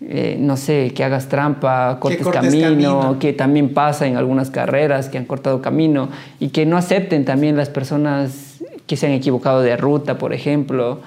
eh, 0.00 0.36
no 0.40 0.56
sé, 0.56 0.92
que 0.94 1.04
hagas 1.04 1.28
trampa, 1.28 1.98
cortes, 2.00 2.26
camino, 2.26 3.18
que 3.18 3.32
también 3.32 3.74
pasa 3.74 4.06
en 4.06 4.16
algunas 4.16 4.50
carreras 4.50 5.08
que 5.08 5.18
han 5.18 5.24
cortado 5.24 5.60
camino 5.60 6.08
y 6.40 6.48
que 6.48 6.66
no 6.66 6.76
acepten 6.76 7.24
también 7.24 7.56
las 7.56 7.68
personas 7.68 8.58
que 8.86 8.96
se 8.96 9.06
han 9.06 9.12
equivocado 9.12 9.60
de 9.62 9.76
ruta, 9.76 10.18
por 10.18 10.32
ejemplo. 10.32 11.00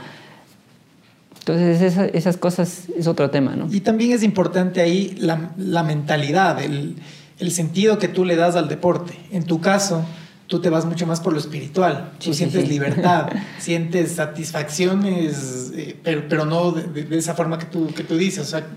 Entonces 1.40 1.98
esas 2.14 2.38
cosas 2.38 2.88
es 2.96 3.08
otro 3.08 3.32
tema, 3.32 3.56
¿no? 3.56 3.68
Y 3.72 3.80
también 3.80 4.12
es 4.12 4.22
importante 4.22 4.80
ahí 4.80 5.16
la, 5.18 5.52
la 5.58 5.82
mentalidad, 5.82 6.62
el, 6.62 6.96
el, 7.40 7.52
sentido 7.52 7.98
que 7.98 8.08
tú 8.08 8.26
le 8.26 8.36
das 8.36 8.56
al 8.56 8.70
deporte. 8.70 9.14
En 9.32 9.44
tu 9.46 9.60
caso, 9.60 10.06
tú 10.52 10.60
te 10.60 10.70
vas 10.70 10.84
mucho 10.84 11.08
más 11.08 11.22
por 11.22 11.32
lo 11.32 11.40
espiritual. 11.40 12.12
tú 12.22 12.34
sientes 12.34 12.68
libertad, 12.68 13.30
sientes 13.58 14.12
satisfacciones, 14.12 15.72
eh, 15.74 15.96
pero, 16.04 16.24
pero, 16.28 16.46
no 16.46 16.74
de, 16.74 17.18
esa 17.18 17.36
forma 17.36 17.58
que 17.58 17.68
tú, 17.68 17.88
que 17.96 18.04
tú 18.04 18.18
dices. 18.18 18.48
O 18.48 18.50
sea, 18.50 18.68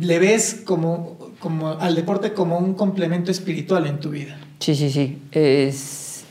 le 0.00 0.18
ves 0.18 0.60
como, 0.64 1.16
como 1.38 1.68
al 1.68 1.94
deporte 1.94 2.32
como 2.32 2.58
un 2.58 2.74
complemento 2.74 3.30
espiritual 3.30 3.86
en 3.86 4.00
tu 4.00 4.10
vida. 4.10 4.36
Sí, 4.58 4.74
sí, 4.74 4.90
sí. 4.90 5.22
Es, 5.30 6.24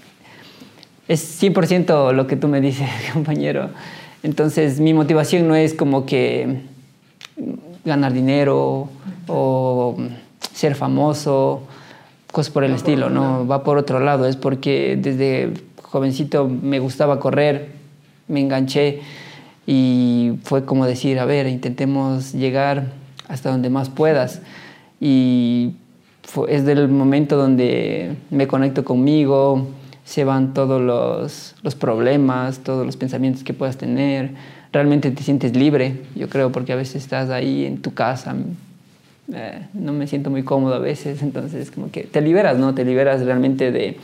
es 1.07 1.41
100% 1.41 2.11
lo 2.11 2.27
que 2.27 2.35
tú 2.35 2.49
me 2.49 2.59
dices, 2.59 2.89
compañero. 3.13 3.69
Entonces, 4.21 4.81
mi 4.81 4.93
motivación 4.93 5.47
no 5.47 5.55
es 5.55 5.73
como 5.73 6.05
que 6.05 6.63
ganar 7.85 8.11
dinero 8.11 8.89
o 9.29 9.97
ser 10.53 10.75
famoso 10.75 11.63
cosas 12.31 12.51
por 12.51 12.63
el 12.63 12.73
estilo, 12.73 13.09
no 13.09 13.45
va 13.45 13.63
por 13.63 13.77
otro 13.77 13.99
lado, 13.99 14.25
es 14.25 14.35
porque 14.35 14.97
desde 14.99 15.53
jovencito 15.81 16.47
me 16.47 16.79
gustaba 16.79 17.19
correr, 17.19 17.69
me 18.27 18.39
enganché 18.39 19.01
y 19.67 20.33
fue 20.43 20.65
como 20.65 20.85
decir, 20.85 21.19
a 21.19 21.25
ver, 21.25 21.47
intentemos 21.47 22.33
llegar 22.33 22.93
hasta 23.27 23.51
donde 23.51 23.69
más 23.69 23.89
puedas. 23.89 24.41
Y 24.99 25.73
es 26.47 26.65
del 26.65 26.87
momento 26.87 27.35
donde 27.35 28.15
me 28.29 28.47
conecto 28.47 28.85
conmigo, 28.85 29.67
se 30.05 30.23
van 30.23 30.53
todos 30.53 30.81
los, 30.81 31.55
los, 31.61 31.75
problemas, 31.75 32.59
todos 32.59 32.85
los 32.85 32.97
pensamientos 32.97 33.43
que 33.43 33.53
puedas 33.53 33.77
tener. 33.77 34.31
Realmente 34.71 35.11
te 35.11 35.23
sientes 35.23 35.55
libre, 35.55 36.01
yo 36.15 36.29
creo, 36.29 36.51
porque 36.51 36.73
a 36.73 36.75
veces 36.75 37.03
estás 37.03 37.29
ahí 37.29 37.65
en 37.65 37.81
tu 37.81 37.93
casa 37.93 38.35
eh, 39.33 39.67
no 39.73 39.93
me 39.93 40.07
siento 40.07 40.29
muy 40.29 40.43
cómodo 40.43 40.75
a 40.75 40.79
veces, 40.79 41.21
entonces 41.21 41.71
como 41.71 41.91
que 41.91 42.03
te 42.03 42.21
liberas, 42.21 42.57
¿no? 42.57 42.73
Te 42.73 42.83
liberas 42.83 43.23
realmente 43.23 43.71
de, 43.71 43.97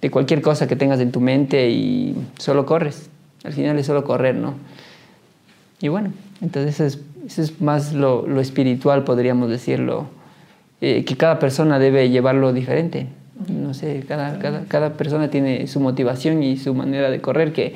de, 0.00 0.10
cualquier 0.10 0.42
cosa 0.42 0.66
que 0.66 0.76
tengas 0.76 1.00
en 1.00 1.12
tu 1.12 1.20
mente 1.20 1.70
y 1.70 2.16
solo 2.38 2.66
corres. 2.66 3.08
Al 3.44 3.52
final 3.52 3.78
es 3.78 3.86
solo 3.86 4.04
correr, 4.04 4.34
¿no? 4.34 4.54
Y 5.80 5.88
bueno, 5.88 6.12
entonces 6.40 6.80
eso 7.26 7.42
es, 7.42 7.60
más 7.60 7.92
lo, 7.92 8.26
lo, 8.26 8.40
espiritual, 8.40 9.04
podríamos 9.04 9.50
decirlo, 9.50 10.06
eh, 10.80 11.04
que 11.04 11.16
cada 11.16 11.38
persona 11.38 11.78
debe 11.78 12.10
llevarlo 12.10 12.52
diferente. 12.52 13.06
No 13.48 13.74
sé, 13.74 14.04
cada, 14.06 14.38
cada, 14.38 14.64
cada 14.64 14.92
persona 14.94 15.28
tiene 15.28 15.66
su 15.66 15.80
motivación 15.80 16.42
y 16.42 16.56
su 16.56 16.74
manera 16.74 17.10
de 17.10 17.20
correr 17.20 17.52
que 17.52 17.74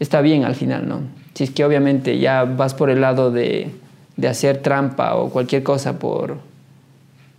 está 0.00 0.20
bien 0.20 0.44
al 0.44 0.54
final, 0.54 0.88
¿no? 0.88 1.00
Si 1.34 1.44
es 1.44 1.50
que 1.50 1.64
obviamente 1.64 2.18
ya 2.18 2.44
vas 2.44 2.74
por 2.74 2.90
el 2.90 3.00
lado 3.00 3.30
de 3.30 3.70
de 4.16 4.28
hacer 4.28 4.58
trampa 4.62 5.16
o 5.16 5.30
cualquier 5.30 5.62
cosa 5.62 5.98
por, 5.98 6.38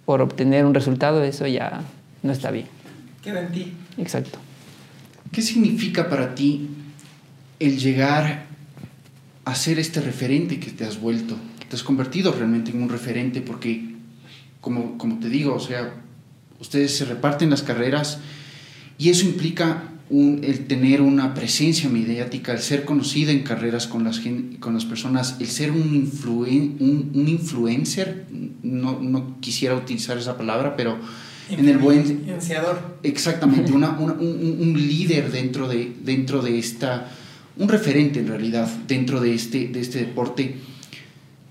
por 0.06 0.22
obtener 0.22 0.66
un 0.66 0.74
resultado, 0.74 1.24
eso 1.24 1.48
ya 1.48 1.82
no 2.24 2.32
está 2.32 2.52
bien. 2.52 2.68
Queda 3.24 3.42
en 3.42 3.52
ti. 3.52 3.74
Exacto. 3.98 4.40
¿Qué 5.32 5.42
significa 5.42 6.10
para 6.10 6.36
ti 6.36 6.70
el 7.60 7.78
llegar 7.80 8.46
a 9.46 9.56
ser 9.56 9.80
este 9.80 10.02
referente 10.02 10.60
que 10.60 10.72
te 10.72 10.86
has 10.86 11.00
vuelto? 11.00 11.36
Te 11.70 11.76
has 11.76 11.84
convertido 11.84 12.32
realmente 12.32 12.72
en 12.72 12.82
un 12.82 12.90
referente 12.90 13.42
porque, 13.42 13.96
como, 14.62 14.98
como 14.98 15.20
te 15.20 15.30
digo, 15.30 15.56
o 15.56 15.60
sea, 15.60 15.94
ustedes 16.60 16.96
se 16.96 17.06
reparten 17.06 17.50
las 17.50 17.64
carreras 17.64 18.20
y 18.98 19.10
eso 19.10 19.26
implica 19.26 19.84
el 20.10 20.68
tener 20.68 21.02
una 21.02 21.34
presencia 21.34 21.90
mediática, 21.90 22.54
el 22.54 22.60
ser 22.60 22.86
conocida 22.86 23.32
en 23.32 23.42
carreras 23.42 23.88
con 23.88 24.04
las, 24.04 24.22
con 24.60 24.74
las 24.76 24.86
personas, 24.86 25.38
el 25.40 25.48
ser 25.48 25.72
un, 25.72 26.12
un, 27.14 27.28
influencer, 27.28 28.26
no, 28.62 29.00
no, 29.02 29.40
quisiera 29.40 29.74
utilizar 29.74 30.18
esa 30.18 30.38
palabra, 30.38 30.76
pero 30.76 31.00
en 31.50 31.68
el 31.68 31.80
buen... 31.80 32.00
Influenciador. 32.00 32.98
Exactamente, 33.02 33.72
una, 33.74 33.98
un, 33.98 34.12
un, 34.12 34.74
líder 34.74 35.32
dentro 35.32 35.68
de, 35.68 35.92
dentro 36.04 36.42
de 36.42 36.60
esta, 36.60 37.10
un 37.58 37.68
referente 37.68 38.20
en 38.20 38.28
realidad 38.28 38.68
dentro 38.88 39.20
de 39.20 39.34
este, 39.34 39.68
de 39.70 39.80
este 39.80 40.00
deporte. 40.00 40.56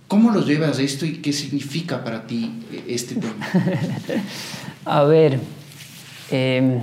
¿Cómo 0.06 0.30
lo 0.30 0.44
llevas 0.44 0.78
esto 0.78 1.06
y 1.06 1.14
qué 1.14 1.32
significa 1.32 2.04
para 2.04 2.24
ti 2.26 2.52
este 2.86 3.16
tema? 3.16 3.34
A 4.84 5.02
ver, 5.02 5.40
eh, 6.30 6.82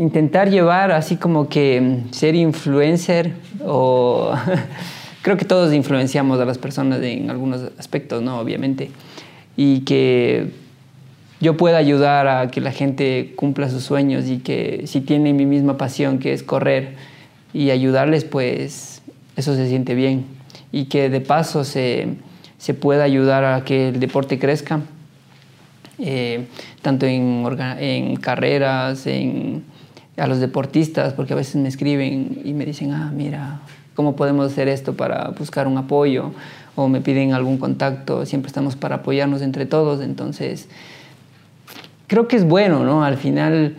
intentar 0.00 0.48
llevar 0.48 0.92
así 0.92 1.16
como 1.16 1.48
que 1.48 1.80
mm, 1.80 2.12
ser 2.12 2.34
influencer 2.34 3.32
o 3.64 4.32
creo 5.22 5.36
que 5.36 5.44
todos 5.44 5.74
influenciamos 5.74 6.40
a 6.40 6.46
las 6.46 6.56
personas 6.56 7.02
en 7.02 7.28
algunos 7.28 7.70
aspectos, 7.78 8.22
¿no? 8.22 8.40
Obviamente. 8.40 8.90
Y 9.56 9.80
que 9.80 10.52
yo 11.40 11.56
pueda 11.58 11.76
ayudar 11.76 12.28
a 12.28 12.50
que 12.50 12.62
la 12.62 12.72
gente 12.72 13.34
cumpla 13.36 13.68
sus 13.68 13.82
sueños 13.82 14.26
y 14.26 14.38
que 14.38 14.84
si 14.86 15.02
tienen 15.02 15.36
mi 15.36 15.44
misma 15.44 15.76
pasión 15.76 16.18
que 16.18 16.32
es 16.32 16.42
correr 16.42 16.94
y 17.52 17.70
ayudarles, 17.70 18.24
pues 18.24 19.02
eso 19.36 19.54
se 19.54 19.68
siente 19.68 19.94
bien. 19.94 20.24
Y 20.72 20.86
que 20.86 21.10
de 21.10 21.20
paso 21.20 21.64
se, 21.64 22.08
se 22.56 22.72
pueda 22.72 23.04
ayudar 23.04 23.44
a 23.44 23.64
que 23.64 23.88
el 23.88 24.00
deporte 24.00 24.38
crezca 24.38 24.80
eh, 26.00 26.46
tanto 26.82 27.06
en, 27.06 27.44
en 27.78 28.16
carreras, 28.16 29.06
en, 29.06 29.64
a 30.16 30.26
los 30.26 30.40
deportistas, 30.40 31.12
porque 31.12 31.32
a 31.32 31.36
veces 31.36 31.56
me 31.56 31.68
escriben 31.68 32.42
y 32.44 32.52
me 32.52 32.66
dicen, 32.66 32.92
ah, 32.92 33.10
mira, 33.14 33.60
¿cómo 33.94 34.16
podemos 34.16 34.52
hacer 34.52 34.68
esto 34.68 34.94
para 34.94 35.28
buscar 35.30 35.66
un 35.66 35.78
apoyo? 35.78 36.32
O 36.76 36.88
me 36.88 37.00
piden 37.00 37.32
algún 37.32 37.58
contacto, 37.58 38.24
siempre 38.26 38.48
estamos 38.48 38.76
para 38.76 38.96
apoyarnos 38.96 39.42
entre 39.42 39.66
todos, 39.66 40.00
entonces 40.00 40.68
creo 42.06 42.28
que 42.28 42.36
es 42.36 42.44
bueno, 42.44 42.84
¿no? 42.84 43.04
Al 43.04 43.16
final, 43.16 43.76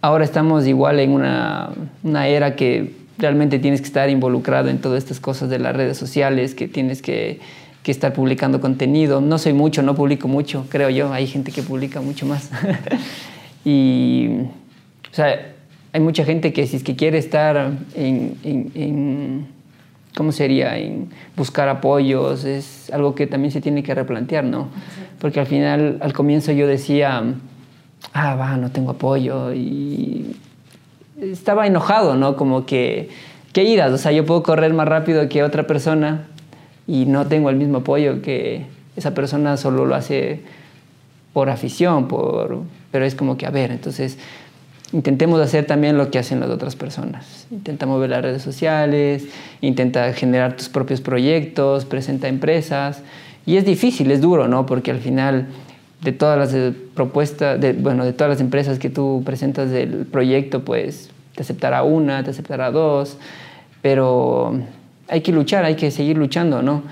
ahora 0.00 0.24
estamos 0.24 0.66
igual 0.66 1.00
en 1.00 1.10
una, 1.10 1.70
una 2.02 2.28
era 2.28 2.56
que 2.56 2.94
realmente 3.18 3.58
tienes 3.58 3.80
que 3.80 3.86
estar 3.86 4.10
involucrado 4.10 4.68
en 4.68 4.80
todas 4.80 4.98
estas 4.98 5.18
cosas 5.18 5.50
de 5.50 5.58
las 5.58 5.74
redes 5.74 5.96
sociales, 5.96 6.54
que 6.54 6.68
tienes 6.68 7.02
que 7.02 7.40
que 7.82 7.90
estar 7.90 8.12
publicando 8.12 8.60
contenido. 8.60 9.20
No 9.20 9.38
soy 9.38 9.52
mucho, 9.52 9.82
no 9.82 9.94
publico 9.94 10.28
mucho, 10.28 10.66
creo 10.68 10.90
yo. 10.90 11.12
Hay 11.12 11.26
gente 11.26 11.52
que 11.52 11.62
publica 11.62 12.00
mucho 12.00 12.26
más. 12.26 12.50
y, 13.64 14.28
o 15.10 15.14
sea, 15.14 15.54
hay 15.92 16.00
mucha 16.00 16.24
gente 16.24 16.52
que 16.52 16.66
si 16.66 16.76
es 16.76 16.84
que 16.84 16.96
quiere 16.96 17.18
estar 17.18 17.72
en, 17.94 18.36
en, 18.44 19.46
¿cómo 20.16 20.32
sería? 20.32 20.78
En 20.78 21.08
buscar 21.36 21.68
apoyos, 21.68 22.44
es 22.44 22.90
algo 22.92 23.14
que 23.14 23.26
también 23.26 23.52
se 23.52 23.60
tiene 23.60 23.82
que 23.82 23.94
replantear, 23.94 24.44
¿no? 24.44 24.68
Porque 25.20 25.40
al 25.40 25.46
final, 25.46 25.98
al 26.00 26.12
comienzo 26.12 26.52
yo 26.52 26.66
decía, 26.66 27.22
ah, 28.12 28.34
va, 28.34 28.56
no 28.56 28.70
tengo 28.70 28.92
apoyo 28.92 29.52
y 29.54 30.36
estaba 31.20 31.66
enojado, 31.66 32.14
¿no? 32.16 32.36
Como 32.36 32.66
que, 32.66 33.08
¿qué 33.52 33.64
iras? 33.64 33.92
O 33.92 33.98
sea, 33.98 34.12
yo 34.12 34.24
puedo 34.24 34.42
correr 34.42 34.74
más 34.74 34.86
rápido 34.86 35.28
que 35.28 35.42
otra 35.42 35.66
persona 35.66 36.26
y 36.88 37.04
no 37.04 37.26
tengo 37.26 37.50
el 37.50 37.56
mismo 37.56 37.78
apoyo 37.78 38.22
que 38.22 38.66
esa 38.96 39.14
persona 39.14 39.56
solo 39.56 39.84
lo 39.86 39.94
hace 39.94 40.40
por 41.34 41.50
afición, 41.50 42.08
por, 42.08 42.62
pero 42.90 43.04
es 43.04 43.14
como 43.14 43.36
que, 43.36 43.46
a 43.46 43.50
ver, 43.50 43.70
entonces 43.70 44.18
intentemos 44.92 45.38
hacer 45.40 45.66
también 45.66 45.98
lo 45.98 46.10
que 46.10 46.18
hacen 46.18 46.40
las 46.40 46.48
otras 46.48 46.74
personas. 46.74 47.46
Intenta 47.50 47.84
mover 47.84 48.10
las 48.10 48.22
redes 48.22 48.42
sociales, 48.42 49.28
intenta 49.60 50.12
generar 50.14 50.56
tus 50.56 50.70
propios 50.70 51.02
proyectos, 51.02 51.84
presenta 51.84 52.26
empresas. 52.26 53.02
Y 53.44 53.58
es 53.58 53.66
difícil, 53.66 54.10
es 54.10 54.22
duro, 54.22 54.48
¿no? 54.48 54.64
Porque 54.64 54.90
al 54.90 54.98
final 54.98 55.46
de 56.00 56.12
todas 56.12 56.38
las 56.38 56.54
eh, 56.54 56.72
propuestas, 56.94 57.60
de, 57.60 57.74
bueno, 57.74 58.04
de 58.06 58.14
todas 58.14 58.30
las 58.30 58.40
empresas 58.40 58.78
que 58.78 58.88
tú 58.88 59.22
presentas 59.26 59.70
del 59.70 60.06
proyecto, 60.06 60.64
pues 60.64 61.10
te 61.34 61.42
aceptará 61.42 61.82
una, 61.82 62.24
te 62.24 62.30
aceptará 62.30 62.70
dos, 62.70 63.18
pero 63.82 64.58
hay 65.08 65.20
que 65.22 65.32
luchar, 65.32 65.64
hay 65.64 65.74
que 65.74 65.90
seguir 65.90 66.16
luchando, 66.16 66.62
¿no? 66.62 66.82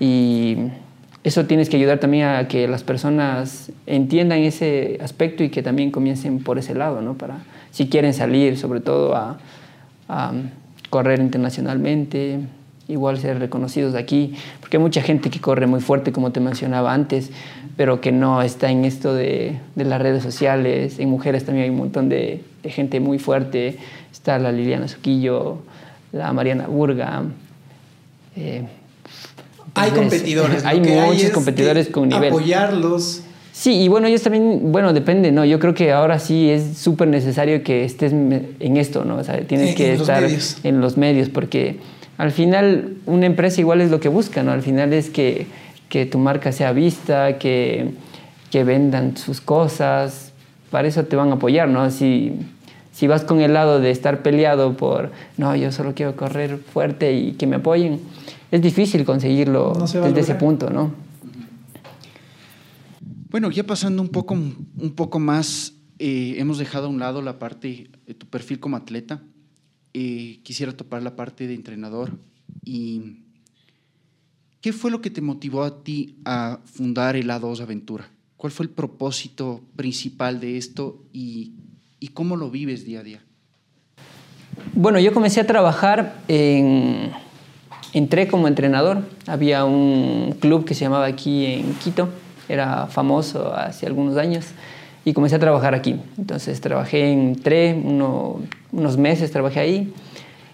Y 0.00 0.56
eso 1.24 1.44
tienes 1.46 1.68
que 1.68 1.76
ayudar 1.76 1.98
también 1.98 2.26
a 2.26 2.48
que 2.48 2.68
las 2.68 2.84
personas 2.84 3.72
entiendan 3.86 4.38
ese 4.40 4.98
aspecto 5.02 5.42
y 5.42 5.50
que 5.50 5.62
también 5.62 5.90
comiencen 5.90 6.42
por 6.42 6.58
ese 6.58 6.74
lado, 6.74 7.02
¿no? 7.02 7.14
Para, 7.14 7.38
si 7.70 7.88
quieren 7.88 8.14
salir, 8.14 8.56
sobre 8.56 8.80
todo 8.80 9.14
a, 9.16 9.38
correr 10.88 11.18
internacionalmente, 11.18 12.38
igual 12.86 13.18
ser 13.18 13.40
reconocidos 13.40 13.96
aquí, 13.96 14.34
porque 14.60 14.76
hay 14.76 14.82
mucha 14.82 15.02
gente 15.02 15.30
que 15.30 15.40
corre 15.40 15.66
muy 15.66 15.80
fuerte, 15.80 16.12
como 16.12 16.30
te 16.30 16.38
mencionaba 16.38 16.94
antes, 16.94 17.32
pero 17.76 18.00
que 18.00 18.12
no 18.12 18.40
está 18.40 18.70
en 18.70 18.84
esto 18.84 19.12
de, 19.12 19.58
de 19.74 19.84
las 19.84 20.00
redes 20.00 20.22
sociales. 20.22 21.00
En 21.00 21.10
mujeres 21.10 21.44
también 21.44 21.64
hay 21.64 21.70
un 21.70 21.78
montón 21.78 22.08
de, 22.08 22.40
de 22.62 22.70
gente 22.70 23.00
muy 23.00 23.18
fuerte. 23.18 23.78
Está 24.12 24.38
la 24.38 24.52
Liliana 24.52 24.86
Suquillo, 24.86 25.58
la 26.12 26.32
Mariana 26.32 26.68
Burga. 26.68 27.24
Eh, 28.36 28.64
hay 29.74 29.90
competidores. 29.90 30.64
Hay 30.64 30.80
muchos 30.80 31.30
competidores 31.30 31.88
con 31.88 32.08
nivel. 32.08 32.30
Apoyarlos. 32.30 33.22
Sí, 33.52 33.72
y 33.82 33.88
bueno, 33.88 34.06
ellos 34.06 34.22
también, 34.22 34.72
bueno, 34.72 34.92
depende, 34.92 35.32
¿no? 35.32 35.44
Yo 35.44 35.58
creo 35.58 35.74
que 35.74 35.92
ahora 35.92 36.18
sí 36.18 36.50
es 36.50 36.76
súper 36.76 37.08
necesario 37.08 37.62
que 37.62 37.84
estés 37.84 38.12
en 38.12 38.76
esto, 38.76 39.04
¿no? 39.04 39.16
O 39.16 39.24
sea, 39.24 39.40
tienes 39.40 39.74
que 39.74 39.94
estar 39.94 40.24
en 40.62 40.80
los 40.80 40.96
medios, 40.98 41.30
porque 41.30 41.78
al 42.18 42.32
final 42.32 42.96
una 43.06 43.26
empresa 43.26 43.60
igual 43.60 43.80
es 43.80 43.90
lo 43.90 43.98
que 43.98 44.08
busca, 44.08 44.42
¿no? 44.42 44.52
Al 44.52 44.62
final 44.62 44.92
es 44.92 45.08
que 45.08 45.46
que 45.88 46.06
tu 46.06 46.18
marca 46.18 46.52
sea 46.52 46.72
vista, 46.72 47.38
que, 47.38 47.90
que 48.50 48.64
vendan 48.64 49.16
sus 49.16 49.40
cosas, 49.40 50.32
para 50.70 50.88
eso 50.88 51.04
te 51.04 51.16
van 51.16 51.30
a 51.30 51.34
apoyar, 51.34 51.68
¿no? 51.68 51.90
Si, 51.90 52.32
si 52.92 53.06
vas 53.06 53.24
con 53.24 53.40
el 53.40 53.54
lado 53.54 53.80
de 53.80 53.90
estar 53.90 54.22
peleado 54.22 54.76
por, 54.76 55.12
no, 55.36 55.54
yo 55.54 55.70
solo 55.72 55.94
quiero 55.94 56.16
correr 56.16 56.58
fuerte 56.58 57.12
y 57.12 57.32
que 57.32 57.46
me 57.46 57.56
apoyen, 57.56 58.00
es 58.50 58.62
difícil 58.62 59.04
conseguirlo 59.04 59.74
desde 59.74 60.20
ese 60.20 60.34
punto, 60.34 60.70
¿no? 60.70 60.92
Bueno, 63.30 63.50
ya 63.50 63.64
pasando 63.64 64.02
un 64.02 64.08
poco, 64.08 64.34
un 64.34 64.92
poco 64.94 65.18
más, 65.18 65.74
eh, 65.98 66.36
hemos 66.38 66.58
dejado 66.58 66.86
a 66.86 66.90
un 66.90 66.98
lado 66.98 67.22
la 67.22 67.38
parte 67.38 67.90
de 68.06 68.14
tu 68.14 68.26
perfil 68.26 68.60
como 68.60 68.76
atleta. 68.76 69.22
Eh, 69.92 70.40
quisiera 70.42 70.72
topar 70.72 71.02
la 71.02 71.16
parte 71.16 71.46
de 71.46 71.54
entrenador 71.54 72.12
y 72.64 73.22
¿Qué 74.66 74.72
fue 74.72 74.90
lo 74.90 75.00
que 75.00 75.10
te 75.10 75.20
motivó 75.20 75.62
a 75.62 75.84
ti 75.84 76.16
a 76.24 76.58
fundar 76.64 77.14
el 77.14 77.30
A2 77.30 77.60
Aventura? 77.60 78.10
¿Cuál 78.36 78.52
fue 78.52 78.66
el 78.66 78.70
propósito 78.70 79.60
principal 79.76 80.40
de 80.40 80.56
esto 80.56 81.04
y, 81.12 81.52
y 82.00 82.08
cómo 82.08 82.34
lo 82.34 82.50
vives 82.50 82.84
día 82.84 82.98
a 82.98 83.02
día? 83.04 83.20
Bueno, 84.74 84.98
yo 84.98 85.14
comencé 85.14 85.40
a 85.40 85.46
trabajar 85.46 86.20
en... 86.26 87.12
Entré 87.96 88.28
como 88.28 88.46
entrenador. 88.46 88.98
Había 89.26 89.64
un 89.64 90.36
club 90.38 90.66
que 90.66 90.74
se 90.74 90.84
llamaba 90.84 91.06
aquí 91.06 91.46
en 91.46 91.72
Quito, 91.76 92.10
era 92.46 92.88
famoso 92.88 93.54
hace 93.54 93.86
algunos 93.86 94.18
años, 94.18 94.48
y 95.06 95.14
comencé 95.14 95.36
a 95.36 95.38
trabajar 95.38 95.74
aquí. 95.74 95.98
Entonces 96.18 96.60
trabajé, 96.60 97.10
entré 97.10 97.72
uno, 97.72 98.42
unos 98.70 98.98
meses, 98.98 99.32
trabajé 99.32 99.60
ahí 99.60 99.94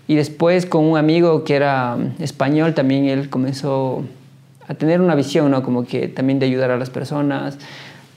y 0.07 0.14
después 0.14 0.66
con 0.66 0.84
un 0.84 0.97
amigo 0.97 1.43
que 1.43 1.57
era 1.57 1.97
español 2.20 2.74
también 2.74 3.07
él 3.07 3.28
comenzó 3.28 4.05
a 4.68 4.74
tener 4.74 5.01
una 5.01 5.16
visión, 5.16 5.51
¿no? 5.51 5.64
Como 5.64 5.84
que 5.84 6.07
también 6.07 6.38
de 6.38 6.47
ayudar 6.47 6.70
a 6.70 6.76
las 6.76 6.90
personas. 6.90 7.59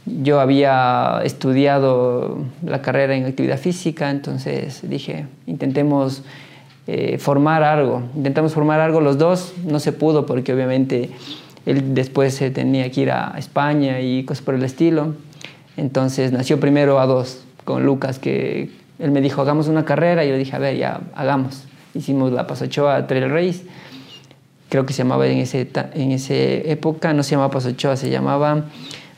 Yo 0.06 0.40
había 0.40 1.22
estudiado 1.24 2.46
la 2.64 2.84
carrera 2.84 3.16
en 3.16 3.26
actividad 3.26 3.58
física, 3.58 4.12
entonces 4.12 4.88
dije, 4.88 5.26
intentemos 5.48 6.22
eh, 6.88 7.18
formar 7.18 7.64
algo. 7.64 8.04
Intentamos 8.16 8.54
formar 8.54 8.80
algo 8.80 9.02
los 9.02 9.18
dos, 9.18 9.54
no 9.66 9.80
se 9.80 9.92
pudo 9.92 10.26
porque 10.26 10.54
obviamente 10.54 11.10
él 11.66 11.94
después 11.94 12.34
se 12.34 12.52
tenía 12.52 12.92
que 12.92 13.02
ir 13.02 13.12
a 13.12 13.34
España 13.38 14.02
y 14.02 14.24
cosas 14.24 14.44
por 14.44 14.56
el 14.56 14.64
estilo. 14.64 15.14
Entonces 15.78 16.32
nació 16.32 16.60
primero 16.60 17.00
a 17.00 17.06
dos 17.06 17.44
con 17.64 17.86
Lucas, 17.86 18.20
que 18.20 18.70
él 19.00 19.12
me 19.12 19.22
dijo, 19.22 19.42
hagamos 19.42 19.68
una 19.68 19.84
carrera, 19.84 20.24
y 20.24 20.30
yo 20.30 20.38
dije, 20.38 20.56
a 20.56 20.60
ver, 20.60 20.78
ya, 20.78 21.02
hagamos 21.16 21.66
hicimos 21.96 22.32
la 22.32 22.46
Pasochoa 22.46 23.08
Trail 23.08 23.30
Race, 23.30 23.64
creo 24.70 24.86
que 24.86 24.94
se 24.94 25.04
llamaba 25.04 25.26
en 25.28 25.40
esa 25.40 25.58
en 25.58 26.12
ese 26.12 26.70
época, 26.72 27.14
no 27.14 27.24
se 27.24 27.32
llamaba 27.32 27.52
Pasochoa, 27.52 27.96
se 27.96 28.10
llamaba 28.10 28.66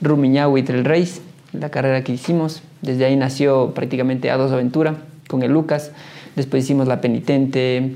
Rumiñahui 0.02 0.64
Trail 0.64 0.86
Race, 0.86 1.22
la 1.54 1.70
carrera 1.70 2.04
que 2.04 2.14
hicimos. 2.14 2.62
Desde 2.82 3.06
ahí 3.06 3.16
nació 3.16 3.74
prácticamente 3.74 4.32
A2 4.32 4.52
Aventura 4.52 4.96
con 5.28 5.42
el 5.42 5.52
Lucas, 5.52 5.92
después 6.38 6.64
hicimos 6.64 6.88
la 6.88 7.02
Penitente 7.02 7.96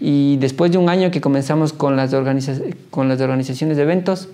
y 0.00 0.38
después 0.38 0.72
de 0.72 0.78
un 0.78 0.88
año 0.88 1.10
que 1.10 1.20
comenzamos 1.20 1.72
con 1.72 1.96
las, 1.96 2.14
con 2.90 3.08
las 3.08 3.20
organizaciones 3.20 3.76
de 3.76 3.82
eventos, 3.84 4.28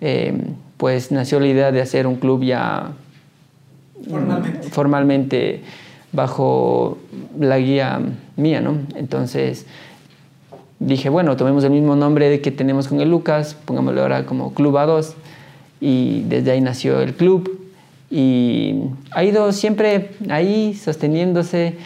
eh, 0.00 0.36
pues 0.76 1.10
nació 1.10 1.40
la 1.40 1.46
idea 1.46 1.72
de 1.72 1.80
hacer 1.80 2.06
un 2.06 2.16
club 2.16 2.42
ya 2.42 2.92
formalmente, 4.08 4.68
formalmente 4.68 5.62
bajo 6.12 6.98
la 7.38 7.58
guía 7.58 8.00
mía, 8.36 8.60
¿no? 8.60 8.78
Entonces 8.96 9.66
dije, 10.80 11.08
bueno, 11.08 11.36
tomemos 11.36 11.64
el 11.64 11.70
mismo 11.70 11.96
nombre 11.96 12.40
que 12.40 12.50
tenemos 12.50 12.88
con 12.88 13.00
el 13.00 13.10
Lucas, 13.10 13.56
pongámoslo 13.64 14.02
ahora 14.02 14.26
como 14.26 14.54
Club 14.54 14.74
A2 14.74 15.14
y 15.80 16.22
desde 16.28 16.50
ahí 16.50 16.60
nació 16.60 17.00
el 17.00 17.14
club 17.14 17.58
y 18.10 18.74
ha 19.12 19.22
ido 19.22 19.52
siempre 19.52 20.10
ahí 20.30 20.74
sosteniéndose 20.74 21.76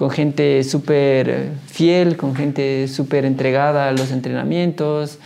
con 0.00 0.08
gente 0.08 0.64
súper 0.64 1.50
fiel, 1.66 2.16
con 2.16 2.34
gente 2.34 2.88
súper 2.88 3.26
entregada 3.26 3.90
a 3.90 3.92
los 3.92 4.12
entrenamientos, 4.12 5.18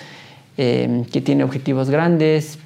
eh, 0.57 1.05
que 1.13 1.21
tiene 1.21 1.45
objetivos 1.45 1.91
grandes, 1.91 2.59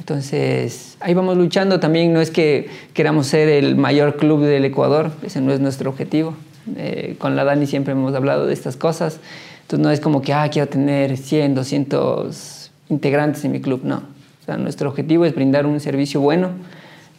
entonces, 0.00 0.96
ahí 0.98 1.14
vamos 1.14 1.36
luchando. 1.36 1.78
También 1.78 2.12
no 2.12 2.20
es 2.20 2.32
que 2.32 2.68
queramos 2.92 3.28
ser 3.28 3.48
el 3.50 3.76
mayor 3.76 4.16
club 4.16 4.42
del 4.42 4.64
Ecuador, 4.64 5.12
ese 5.22 5.40
no 5.40 5.52
es 5.52 5.60
nuestro 5.60 5.90
objetivo. 5.90 6.34
Eh, 6.76 7.14
con 7.18 7.36
la 7.36 7.44
Dani 7.44 7.68
siempre 7.68 7.92
hemos 7.92 8.16
hablado 8.16 8.48
de 8.48 8.52
estas 8.52 8.76
cosas. 8.76 9.20
Entonces, 9.62 9.84
no 9.84 9.92
es 9.92 10.00
como 10.00 10.22
que, 10.22 10.32
ah, 10.32 10.48
quiero 10.50 10.68
tener 10.68 11.16
100, 11.16 11.54
200 11.54 12.72
integrantes 12.88 13.44
en 13.44 13.52
mi 13.52 13.60
club, 13.60 13.82
no. 13.84 13.98
O 14.42 14.44
sea, 14.44 14.56
nuestro 14.56 14.88
objetivo 14.88 15.24
es 15.24 15.36
brindar 15.36 15.66
un 15.66 15.78
servicio 15.78 16.20
bueno, 16.20 16.50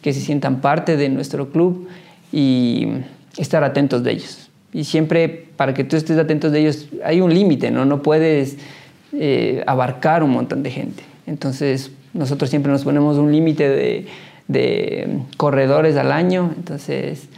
que 0.02 0.12
se 0.12 0.20
sientan 0.20 0.60
parte 0.60 0.98
de 0.98 1.08
nuestro 1.08 1.48
club 1.48 1.88
y 2.32 2.86
estar 3.40 3.64
atentos 3.64 4.02
de 4.02 4.12
ellos. 4.12 4.50
Y 4.72 4.84
siempre, 4.84 5.48
para 5.56 5.74
que 5.74 5.84
tú 5.84 5.96
estés 5.96 6.18
atentos 6.18 6.52
de 6.52 6.60
ellos, 6.60 6.88
hay 7.04 7.20
un 7.20 7.34
límite, 7.34 7.70
¿no? 7.70 7.84
No 7.84 8.02
puedes 8.02 8.56
eh, 9.12 9.64
abarcar 9.66 10.22
un 10.22 10.30
montón 10.30 10.62
de 10.62 10.70
gente. 10.70 11.02
Entonces, 11.26 11.90
nosotros 12.14 12.50
siempre 12.50 12.70
nos 12.70 12.84
ponemos 12.84 13.18
un 13.18 13.32
límite 13.32 13.68
de, 13.68 14.06
de, 14.46 15.18
corredores 15.36 15.96
al 15.96 16.12
año, 16.12 16.52
entonces, 16.56 17.28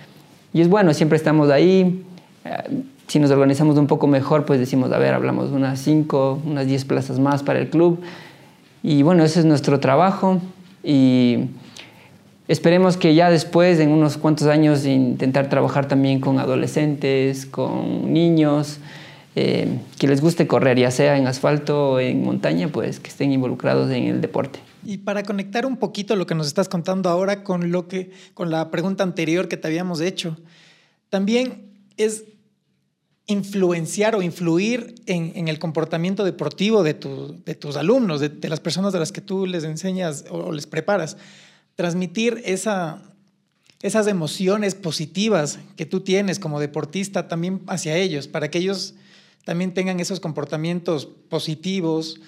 y 0.53 0.61
es 0.61 0.69
bueno, 0.69 0.93
siempre 0.93 1.17
estamos 1.17 1.51
ahí. 1.51 2.05
Eh, 2.45 2.83
si 3.07 3.19
nos 3.19 3.31
organizamos 3.31 3.77
un 3.77 3.87
poco 3.87 4.07
mejor, 4.07 4.45
pues 4.45 4.59
decimos, 4.59 4.93
a 4.93 4.99
ver, 4.99 5.15
hablamos 5.15 5.51
unas 5.51 5.79
5, 5.81 6.43
unas 6.47 6.67
10 6.67 6.85
plazas 6.85 7.19
más 7.19 7.43
para 7.43 7.59
el 7.59 7.69
club. 7.69 8.01
Y 8.83 9.03
bueno, 9.03 9.25
ese 9.25 9.41
es 9.41 9.47
nuestro 9.47 9.81
trabajo 9.81 10.41
y 10.83 11.49
esperemos 12.49 12.97
que 12.97 13.15
ya 13.15 13.31
después, 13.31 13.79
en 13.81 13.91
unos 13.91 14.17
cuantos 14.17 14.49
años, 14.49 14.85
intentar 14.85 15.49
trabajar 15.49 15.89
también 15.89 16.21
con 16.21 16.39
adolescentes, 16.39 17.47
con 17.47 18.13
niños, 18.13 18.79
eh, 19.35 19.79
que 19.99 20.09
les 20.09 20.21
guste 20.21 20.47
correr, 20.47 20.79
ya 20.79 20.91
sea 20.91 21.17
en 21.17 21.27
asfalto 21.27 21.93
o 21.93 22.01
en 22.01 22.23
montaña, 22.23 22.69
pues 22.69 23.01
que 23.01 23.09
estén 23.09 23.33
involucrados 23.33 23.91
en 23.91 24.05
el 24.05 24.21
deporte. 24.21 24.61
Y 24.85 24.99
para 24.99 25.23
conectar 25.23 25.65
un 25.65 25.77
poquito 25.77 26.17
lo 26.17 26.27
que 26.27 26.35
nos 26.35 26.47
estás 26.47 26.69
contando 26.69 27.09
ahora 27.09 27.45
con 27.45 27.71
lo 27.71 27.89
que 27.89 28.11
con 28.35 28.51
la 28.51 28.71
pregunta 28.71 29.05
anterior 29.05 29.49
que 29.49 29.57
te 29.57 29.69
habíamos 29.69 30.01
hecho, 30.01 30.37
también 31.09 31.71
es 31.97 32.25
influenciar 33.27 34.15
o 34.17 34.23
influir 34.23 34.95
en, 35.07 35.49
el 35.49 35.59
comportamiento 35.59 36.25
deportivo 36.25 36.83
de, 36.83 36.95
de 36.95 37.55
tus 37.55 37.77
alumnos, 37.77 38.21
de, 38.21 38.49
las 38.49 38.61
personas 38.61 38.93
de 38.93 38.99
las 38.99 39.13
que 39.13 39.21
tú 39.21 39.47
les 39.47 39.65
enseñas 39.65 40.25
o, 40.29 40.53
les 40.53 40.67
preparas. 40.67 41.17
Transmitir 41.77 42.43
esa, 42.45 43.03
esas 43.81 44.07
emociones 44.07 44.75
positivas 44.75 45.59
que 45.77 45.87
tú 45.87 46.01
tienes 46.01 46.39
como 46.39 46.61
deportista 46.61 47.29
también 47.29 47.63
hacia 47.67 47.97
ellos, 47.97 48.29
para 48.29 48.51
que 48.51 48.59
ellos 48.59 48.95
también 49.45 49.75
tengan 49.75 49.99
esos 50.01 50.21
comportamientos 50.21 51.07
positivos, 51.07 52.21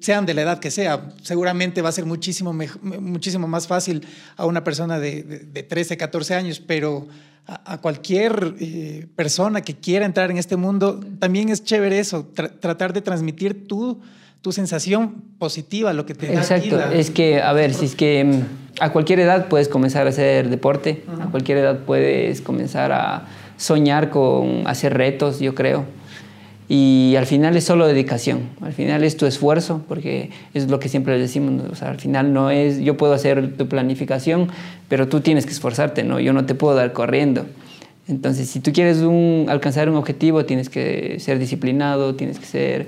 sean 0.00 0.26
de 0.26 0.34
la 0.34 0.42
edad 0.42 0.58
que 0.60 0.70
sea. 0.70 1.12
Seguramente 1.22 1.82
va 1.82 1.88
a 1.88 1.92
ser 1.92 2.06
muchísimo, 2.06 2.52
muchísimo 2.52 3.48
más 3.48 3.66
fácil 3.66 4.06
a 4.36 4.46
una 4.46 4.62
persona 4.62 5.00
de, 5.00 5.22
de, 5.22 5.62
13, 5.62 5.96
14 5.96 6.34
años, 6.34 6.60
pero 6.60 7.08
a, 7.46 7.80
cualquier 7.80 8.54
eh, 8.60 9.06
persona 9.16 9.62
que 9.62 9.74
quiera 9.74 10.06
entrar 10.06 10.30
en 10.30 10.38
este 10.38 10.56
mundo, 10.56 11.00
también 11.18 11.48
es 11.48 11.64
chévere 11.64 11.98
eso, 11.98 12.26
tratar 12.60 12.92
de 12.92 13.02
transmitir 13.02 13.66
tu, 13.66 14.00
tu 14.44 14.52
sensación 14.52 15.22
positiva, 15.38 15.94
lo 15.94 16.04
que 16.04 16.14
te 16.14 16.26
da. 16.26 16.34
Exacto, 16.34 16.78
es 16.92 17.10
que, 17.10 17.40
a 17.40 17.54
ver, 17.54 17.72
si 17.72 17.86
es 17.86 17.96
que 17.96 18.24
mm, 18.24 18.82
a 18.82 18.92
cualquier 18.92 19.20
edad 19.20 19.48
puedes 19.48 19.68
comenzar 19.68 20.06
a 20.06 20.10
hacer 20.10 20.50
deporte, 20.50 21.02
a 21.18 21.30
cualquier 21.30 21.56
edad 21.56 21.78
puedes 21.86 22.42
comenzar 22.42 22.92
a 22.92 23.26
soñar 23.56 24.10
con 24.10 24.66
hacer 24.66 24.92
retos, 24.92 25.40
yo 25.40 25.54
creo. 25.54 25.86
Y 26.68 27.14
al 27.16 27.24
final 27.24 27.56
es 27.56 27.64
solo 27.64 27.86
dedicación, 27.86 28.50
al 28.60 28.74
final 28.74 29.02
es 29.02 29.16
tu 29.16 29.24
esfuerzo, 29.24 29.80
porque 29.88 30.28
es 30.52 30.68
lo 30.68 30.78
que 30.78 30.90
siempre 30.90 31.14
les 31.14 31.22
decimos, 31.22 31.62
o 31.72 31.74
sea, 31.74 31.88
al 31.88 31.98
final 31.98 32.34
no 32.34 32.50
es, 32.50 32.80
yo 32.80 32.98
puedo 32.98 33.14
hacer 33.14 33.56
tu 33.56 33.66
planificación, 33.66 34.48
pero 34.90 35.08
tú 35.08 35.22
tienes 35.22 35.46
que 35.46 35.52
esforzarte, 35.52 36.04
¿no? 36.04 36.20
Yo 36.20 36.34
no 36.34 36.44
te 36.44 36.54
puedo 36.54 36.74
dar 36.74 36.92
corriendo. 36.92 37.46
Entonces, 38.08 38.50
si 38.50 38.60
tú 38.60 38.74
quieres 38.74 38.98
un, 38.98 39.46
alcanzar 39.48 39.88
un 39.88 39.96
objetivo, 39.96 40.44
tienes 40.44 40.68
que 40.68 41.18
ser 41.18 41.38
disciplinado, 41.38 42.14
tienes 42.14 42.38
que 42.38 42.44
ser 42.44 42.86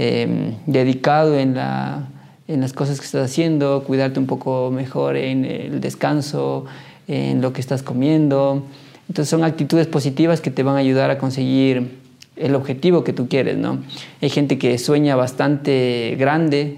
em, 0.00 0.54
dedicado 0.66 1.36
en, 1.36 1.56
la, 1.56 2.08
en 2.46 2.60
las 2.60 2.72
cosas 2.72 3.00
que 3.00 3.06
estás 3.06 3.28
haciendo, 3.28 3.82
cuidarte 3.84 4.20
un 4.20 4.26
poco 4.26 4.70
mejor 4.70 5.16
en 5.16 5.44
el 5.44 5.80
descanso, 5.80 6.66
en 7.08 7.40
lo 7.40 7.52
que 7.52 7.60
estás 7.60 7.82
comiendo. 7.82 8.62
Entonces, 9.08 9.28
son 9.28 9.42
actitudes 9.42 9.88
positivas 9.88 10.40
que 10.40 10.52
te 10.52 10.62
van 10.62 10.76
a 10.76 10.78
ayudar 10.78 11.10
a 11.10 11.18
conseguir 11.18 11.98
el 12.36 12.54
objetivo 12.54 13.02
que 13.02 13.12
tú 13.12 13.26
quieres, 13.28 13.56
¿no? 13.56 13.78
Hay 14.22 14.30
gente 14.30 14.56
que 14.56 14.78
sueña 14.78 15.16
bastante 15.16 16.14
grande 16.16 16.76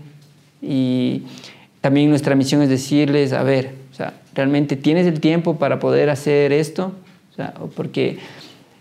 y 0.62 1.24
también 1.82 2.08
nuestra 2.08 2.34
misión 2.34 2.62
es 2.62 2.70
decirles, 2.70 3.34
a 3.34 3.42
ver, 3.42 3.74
¿realmente 4.34 4.76
tienes 4.76 5.06
el 5.06 5.20
tiempo 5.20 5.58
para 5.58 5.78
poder 5.78 6.08
hacer 6.08 6.52
esto? 6.52 6.92
O 7.60 7.66
porque 7.66 8.18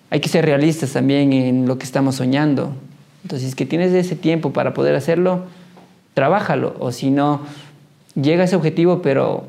hay 0.10 0.22
que 0.22 0.30
ser 0.30 0.46
realistas 0.46 0.94
también 0.94 1.34
en 1.34 1.68
lo 1.68 1.78
que 1.78 1.84
estamos 1.84 2.16
soñando. 2.16 2.74
Entonces, 3.30 3.54
que 3.54 3.68
tienes 3.68 3.94
ese 3.94 4.16
tiempo 4.16 4.54
para 4.54 4.74
poder 4.74 4.96
hacerlo, 4.96 5.44
trabájalo. 6.16 6.76
O 6.80 6.92
si 6.92 7.12
no, 7.12 7.42
llega 8.20 8.42
a 8.42 8.46
ese 8.46 8.56
objetivo, 8.56 9.04
pero 9.04 9.46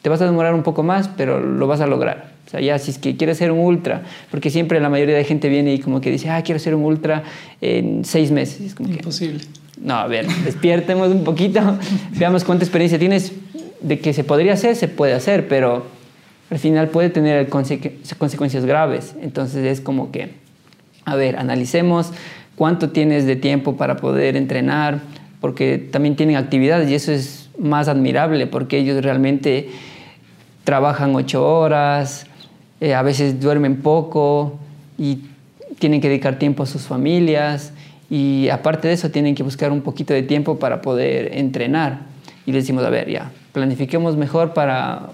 te 0.00 0.08
vas 0.08 0.22
a 0.22 0.24
demorar 0.24 0.54
un 0.54 0.62
poco 0.62 0.82
más, 0.82 1.08
pero 1.08 1.38
lo 1.38 1.66
vas 1.66 1.82
a 1.82 1.86
lograr. 1.86 2.32
O 2.46 2.50
sea, 2.50 2.60
ya 2.62 2.78
si 2.78 2.90
es 2.90 2.96
que 2.96 3.18
quieres 3.18 3.36
ser 3.36 3.52
un 3.52 3.58
ultra, 3.58 4.04
porque 4.30 4.48
siempre 4.48 4.80
la 4.80 4.88
mayoría 4.88 5.14
de 5.14 5.24
gente 5.24 5.50
viene 5.50 5.74
y 5.74 5.78
como 5.78 6.00
que 6.00 6.10
dice, 6.10 6.30
ah, 6.30 6.42
quiero 6.42 6.58
ser 6.58 6.74
un 6.74 6.84
ultra 6.84 7.22
en 7.60 8.06
seis 8.06 8.30
meses. 8.30 8.62
Es 8.62 8.74
como 8.74 8.88
Imposible. 8.88 9.44
no, 9.78 9.96
a 9.96 10.06
ver, 10.06 10.26
despiértemos 10.26 11.08
un 11.08 11.22
poquito, 11.22 11.60
veamos 12.12 12.44
cuánta 12.44 12.64
experiencia 12.64 12.98
tienes 12.98 13.32
de 13.82 14.00
que 14.00 14.14
se 14.14 14.24
podría 14.24 14.54
hacer, 14.54 14.74
se 14.74 14.88
puede 14.88 15.12
hacer, 15.12 15.48
pero 15.48 15.84
al 16.48 16.58
final 16.58 16.88
puede 16.88 17.10
tener 17.10 17.50
consecuencias 17.50 18.64
graves. 18.64 19.14
Entonces 19.20 19.66
es 19.66 19.82
como 19.82 20.10
que, 20.12 20.30
a 21.04 21.14
ver, 21.14 21.36
analicemos 21.36 22.12
cuánto 22.58 22.90
tienes 22.90 23.24
de 23.24 23.36
tiempo 23.36 23.76
para 23.76 23.96
poder 23.96 24.36
entrenar, 24.36 25.00
porque 25.40 25.78
también 25.78 26.16
tienen 26.16 26.36
actividades 26.36 26.90
y 26.90 26.94
eso 26.94 27.12
es 27.12 27.48
más 27.56 27.86
admirable, 27.86 28.48
porque 28.48 28.78
ellos 28.78 29.02
realmente 29.02 29.70
trabajan 30.64 31.14
ocho 31.14 31.46
horas, 31.46 32.26
eh, 32.80 32.94
a 32.94 33.02
veces 33.02 33.40
duermen 33.40 33.80
poco 33.80 34.58
y 34.98 35.20
tienen 35.78 36.00
que 36.00 36.08
dedicar 36.08 36.40
tiempo 36.40 36.64
a 36.64 36.66
sus 36.66 36.82
familias 36.82 37.72
y 38.10 38.48
aparte 38.48 38.88
de 38.88 38.94
eso 38.94 39.10
tienen 39.10 39.36
que 39.36 39.44
buscar 39.44 39.70
un 39.70 39.82
poquito 39.82 40.12
de 40.12 40.24
tiempo 40.24 40.58
para 40.58 40.82
poder 40.82 41.36
entrenar. 41.36 42.00
Y 42.44 42.52
decimos, 42.52 42.84
a 42.84 42.90
ver, 42.90 43.08
ya, 43.08 43.30
planifiquemos 43.52 44.16
mejor 44.16 44.52
para 44.52 45.10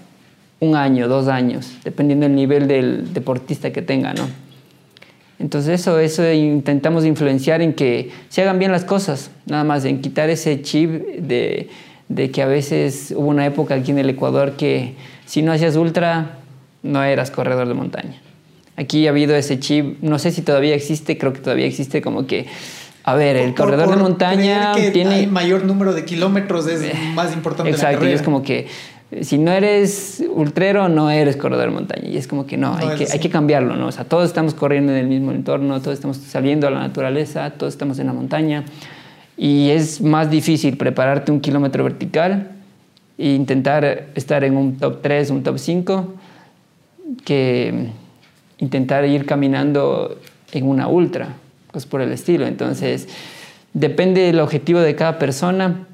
un 0.59 0.75
año, 0.75 1.07
dos 1.07 1.27
años, 1.27 1.77
dependiendo 1.83 2.25
del 2.25 2.35
nivel 2.35 2.67
del 2.67 3.13
deportista 3.13 3.71
que 3.71 3.81
tenga, 3.81 4.13
¿no? 4.13 4.44
Entonces 5.39 5.81
eso, 5.81 5.99
eso 5.99 6.31
intentamos 6.31 7.05
influenciar 7.05 7.61
en 7.61 7.73
que 7.73 8.11
se 8.29 8.41
hagan 8.41 8.57
bien 8.57 8.71
las 8.71 8.85
cosas, 8.85 9.31
nada 9.45 9.63
más 9.63 9.83
en 9.85 10.01
quitar 10.01 10.29
ese 10.29 10.61
chip 10.61 10.89
de, 10.91 11.69
de 12.07 12.31
que 12.31 12.41
a 12.41 12.47
veces 12.47 13.13
hubo 13.15 13.27
una 13.27 13.45
época 13.45 13.75
aquí 13.75 13.91
en 13.91 13.97
el 13.97 14.09
Ecuador 14.09 14.53
que 14.53 14.93
si 15.25 15.41
no 15.41 15.51
hacías 15.51 15.75
ultra 15.75 16.37
no 16.83 17.03
eras 17.03 17.31
corredor 17.31 17.67
de 17.67 17.73
montaña. 17.73 18.21
Aquí 18.77 19.07
ha 19.07 19.09
habido 19.09 19.35
ese 19.35 19.59
chip, 19.59 20.01
no 20.01 20.19
sé 20.19 20.31
si 20.31 20.41
todavía 20.41 20.75
existe, 20.75 21.17
creo 21.17 21.33
que 21.33 21.39
todavía 21.39 21.65
existe 21.65 22.01
como 22.01 22.27
que, 22.27 22.45
a 23.03 23.15
ver, 23.15 23.37
el 23.37 23.55
corredor 23.55 23.89
de 23.89 23.95
montaña 23.95 24.73
que 24.73 24.91
tiene... 24.91 25.15
Hay 25.15 25.27
mayor 25.27 25.63
número 25.63 25.93
de 25.93 26.05
kilómetros 26.05 26.67
es 26.67 26.81
más 27.13 27.33
importante. 27.33 27.71
Exacto, 27.71 28.03
la 28.03 28.11
y 28.11 28.13
es 28.13 28.21
como 28.21 28.43
que 28.43 28.67
si 29.21 29.37
no 29.37 29.51
eres 29.51 30.23
ultrero, 30.29 30.89
no 30.89 31.11
eres 31.11 31.37
corredor 31.37 31.69
de 31.69 31.71
montaña. 31.71 32.07
Y 32.07 32.17
es 32.17 32.27
como 32.27 32.45
que 32.45 32.57
no, 32.57 32.75
hay, 32.75 32.97
que, 32.97 33.07
hay 33.11 33.19
que 33.19 33.29
cambiarlo, 33.29 33.75
¿no? 33.75 33.87
O 33.87 33.91
sea, 33.91 34.05
todos 34.05 34.25
estamos 34.25 34.53
corriendo 34.53 34.91
en 34.91 34.97
el 34.97 35.07
mismo 35.07 35.31
entorno, 35.31 35.79
todos 35.79 35.93
estamos 35.93 36.17
saliendo 36.17 36.67
a 36.67 36.71
la 36.71 36.79
naturaleza, 36.79 37.51
todos 37.51 37.73
estamos 37.73 37.99
en 37.99 38.07
la 38.07 38.13
montaña. 38.13 38.65
Y 39.37 39.69
es 39.69 40.01
más 40.01 40.29
difícil 40.29 40.77
prepararte 40.77 41.31
un 41.31 41.39
kilómetro 41.39 41.83
vertical 41.83 42.51
e 43.17 43.29
intentar 43.29 44.07
estar 44.15 44.43
en 44.43 44.57
un 44.57 44.77
top 44.77 45.01
3, 45.01 45.29
un 45.29 45.43
top 45.43 45.59
5 45.59 46.13
que 47.23 47.89
intentar 48.57 49.05
ir 49.05 49.25
caminando 49.25 50.19
en 50.51 50.67
una 50.67 50.87
ultra, 50.87 51.29
pues 51.71 51.85
por 51.85 52.01
el 52.01 52.11
estilo. 52.11 52.47
Entonces, 52.47 53.07
depende 53.73 54.21
del 54.21 54.39
objetivo 54.39 54.79
de 54.79 54.95
cada 54.95 55.19
persona 55.19 55.87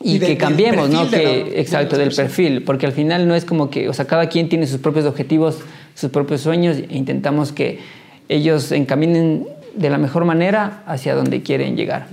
y, 0.00 0.18
que 0.18 0.36
cambiemos, 0.36 0.88
¿no? 0.90 1.08
Que, 1.10 1.60
exacto, 1.60 1.96
del 1.96 2.14
perfil, 2.14 2.62
porque 2.62 2.86
al 2.86 2.92
final 2.92 3.26
no 3.26 3.34
es 3.34 3.44
como 3.44 3.70
que, 3.70 3.88
o 3.88 3.92
sea, 3.92 4.06
cada 4.06 4.28
quien 4.28 4.48
tiene 4.48 4.66
sus 4.66 4.78
propios 4.78 5.06
objetivos, 5.06 5.58
sus 5.94 6.10
propios 6.10 6.40
sueños 6.40 6.76
e 6.76 6.96
intentamos 6.96 7.52
que 7.52 7.80
ellos 8.28 8.70
encaminen 8.72 9.46
de 9.74 9.90
la 9.90 9.98
mejor 9.98 10.24
manera 10.24 10.82
hacia 10.86 11.14
donde 11.14 11.42
quieren 11.42 11.76
llegar. 11.76 12.08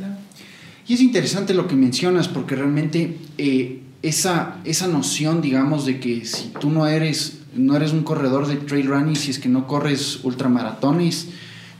Y 0.87 0.93
es 0.93 1.01
interesante 1.01 1.53
lo 1.53 1.67
que 1.67 1.75
mencionas, 1.75 2.27
porque 2.27 2.55
realmente 2.55 3.17
eh, 3.37 3.81
esa, 4.01 4.57
esa 4.65 4.87
noción, 4.87 5.41
digamos, 5.41 5.85
de 5.85 5.99
que 5.99 6.25
si 6.25 6.49
tú 6.59 6.69
no 6.69 6.87
eres 6.87 7.39
no 7.55 7.75
eres 7.75 7.93
un 7.93 8.03
corredor 8.03 8.47
de 8.47 8.57
trail 8.57 8.87
running 8.87 9.15
si 9.15 9.31
es 9.31 9.39
que 9.39 9.49
no 9.49 9.67
corres 9.67 10.23
ultramaratones. 10.23 11.29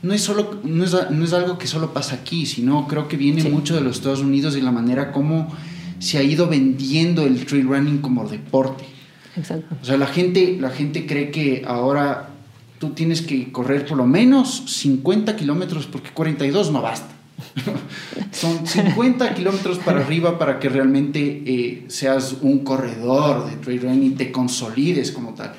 No 0.01 0.13
es, 0.13 0.21
solo, 0.21 0.59
no 0.63 0.83
es, 0.83 0.95
no 1.09 1.25
es 1.25 1.33
algo 1.33 1.57
que 1.57 1.67
solo 1.67 1.91
pasa 1.91 2.15
aquí, 2.15 2.45
sino 2.45 2.87
creo 2.87 3.07
que 3.07 3.17
viene 3.17 3.43
mucho 3.49 3.73
de 3.73 3.81
los 3.81 3.97
Estados 3.97 4.19
Unidos 4.19 4.55
y 4.55 4.61
la 4.61 4.71
manera 4.71 5.11
como 5.11 5.51
se 5.99 6.17
ha 6.17 6.23
ido 6.23 6.47
vendiendo 6.47 7.25
el 7.25 7.45
trail 7.45 7.67
running 7.67 7.97
como 7.99 8.27
deporte. 8.27 8.83
Exacto. 9.35 9.75
O 9.81 9.85
sea, 9.85 9.97
la 9.97 10.07
gente, 10.07 10.57
la 10.59 10.69
gente 10.69 11.05
cree 11.05 11.31
que 11.31 11.63
ahora 11.67 12.29
tú 12.79 12.89
tienes 12.91 13.21
que 13.21 13.51
correr 13.51 13.85
por 13.85 13.97
lo 13.97 14.05
menos 14.05 14.63
50 14.67 15.35
kilómetros 15.35 15.87
porque 15.87 16.09
42 16.11 16.71
no 16.71 16.81
basta. 16.81 17.13
Son 18.31 18.65
50 18.65 19.33
kilómetros 19.33 19.79
para 19.79 19.99
arriba 19.99 20.39
para 20.39 20.59
que 20.59 20.69
realmente 20.69 21.43
eh, 21.45 21.85
seas 21.87 22.37
un 22.41 22.59
corredor 22.59 23.49
de 23.49 23.57
trail 23.57 23.81
running 23.81 24.11
y 24.11 24.15
te 24.15 24.31
consolides 24.31 25.11
como 25.11 25.33
tal. 25.33 25.53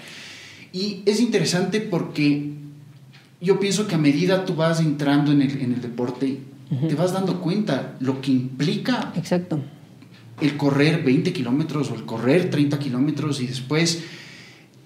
Y 0.72 1.02
es 1.06 1.20
interesante 1.20 1.80
porque 1.80 2.52
yo 3.40 3.60
pienso 3.60 3.86
que 3.86 3.94
a 3.94 3.98
medida 3.98 4.44
tú 4.44 4.54
vas 4.54 4.80
entrando 4.80 5.32
en 5.32 5.42
el, 5.42 5.60
en 5.60 5.74
el 5.74 5.80
deporte, 5.80 6.40
te 6.88 6.94
vas 6.94 7.12
dando 7.12 7.40
cuenta 7.40 7.94
lo 8.00 8.20
que 8.20 8.32
implica 8.32 9.12
Exacto. 9.16 9.60
El 10.40 10.56
correr 10.56 11.02
20 11.02 11.32
kilómetros 11.32 11.90
o 11.90 11.94
el 11.94 12.04
correr 12.04 12.50
30 12.50 12.78
kilómetros 12.78 13.40
y 13.40 13.46
después 13.46 14.04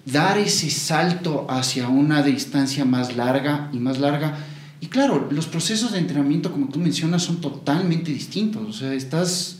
dar 0.05 0.37
ese 0.37 0.69
salto 0.69 1.45
hacia 1.49 1.89
una 1.89 2.23
distancia 2.23 2.85
más 2.85 3.15
larga 3.15 3.69
y 3.73 3.77
más 3.77 3.99
larga 3.99 4.37
y 4.81 4.87
claro, 4.87 5.29
los 5.31 5.45
procesos 5.45 5.91
de 5.91 5.99
entrenamiento, 5.99 6.51
como 6.51 6.67
tú 6.67 6.79
mencionas, 6.79 7.21
son 7.21 7.39
totalmente 7.39 8.11
distintos. 8.11 8.67
O 8.67 8.73
sea, 8.73 8.93
estás, 8.93 9.59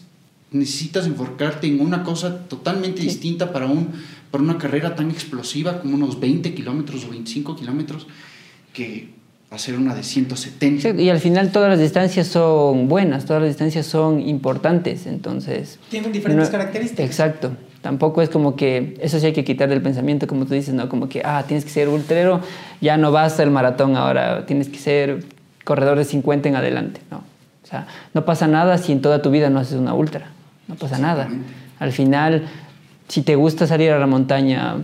necesitas 0.50 1.06
enfocarte 1.06 1.68
en 1.68 1.80
una 1.80 2.04
cosa 2.04 2.48
totalmente 2.48 3.04
distinta 3.04 3.54
para, 3.54 3.68
un, 3.68 3.90
para 4.32 4.44
una 4.44 4.58
carrera 4.58 4.96
tan 4.96 5.12
explosiva 5.12 5.80
como 5.80 5.94
unos 5.94 6.20
20 6.20 6.56
kilómetros 6.56 7.06
o 7.06 7.10
25 7.10 7.56
kilómetros 7.56 8.08
que 8.74 9.14
hacer 9.52 9.78
una 9.78 9.94
de 9.94 10.02
170. 10.02 11.02
y 11.02 11.10
al 11.10 11.20
final 11.20 11.52
todas 11.52 11.70
las 11.70 11.80
distancias 11.80 12.28
son 12.28 12.88
buenas, 12.88 13.26
todas 13.26 13.42
las 13.42 13.50
distancias 13.50 13.86
son 13.86 14.22
importantes, 14.22 15.06
entonces... 15.06 15.78
Tienen 15.90 16.14
diferentes 16.14 16.50
características. 16.50 17.06
Exacto. 17.06 17.52
Tampoco 17.82 18.22
es 18.22 18.30
como 18.30 18.56
que, 18.56 18.98
eso 19.02 19.20
sí 19.20 19.26
hay 19.26 19.34
que 19.34 19.44
quitar 19.44 19.68
del 19.68 19.82
pensamiento, 19.82 20.26
como 20.26 20.46
tú 20.46 20.54
dices, 20.54 20.74
¿no? 20.74 20.88
Como 20.88 21.10
que, 21.10 21.22
ah, 21.26 21.44
tienes 21.46 21.66
que 21.66 21.72
ser 21.72 21.90
ultrero, 21.90 22.40
ya 22.80 22.96
no 22.96 23.12
basta 23.12 23.44
el 23.44 23.52
maratón 23.52 23.98
ahora, 23.98 24.46
tienes 24.46 24.70
que 24.70 24.78
ser 24.78 25.26
corredor 25.66 25.98
de 25.98 26.06
50 26.06 26.48
en 26.48 26.56
adelante, 26.56 27.02
¿no? 27.12 27.18
O 27.18 27.68
sea, 27.68 27.88
no 28.14 28.24
pasa 28.24 28.48
nada 28.48 28.78
si 28.78 28.94
en 28.94 29.02
toda 29.02 29.22
tu 29.22 29.32
vida 29.32 29.50
no 29.50 29.60
haces 29.60 29.78
una 29.78 29.94
ultra, 29.94 30.28
no 30.70 30.76
pasa 30.76 30.98
nada. 30.98 31.28
Al 31.80 31.92
final, 31.92 32.48
si 33.10 33.22
te 33.22 33.36
gusta 33.36 33.68
salir 33.68 33.92
a 33.92 34.00
la 34.00 34.08
montaña 34.08 34.78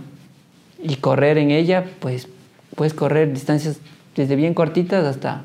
y 0.82 0.96
correr 0.96 1.38
en 1.38 1.52
ella, 1.52 1.86
pues 2.00 2.28
puedes 2.74 2.92
correr 2.92 3.32
distancias 3.32 3.78
desde 4.18 4.36
bien 4.36 4.52
cortitas 4.52 5.04
hasta 5.04 5.42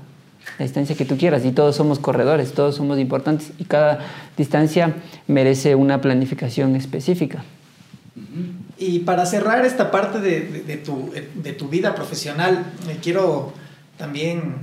la 0.57 0.63
distancia 0.65 0.95
que 0.95 1.05
tú 1.05 1.15
quieras 1.17 1.45
y 1.45 1.51
todos 1.51 1.75
somos 1.75 1.99
corredores, 1.99 2.53
todos 2.53 2.75
somos 2.75 2.99
importantes 2.99 3.51
y 3.59 3.65
cada 3.65 3.99
distancia 4.35 4.95
merece 5.27 5.75
una 5.75 6.01
planificación 6.01 6.75
específica. 6.75 7.43
Y 8.77 8.99
para 8.99 9.25
cerrar 9.25 9.65
esta 9.65 9.91
parte 9.91 10.19
de, 10.19 10.77
tu, 10.77 11.11
de 11.35 11.53
tu, 11.53 11.69
vida 11.69 11.95
profesional, 11.95 12.65
me 12.87 12.97
quiero 12.97 13.53
también 13.97 14.55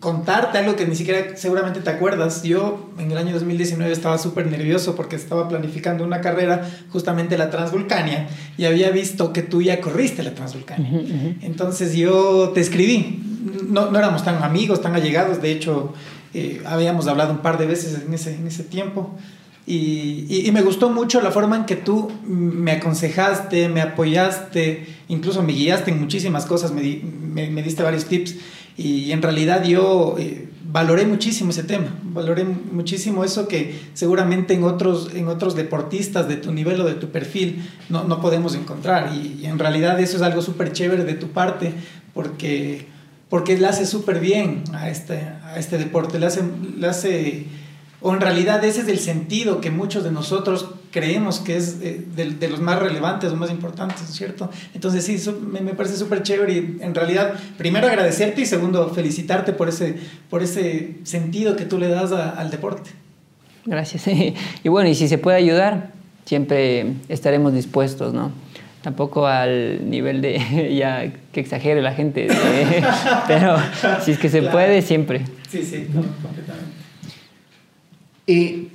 contarte 0.00 0.58
algo 0.58 0.76
que 0.76 0.86
ni 0.86 0.94
siquiera 0.94 1.36
seguramente 1.36 1.80
te 1.80 1.90
acuerdas. 1.90 2.42
Yo 2.42 2.90
en 2.98 3.10
el 3.10 3.18
año 3.18 3.32
2019 3.34 3.92
estaba 3.92 4.18
súper 4.18 4.46
nervioso 4.46 4.94
porque 4.94 5.16
estaba 5.16 5.48
planificando 5.48 6.04
una 6.04 6.20
carrera, 6.20 6.68
justamente 6.90 7.36
la 7.36 7.50
Transvulcania, 7.50 8.28
y 8.56 8.64
había 8.64 8.90
visto 8.90 9.32
que 9.32 9.42
tú 9.42 9.62
ya 9.62 9.80
corriste 9.80 10.22
la 10.22 10.34
Transvulcania. 10.34 11.36
Entonces 11.42 11.94
yo 11.94 12.50
te 12.54 12.60
escribí. 12.60 13.22
No, 13.68 13.90
no, 13.90 13.98
éramos 13.98 14.24
tan 14.24 14.42
amigos, 14.42 14.80
tan 14.82 14.94
allegados, 14.94 15.40
de 15.40 15.52
hecho 15.52 15.94
eh, 16.34 16.62
habíamos 16.66 17.06
hablado 17.06 17.32
un 17.32 17.38
par 17.38 17.58
de 17.58 17.66
veces 17.66 18.02
en 18.04 18.12
ese, 18.12 18.34
en 18.34 18.46
ese 18.46 18.64
tiempo. 18.64 19.14
Y, 19.66 20.26
y, 20.46 20.50
me 20.50 20.62
gustó 20.62 20.88
mucho 20.88 21.20
la 21.20 21.30
forma 21.30 21.54
en 21.54 21.66
que 21.66 21.76
tú 21.76 22.10
me 22.24 22.72
aconsejaste, 22.72 23.68
me 23.68 23.82
apoyaste, 23.82 24.86
incluso 25.08 25.42
me 25.42 25.52
guiaste 25.52 25.90
en 25.90 26.00
muchísimas 26.00 26.46
cosas, 26.46 26.72
me, 26.72 27.02
me, 27.02 27.50
me 27.50 27.62
diste 27.62 27.82
varios 27.82 28.06
tips. 28.06 28.36
Y 28.78 29.10
en 29.10 29.22
realidad 29.22 29.64
yo 29.64 30.14
eh, 30.20 30.48
valoré 30.62 31.04
muchísimo 31.04 31.50
ese 31.50 31.64
tema, 31.64 31.92
valoré 32.04 32.44
muchísimo 32.44 33.24
eso 33.24 33.48
que 33.48 33.76
seguramente 33.92 34.54
en 34.54 34.62
otros, 34.62 35.10
en 35.16 35.26
otros 35.26 35.56
deportistas 35.56 36.28
de 36.28 36.36
tu 36.36 36.52
nivel 36.52 36.80
o 36.80 36.84
de 36.84 36.94
tu 36.94 37.08
perfil 37.08 37.68
no, 37.88 38.04
no 38.04 38.20
podemos 38.20 38.54
encontrar. 38.54 39.12
Y, 39.12 39.46
en 39.46 39.58
realidad 39.58 39.98
eso 39.98 40.16
es 40.16 40.22
algo 40.22 40.42
súper 40.42 40.72
chévere 40.72 41.02
de 41.02 41.14
tu 41.14 41.30
parte 41.30 41.72
porque, 42.14 42.86
porque 43.28 43.58
le 43.58 43.66
hace 43.66 43.84
súper 43.84 44.20
bien 44.20 44.62
a 44.72 44.88
este, 44.88 45.22
a 45.42 45.58
este 45.58 45.76
deporte, 45.76 46.20
le 46.20 46.26
hace... 46.26 46.42
Le 46.78 46.86
hace 46.86 47.46
o 48.00 48.14
en 48.14 48.20
realidad 48.20 48.64
ese 48.64 48.82
es 48.82 48.88
el 48.88 49.00
sentido 49.00 49.60
que 49.60 49.72
muchos 49.72 50.04
de 50.04 50.12
nosotros 50.12 50.68
creemos 50.90 51.40
que 51.40 51.56
es 51.56 51.78
eh, 51.82 52.04
de, 52.14 52.48
los 52.48 52.60
más 52.60 52.78
relevantes 52.78 53.32
o 53.32 53.36
más 53.36 53.50
importantes, 53.50 54.02
¿cierto? 54.10 54.50
Entonces 54.74 55.04
sí, 55.04 55.18
me, 55.50 55.60
me, 55.60 55.74
parece 55.74 55.96
súper 55.96 56.22
chévere 56.22 56.52
y 56.52 56.78
en 56.80 56.94
realidad, 56.94 57.34
primero 57.56 57.86
agradecerte 57.86 58.42
y 58.42 58.46
segundo, 58.46 58.88
felicitarte 58.90 59.52
por 59.52 59.68
ese, 59.68 59.96
por 60.30 60.42
ese 60.42 60.96
sentido 61.04 61.56
que 61.56 61.64
tú 61.64 61.78
le 61.78 61.88
das 61.88 62.12
al 62.12 62.50
deporte. 62.50 62.90
Gracias. 63.64 64.04
Y 64.64 64.68
bueno, 64.68 64.88
y 64.88 64.94
si 64.94 65.08
se 65.08 65.18
puede 65.18 65.36
ayudar, 65.36 65.92
siempre 66.24 66.94
estaremos 67.08 67.52
dispuestos, 67.52 68.12
¿no? 68.12 68.32
Tampoco 68.82 69.26
al 69.26 69.90
nivel 69.90 70.20
de 70.20 70.74
ya 70.78 71.12
que 71.32 71.40
exagere 71.40 71.82
la 71.82 71.92
gente, 71.92 72.28
pero 73.28 73.56
si 74.04 74.12
es 74.12 74.18
que 74.18 74.28
se 74.28 74.42
puede, 74.42 74.82
siempre. 74.82 75.24
Sí, 75.50 75.62
sí, 75.62 75.86
completamente. 75.92 76.78
Eh, 78.26 78.68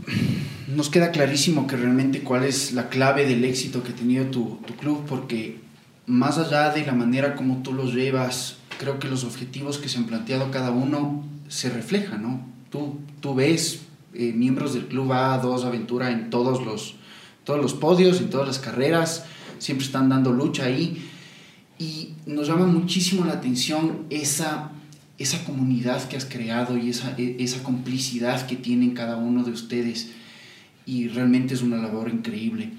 nos 0.76 0.90
queda 0.90 1.12
clarísimo 1.12 1.68
que 1.68 1.76
realmente 1.76 2.22
cuál 2.22 2.44
es 2.44 2.74
la 2.74 2.90
clave 2.90 3.26
del 3.26 3.44
éxito 3.46 3.84
que 3.84 3.92
ha 3.92 3.96
tenido 3.96 4.26
tu, 4.28 4.60
club, 4.80 5.06
porque 5.08 5.60
más 6.06 6.38
allá 6.38 6.70
de 6.72 6.86
la 6.86 6.94
manera 6.94 7.36
como 7.36 7.64
tú 7.64 7.74
los 7.74 7.94
llevas, 7.94 8.58
creo 8.80 9.00
que 9.00 9.08
los 9.08 9.24
objetivos 9.24 9.78
que 9.78 9.90
se 9.90 9.98
han 9.98 10.06
planteado 10.06 10.52
cada 10.52 10.72
uno 10.72 11.24
se 11.48 11.70
reflejan, 11.70 12.24
¿no? 12.24 12.42
Tú, 12.70 13.00
tú 13.20 13.36
ves 13.36 13.82
eh, 14.14 14.34
miembros 14.36 14.74
del 14.74 14.88
club 14.88 15.12
A2 15.12 15.64
Aventura 15.64 16.12
en 16.12 16.30
todos 16.30 16.66
los, 16.66 16.96
todos 17.44 17.62
los 17.62 17.74
podios, 17.74 18.20
en 18.20 18.30
todas 18.30 18.48
las 18.48 18.60
carreras, 18.60 19.26
siempre 19.60 19.86
están 19.86 20.10
dando 20.10 20.32
lucha 20.32 20.66
ahí, 20.66 21.10
y 21.80 22.14
nos 22.26 22.48
llama 22.48 22.66
muchísimo 22.66 23.26
la 23.26 23.34
atención 23.34 24.06
esa 24.10 24.72
esa 25.18 25.44
comunidad 25.46 26.08
que 26.08 26.18
has 26.18 26.26
creado 26.26 26.78
y 26.78 26.90
esa, 26.90 27.16
e, 27.18 27.38
esa 27.40 27.62
complicidad 27.64 28.46
que 28.48 28.56
tienen 28.56 28.92
cada 28.92 29.18
uno 29.18 29.44
de 29.44 29.52
ustedes. 29.52 30.12
Y 30.86 31.08
realmente 31.08 31.54
es 31.54 31.62
una 31.62 31.78
labor 31.78 32.10
increíble. 32.10 32.72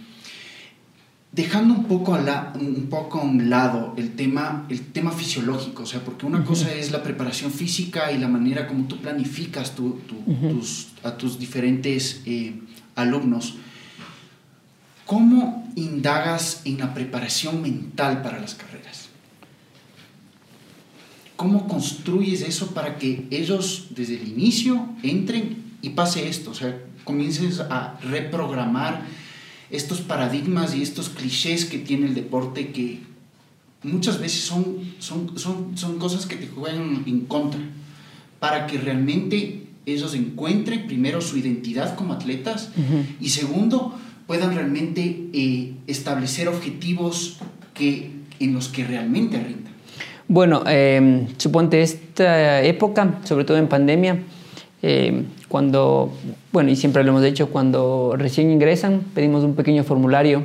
Dejando 1.33 1.75
un 1.75 1.85
poco 1.87 2.15
a, 2.15 2.21
la, 2.21 2.53
un 2.61 2.87
poco 2.89 3.21
a 3.21 3.25
un 3.25 3.51
lado 3.51 3.95
el 3.97 4.13
tema, 4.13 4.67
el 4.69 4.81
tema 4.93 5.11
fisiológico, 5.11 5.83
o 5.83 5.87
sea, 5.87 6.05
porque 6.05 6.27
una 6.27 6.45
cosa 6.45 6.73
es 6.73 6.93
la 6.93 7.03
preparación 7.03 7.51
física 7.51 8.13
y 8.13 8.19
la 8.19 8.29
manera 8.29 8.69
como 8.69 8.85
tú 8.85 8.99
planificas 8.99 9.75
tu, 9.75 9.99
tus, 10.07 10.89
a 11.03 11.17
tus 11.17 11.39
diferentes 11.39 12.23
eh, 12.27 12.61
alumnos. 12.95 13.57
¿Cómo 15.07 15.69
indagas 15.75 16.63
en 16.65 16.79
la 16.79 16.95
preparación 16.95 17.61
mental 17.61 18.23
para 18.23 18.39
las 18.39 18.55
carreras? 18.55 19.09
¿Cómo 21.37 21.67
construyes 21.67 22.43
eso 22.43 22.75
para 22.75 22.97
que 22.97 23.27
ellos 23.31 23.89
desde 23.91 24.15
el 24.15 24.29
inicio 24.29 24.89
entren 25.03 25.65
y 25.83 25.91
pase 25.91 26.29
esto? 26.29 26.53
O 26.53 26.55
sea, 26.55 26.81
comiences 27.05 27.61
a 27.61 27.99
reprogramar 28.03 29.03
estos 29.71 30.01
paradigmas 30.01 30.75
y 30.75 30.83
estos 30.83 31.09
clichés 31.09 31.65
que 31.65 31.79
tiene 31.79 32.07
el 32.07 32.15
deporte 32.15 32.69
que 32.69 33.01
muchas 33.83 34.21
veces 34.21 34.41
son, 34.41 34.95
son, 34.99 35.39
son, 35.39 35.77
son 35.77 35.99
cosas 35.99 36.27
que 36.27 36.37
te 36.37 36.49
juegan 36.49 37.05
en 37.07 37.21
contra, 37.21 37.61
para 38.41 38.67
que 38.67 38.79
realmente 38.79 39.67
ellos 39.87 40.15
encuentren 40.15 40.87
primero 40.87 41.21
su 41.21 41.37
identidad 41.37 41.95
como 41.95 42.15
atletas 42.15 42.71
y 43.21 43.29
segundo 43.29 43.99
puedan 44.27 44.55
realmente 44.55 45.29
eh, 45.33 45.75
establecer 45.87 46.49
objetivos 46.49 47.39
que, 47.75 48.11
en 48.41 48.55
los 48.55 48.69
que 48.69 48.85
realmente 48.85 49.39
rindan. 49.39 49.75
Bueno, 50.27 50.65
eh, 50.67 51.27
suponte 51.37 51.83
esta 51.83 52.63
época, 52.63 53.21
sobre 53.25 53.45
todo 53.45 53.59
en 53.59 53.69
pandemia, 53.69 54.23
em, 54.87 55.25
cuando, 55.49 56.13
bueno, 56.53 56.71
y 56.71 56.77
siempre 56.77 57.03
lo 57.05 57.11
hemos 57.11 57.23
dicho, 57.23 57.49
cuando 57.49 58.17
recién 58.19 58.51
ingresan, 58.51 59.01
pedimos 59.15 59.43
un 59.43 59.55
pequeño 59.55 59.83
formulario 59.83 60.45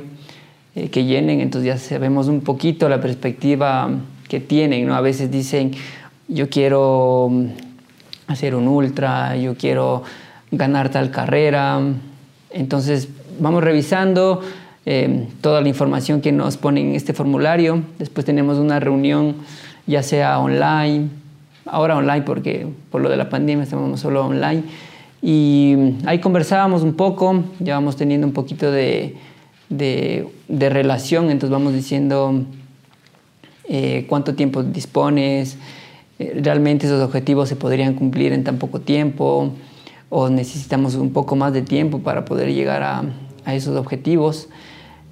eh, 0.74 0.88
que 0.88 1.04
llenen, 1.04 1.42
entonces 1.42 1.66
ya 1.66 1.76
sabemos 1.76 2.28
un 2.28 2.40
poquito 2.40 2.88
la 2.88 3.02
perspectiva 3.02 3.90
que 4.30 4.40
tienen, 4.40 4.86
¿no? 4.86 4.94
A 4.94 5.02
veces 5.02 5.30
dicen, 5.30 5.72
yo 6.26 6.48
quiero 6.48 7.28
mm, 7.30 7.46
hacer 8.28 8.54
un 8.54 8.66
ultra, 8.66 9.36
yo 9.36 9.56
quiero 9.56 10.04
ganar 10.50 10.88
tal 10.88 11.10
carrera, 11.10 11.78
entonces 12.50 13.08
vamos 13.38 13.62
revisando 13.62 14.40
em, 14.86 15.26
toda 15.42 15.60
la 15.60 15.68
información 15.68 16.22
que 16.22 16.32
nos 16.32 16.56
ponen 16.56 16.88
en 16.88 16.94
este 16.94 17.12
formulario, 17.12 17.82
después 17.98 18.24
tenemos 18.24 18.56
una 18.56 18.80
reunión 18.80 19.34
ya 19.86 20.02
sea 20.02 20.38
online, 20.38 21.10
ahora 21.70 21.96
online 21.96 22.22
porque 22.22 22.66
por 22.90 23.00
lo 23.00 23.08
de 23.08 23.16
la 23.16 23.28
pandemia 23.28 23.64
estamos 23.64 24.00
solo 24.00 24.26
online. 24.26 24.64
Y 25.22 25.76
ahí 26.06 26.18
conversábamos 26.18 26.82
un 26.82 26.94
poco, 26.94 27.44
ya 27.58 27.74
vamos 27.74 27.96
teniendo 27.96 28.26
un 28.26 28.32
poquito 28.32 28.70
de, 28.70 29.16
de, 29.68 30.68
relación, 30.70 31.30
entonces 31.30 31.50
vamos 31.50 31.74
diciendo 31.74 32.44
eh, 33.68 34.06
cuánto 34.08 34.34
tiempo 34.34 34.62
dispones, 34.62 35.58
eh, 36.18 36.40
realmente 36.42 36.86
esos 36.86 37.02
objetivos 37.02 37.50
se 37.50 37.56
podrían 37.56 37.94
cumplir 37.94 38.32
en 38.32 38.44
tan 38.44 38.56
poco 38.58 38.80
tiempo 38.80 39.52
o 40.08 40.28
necesitamos 40.30 40.94
un 40.94 41.12
poco 41.12 41.36
más 41.36 41.52
de 41.52 41.62
tiempo 41.62 42.00
para 42.00 42.24
poder 42.24 42.52
llegar 42.52 42.82
a, 42.82 43.04
a 43.44 43.54
esos 43.54 43.76
objetivos. 43.76 44.48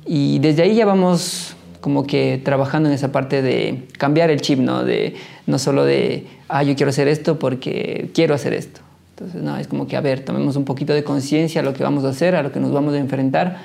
Y 0.07 0.39
desde 0.39 0.63
ahí 0.63 0.75
ya 0.75 0.87
vamos 0.87 1.55
como 1.83 2.07
que 2.07 2.41
trabajando 2.43 2.89
en 2.89 2.95
esa 2.95 3.13
parte 3.13 3.43
de 3.43 3.87
cambiar 3.99 4.31
el 4.31 4.41
chip, 4.41 4.59
¿no? 4.59 4.85
De, 4.85 5.15
no 5.47 5.59
solo 5.59 5.85
de, 5.85 6.27
ah, 6.49 6.63
yo 6.63 6.75
quiero 6.77 6.91
hacer 6.91 7.09
esto 7.09 7.39
porque 7.39 8.11
quiero 8.15 8.35
hacer 8.35 8.55
esto. 8.55 8.81
Entonces, 9.11 9.43
no, 9.43 9.57
es 9.57 9.67
como 9.67 9.87
que, 9.87 9.97
a 9.97 10.01
ver, 10.01 10.25
tomemos 10.25 10.57
un 10.57 10.65
poquito 10.65 10.93
de 10.93 11.03
conciencia 11.05 11.61
a 11.61 11.65
lo 11.65 11.75
que 11.75 11.83
vamos 11.83 12.05
a 12.05 12.11
hacer, 12.11 12.37
a 12.37 12.43
lo 12.43 12.53
que 12.53 12.61
nos 12.61 12.73
vamos 12.73 12.95
a 12.95 12.99
enfrentar 12.99 13.59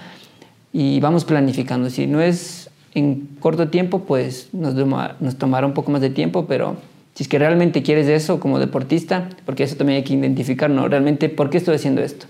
y 0.71 0.99
vamos 0.99 1.25
planificando. 1.25 1.89
Si 1.89 2.07
no 2.07 2.21
es 2.21 2.69
en 2.95 3.27
corto 3.39 3.69
tiempo, 3.69 3.99
pues 3.99 4.49
nos, 4.51 4.73
nos 4.73 5.35
tomará 5.37 5.67
un 5.67 5.73
poco 5.73 5.91
más 5.91 6.01
de 6.01 6.09
tiempo, 6.09 6.45
pero 6.47 6.75
si 7.13 7.23
es 7.23 7.29
que 7.29 7.37
realmente 7.37 7.83
quieres 7.83 8.07
eso 8.07 8.39
como 8.39 8.57
deportista, 8.57 9.29
porque 9.45 9.63
eso 9.63 9.75
también 9.75 9.97
hay 9.97 10.03
que 10.03 10.13
identificar, 10.13 10.69
¿no? 10.69 10.87
Realmente, 10.87 11.29
¿por 11.29 11.49
qué 11.49 11.57
estoy 11.57 11.75
haciendo 11.75 12.01
esto? 12.01 12.25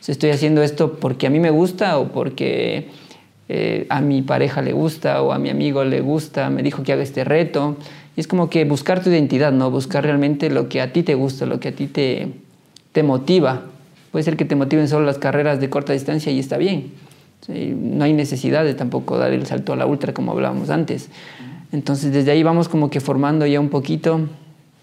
Si 0.00 0.10
estoy 0.10 0.30
haciendo 0.30 0.62
esto 0.62 0.94
porque 0.94 1.26
a 1.26 1.30
mí 1.30 1.38
me 1.38 1.50
gusta 1.50 1.98
o 1.98 2.08
porque 2.08 2.88
eh, 3.48 3.86
a 3.90 4.00
mi 4.00 4.22
pareja 4.22 4.62
le 4.62 4.72
gusta 4.72 5.22
o 5.22 5.32
a 5.32 5.38
mi 5.38 5.50
amigo 5.50 5.84
le 5.84 6.00
gusta, 6.00 6.48
me 6.48 6.62
dijo 6.62 6.82
que 6.82 6.92
haga 6.92 7.02
este 7.02 7.22
reto. 7.22 7.76
Y 8.16 8.20
es 8.20 8.26
como 8.26 8.50
que 8.50 8.64
buscar 8.64 9.02
tu 9.02 9.10
identidad, 9.10 9.52
¿no? 9.52 9.70
Buscar 9.70 10.04
realmente 10.04 10.50
lo 10.50 10.68
que 10.68 10.80
a 10.80 10.92
ti 10.92 11.02
te 11.02 11.14
gusta, 11.14 11.46
lo 11.46 11.60
que 11.60 11.68
a 11.68 11.72
ti 11.72 11.86
te, 11.86 12.28
te 12.92 13.02
motiva. 13.02 13.62
Puede 14.10 14.22
ser 14.24 14.36
que 14.36 14.44
te 14.44 14.54
motiven 14.54 14.88
solo 14.88 15.06
las 15.06 15.18
carreras 15.18 15.60
de 15.60 15.70
corta 15.70 15.92
distancia 15.92 16.30
y 16.30 16.38
está 16.38 16.58
bien. 16.58 16.92
No 17.48 18.04
hay 18.04 18.12
necesidad 18.12 18.64
de 18.64 18.74
tampoco 18.74 19.18
dar 19.18 19.32
el 19.32 19.46
salto 19.46 19.72
a 19.72 19.76
la 19.76 19.86
ultra 19.86 20.12
como 20.12 20.32
hablábamos 20.32 20.70
antes. 20.70 21.08
Entonces 21.72 22.12
desde 22.12 22.30
ahí 22.30 22.42
vamos 22.42 22.68
como 22.68 22.90
que 22.90 23.00
formando 23.00 23.46
ya 23.46 23.58
un 23.58 23.70
poquito, 23.70 24.28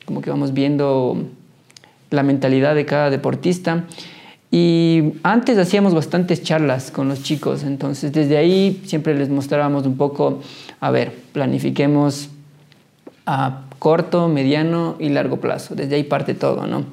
como 0.06 0.22
que 0.22 0.32
vamos 0.32 0.54
viendo 0.54 1.18
la 2.10 2.24
mentalidad 2.24 2.74
de 2.74 2.86
cada 2.86 3.12
deportista. 3.12 3.86
Y 4.52 5.14
antes 5.22 5.60
hacíamos 5.60 5.94
bastantes 5.94 6.42
charlas 6.42 6.90
con 6.90 7.08
los 7.08 7.22
chicos, 7.22 7.62
entonces 7.64 8.12
desde 8.12 8.36
ahí 8.36 8.82
siempre 8.84 9.14
les 9.14 9.30
mostrábamos 9.30 9.86
un 9.86 9.96
poco, 9.96 10.40
a 10.80 10.90
ver, 10.90 11.14
planifiquemos 11.34 12.30
a 13.30 13.62
corto, 13.78 14.28
mediano 14.28 14.96
y 14.98 15.10
largo 15.10 15.38
plazo. 15.38 15.76
Desde 15.76 15.96
ahí 15.96 16.04
parte 16.04 16.34
todo, 16.34 16.66
¿no? 16.66 16.84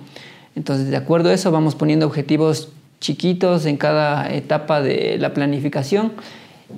Entonces, 0.55 0.91
de 0.91 0.97
acuerdo 0.97 1.31
a 1.31 1.33
eso, 1.33 1.51
vamos 1.51 1.75
poniendo 1.75 2.07
objetivos 2.07 2.69
chiquitos 3.01 3.65
en 3.65 3.79
cada 3.79 4.31
etapa 4.31 4.83
de 4.83 5.17
la 5.19 5.33
planificación 5.33 6.13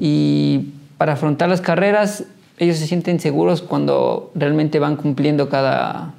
y 0.01 0.71
para 0.97 1.15
afrontar 1.15 1.49
las 1.49 1.61
carreras, 1.61 2.25
ellos 2.59 2.77
se 2.77 2.87
sienten 2.87 3.19
seguros 3.19 3.63
cuando 3.63 4.31
realmente 4.35 4.79
van 4.79 4.97
cumpliendo 4.97 5.49
cada 5.49 6.15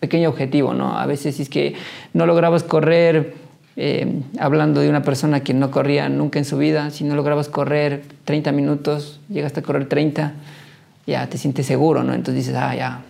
pequeño 0.00 0.28
objetivo, 0.28 0.74
¿no? 0.74 0.98
A 0.98 1.06
veces 1.06 1.36
si 1.36 1.42
es 1.42 1.48
que 1.48 1.74
no 2.12 2.26
lograbas 2.26 2.64
correr, 2.64 3.34
eh, 3.76 4.22
hablando 4.38 4.80
de 4.80 4.88
una 4.88 5.02
persona 5.02 5.40
que 5.40 5.54
no 5.54 5.70
corría 5.70 6.08
nunca 6.08 6.40
en 6.40 6.44
su 6.44 6.58
vida, 6.58 6.90
si 6.90 7.04
no 7.04 7.14
lograbas 7.14 7.48
correr 7.48 8.02
30 8.24 8.50
minutos, 8.52 9.20
llegaste 9.28 9.60
a 9.60 9.62
correr 9.62 9.88
30, 9.88 10.32
ya 11.06 11.28
te 11.28 11.38
sientes 11.38 11.66
seguro, 11.66 12.02
¿no? 12.02 12.14
Entonces 12.14 12.46
dices, 12.46 12.60
ah, 12.60 12.74
ya, 12.74 13.02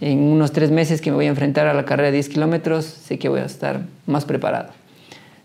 en 0.00 0.20
unos 0.20 0.52
tres 0.52 0.70
meses 0.70 1.00
que 1.00 1.10
me 1.10 1.16
voy 1.16 1.26
a 1.26 1.30
enfrentar 1.30 1.66
a 1.66 1.74
la 1.74 1.84
carrera 1.84 2.08
de 2.08 2.14
10 2.14 2.28
kilómetros, 2.28 2.84
sé 2.84 3.18
que 3.18 3.28
voy 3.28 3.40
a 3.40 3.44
estar 3.44 3.82
más 4.06 4.24
preparado. 4.24 4.70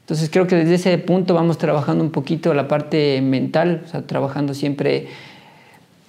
Entonces 0.01 0.29
creo 0.29 0.47
que 0.47 0.55
desde 0.55 0.75
ese 0.75 0.97
punto 0.97 1.33
vamos 1.33 1.57
trabajando 1.57 2.03
un 2.03 2.11
poquito 2.11 2.53
la 2.53 2.67
parte 2.67 3.21
mental, 3.21 3.83
o 3.85 3.87
sea, 3.87 4.01
trabajando 4.01 4.53
siempre 4.53 5.07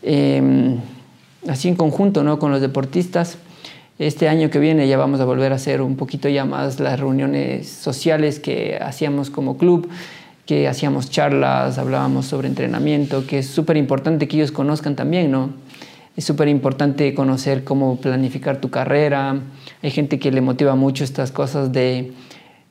em, 0.02 0.78
así 1.48 1.68
en 1.68 1.76
conjunto 1.76 2.24
¿no? 2.24 2.38
con 2.38 2.50
los 2.50 2.60
deportistas. 2.60 3.38
Este 4.00 4.28
año 4.28 4.50
que 4.50 4.58
viene 4.58 4.88
ya 4.88 4.98
vamos 4.98 5.20
a 5.20 5.24
volver 5.24 5.52
a 5.52 5.54
hacer 5.54 5.80
un 5.80 5.94
poquito 5.94 6.28
ya 6.28 6.44
más 6.44 6.80
las 6.80 6.98
reuniones 6.98 7.68
sociales 7.68 8.40
que 8.40 8.78
hacíamos 8.82 9.30
como 9.30 9.56
club, 9.56 9.88
que 10.46 10.68
hacíamos 10.68 11.10
charlas, 11.10 11.78
hablábamos 11.78 12.26
sobre 12.26 12.48
entrenamiento, 12.48 13.26
que 13.26 13.38
es 13.38 13.46
súper 13.48 13.76
importante 13.76 14.28
que 14.28 14.36
ellos 14.36 14.52
conozcan 14.52 14.94
también, 14.94 15.30
¿no? 15.30 15.50
Es 16.16 16.24
súper 16.24 16.48
importante 16.48 17.12
conocer 17.14 17.64
cómo 17.64 17.96
planificar 17.96 18.60
tu 18.60 18.70
carrera. 18.70 19.40
Hay 19.82 19.90
gente 19.90 20.18
que 20.18 20.30
le 20.30 20.40
motiva 20.40 20.76
mucho 20.76 21.02
estas 21.02 21.32
cosas 21.32 21.72
de 21.72 22.12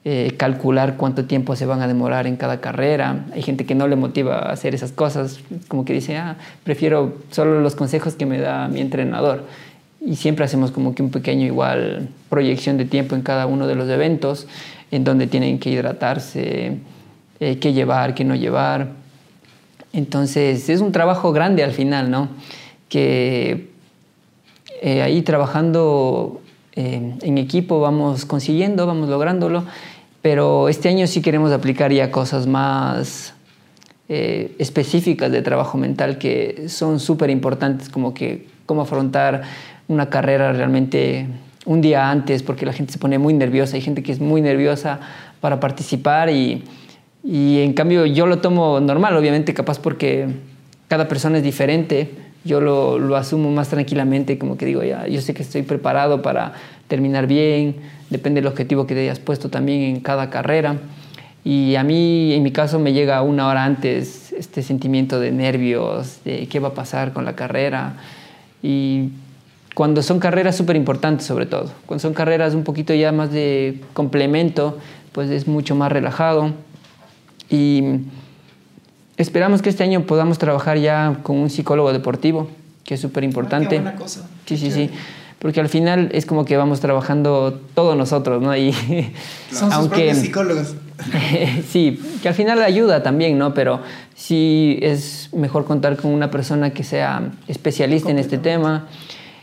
eh, 0.05 0.34
calcular 0.38 0.95
cuánto 0.97 1.26
tiempo 1.26 1.55
se 1.55 1.65
van 1.65 1.82
a 1.82 1.88
demorar 1.88 2.28
en 2.28 2.38
cada 2.38 2.61
carrera. 2.61 3.26
Hay 3.34 3.41
gente 3.41 3.65
que 3.65 3.76
no 3.76 3.88
le 3.88 3.95
motiva 3.95 4.51
hacer 4.51 4.76
esas 4.76 4.91
cosas, 4.91 5.39
como 5.67 5.84
que 5.84 5.93
dice, 5.93 6.17
ah, 6.17 6.38
prefiero 6.63 7.15
solo 7.32 7.59
los 7.59 7.76
consejos 7.76 8.15
que 8.15 8.26
me 8.26 8.39
da 8.39 8.67
mi 8.67 8.80
entrenador. 8.80 9.43
Y 9.99 10.15
siempre 10.15 10.45
hacemos 10.45 10.71
como 10.71 10.93
que 10.95 11.03
un 11.03 11.09
pequeño 11.09 11.45
igual 11.45 12.09
proyección 12.30 12.78
de 12.78 12.86
tiempo 12.86 13.15
en 13.15 13.21
cada 13.24 13.45
uno 13.45 13.67
de 13.67 13.76
los 13.76 13.89
eventos, 13.89 14.47
en 14.91 15.03
donde 15.03 15.28
tienen 15.28 15.59
que 15.59 15.69
hidratarse, 15.69 16.78
eh, 17.39 17.59
qué 17.59 17.73
llevar, 17.73 18.15
qué 18.15 18.23
no 18.23 18.36
llevar. 18.36 18.91
Entonces 19.91 20.69
es 20.69 20.81
un 20.81 20.91
trabajo 20.91 21.31
grande 21.31 21.63
al 21.63 21.71
final, 21.71 22.09
¿no? 22.09 22.29
que 22.93 23.69
eh, 24.84 25.01
ahí 25.01 25.23
trabajando 25.23 26.41
eh, 26.75 27.15
en 27.19 27.38
equipo 27.39 27.79
vamos 27.79 28.23
consiguiendo, 28.25 28.86
vamos 28.86 29.09
lográndolo, 29.09 29.63
pero 30.21 30.69
este 30.69 30.89
año 30.89 31.07
sí 31.07 31.19
queremos 31.23 31.51
aplicar 31.51 31.91
ya 31.91 32.11
cosas 32.11 32.45
más 32.45 33.34
eh, 34.09 34.53
específicas 34.59 35.31
de 35.31 35.41
trabajo 35.41 35.79
mental 35.79 36.19
que 36.19 36.65
son 36.69 36.99
súper 36.99 37.31
importantes, 37.31 37.89
como 37.89 38.13
que 38.13 38.45
cómo 38.67 38.84
afrontar 38.84 39.41
una 39.88 40.11
carrera 40.11 40.53
realmente 40.53 41.25
un 41.65 41.81
día 41.81 42.11
antes, 42.11 42.43
porque 42.43 42.63
la 42.63 42.73
gente 42.73 42.93
se 42.93 42.99
pone 42.99 43.17
muy 43.17 43.34
nerviosa, 43.34 43.75
hay 43.75 43.81
gente 43.81 44.03
que 44.03 44.11
es 44.11 44.19
muy 44.19 44.43
nerviosa 44.43 44.99
para 45.41 45.59
participar 45.59 46.29
y, 46.29 46.63
y 47.24 47.61
en 47.61 47.74
cambio 47.74 48.05
yo 48.05 48.26
lo 48.26 48.39
tomo 48.39 48.80
normal, 48.80 49.15
obviamente 49.15 49.53
capaz 49.53 49.80
porque 49.80 50.28
cada 50.88 51.07
persona 51.07 51.38
es 51.38 51.43
diferente, 51.43 52.11
yo 52.43 52.59
lo, 52.59 52.99
lo, 52.99 53.15
asumo 53.15 53.49
más 53.51 53.69
tranquilamente, 53.69 54.38
como 54.38 54.57
que 54.57 54.65
digo, 54.65 54.84
ya, 54.84 55.07
yo 55.07 55.21
sé 55.21 55.34
que 55.34 55.43
estoy 55.43 55.61
preparado 55.61 56.21
para 56.21 56.53
terminar 56.88 57.26
bien, 57.26 57.78
depende 58.09 58.41
del 58.41 58.47
objetivo 58.47 58.86
que 58.86 58.93
te 58.93 59.01
hayas 59.01 59.19
puesto 59.19 59.49
también 59.49 59.82
en 59.82 59.99
cada 60.01 60.30
carrera. 60.30 60.78
Y 61.45 61.76
a 61.76 61.84
mí, 61.84 62.34
en 62.34 62.43
mi 62.43 62.51
caso, 62.51 62.80
me 62.80 62.93
llega 62.93 63.21
una 63.21 63.47
hora 63.47 63.65
antes 63.65 64.32
este 64.32 64.61
sentimiento 64.61 65.19
de 65.19 65.32
nervios, 65.32 66.19
de 66.24 66.47
qué 66.47 66.59
va 66.59 66.69
a 66.69 66.74
pasar 66.74 67.11
con 67.11 67.26
la 67.26 67.36
carrera. 67.36 67.95
Y 68.61 69.09
cuando 69.74 70.01
son 70.01 70.19
carreras 70.19 70.55
súper 70.55 70.76
importantes, 70.76 71.28
sobre 71.28 71.45
todo, 71.45 71.71
cuando 71.86 72.01
son 72.01 72.13
carreras 72.13 72.53
un 72.53 72.63
poquito 72.63 72.93
ya 72.93 73.11
más 73.11 73.32
de 73.32 73.82
complemento, 73.93 74.78
pues 75.11 75.30
es 75.30 75.47
mucho 75.47 75.76
más 75.76 75.91
relajado. 75.91 76.51
Y 77.54 78.01
Esperamos 79.18 79.62
que 79.62 79.70
este 79.70 79.84
año 79.84 80.01
podamos 80.01 80.39
trabajar 80.39 80.78
ya 80.80 81.20
con 81.22 81.38
un 81.38 81.49
psicólogo 81.49 81.93
deportivo, 81.93 82.49
que 82.84 82.95
es 82.95 82.99
súper 82.99 83.24
importante. 83.24 83.80
Ah. 83.86 83.93
Sí, 84.45 84.58
sí, 84.58 84.72
sí. 84.72 84.89
Porque 85.38 85.60
al 85.60 85.70
final 85.70 86.10
es 86.14 86.26
como 86.26 86.45
que 86.45 86.58
vamos 86.58 86.80
trabajando 86.80 87.62
todos 87.76 87.95
nosotros, 87.95 88.41
¿no? 88.41 88.56
Y, 88.58 88.74
Son 89.51 89.72
sus 89.72 89.88
propios 89.88 90.18
psicólogos. 90.18 90.76
sí, 91.70 91.99
que 92.22 92.30
al 92.30 92.34
final 92.34 92.62
ayuda 92.64 93.04
también, 93.04 93.38
¿no? 93.38 93.54
Pero 93.54 93.82
sí 94.16 94.80
es 94.82 95.30
mejor 95.32 95.66
contar 95.66 95.97
con 95.97 96.12
una 96.12 96.32
persona 96.32 96.72
que 96.72 96.84
sea 96.84 97.34
especialista 97.47 98.10
en 98.10 98.18
este 98.18 98.39
tema. 98.39 98.88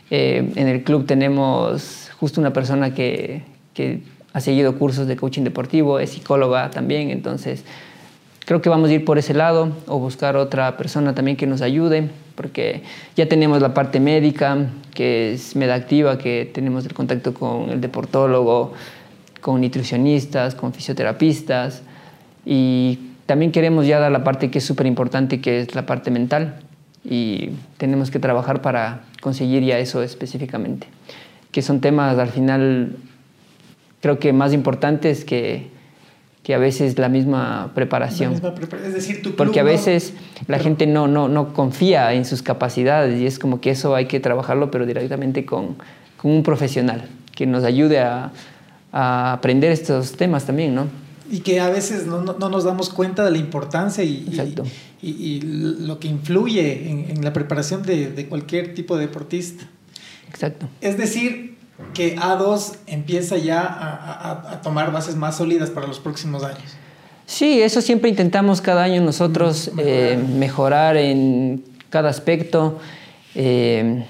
Eh, 0.09 0.51
en 0.55 0.67
el 0.67 0.83
club 0.83 1.05
tenemos 1.05 2.09
justo 2.19 2.41
una 2.41 2.51
persona 2.51 2.93
que, 2.93 3.43
que 3.73 4.01
ha 4.33 4.41
seguido 4.41 4.77
cursos 4.77 5.07
de 5.07 5.15
coaching 5.15 5.43
deportivo, 5.43 5.99
es 5.99 6.09
psicóloga 6.09 6.71
también, 6.71 7.09
entonces 7.09 7.63
creo 8.45 8.61
que 8.61 8.69
vamos 8.69 8.89
a 8.89 8.93
ir 8.93 9.05
por 9.05 9.17
ese 9.17 9.33
lado 9.33 9.71
o 9.87 9.99
buscar 9.99 10.35
otra 10.35 10.77
persona 10.77 11.13
también 11.15 11.37
que 11.37 11.47
nos 11.47 11.61
ayude, 11.61 12.09
porque 12.35 12.83
ya 13.15 13.27
tenemos 13.27 13.61
la 13.61 13.73
parte 13.73 13.99
médica, 13.99 14.67
que 14.93 15.33
es 15.33 15.55
Medactiva, 15.55 16.17
que 16.17 16.49
tenemos 16.53 16.85
el 16.85 16.93
contacto 16.93 17.33
con 17.33 17.69
el 17.69 17.81
deportólogo, 17.81 18.73
con 19.41 19.61
nutricionistas, 19.61 20.55
con 20.55 20.73
fisioterapistas, 20.73 21.83
y 22.45 22.99
también 23.25 23.51
queremos 23.51 23.85
ya 23.87 23.99
dar 23.99 24.11
la 24.11 24.23
parte 24.23 24.49
que 24.51 24.59
es 24.59 24.65
súper 24.65 24.85
importante, 24.85 25.41
que 25.41 25.61
es 25.61 25.75
la 25.75 25.85
parte 25.85 26.11
mental, 26.11 26.59
y 27.03 27.51
tenemos 27.77 28.11
que 28.11 28.19
trabajar 28.19 28.61
para 28.61 29.03
conseguir 29.21 29.63
ya 29.63 29.79
eso 29.79 30.03
específicamente, 30.03 30.87
que 31.51 31.61
son 31.61 31.81
temas 31.81 32.17
al 32.17 32.29
final 32.29 32.97
creo 34.01 34.19
que 34.19 34.33
más 34.33 34.51
importantes 34.53 35.23
que 35.23 35.69
que 36.43 36.55
a 36.55 36.57
veces 36.57 36.97
la 36.97 37.09
misma 37.09 37.71
preparación. 37.75 38.33
es 38.33 38.93
decir, 38.93 39.21
tu 39.21 39.35
Porque 39.35 39.59
a 39.59 39.63
veces 39.63 40.13
la 40.47 40.57
gente 40.57 40.87
no, 40.87 41.07
no, 41.07 41.27
no 41.27 41.53
confía 41.53 42.13
en 42.13 42.25
sus 42.25 42.41
capacidades 42.41 43.19
y 43.19 43.27
es 43.27 43.37
como 43.37 43.61
que 43.61 43.71
eso 43.71 43.95
hay 43.95 44.07
que 44.07 44.19
trabajarlo, 44.19 44.71
pero 44.71 44.85
directamente 44.85 45.45
con, 45.45 45.75
con 46.17 46.31
un 46.31 46.43
profesional 46.43 47.07
que 47.35 47.45
nos 47.45 47.63
ayude 47.63 47.99
a, 47.99 48.31
a, 48.91 49.33
aprender 49.33 49.71
estos 49.71 50.13
temas 50.13 50.45
también, 50.45 50.73
¿no? 50.73 50.87
Y 51.29 51.39
que 51.39 51.59
a 51.61 51.69
veces 51.69 52.07
no, 52.07 52.21
no, 52.21 52.49
nos 52.49 52.63
damos 52.63 52.89
cuenta 52.89 53.23
de 53.23 53.31
la 53.31 53.37
importancia 53.37 54.03
y, 54.03 54.27
y, 55.01 55.07
y, 55.07 55.41
lo 55.41 55.97
que 55.97 56.09
influye 56.09 56.89
en, 56.89 57.09
en 57.09 57.23
la 57.23 57.31
preparación 57.31 57.83
de, 57.83 58.11
de 58.11 58.27
cualquier 58.27 58.73
tipo 58.73 58.97
de 58.97 59.05
deportista. 59.05 59.65
Exacto. 60.27 60.67
Es 60.81 60.97
decir, 60.97 61.55
que 61.93 62.15
A2 62.17 62.77
empieza 62.87 63.37
ya 63.37 63.61
a, 63.61 64.53
a, 64.53 64.61
tomar 64.61 64.91
bases 64.91 65.15
más 65.15 65.37
sólidas 65.37 65.69
para 65.69 65.87
los 65.87 65.99
próximos 65.99 66.43
años. 66.43 66.75
Sí, 67.25 67.61
eso 67.61 67.81
siempre 67.81 68.09
intentamos 68.09 68.61
cada 68.61 68.83
año 68.83 69.01
nosotros 69.01 69.71
mejorar, 69.73 69.87
eh, 69.87 70.17
mejorar 70.17 70.97
en 70.97 71.63
cada 71.89 72.09
aspecto. 72.09 72.79
Eh, 73.35 74.05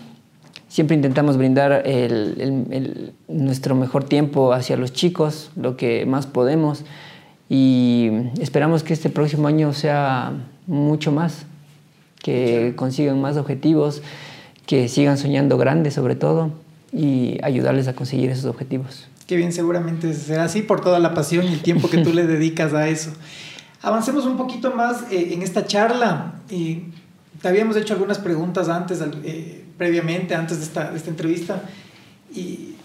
siempre 0.68 0.96
intentamos 0.96 1.38
brindar 1.38 1.84
el, 1.86 2.36
el, 2.40 2.74
el, 2.74 3.14
nuestro 3.28 3.76
mejor 3.76 4.04
tiempo 4.04 4.54
hacia 4.54 4.78
los 4.78 4.94
chicos, 4.94 5.52
lo 5.56 5.78
que 5.78 6.06
más 6.06 6.28
podemos. 6.28 6.84
Y 7.50 8.10
esperamos 8.40 8.84
que 8.84 8.94
este 8.94 9.10
próximo 9.10 9.48
año 9.48 9.74
sea 9.74 10.32
mucho 10.68 11.12
más, 11.12 11.46
que 12.24 12.74
consigan 12.76 13.20
más 13.22 13.38
objetivos, 13.38 14.02
que 14.66 14.88
sigan 14.88 15.18
soñando 15.18 15.58
grande 15.58 15.92
sobre 15.92 16.16
todo 16.16 16.52
y 16.92 17.38
ayudarles 17.44 17.88
a 17.88 17.94
conseguir 17.94 18.30
esos 18.30 18.46
objetivos. 18.46 19.08
Qué 19.28 19.38
bien, 19.38 19.54
seguramente 19.54 20.14
será 20.14 20.44
así 20.44 20.62
por 20.62 20.82
toda 20.82 21.00
la 21.00 21.14
pasión 21.14 21.46
y 21.46 21.54
el 21.54 21.62
tiempo 21.62 21.90
que 21.90 22.00
tú 22.00 22.14
le 22.14 22.28
dedicas 22.28 22.74
a 22.74 22.88
eso. 22.88 23.12
Avancemos 23.82 24.26
un 24.26 24.38
poquito 24.38 24.72
más 24.72 25.04
eh, 25.12 25.34
en 25.34 25.42
esta 25.42 25.66
charla. 25.66 26.36
y 26.50 26.84
te 27.42 27.48
habíamos 27.48 27.76
hecho 27.76 27.94
algunas 27.94 28.20
preguntas 28.20 28.70
antes, 28.70 29.00
eh, 29.24 29.64
previamente, 29.78 30.36
antes 30.36 30.60
de 30.60 30.64
esta, 30.64 30.92
de 30.92 30.98
esta 30.98 31.10
entrevista, 31.10 31.64
y 32.34 32.76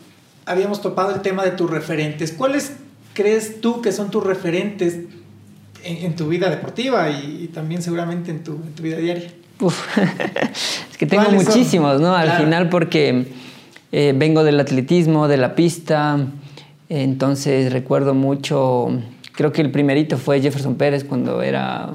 habíamos 0.46 0.80
topado 0.80 1.14
el 1.14 1.20
tema 1.20 1.44
de 1.44 1.50
tus 1.50 1.70
referentes. 1.70 2.32
¿Cuáles 2.32 2.72
crees 3.12 3.60
tú 3.60 3.82
que 3.82 3.92
son 3.92 4.10
tus 4.10 4.24
referentes 4.24 5.00
en, 5.84 5.96
en 6.06 6.16
tu 6.16 6.28
vida 6.28 6.48
deportiva 6.48 7.10
y, 7.10 7.42
y, 7.44 7.48
también 7.48 7.82
seguramente 7.82 8.30
en 8.30 8.42
tu, 8.42 8.52
en 8.52 8.72
tu 8.74 8.82
vida 8.82 8.96
diaria? 8.96 9.30
Uf. 9.60 9.98
es 10.90 10.96
que 10.96 11.06
tengo 11.06 11.30
muchísimos, 11.30 12.00
¿no? 12.00 12.14
Al 12.14 12.26
claro. 12.26 12.44
final 12.44 12.68
porque 12.68 13.26
eh, 13.98 14.12
vengo 14.14 14.44
del 14.44 14.60
atletismo, 14.60 15.26
de 15.26 15.38
la 15.38 15.54
pista, 15.54 16.18
entonces 16.90 17.72
recuerdo 17.72 18.12
mucho, 18.12 18.90
creo 19.32 19.52
que 19.52 19.62
el 19.62 19.70
primerito 19.70 20.18
fue 20.18 20.42
Jefferson 20.42 20.74
Pérez 20.74 21.02
cuando 21.02 21.40
era 21.40 21.92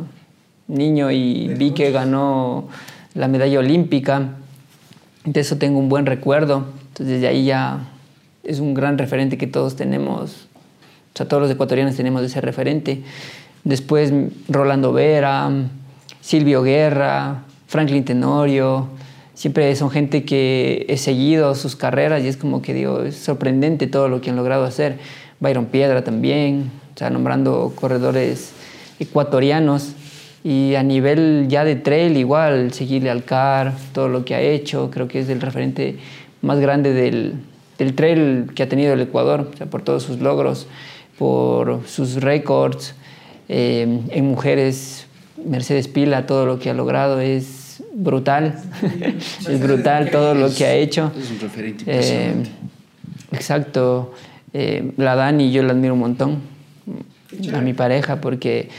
niño 0.67 1.11
y 1.11 1.49
vi 1.49 1.75
que 1.75 1.91
ganó 1.91 2.69
la 3.13 3.27
medalla 3.27 3.59
olímpica. 3.59 4.29
De 5.25 5.41
eso 5.41 5.59
tengo 5.59 5.77
un 5.77 5.89
buen 5.89 6.07
recuerdo. 6.07 6.65
Entonces 6.87 7.05
desde 7.05 7.27
ahí 7.27 7.45
ya 7.45 7.81
es 8.43 8.59
un 8.59 8.73
gran 8.73 8.97
referente 8.97 9.37
que 9.37 9.45
todos 9.45 9.75
tenemos, 9.75 10.47
o 11.13 11.17
sea, 11.17 11.27
todos 11.27 11.43
los 11.43 11.51
ecuatorianos 11.51 11.95
tenemos 11.95 12.23
ese 12.23 12.41
referente. 12.41 13.03
Después 13.63 14.11
Rolando 14.49 14.91
Vera, 14.91 15.51
Silvio 16.19 16.63
Guerra, 16.63 17.43
Franklin 17.67 18.03
Tenorio, 18.05 18.87
siempre 19.33 19.75
son 19.75 19.89
gente 19.89 20.23
que 20.23 20.85
he 20.89 20.97
seguido 20.97 21.55
sus 21.55 21.75
carreras 21.75 22.23
y 22.23 22.27
es 22.27 22.37
como 22.37 22.61
que 22.61 22.73
digo, 22.73 23.01
es 23.01 23.15
sorprendente 23.15 23.87
todo 23.87 24.09
lo 24.09 24.21
que 24.21 24.29
han 24.29 24.35
logrado 24.35 24.63
hacer. 24.63 24.99
Byron 25.39 25.65
Piedra 25.65 26.03
también, 26.03 26.71
o 26.95 26.97
sea, 26.97 27.09
nombrando 27.09 27.73
corredores 27.75 28.51
ecuatorianos 28.99 29.93
y 30.43 30.75
a 30.75 30.83
nivel 30.83 31.47
ya 31.49 31.63
de 31.63 31.75
trail 31.75 32.17
igual, 32.17 32.73
seguirle 32.73 33.09
al 33.09 33.23
CAR, 33.23 33.73
todo 33.93 34.07
lo 34.07 34.25
que 34.25 34.35
ha 34.35 34.41
hecho, 34.41 34.89
creo 34.91 35.07
que 35.07 35.19
es 35.19 35.29
el 35.29 35.41
referente 35.41 35.97
más 36.41 36.59
grande 36.59 36.93
del, 36.93 37.35
del 37.77 37.95
trail 37.95 38.51
que 38.55 38.63
ha 38.63 38.69
tenido 38.69 38.93
el 38.93 39.01
Ecuador, 39.01 39.49
o 39.53 39.57
sea, 39.57 39.67
por 39.67 39.83
todos 39.83 40.03
sus 40.03 40.19
logros, 40.19 40.67
por 41.17 41.87
sus 41.87 42.15
récords 42.21 42.95
eh, 43.49 43.99
en 44.09 44.25
mujeres, 44.25 45.07
Mercedes 45.45 45.87
Pila, 45.87 46.25
todo 46.25 46.45
lo 46.45 46.59
que 46.59 46.69
ha 46.69 46.73
logrado 46.73 47.19
es 47.19 47.60
brutal. 47.93 48.55
es 49.47 49.59
brutal 49.59 50.11
todo 50.11 50.33
lo 50.33 50.53
que 50.53 50.65
ha 50.65 50.73
hecho. 50.73 51.11
Es 51.17 51.31
un 51.31 51.39
referente 51.39 51.83
eh, 51.87 52.33
exacto. 53.31 54.13
Eh, 54.53 54.91
la 54.97 55.15
Dani 55.15 55.51
yo 55.51 55.63
la 55.63 55.73
admiro 55.73 55.93
un 55.93 55.99
montón. 55.99 56.39
A 57.53 57.61
mi 57.61 57.73
pareja 57.73 58.19
porque 58.19 58.69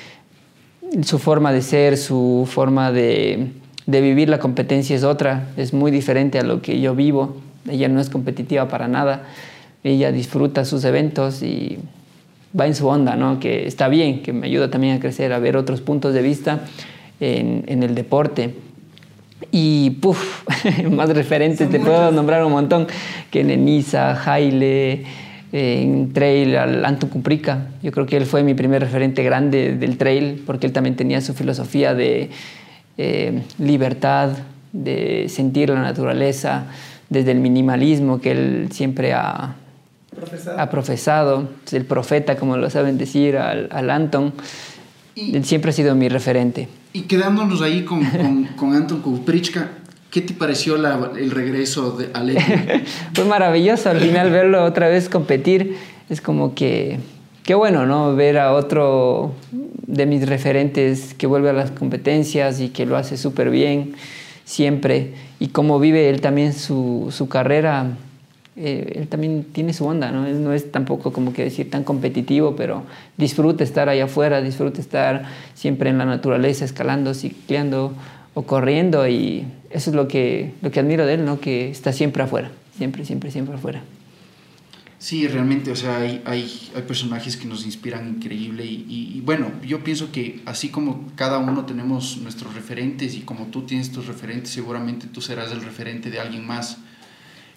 su 1.02 1.18
forma 1.18 1.52
de 1.52 1.62
ser, 1.62 1.96
su 1.96 2.46
forma 2.50 2.92
de, 2.92 3.48
de 3.86 4.00
vivir 4.02 4.28
la 4.28 4.38
competencia 4.38 4.94
es 4.94 5.04
otra. 5.04 5.48
Es 5.56 5.72
muy 5.72 5.90
diferente 5.90 6.38
a 6.38 6.42
lo 6.42 6.60
que 6.60 6.80
yo 6.80 6.94
vivo. 6.94 7.36
Ella 7.68 7.88
no 7.88 8.00
es 8.00 8.10
competitiva 8.10 8.68
para 8.68 8.88
nada. 8.88 9.24
Ella 9.84 10.12
disfruta 10.12 10.64
sus 10.64 10.84
eventos 10.84 11.42
y 11.42 11.78
va 12.58 12.66
en 12.66 12.74
su 12.74 12.86
onda, 12.86 13.16
¿no? 13.16 13.40
Que 13.40 13.66
está 13.66 13.88
bien, 13.88 14.22
que 14.22 14.32
me 14.32 14.46
ayuda 14.46 14.70
también 14.70 14.96
a 14.96 15.00
crecer, 15.00 15.32
a 15.32 15.38
ver 15.38 15.56
otros 15.56 15.80
puntos 15.80 16.12
de 16.14 16.22
vista 16.22 16.60
en, 17.20 17.64
en 17.66 17.82
el 17.82 17.94
deporte. 17.94 18.54
Y 19.50 19.90
puff, 19.90 20.44
más 20.90 21.08
referentes, 21.10 21.68
te 21.70 21.80
puedo 21.80 22.10
nombrar 22.12 22.44
un 22.44 22.52
montón, 22.52 22.86
que 23.30 23.44
Nenisa, 23.44 24.14
Jaile, 24.14 25.04
en 25.52 26.12
trail, 26.12 26.56
al 26.56 26.84
Anton 26.84 27.10
Cuprica. 27.10 27.66
Yo 27.82 27.92
creo 27.92 28.06
que 28.06 28.16
él 28.16 28.26
fue 28.26 28.42
mi 28.42 28.54
primer 28.54 28.80
referente 28.80 29.22
grande 29.22 29.76
del 29.76 29.98
trail, 29.98 30.42
porque 30.46 30.66
él 30.66 30.72
también 30.72 30.96
tenía 30.96 31.20
su 31.20 31.34
filosofía 31.34 31.94
de 31.94 32.30
eh, 32.98 33.42
libertad, 33.58 34.30
de 34.72 35.26
sentir 35.28 35.68
la 35.68 35.82
naturaleza, 35.82 36.66
desde 37.10 37.32
el 37.32 37.40
minimalismo 37.40 38.20
que 38.20 38.30
él 38.30 38.68
siempre 38.72 39.12
ha 39.12 39.56
profesado, 40.14 40.60
ha 40.60 40.70
profesado 40.70 41.48
el 41.72 41.84
profeta, 41.84 42.36
como 42.36 42.56
lo 42.56 42.70
saben 42.70 42.96
decir, 42.96 43.36
al, 43.36 43.68
al 43.70 43.90
Anton. 43.90 44.32
Él 45.16 45.44
siempre 45.44 45.70
ha 45.70 45.74
sido 45.74 45.94
mi 45.94 46.08
referente. 46.08 46.68
Y 46.92 47.02
quedándonos 47.02 47.62
ahí 47.62 47.84
con, 47.84 48.04
con, 48.04 48.44
con 48.56 48.74
Anton 48.74 49.00
Kuprichka, 49.00 49.70
¿qué 50.10 50.20
te 50.20 50.34
pareció 50.34 50.76
la, 50.76 51.12
el 51.18 51.30
regreso 51.30 51.92
de 51.92 52.10
Aleti? 52.12 52.42
Fue 53.14 53.24
maravilloso 53.24 53.90
al 53.90 54.00
final 54.00 54.30
verlo 54.30 54.64
otra 54.64 54.88
vez 54.88 55.08
competir. 55.08 55.76
Es 56.10 56.20
como 56.20 56.54
que, 56.54 56.98
qué 57.44 57.54
bueno, 57.54 57.86
¿no? 57.86 58.14
Ver 58.14 58.38
a 58.38 58.52
otro 58.52 59.34
de 59.86 60.06
mis 60.06 60.26
referentes 60.26 61.14
que 61.14 61.26
vuelve 61.26 61.50
a 61.50 61.52
las 61.52 61.70
competencias 61.70 62.60
y 62.60 62.68
que 62.68 62.86
lo 62.86 62.96
hace 62.96 63.16
súper 63.16 63.50
bien 63.50 63.94
siempre. 64.44 65.14
Y 65.40 65.48
cómo 65.48 65.80
vive 65.80 66.08
él 66.10 66.20
también 66.20 66.52
su, 66.52 67.08
su 67.10 67.28
carrera 67.28 67.86
eh, 68.54 68.92
él 68.96 69.08
también 69.08 69.44
tiene 69.52 69.72
su 69.72 69.86
onda, 69.86 70.10
¿no? 70.10 70.26
Él 70.26 70.42
no 70.44 70.52
es 70.52 70.70
tampoco 70.70 71.12
como 71.12 71.32
que 71.32 71.44
decir 71.44 71.70
tan 71.70 71.84
competitivo, 71.84 72.54
pero 72.54 72.84
disfruta 73.16 73.64
estar 73.64 73.88
allá 73.88 74.04
afuera, 74.04 74.42
disfruta 74.42 74.80
estar 74.80 75.24
siempre 75.54 75.90
en 75.90 75.98
la 75.98 76.04
naturaleza, 76.04 76.64
escalando, 76.64 77.14
cicleando 77.14 77.94
o 78.34 78.42
corriendo 78.42 79.08
y 79.08 79.46
eso 79.70 79.90
es 79.90 79.96
lo 79.96 80.06
que, 80.06 80.52
lo 80.60 80.70
que 80.70 80.80
admiro 80.80 81.06
de 81.06 81.14
él, 81.14 81.24
¿no? 81.24 81.40
Que 81.40 81.70
está 81.70 81.92
siempre 81.92 82.22
afuera, 82.22 82.50
siempre, 82.76 83.04
siempre, 83.04 83.30
siempre 83.30 83.54
afuera. 83.54 83.82
Sí, 84.98 85.26
realmente, 85.26 85.72
o 85.72 85.74
sea, 85.74 85.96
hay, 85.96 86.22
hay, 86.26 86.70
personajes 86.86 87.36
que 87.36 87.46
nos 87.46 87.64
inspiran 87.64 88.08
increíble 88.08 88.64
y, 88.64 89.20
bueno, 89.24 89.50
yo 89.66 89.82
pienso 89.82 90.12
que 90.12 90.40
así 90.46 90.68
como 90.68 91.10
cada 91.16 91.38
uno 91.38 91.64
tenemos 91.66 92.18
nuestros 92.18 92.54
referentes 92.54 93.16
y 93.16 93.22
como 93.22 93.46
tú 93.46 93.62
tienes 93.62 93.90
tus 93.90 94.06
referentes, 94.06 94.50
seguramente 94.50 95.08
tú 95.08 95.20
serás 95.20 95.50
el 95.50 95.60
referente 95.62 96.08
de 96.08 96.20
alguien 96.20 96.46
más 96.46 96.78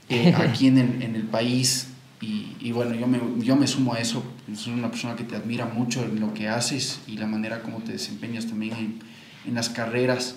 eh, 0.10 0.34
aquí 0.38 0.68
en 0.68 0.78
el, 0.78 1.02
en 1.02 1.16
el 1.16 1.24
país. 1.24 1.90
Y, 2.22 2.56
y, 2.60 2.72
bueno, 2.72 2.96
yo 2.96 3.08
me, 3.08 3.20
yo 3.44 3.56
me 3.56 3.68
sumo 3.68 3.94
a 3.94 4.00
eso. 4.00 4.24
Soy 4.56 4.74
una 4.74 4.90
persona 4.90 5.16
que 5.16 5.24
te 5.24 5.36
admira 5.36 5.66
mucho 5.66 6.04
en 6.04 6.20
lo 6.20 6.34
que 6.34 6.48
haces 6.48 7.00
y 7.08 7.18
la 7.18 7.28
manera 7.28 7.62
como 7.62 7.80
te 7.80 7.92
desempeñas 7.92 8.46
también 8.48 8.74
en, 8.74 9.00
en 9.46 9.54
las 9.56 9.70
carreras. 9.70 10.36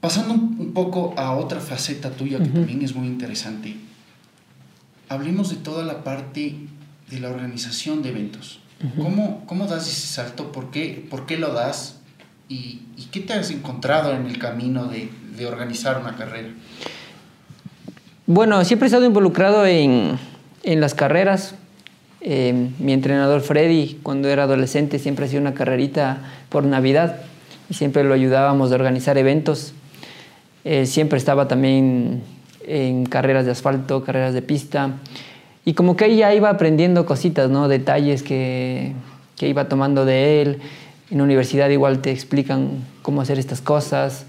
Pasando 0.00 0.34
un 0.34 0.72
poco 0.72 1.14
a 1.16 1.36
otra 1.36 1.60
faceta 1.60 2.10
tuya 2.10 2.38
que 2.38 2.44
uh 2.44 2.46
-huh. 2.48 2.54
también 2.54 2.82
es 2.82 2.92
muy 2.92 3.06
interesante, 3.06 3.76
hablemos 5.08 5.50
de 5.50 5.56
toda 5.56 5.84
la 5.84 6.02
parte 6.02 6.56
de 7.08 7.20
la 7.20 7.28
organización 7.30 8.02
de 8.02 8.08
eventos. 8.08 8.58
Uh 8.82 8.86
-huh. 8.86 9.02
¿Cómo, 9.04 9.46
¿Cómo 9.46 9.66
das 9.68 9.86
ese 9.86 10.08
salto? 10.08 10.50
¿Por 10.50 10.72
qué, 10.72 11.06
por 11.08 11.24
qué 11.26 11.36
lo 11.36 11.52
das? 11.52 12.00
¿Y, 12.48 12.80
¿Y, 12.96 13.08
qué 13.12 13.20
te 13.20 13.32
has 13.32 13.50
encontrado 13.50 14.12
en 14.12 14.26
el 14.26 14.38
camino 14.38 14.86
de, 14.86 15.08
de 15.36 15.46
organizar 15.46 16.00
una 16.00 16.16
carrera? 16.16 16.50
Bueno, 18.34 18.64
siempre 18.64 18.86
he 18.86 18.88
estado 18.88 19.04
involucrado 19.04 19.66
en, 19.66 20.18
en 20.62 20.80
las 20.80 20.94
carreras. 20.94 21.54
Eh, 22.22 22.70
mi 22.78 22.94
entrenador 22.94 23.42
Freddy, 23.42 23.98
cuando 24.02 24.30
era 24.30 24.44
adolescente, 24.44 24.98
siempre 24.98 25.26
hacía 25.26 25.38
una 25.38 25.52
carrerita 25.52 26.20
por 26.48 26.64
Navidad 26.64 27.16
y 27.68 27.74
siempre 27.74 28.04
lo 28.04 28.14
ayudábamos 28.14 28.72
a 28.72 28.76
organizar 28.76 29.18
eventos. 29.18 29.74
Siempre 30.84 31.18
estaba 31.18 31.46
también 31.46 32.22
en 32.66 33.04
carreras 33.04 33.44
de 33.44 33.50
asfalto, 33.50 34.02
carreras 34.02 34.32
de 34.32 34.40
pista. 34.40 34.92
Y 35.66 35.74
como 35.74 35.94
que 35.94 36.06
ahí 36.06 36.16
ya 36.16 36.34
iba 36.34 36.48
aprendiendo 36.48 37.04
cositas, 37.04 37.50
¿no? 37.50 37.68
detalles 37.68 38.22
que, 38.22 38.94
que 39.36 39.46
iba 39.46 39.68
tomando 39.68 40.06
de 40.06 40.40
él. 40.40 40.58
En 41.10 41.18
la 41.18 41.24
universidad 41.24 41.68
igual 41.68 42.00
te 42.00 42.10
explican 42.10 42.78
cómo 43.02 43.20
hacer 43.20 43.38
estas 43.38 43.60
cosas. 43.60 44.24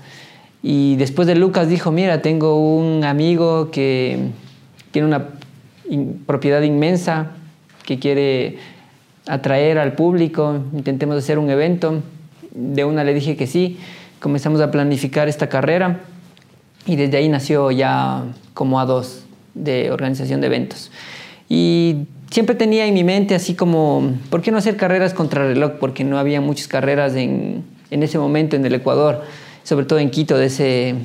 Y 0.66 0.95
después 0.95 1.28
de 1.28 1.36
Lucas 1.36 1.68
dijo, 1.68 1.91
mira, 1.91 2.22
tengo 2.22 2.57
un 2.57 3.03
amigo 3.03 3.70
que 3.70 4.30
tiene 4.91 5.07
una 5.07 5.28
propiedad 6.26 6.61
inmensa 6.61 7.32
que 7.86 7.99
quiere 7.99 8.58
atraer 9.28 9.78
al 9.78 9.92
público, 9.92 10.63
intentemos 10.74 11.17
hacer 11.17 11.38
un 11.38 11.50
evento. 11.50 12.01
De 12.51 12.86
una 12.86 13.04
le 13.04 13.13
dije 13.13 13.36
que 13.36 13.46
sí, 13.46 13.78
comenzamos 14.21 14.62
a 14.62 14.71
planificar 14.71 15.28
esta 15.28 15.50
carrera 15.50 16.00
y 16.86 16.96
desde 16.96 17.17
ahí 17.17 17.28
nació 17.28 17.70
ya 17.71 18.24
como 18.54 18.79
A2 18.79 19.24
de 19.55 19.92
organización 19.92 20.39
de 20.39 20.47
eventos. 20.47 20.92
Y 21.50 22.05
siempre 22.32 22.55
tenía 22.55 22.86
en 22.86 22.93
mi 22.93 23.04
mente 23.04 23.36
así 23.36 23.54
como, 23.54 24.13
¿por 24.29 24.42
qué 24.42 24.51
no 24.51 24.59
hacer 24.59 24.78
carreras 24.78 25.13
contra 25.13 25.46
reloj? 25.46 25.74
Porque 25.79 26.05
no 26.05 26.17
había 26.17 26.39
muchas 26.39 26.70
carreras 26.70 27.16
en, 27.16 27.66
en 27.92 28.01
ese 28.01 28.17
momento 28.17 28.55
en 28.55 28.66
el 28.66 28.75
Ecuador 28.75 29.24
sobre 29.64 29.86
todo 29.86 30.00
en 30.00 30.10
Quito, 30.10 30.38
de 30.38 30.48
ese, 30.48 30.96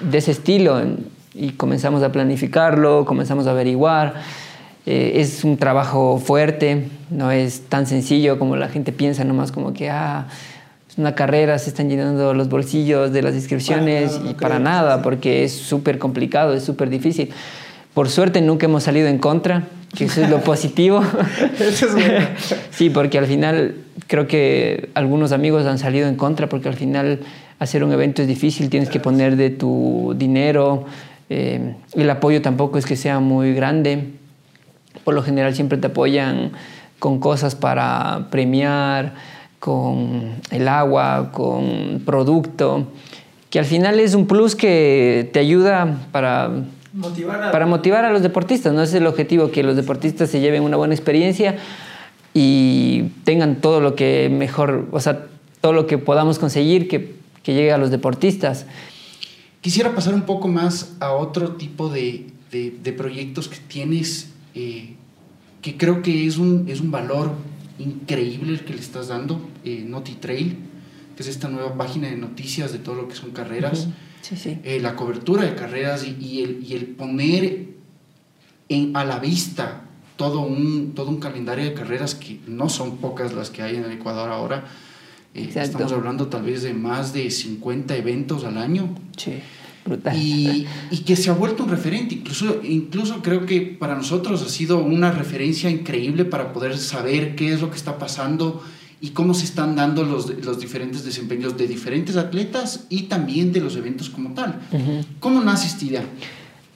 de 0.00 0.18
ese 0.18 0.30
estilo. 0.30 0.80
Y 1.34 1.50
comenzamos 1.50 2.02
a 2.02 2.12
planificarlo, 2.12 3.04
comenzamos 3.04 3.46
a 3.46 3.50
averiguar. 3.50 4.14
Eh, 4.86 5.12
es 5.16 5.44
un 5.44 5.56
trabajo 5.56 6.18
fuerte, 6.18 6.88
no 7.10 7.30
es 7.30 7.62
tan 7.68 7.86
sencillo 7.86 8.38
como 8.38 8.56
la 8.56 8.68
gente 8.68 8.92
piensa, 8.92 9.24
nomás 9.24 9.50
como 9.50 9.72
que, 9.72 9.88
ah, 9.88 10.26
es 10.88 10.98
una 10.98 11.14
carrera, 11.14 11.58
se 11.58 11.70
están 11.70 11.88
llenando 11.88 12.34
los 12.34 12.50
bolsillos 12.50 13.10
de 13.10 13.22
las 13.22 13.34
inscripciones 13.34 14.12
para 14.12 14.18
nada, 14.18 14.24
no 14.24 14.30
y 14.30 14.34
para 14.34 14.58
nada, 14.58 15.02
porque 15.02 15.44
es 15.44 15.52
súper 15.52 15.98
complicado, 15.98 16.52
es 16.52 16.64
súper 16.64 16.90
difícil. 16.90 17.30
Por 17.94 18.10
suerte 18.10 18.42
nunca 18.42 18.66
hemos 18.66 18.82
salido 18.82 19.08
en 19.08 19.18
contra, 19.18 19.64
que 19.96 20.04
eso 20.04 20.22
es 20.22 20.28
lo 20.28 20.40
positivo. 20.42 21.02
eso 21.58 21.86
es 21.86 21.92
bueno. 21.94 22.26
sí, 22.70 22.90
porque 22.90 23.18
al 23.18 23.26
final 23.26 23.76
creo 24.06 24.26
que 24.26 24.90
algunos 24.94 25.32
amigos 25.32 25.64
han 25.64 25.78
salido 25.78 26.08
en 26.08 26.16
contra, 26.16 26.48
porque 26.48 26.68
al 26.68 26.74
final 26.74 27.20
hacer 27.58 27.84
un 27.84 27.92
evento 27.92 28.22
es 28.22 28.28
difícil, 28.28 28.70
tienes 28.70 28.88
que 28.88 29.00
poner 29.00 29.36
de 29.36 29.50
tu 29.50 30.14
dinero, 30.16 30.84
eh, 31.30 31.74
el 31.94 32.10
apoyo 32.10 32.42
tampoco 32.42 32.78
es 32.78 32.86
que 32.86 32.96
sea 32.96 33.20
muy 33.20 33.54
grande, 33.54 34.10
por 35.04 35.14
lo 35.14 35.22
general 35.22 35.54
siempre 35.54 35.78
te 35.78 35.88
apoyan 35.88 36.52
con 36.98 37.18
cosas 37.18 37.54
para 37.54 38.28
premiar, 38.30 39.14
con 39.58 40.34
el 40.50 40.68
agua, 40.68 41.30
con 41.32 42.02
producto, 42.04 42.88
que 43.50 43.58
al 43.58 43.64
final 43.64 43.98
es 44.00 44.14
un 44.14 44.26
plus 44.26 44.54
que 44.54 45.30
te 45.32 45.40
ayuda 45.40 45.98
para 46.12 46.50
motivar 46.92 47.42
a, 47.42 47.50
para 47.50 47.66
motivar 47.66 48.04
a 48.04 48.10
los 48.10 48.22
deportistas, 48.22 48.72
no 48.72 48.82
es 48.82 48.92
el 48.94 49.06
objetivo 49.06 49.50
que 49.50 49.62
los 49.62 49.76
deportistas 49.76 50.30
se 50.30 50.40
lleven 50.40 50.62
una 50.62 50.76
buena 50.76 50.94
experiencia 50.94 51.56
y 52.34 53.04
tengan 53.24 53.56
todo 53.56 53.80
lo 53.80 53.94
que 53.94 54.28
mejor, 54.30 54.88
o 54.90 55.00
sea, 55.00 55.26
todo 55.60 55.72
lo 55.72 55.86
que 55.86 55.98
podamos 55.98 56.38
conseguir 56.38 56.88
que 56.88 57.14
que 57.44 57.54
llegue 57.54 57.70
a 57.70 57.78
los 57.78 57.90
deportistas. 57.90 58.66
quisiera 59.60 59.94
pasar 59.94 60.14
un 60.14 60.22
poco 60.22 60.48
más 60.48 60.96
a 60.98 61.12
otro 61.12 61.52
tipo 61.52 61.88
de, 61.88 62.26
de, 62.50 62.92
proyectos 62.92 63.48
que 63.48 63.58
tienes, 63.58 64.30
eh, 64.54 64.94
que 65.62 65.76
creo 65.76 66.02
que 66.02 66.26
es 66.26 66.38
un, 66.38 66.66
es 66.68 66.80
un 66.80 66.90
valor 66.90 67.32
increíble 67.78 68.52
el 68.52 68.64
que 68.64 68.72
le 68.72 68.80
estás 68.80 69.08
dando, 69.08 69.48
eh, 69.64 69.84
NotiTrail, 69.86 70.56
que 71.16 71.22
es 71.22 71.28
esta 71.28 71.48
nueva 71.48 71.74
página 71.74 72.08
de 72.08 72.16
noticias 72.16 72.72
de 72.72 72.78
todo 72.78 72.94
lo 72.94 73.08
que 73.08 73.14
son 73.14 73.30
carreras, 73.30 73.88
sí, 74.22 74.36
sí. 74.36 74.58
Eh, 74.64 74.80
la 74.80 74.96
cobertura 74.96 75.44
de 75.44 75.54
carreras 75.54 76.04
y, 76.04 76.16
y, 76.20 76.42
el, 76.42 76.64
y 76.64 76.74
el, 76.74 76.86
poner 76.86 77.68
en, 78.68 78.96
a 78.96 79.04
la 79.04 79.18
vista 79.18 79.82
todo 80.16 80.40
un, 80.40 80.94
todo 80.94 81.10
un 81.10 81.18
calendario 81.18 81.64
de 81.64 81.74
carreras 81.74 82.14
que 82.14 82.40
no 82.46 82.68
son 82.68 82.98
pocas 82.98 83.34
las 83.34 83.50
que 83.50 83.62
hay 83.62 83.76
en 83.76 83.84
el 83.84 83.92
Ecuador 83.92 84.30
ahora. 84.30 84.64
Eh, 85.34 85.50
estamos 85.54 85.92
hablando 85.92 86.28
tal 86.28 86.44
vez 86.44 86.62
de 86.62 86.72
más 86.74 87.12
de 87.12 87.30
50 87.30 87.96
eventos 87.96 88.44
al 88.44 88.56
año. 88.56 88.94
Sí, 89.16 89.34
brutal. 89.84 90.16
Y, 90.16 90.66
y, 90.90 90.98
que 90.98 91.16
se 91.16 91.30
ha 91.30 91.32
vuelto 91.32 91.64
un 91.64 91.70
referente. 91.70 92.14
Incluso, 92.14 92.60
incluso 92.62 93.20
creo 93.20 93.44
que 93.44 93.60
para 93.60 93.96
nosotros 93.96 94.42
ha 94.42 94.48
sido 94.48 94.78
una 94.78 95.10
referencia 95.10 95.68
increíble 95.70 96.24
para 96.24 96.52
poder 96.52 96.78
saber 96.78 97.34
qué 97.34 97.52
es 97.52 97.60
lo 97.60 97.70
que 97.70 97.76
está 97.76 97.98
pasando 97.98 98.62
y 99.00 99.10
cómo 99.10 99.34
se 99.34 99.44
están 99.44 99.76
dando 99.76 100.02
los, 100.02 100.30
los 100.44 100.58
diferentes 100.58 101.04
desempeños 101.04 101.58
de 101.58 101.66
diferentes 101.66 102.16
atletas 102.16 102.86
y 102.88 103.02
también 103.02 103.52
de 103.52 103.60
los 103.60 103.76
eventos 103.76 104.08
como 104.08 104.32
tal. 104.32 104.60
¿Cómo 105.20 105.42
nace 105.42 105.66
esta 105.66 105.84
idea? 105.84 106.04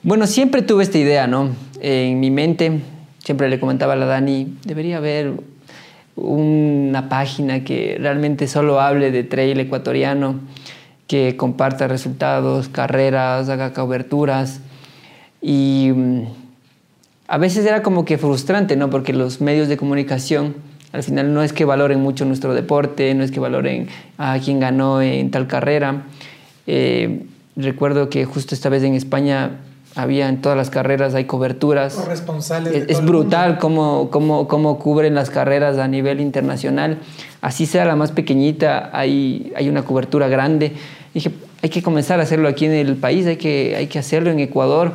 Bueno, 0.03 0.27
siempre 0.27 0.61
tuve 0.61 0.83
esta 0.83 0.99
idea, 0.99 1.27
¿no? 1.27 1.51
En 1.81 2.21
mi 2.21 2.31
mente, 2.31 2.83
siempre 3.25 3.49
le 3.49 3.59
comentaba 3.59 3.95
a 3.95 3.97
la 3.97 4.05
Dani, 4.05 4.55
debería 4.65 4.99
haber 4.99 5.33
una 6.21 7.09
página 7.09 7.65
que 7.65 7.97
realmente 8.01 8.47
solo 8.49 8.81
hable 8.81 9.11
de 9.11 9.25
trail 9.25 9.59
ecuatoriano, 9.61 10.41
que 11.07 11.37
comparta 11.37 11.89
resultados, 11.89 12.69
carreras, 12.69 13.49
haga 13.49 13.73
coberturas. 13.73 14.61
Y 15.41 15.91
mm, 15.95 16.23
a 17.29 17.39
veces 17.39 17.65
era 17.65 17.83
como 17.83 18.05
que 18.05 18.19
frustrante, 18.19 18.77
¿no? 18.77 18.91
Porque 18.91 19.13
los 19.13 19.41
medios 19.41 19.69
de 19.69 19.77
comunicación 19.77 20.55
al 20.93 21.03
final 21.03 21.35
no 21.35 21.43
es 21.43 21.53
que 21.53 21.65
valoren 21.65 22.01
mucho 22.01 22.25
nuestro 22.25 22.55
deporte, 22.55 23.15
no 23.15 23.23
es 23.23 23.31
que 23.31 23.41
valoren 23.41 23.89
a 24.17 24.39
quién 24.39 24.59
ganó 24.59 25.03
en 25.03 25.31
tal 25.31 25.47
carrera. 25.47 26.05
Eh, 26.67 27.27
recuerdo 27.57 28.09
que 28.09 28.25
justo 28.25 28.55
esta 28.55 28.69
vez 28.69 28.83
en 28.83 28.95
España 28.95 29.61
había 29.95 30.29
en 30.29 30.41
todas 30.41 30.57
las 30.57 30.71
carreras, 30.71 31.15
hay 31.15 31.25
coberturas. 31.25 31.95
Corresponsales. 31.95 32.85
Es, 32.89 33.05
brutal 33.05 33.59
cómo, 33.59 34.11
cómo, 34.11 34.47
cómo, 34.47 34.79
cubren 34.79 35.15
las 35.15 35.31
carreras 35.31 35.79
a 35.79 35.89
nivel 35.89 36.21
internacional. 36.21 36.99
Así 37.41 37.67
sea 37.67 37.85
la 37.85 37.97
más 37.97 38.13
pequeñita, 38.13 38.91
hay, 38.93 39.53
hay 39.57 39.69
una 39.69 39.83
cobertura 39.83 40.29
grande. 40.29 40.73
Dije, 41.15 41.33
hay 41.63 41.71
que 41.71 41.83
comenzar 41.83 42.21
a 42.21 42.23
hacerlo 42.23 42.49
aquí 42.49 42.67
en 42.67 42.73
el 42.73 42.97
país, 42.97 43.27
hay 43.27 43.37
que, 43.37 43.75
hay 43.77 43.87
que 43.89 43.99
hacerlo 43.99 44.31
en 44.31 44.39
Ecuador. 44.39 44.93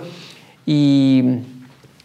Y 0.65 1.39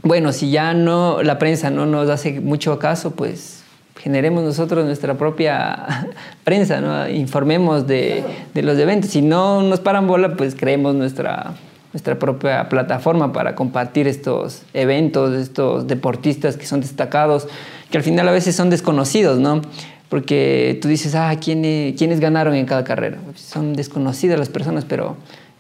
bueno, 0.03 0.33
si 0.33 0.51
ya 0.51 0.75
no, 0.75 1.23
la 1.23 1.39
prensa 1.39 1.71
no 1.71 1.87
nos 1.87 2.09
hace 2.11 2.41
mucho 2.41 2.79
caso, 2.79 3.13
pues 3.13 3.63
generemos 3.97 4.43
nosotros 4.43 4.85
nuestra 4.85 5.15
propia 5.15 6.09
prensa, 6.45 6.81
¿no? 6.81 7.09
informemos 7.09 7.87
de, 7.87 8.25
de 8.55 8.63
los 8.63 8.79
eventos. 8.79 9.11
Si 9.11 9.23
no 9.23 9.63
nos 9.63 9.81
paran 9.81 10.07
bola, 10.09 10.35
pues 10.37 10.57
creemos 10.57 10.95
nuestra 10.95 11.55
nuestra 11.93 12.19
propia 12.19 12.69
plataforma 12.69 13.33
para 13.33 13.55
compartir 13.55 14.07
estos 14.07 14.63
eventos, 14.75 15.35
estos 15.35 15.87
deportistas 15.87 16.57
que 16.57 16.67
son 16.67 16.81
destacados, 16.81 17.49
que 17.91 17.99
al 17.99 18.05
final 18.05 18.29
a 18.29 18.33
veces 18.33 18.55
son 18.55 18.71
desconocidos, 18.71 19.39
¿no? 19.39 19.63
Porque 20.09 20.79
tú 20.81 20.89
dices, 20.89 21.15
ah, 21.15 21.35
¿quiénes, 21.43 21.95
¿quiénes 21.97 22.21
ganaron 22.21 22.55
en 22.55 22.67
cada 22.67 22.85
carrera? 22.85 23.19
Son 23.37 23.75
desconocidas 23.75 24.39
las 24.39 24.49
personas, 24.49 24.85
pero 24.85 25.17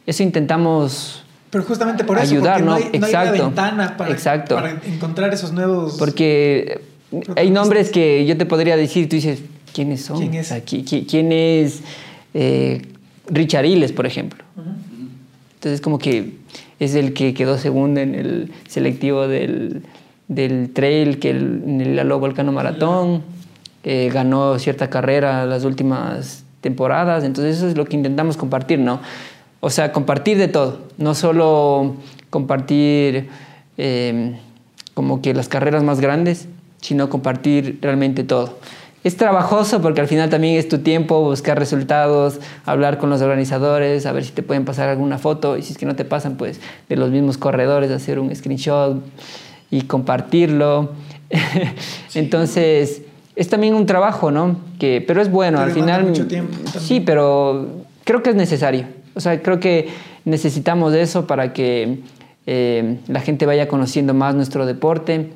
eso 0.06 0.22
intentamos 0.22 1.24
pero 1.50 1.64
justamente 1.64 2.04
por 2.04 2.18
eso, 2.18 2.34
ayudar, 2.34 2.60
¿no? 2.60 2.72
no, 2.72 2.74
hay, 2.74 2.90
Exacto. 2.92 3.34
una 3.34 3.44
ventana 3.44 3.96
para, 3.96 4.10
Exacto. 4.10 4.54
para 4.56 4.70
encontrar 4.84 5.32
esos 5.32 5.52
nuevos... 5.52 5.96
Porque 5.98 6.82
hay 7.36 7.50
nombres 7.50 7.90
que 7.90 8.26
yo 8.26 8.36
te 8.36 8.44
podría 8.44 8.76
decir, 8.76 9.08
tú 9.08 9.16
dices, 9.16 9.40
¿quiénes 9.72 10.02
son? 10.04 10.18
¿Quién 10.18 10.34
es? 10.34 10.46
O 10.46 10.48
sea, 10.48 10.62
¿quién 10.62 11.32
es 11.32 11.80
eh, 12.34 12.82
Richard 13.28 13.64
Iles, 13.64 13.92
por 13.92 14.06
ejemplo? 14.06 14.44
Uh 14.56 14.60
-huh. 14.60 14.87
Entonces 15.58 15.80
como 15.80 15.98
que 15.98 16.34
es 16.78 16.94
el 16.94 17.14
que 17.14 17.34
quedó 17.34 17.58
segundo 17.58 17.98
en 17.98 18.14
el 18.14 18.52
selectivo 18.68 19.26
del, 19.26 19.82
del 20.28 20.70
trail, 20.72 21.18
que 21.18 21.30
en 21.30 21.80
el 21.80 21.98
Alo 21.98 22.20
Volcano 22.20 22.52
Maratón, 22.52 23.24
eh, 23.82 24.08
ganó 24.14 24.56
cierta 24.60 24.88
carrera 24.88 25.46
las 25.46 25.64
últimas 25.64 26.44
temporadas, 26.60 27.24
entonces 27.24 27.56
eso 27.56 27.66
es 27.66 27.76
lo 27.76 27.86
que 27.86 27.96
intentamos 27.96 28.36
compartir, 28.36 28.78
¿no? 28.78 29.00
O 29.58 29.70
sea, 29.70 29.90
compartir 29.90 30.38
de 30.38 30.46
todo, 30.46 30.82
no 30.96 31.16
solo 31.16 31.96
compartir 32.30 33.28
eh, 33.78 34.36
como 34.94 35.20
que 35.20 35.34
las 35.34 35.48
carreras 35.48 35.82
más 35.82 36.00
grandes, 36.00 36.46
sino 36.80 37.10
compartir 37.10 37.80
realmente 37.82 38.22
todo 38.22 38.58
es 39.04 39.16
trabajoso 39.16 39.80
porque 39.80 40.00
al 40.00 40.08
final 40.08 40.28
también 40.28 40.56
es 40.56 40.68
tu 40.68 40.78
tiempo 40.78 41.20
buscar 41.22 41.58
resultados, 41.58 42.40
hablar 42.64 42.98
con 42.98 43.10
los 43.10 43.22
organizadores, 43.22 44.06
a 44.06 44.12
ver 44.12 44.24
si 44.24 44.32
te 44.32 44.42
pueden 44.42 44.64
pasar 44.64 44.88
alguna 44.88 45.18
foto 45.18 45.56
y 45.56 45.62
si 45.62 45.72
es 45.72 45.78
que 45.78 45.86
no 45.86 45.94
te 45.94 46.04
pasan, 46.04 46.36
pues 46.36 46.60
de 46.88 46.96
los 46.96 47.10
mismos 47.10 47.38
corredores, 47.38 47.90
hacer 47.90 48.18
un 48.18 48.34
screenshot 48.34 49.02
y 49.70 49.82
compartirlo. 49.82 50.92
Sí. 52.08 52.20
Entonces, 52.20 53.02
es 53.36 53.48
también 53.48 53.74
un 53.74 53.84
trabajo, 53.84 54.30
¿no? 54.30 54.56
Que, 54.78 55.04
pero 55.06 55.20
es 55.20 55.30
bueno, 55.30 55.60
al 55.60 55.72
final... 55.72 56.04
Mucho 56.04 56.26
tiempo 56.26 56.56
sí, 56.80 57.00
pero 57.00 57.84
creo 58.04 58.22
que 58.22 58.30
es 58.30 58.36
necesario. 58.36 58.86
O 59.14 59.20
sea, 59.20 59.42
creo 59.42 59.60
que 59.60 59.88
necesitamos 60.24 60.94
eso 60.94 61.26
para 61.26 61.52
que 61.52 62.00
eh, 62.46 62.96
la 63.08 63.20
gente 63.20 63.44
vaya 63.44 63.68
conociendo 63.68 64.14
más 64.14 64.34
nuestro 64.34 64.64
deporte 64.64 65.30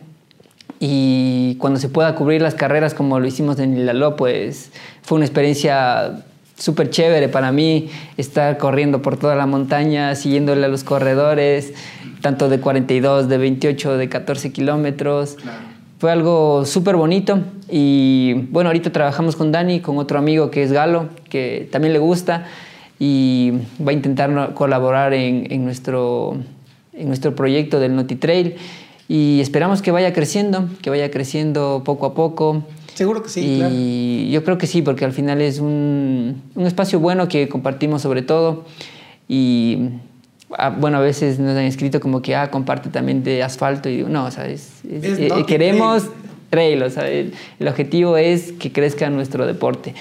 y 0.80 1.56
cuando 1.56 1.78
se 1.78 1.88
pueda 1.88 2.14
cubrir 2.14 2.42
las 2.42 2.54
carreras 2.54 2.94
como 2.94 3.20
lo 3.20 3.26
hicimos 3.26 3.58
en 3.58 3.76
Ilaló, 3.76 4.16
pues 4.16 4.72
fue 5.02 5.16
una 5.16 5.24
experiencia 5.24 6.24
súper 6.56 6.90
chévere 6.90 7.28
para 7.28 7.52
mí 7.52 7.88
estar 8.16 8.58
corriendo 8.58 9.02
por 9.02 9.16
toda 9.16 9.34
la 9.34 9.46
montaña, 9.46 10.14
siguiéndole 10.14 10.66
a 10.66 10.68
los 10.68 10.84
corredores, 10.84 11.74
tanto 12.20 12.48
de 12.48 12.60
42, 12.60 13.28
de 13.28 13.38
28, 13.38 13.96
de 13.96 14.08
14 14.08 14.52
kilómetros. 14.52 15.34
Claro. 15.40 15.72
Fue 15.98 16.10
algo 16.10 16.64
súper 16.64 16.96
bonito 16.96 17.40
y 17.70 18.34
bueno, 18.50 18.70
ahorita 18.70 18.90
trabajamos 18.90 19.36
con 19.36 19.52
Dani, 19.52 19.80
con 19.80 19.98
otro 19.98 20.18
amigo 20.18 20.50
que 20.50 20.62
es 20.62 20.72
Galo, 20.72 21.08
que 21.28 21.68
también 21.70 21.92
le 21.92 22.00
gusta 22.00 22.46
y 22.98 23.52
va 23.84 23.90
a 23.90 23.94
intentar 23.94 24.54
colaborar 24.54 25.14
en, 25.14 25.46
en 25.50 25.64
nuestro, 25.64 26.36
en 26.92 27.06
nuestro 27.08 27.34
proyecto 27.34 27.78
del 27.80 27.94
NotiTrail. 27.94 28.54
Trail 28.54 28.81
y 29.08 29.40
esperamos 29.40 29.82
que 29.82 29.90
vaya 29.90 30.12
creciendo, 30.12 30.68
que 30.80 30.90
vaya 30.90 31.10
creciendo 31.10 31.82
poco 31.84 32.06
a 32.06 32.14
poco. 32.14 32.64
Seguro 32.94 33.22
que 33.22 33.28
sí. 33.28 33.40
Y 33.40 33.58
claro. 33.58 33.74
yo 33.74 34.44
creo 34.44 34.58
que 34.58 34.66
sí, 34.66 34.82
porque 34.82 35.04
al 35.04 35.12
final 35.12 35.40
es 35.40 35.58
un, 35.58 36.42
un 36.54 36.66
espacio 36.66 37.00
bueno 37.00 37.28
que 37.28 37.48
compartimos 37.48 38.02
sobre 38.02 38.22
todo. 38.22 38.64
Y 39.28 39.88
ah, 40.56 40.70
bueno, 40.70 40.98
a 40.98 41.00
veces 41.00 41.38
nos 41.38 41.56
han 41.56 41.64
escrito 41.64 42.00
como 42.00 42.22
que, 42.22 42.34
ah, 42.36 42.50
comparte 42.50 42.90
también 42.90 43.22
de 43.22 43.42
asfalto. 43.42 43.88
Y 43.88 43.96
digo, 43.96 44.08
no, 44.08 44.26
o 44.26 44.30
sea, 44.30 44.46
es, 44.46 44.82
es, 44.90 45.04
es 45.04 45.18
eh, 45.18 45.30
queremos 45.46 46.04
trail, 46.50 46.82
o 46.82 46.90
sea, 46.90 47.08
el, 47.08 47.32
el 47.58 47.68
objetivo 47.68 48.18
es 48.18 48.52
que 48.52 48.72
crezca 48.72 49.08
nuestro 49.08 49.46
deporte. 49.46 49.94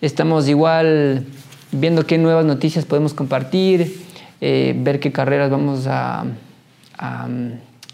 Estamos 0.00 0.48
igual 0.48 1.26
viendo 1.72 2.06
qué 2.06 2.18
nuevas 2.18 2.44
noticias 2.44 2.84
podemos 2.84 3.12
compartir, 3.14 4.00
eh, 4.40 4.74
ver 4.78 5.00
qué 5.00 5.12
carreras 5.12 5.50
vamos 5.50 5.86
a, 5.86 6.24
a 6.96 7.28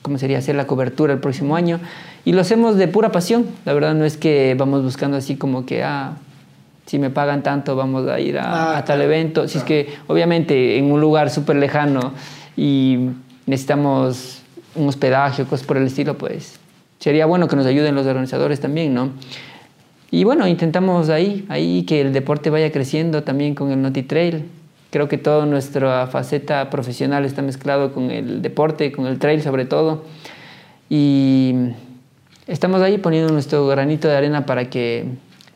cómo 0.05 0.19
sería 0.19 0.37
hacer 0.37 0.55
la 0.55 0.67
cobertura 0.67 1.15
el 1.15 1.19
próximo 1.19 1.57
año. 1.57 1.81
Y 2.27 2.33
lo 2.33 2.43
hacemos 2.43 2.77
de 2.77 2.89
pura 2.89 3.11
pasión. 3.11 3.47
La 3.65 3.73
verdad 3.73 3.95
no 3.95 4.05
es 4.05 4.19
que 4.19 4.55
vamos 4.55 4.83
buscando 4.83 5.17
así 5.17 5.37
como 5.37 5.65
que, 5.65 5.83
ah, 5.83 6.19
si 6.85 6.99
me 6.99 7.09
pagan 7.09 7.43
tanto 7.43 7.75
vamos 7.75 8.07
a 8.07 8.21
ir 8.21 8.39
a, 8.39 8.45
ah, 8.45 8.77
a 8.77 8.85
tal 8.85 8.99
claro, 8.99 9.03
evento. 9.05 9.49
Si 9.49 9.59
claro. 9.59 9.65
es 9.65 9.87
que 9.87 9.95
obviamente 10.07 10.77
en 10.77 10.93
un 10.93 11.01
lugar 11.01 11.31
súper 11.31 11.57
lejano 11.57 12.13
y 12.55 12.99
necesitamos 13.47 14.43
un 14.75 14.89
hospedaje 14.89 15.41
o 15.41 15.47
cosas 15.47 15.67
por 15.67 15.79
el 15.79 15.87
estilo, 15.87 16.19
pues 16.19 16.59
sería 16.99 17.25
bueno 17.25 17.49
que 17.49 17.57
nos 17.57 17.65
ayuden 17.65 17.95
los 17.95 18.07
organizadores 18.07 18.61
también, 18.61 18.93
¿no? 18.93 19.09
Y 20.11 20.25
bueno, 20.25 20.47
intentamos 20.47 21.09
ahí, 21.09 21.47
ahí 21.49 21.85
que 21.85 22.03
el 22.03 22.13
deporte 22.13 22.51
vaya 22.51 22.71
creciendo 22.71 23.23
también 23.23 23.55
con 23.55 23.71
el 23.73 23.81
Noti 23.81 24.03
Trail. 24.03 24.45
Creo 24.95 25.09
que 25.09 25.19
toda 25.19 25.45
nuestra 25.45 26.07
faceta 26.07 26.71
profesional 26.71 27.25
está 27.25 27.43
mezclado 27.43 27.93
con 27.93 28.13
el 28.13 28.43
deporte, 28.43 28.93
con 28.93 29.07
el 29.09 29.19
trail 29.19 29.43
sobre 29.43 29.65
todo. 29.65 30.05
Y 30.89 31.53
estamos 32.47 32.81
ahí 32.81 32.99
poniendo 32.99 33.33
nuestro 33.33 33.67
granito 33.67 34.07
de 34.07 34.17
arena 34.17 34.47
para 34.47 34.71
que 34.71 35.07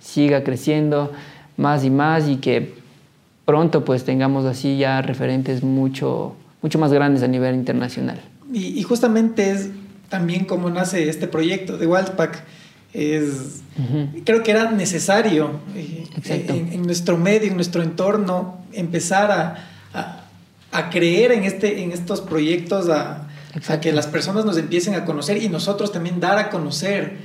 siga 0.00 0.42
creciendo 0.42 1.12
más 1.56 1.84
y 1.84 1.90
más 1.90 2.26
y 2.26 2.38
que 2.38 2.74
pronto 3.44 3.84
pues 3.84 4.02
tengamos 4.02 4.44
así 4.44 4.76
ya 4.76 5.02
referentes 5.02 5.62
mucho, 5.62 6.34
mucho 6.60 6.80
más 6.80 6.92
grandes 6.92 7.22
a 7.22 7.28
nivel 7.28 7.54
internacional. 7.54 8.20
Y, 8.52 8.82
justamente 8.82 9.52
es 9.52 9.70
también 10.08 10.46
como 10.46 10.68
nace 10.68 11.08
este 11.08 11.28
proyecto 11.28 11.78
de 11.78 11.86
Wildpack. 11.86 12.42
Es, 12.92 13.62
uh 13.76 13.82
-huh. 13.82 14.24
Creo 14.24 14.42
que 14.42 14.50
era 14.50 14.70
necesario 14.70 15.60
eh, 15.76 16.06
en, 16.24 16.72
en, 16.72 16.82
nuestro 16.82 17.18
medio, 17.18 17.48
en 17.50 17.56
nuestro 17.56 17.82
entorno, 17.82 18.58
empezar 18.72 19.30
a, 19.30 19.68
a, 19.92 20.24
a 20.72 20.90
creer 20.90 21.32
en, 21.32 21.44
este, 21.44 21.82
en 21.82 21.92
estos 21.92 22.20
proyectos, 22.20 22.88
a, 22.88 23.28
a, 23.68 23.80
que 23.80 23.92
las 23.92 24.06
personas 24.06 24.44
nos 24.44 24.56
empiecen 24.56 24.94
a 24.94 25.04
conocer 25.04 25.42
y 25.42 25.48
nosotros 25.48 25.92
también 25.92 26.20
dar 26.20 26.38
a 26.38 26.50
conocer 26.50 27.18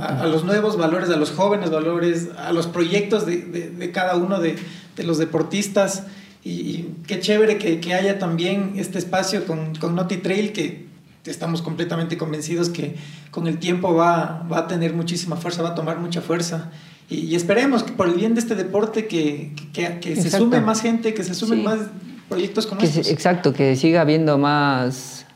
a, 0.00 0.26
los 0.26 0.44
nuevos 0.44 0.76
valores, 0.76 1.10
a 1.10 1.16
los 1.16 1.30
jóvenes 1.30 1.70
valores, 1.70 2.28
a 2.38 2.52
los 2.52 2.66
proyectos 2.66 3.26
de, 3.26 3.38
de, 3.38 3.92
cada 3.92 4.16
uno 4.16 4.40
de, 4.40 4.56
de, 4.96 5.02
los 5.04 5.18
deportistas. 5.18 6.04
Y, 6.42 6.86
qué 7.06 7.20
chévere 7.20 7.58
que, 7.58 7.80
que, 7.80 7.94
haya 7.94 8.18
también 8.18 8.72
este 8.76 8.98
espacio 8.98 9.46
con, 9.46 9.74
con 9.74 9.94
Naughty 9.94 10.18
Trail 10.18 10.52
que 10.52 10.89
estamos 11.24 11.62
completamente 11.62 12.16
convencidos 12.16 12.70
que 12.70 12.96
con 13.30 13.46
el 13.46 13.58
tiempo 13.58 13.94
va, 13.94 14.46
va 14.50 14.60
a 14.60 14.66
tener 14.66 14.94
muchísima 14.94 15.36
fuerza, 15.36 15.62
va 15.62 15.70
a 15.70 15.74
tomar 15.74 15.98
mucha 15.98 16.20
fuerza. 16.20 16.70
Y, 17.10 17.34
esperemos 17.34 17.82
que 17.82 17.92
por 17.92 18.08
el 18.08 18.14
bien 18.14 18.34
de 18.34 18.40
este 18.40 18.54
deporte 18.54 19.06
que, 19.06 19.52
que, 19.72 19.98
que 20.00 20.14
se 20.16 20.30
sume 20.30 20.60
más 20.60 20.80
gente, 20.80 21.12
que 21.12 21.24
se 21.24 21.34
sumen 21.34 21.64
más 21.64 21.78
proyectos 22.28 22.66
como 22.66 22.80
estos. 22.80 23.08
exacto, 23.08 23.52
que 23.52 23.74
siga 23.74 24.00
habiendo 24.00 24.38
más, 24.38 25.26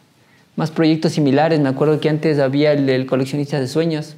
más 0.54 0.70
proyectos 0.70 1.12
similares. 1.12 1.58
Me 1.58 1.68
acuerdo 1.68 1.98
que 1.98 2.08
antes 2.08 2.38
había 2.38 2.72
el 2.72 2.86
del 2.86 3.06
coleccionista 3.06 3.58
de 3.58 3.66
sueños, 3.66 4.14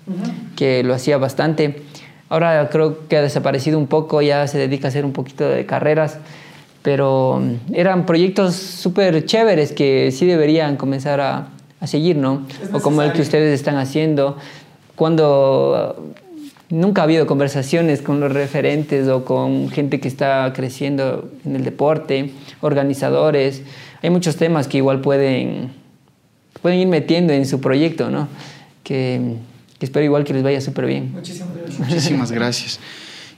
que 0.54 0.84
lo 0.84 0.92
hacía 0.92 1.16
bastante. 1.16 1.82
Ahora 2.28 2.68
creo 2.70 3.08
que 3.08 3.16
ha 3.16 3.22
desaparecido 3.22 3.78
un 3.78 3.86
poco, 3.86 4.20
ya 4.20 4.46
se 4.48 4.58
dedica 4.58 4.88
a 4.88 4.90
hacer 4.90 5.06
un 5.06 5.12
poquito 5.12 5.48
de 5.48 5.64
carreras, 5.64 6.18
pero 6.82 7.40
mm, 7.40 7.74
eran 7.74 8.04
proyectos 8.04 8.54
súper 8.54 9.24
chéveres 9.24 9.72
que 9.72 10.10
sí 10.12 10.26
deberían 10.26 10.76
comenzar 10.76 11.20
a, 11.20 11.48
a 11.86 11.88
seguir, 11.88 12.16
¿no? 12.16 12.46
O 12.72 12.80
como 12.80 13.02
el 13.02 13.12
que 13.12 13.22
ustedes 13.22 13.58
están 13.58 13.76
haciendo. 13.76 14.36
Cuando 14.94 16.14
nunca 16.68 17.02
ha 17.02 17.04
habido 17.04 17.26
conversaciones 17.26 18.02
con 18.02 18.20
los 18.20 18.32
referentes 18.32 19.08
o 19.08 19.24
con 19.24 19.70
gente 19.70 20.00
que 20.00 20.08
está 20.08 20.52
creciendo 20.54 21.30
en 21.44 21.56
el 21.56 21.64
deporte, 21.64 22.32
organizadores. 22.60 23.62
Hay 24.02 24.10
muchos 24.10 24.36
temas 24.36 24.68
que 24.68 24.78
igual 24.78 25.00
pueden, 25.00 25.70
pueden 26.62 26.78
ir 26.80 26.88
metiendo 26.88 27.32
en 27.32 27.46
su 27.46 27.60
proyecto, 27.60 28.10
¿no? 28.10 28.28
Que, 28.82 29.36
espero 29.80 30.04
igual 30.04 30.24
que 30.24 30.32
les 30.32 30.42
vaya 30.42 30.60
súper 30.60 30.86
bien. 30.86 31.12
Muchísimas 31.12 31.56
gracias. 31.56 31.78
Muchísimas 31.88 32.32
gracias. 32.32 32.80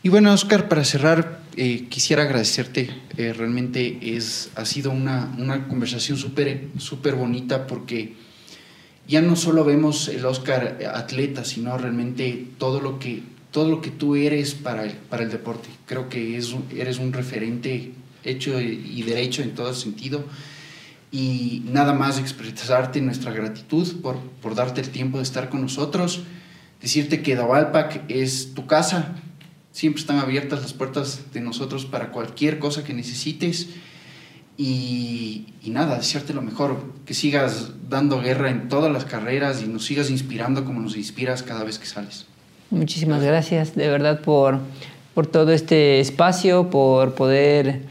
Y 0.03 0.09
bueno, 0.11 0.33
Oscar, 0.33 0.69
para 0.69 0.85
cerrar, 0.85 1.41
eh, 1.57 1.87
quisiera 1.89 2.23
agradecerte. 2.23 2.89
Eh, 3.17 3.33
realmente 3.37 3.99
es, 4.01 4.51
ha 4.55 4.65
sido 4.65 4.93
una, 4.93 5.35
una 5.39 5.67
conversación 5.67 6.17
súper 6.17 6.69
súper 6.79 7.17
bonita 7.17 7.67
porque 7.67 8.15
ya 9.09 9.23
no 9.23 9.37
solo 9.37 9.65
vemos 9.65 10.09
el 10.09 10.25
Oscar 10.27 10.79
atleta, 10.95 11.45
sino 11.45 11.77
realmente 11.79 12.47
todo 12.59 12.81
lo 12.81 12.99
que, 12.99 13.23
todo 13.51 13.71
lo 13.71 13.81
que 13.81 13.91
tú 13.91 14.15
eres 14.15 14.55
para 14.55 14.85
el, 14.85 14.93
para 14.93 15.23
el 15.23 15.31
deporte. 15.31 15.71
Creo 15.87 16.11
que 16.11 16.37
es, 16.37 16.55
eres 16.77 16.99
un 16.99 17.15
referente 17.15 17.93
hecho 18.23 18.61
y 18.61 19.03
derecho 19.03 19.43
en 19.43 19.55
todo 19.55 19.73
sentido. 19.73 20.25
Y 21.11 21.63
nada 21.65 21.95
más 21.95 22.19
expresarte 22.19 23.01
nuestra 23.01 23.33
gratitud 23.33 24.01
por, 24.03 24.19
por 24.43 24.55
darte 24.55 24.83
el 24.83 24.91
tiempo 24.91 25.17
de 25.17 25.23
estar 25.23 25.49
con 25.49 25.63
nosotros. 25.63 26.21
Decirte 26.83 27.23
que 27.23 27.35
Davalpac 27.35 28.05
es 28.09 28.53
tu 28.55 28.67
casa. 28.67 29.17
Siempre 29.73 30.01
están 30.01 30.19
abiertas 30.19 30.61
las 30.61 30.75
puertas 30.75 31.33
de 31.33 31.41
nosotros 31.41 31.87
para 31.87 32.13
cualquier 32.13 32.59
cosa 32.59 32.85
que 32.85 32.93
necesites. 32.93 33.71
Y, 34.61 35.47
nada, 35.67 35.97
desearte 35.97 36.35
lo 36.35 36.43
mejor, 36.43 36.83
que 37.07 37.15
sigas 37.15 37.71
dando 37.89 38.21
guerra 38.21 38.51
en 38.51 38.69
todas 38.69 38.91
las 38.93 39.05
carreras 39.05 39.63
y 39.63 39.69
nos 39.69 39.85
sigas 39.85 40.11
inspirando 40.11 40.65
como 40.65 40.81
nos 40.81 40.97
inspiras 40.97 41.45
cada 41.45 41.63
vez 41.63 41.79
que 41.79 41.87
sales. 41.87 42.27
Muchísimas 42.71 43.23
gracias, 43.23 43.77
de 43.77 43.89
verdad, 43.89 44.21
por, 44.21 44.59
por 45.15 45.29
todo 45.29 45.53
este 45.53 46.01
espacio, 46.01 46.71
por 46.71 47.15
poder 47.15 47.83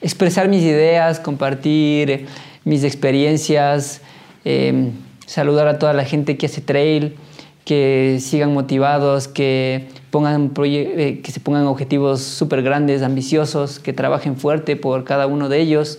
expresar 0.00 0.48
mis 0.48 0.62
ideas, 0.62 1.18
compartir 1.18 2.26
mis 2.64 2.84
experiencias, 2.84 4.00
em, 4.44 4.92
saludar 5.26 5.66
a 5.66 5.78
toda 5.80 5.92
la 5.92 6.04
gente 6.04 6.36
que 6.36 6.46
hace 6.46 6.60
trail, 6.60 7.16
que 7.64 8.18
sigan 8.20 8.54
motivados, 8.54 9.26
que 9.26 9.88
pongan 10.12 10.52
eh, 10.62 11.20
que 11.24 11.32
se 11.32 11.40
pongan 11.40 11.66
objetivos 11.66 12.20
súper 12.20 12.62
grandes, 12.62 13.02
ambiciosos, 13.02 13.80
que 13.80 13.94
trabajen 13.94 14.36
fuerte 14.36 14.76
por 14.76 15.04
cada 15.04 15.26
uno 15.26 15.48
de 15.48 15.58
ellos 15.58 15.98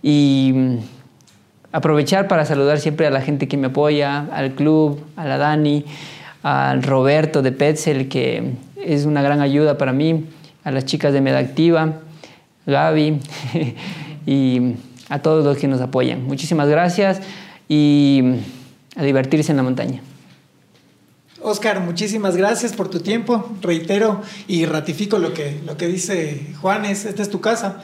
y 0.00 0.52
mm, 0.54 0.76
aprovechar 1.72 2.28
para 2.28 2.44
saludar 2.44 2.78
siempre 2.78 3.04
a 3.08 3.10
la 3.10 3.20
gente 3.20 3.48
que 3.48 3.56
me 3.56 3.66
apoya, 3.66 4.28
al 4.32 4.52
club, 4.52 5.00
a 5.16 5.26
la 5.26 5.38
Dani, 5.38 5.84
al 6.44 6.84
Roberto 6.84 7.42
de 7.42 7.50
Petzel, 7.50 8.08
que 8.08 8.52
es 8.76 9.06
una 9.06 9.22
gran 9.22 9.40
ayuda 9.40 9.76
para 9.76 9.92
mí, 9.92 10.24
a 10.62 10.70
las 10.70 10.84
chicas 10.84 11.12
de 11.12 11.20
Medactiva, 11.20 11.94
Gaby 12.66 13.18
y 14.26 14.74
a 15.08 15.18
todos 15.18 15.44
los 15.44 15.58
que 15.58 15.66
nos 15.66 15.80
apoyan. 15.80 16.24
Muchísimas 16.24 16.68
gracias 16.68 17.20
y 17.68 18.20
mm, 18.22 19.00
a 19.00 19.02
divertirse 19.02 19.50
en 19.50 19.56
la 19.56 19.64
montaña. 19.64 20.00
Oscar, 21.42 21.80
muchísimas 21.80 22.36
gracias 22.36 22.72
por 22.72 22.88
tu 22.88 23.00
tiempo. 23.00 23.50
Reitero 23.60 24.22
y 24.48 24.66
ratifico 24.66 25.18
lo 25.18 25.34
que, 25.34 25.60
lo 25.66 25.76
que 25.76 25.88
dice 25.88 26.46
Juanes, 26.60 27.04
esta 27.04 27.22
es 27.22 27.30
tu 27.30 27.40
casa. 27.40 27.82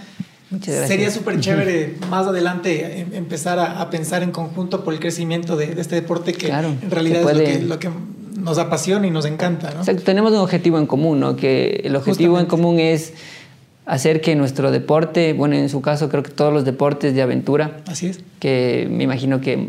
Muchas 0.50 0.76
gracias. 0.76 0.88
Sería 0.88 1.10
súper 1.10 1.40
chévere 1.40 1.96
más 2.08 2.26
adelante 2.26 3.00
em, 3.00 3.14
empezar 3.14 3.58
a, 3.58 3.90
pensar 3.90 4.22
en 4.22 4.30
conjunto 4.30 4.82
por 4.82 4.94
el 4.94 5.00
crecimiento 5.00 5.56
de, 5.56 5.78
este 5.78 5.96
deporte 5.96 6.32
que 6.32 6.48
en 6.48 6.90
realidad 6.90 7.20
es 7.40 7.62
lo 7.64 7.78
que, 7.78 7.90
nos 8.38 8.58
apasiona 8.58 9.06
y 9.06 9.10
nos 9.10 9.26
encanta. 9.26 9.72
tenemos 10.04 10.32
un 10.32 10.38
objetivo 10.38 10.78
en 10.78 10.86
común, 10.86 11.20
¿no? 11.20 11.36
que 11.36 11.82
el 11.84 11.96
objetivo 11.96 12.38
en 12.38 12.46
común 12.46 12.78
es 12.78 13.12
hacer 13.84 14.20
que 14.20 14.36
nuestro 14.36 14.70
deporte, 14.70 15.32
bueno, 15.32 15.56
en 15.56 15.68
su 15.68 15.80
caso 15.80 16.08
creo 16.08 16.22
que 16.22 16.30
todos 16.30 16.52
los 16.52 16.64
deportes 16.64 17.14
de 17.14 17.22
aventura, 17.22 17.78
así 17.86 18.06
es, 18.06 18.20
que 18.38 18.86
me 18.90 19.04
imagino 19.04 19.40
que 19.40 19.68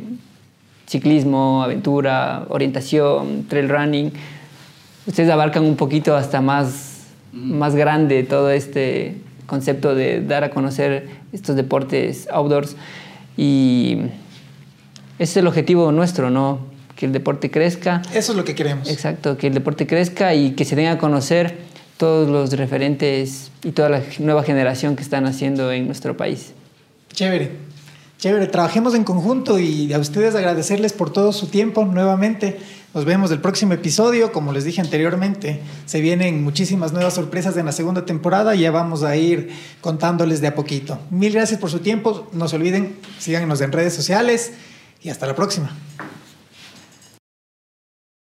ciclismo, 0.90 1.62
aventura, 1.64 2.46
orientación, 2.50 3.46
trail 3.48 3.70
running, 3.70 4.12
ustedes 5.06 5.30
abarcan 5.30 5.64
un 5.64 5.76
poquito 5.76 6.16
hasta 6.16 6.42
más, 6.42 7.06
más 7.32 7.76
grande 7.76 8.24
todo 8.24 8.50
este 8.50 9.18
concepto 9.46 9.94
de 9.94 10.22
dar 10.22 10.44
a 10.44 10.50
conocer 10.50 11.08
estos 11.32 11.56
deportes 11.56 12.28
outdoors 12.32 12.76
y 13.38 13.98
ese 15.20 15.32
es 15.32 15.38
el 15.38 15.48
objetivo 15.48 15.92
nuestro, 15.92 16.30
¿no? 16.30 16.60
Que 16.96 17.06
el 17.06 17.12
deporte 17.12 17.52
crezca. 17.52 18.02
Eso 18.14 18.32
es 18.32 18.38
lo 18.38 18.44
que 18.44 18.56
queremos. 18.56 18.90
Exacto, 18.90 19.38
que 19.38 19.48
el 19.48 19.54
deporte 19.54 19.86
crezca 19.86 20.34
y 20.34 20.52
que 20.52 20.66
se 20.66 20.76
den 20.76 20.88
a 20.88 20.98
conocer 20.98 21.58
todos 21.98 22.30
los 22.30 22.52
referentes 22.54 23.52
y 23.64 23.72
toda 23.72 23.90
la 23.90 24.02
nueva 24.20 24.44
generación 24.44 24.96
que 24.96 25.04
están 25.04 25.26
haciendo 25.26 25.72
en 25.72 25.86
nuestro 25.86 26.18
país. 26.18 26.54
Chévere. 27.14 27.69
Chévere, 28.20 28.48
trabajemos 28.48 28.96
en 28.96 29.06
conjunto 29.06 29.60
y 29.60 29.94
a 29.94 29.98
ustedes 29.98 30.36
agradecerles 30.36 30.92
por 30.92 31.10
todo 31.10 31.32
su 31.32 31.48
tiempo 31.48 31.86
nuevamente. 31.86 32.60
Nos 32.94 33.06
vemos 33.06 33.32
el 33.32 33.40
próximo 33.40 33.72
episodio. 33.72 34.34
Como 34.34 34.52
les 34.52 34.66
dije 34.66 34.82
anteriormente, 34.82 35.62
se 35.86 36.02
vienen 36.02 36.44
muchísimas 36.44 36.92
nuevas 36.92 37.14
sorpresas 37.14 37.56
en 37.56 37.66
la 37.66 37.72
segunda 37.72 38.06
temporada 38.06 38.56
y 38.56 38.60
ya 38.60 38.72
vamos 38.72 39.04
a 39.04 39.16
ir 39.16 39.52
contándoles 39.80 40.42
de 40.42 40.48
a 40.48 40.56
poquito. 40.56 41.00
Mil 41.12 41.32
gracias 41.32 41.62
por 41.62 41.72
su 41.72 41.80
tiempo. 41.80 42.28
No 42.34 42.50
se 42.50 42.58
olviden, 42.58 42.98
síganos 43.20 43.62
en 43.62 43.72
redes 43.72 43.94
sociales 43.94 44.52
y 45.02 45.12
hasta 45.12 45.26
la 45.26 45.34
próxima. 45.34 45.74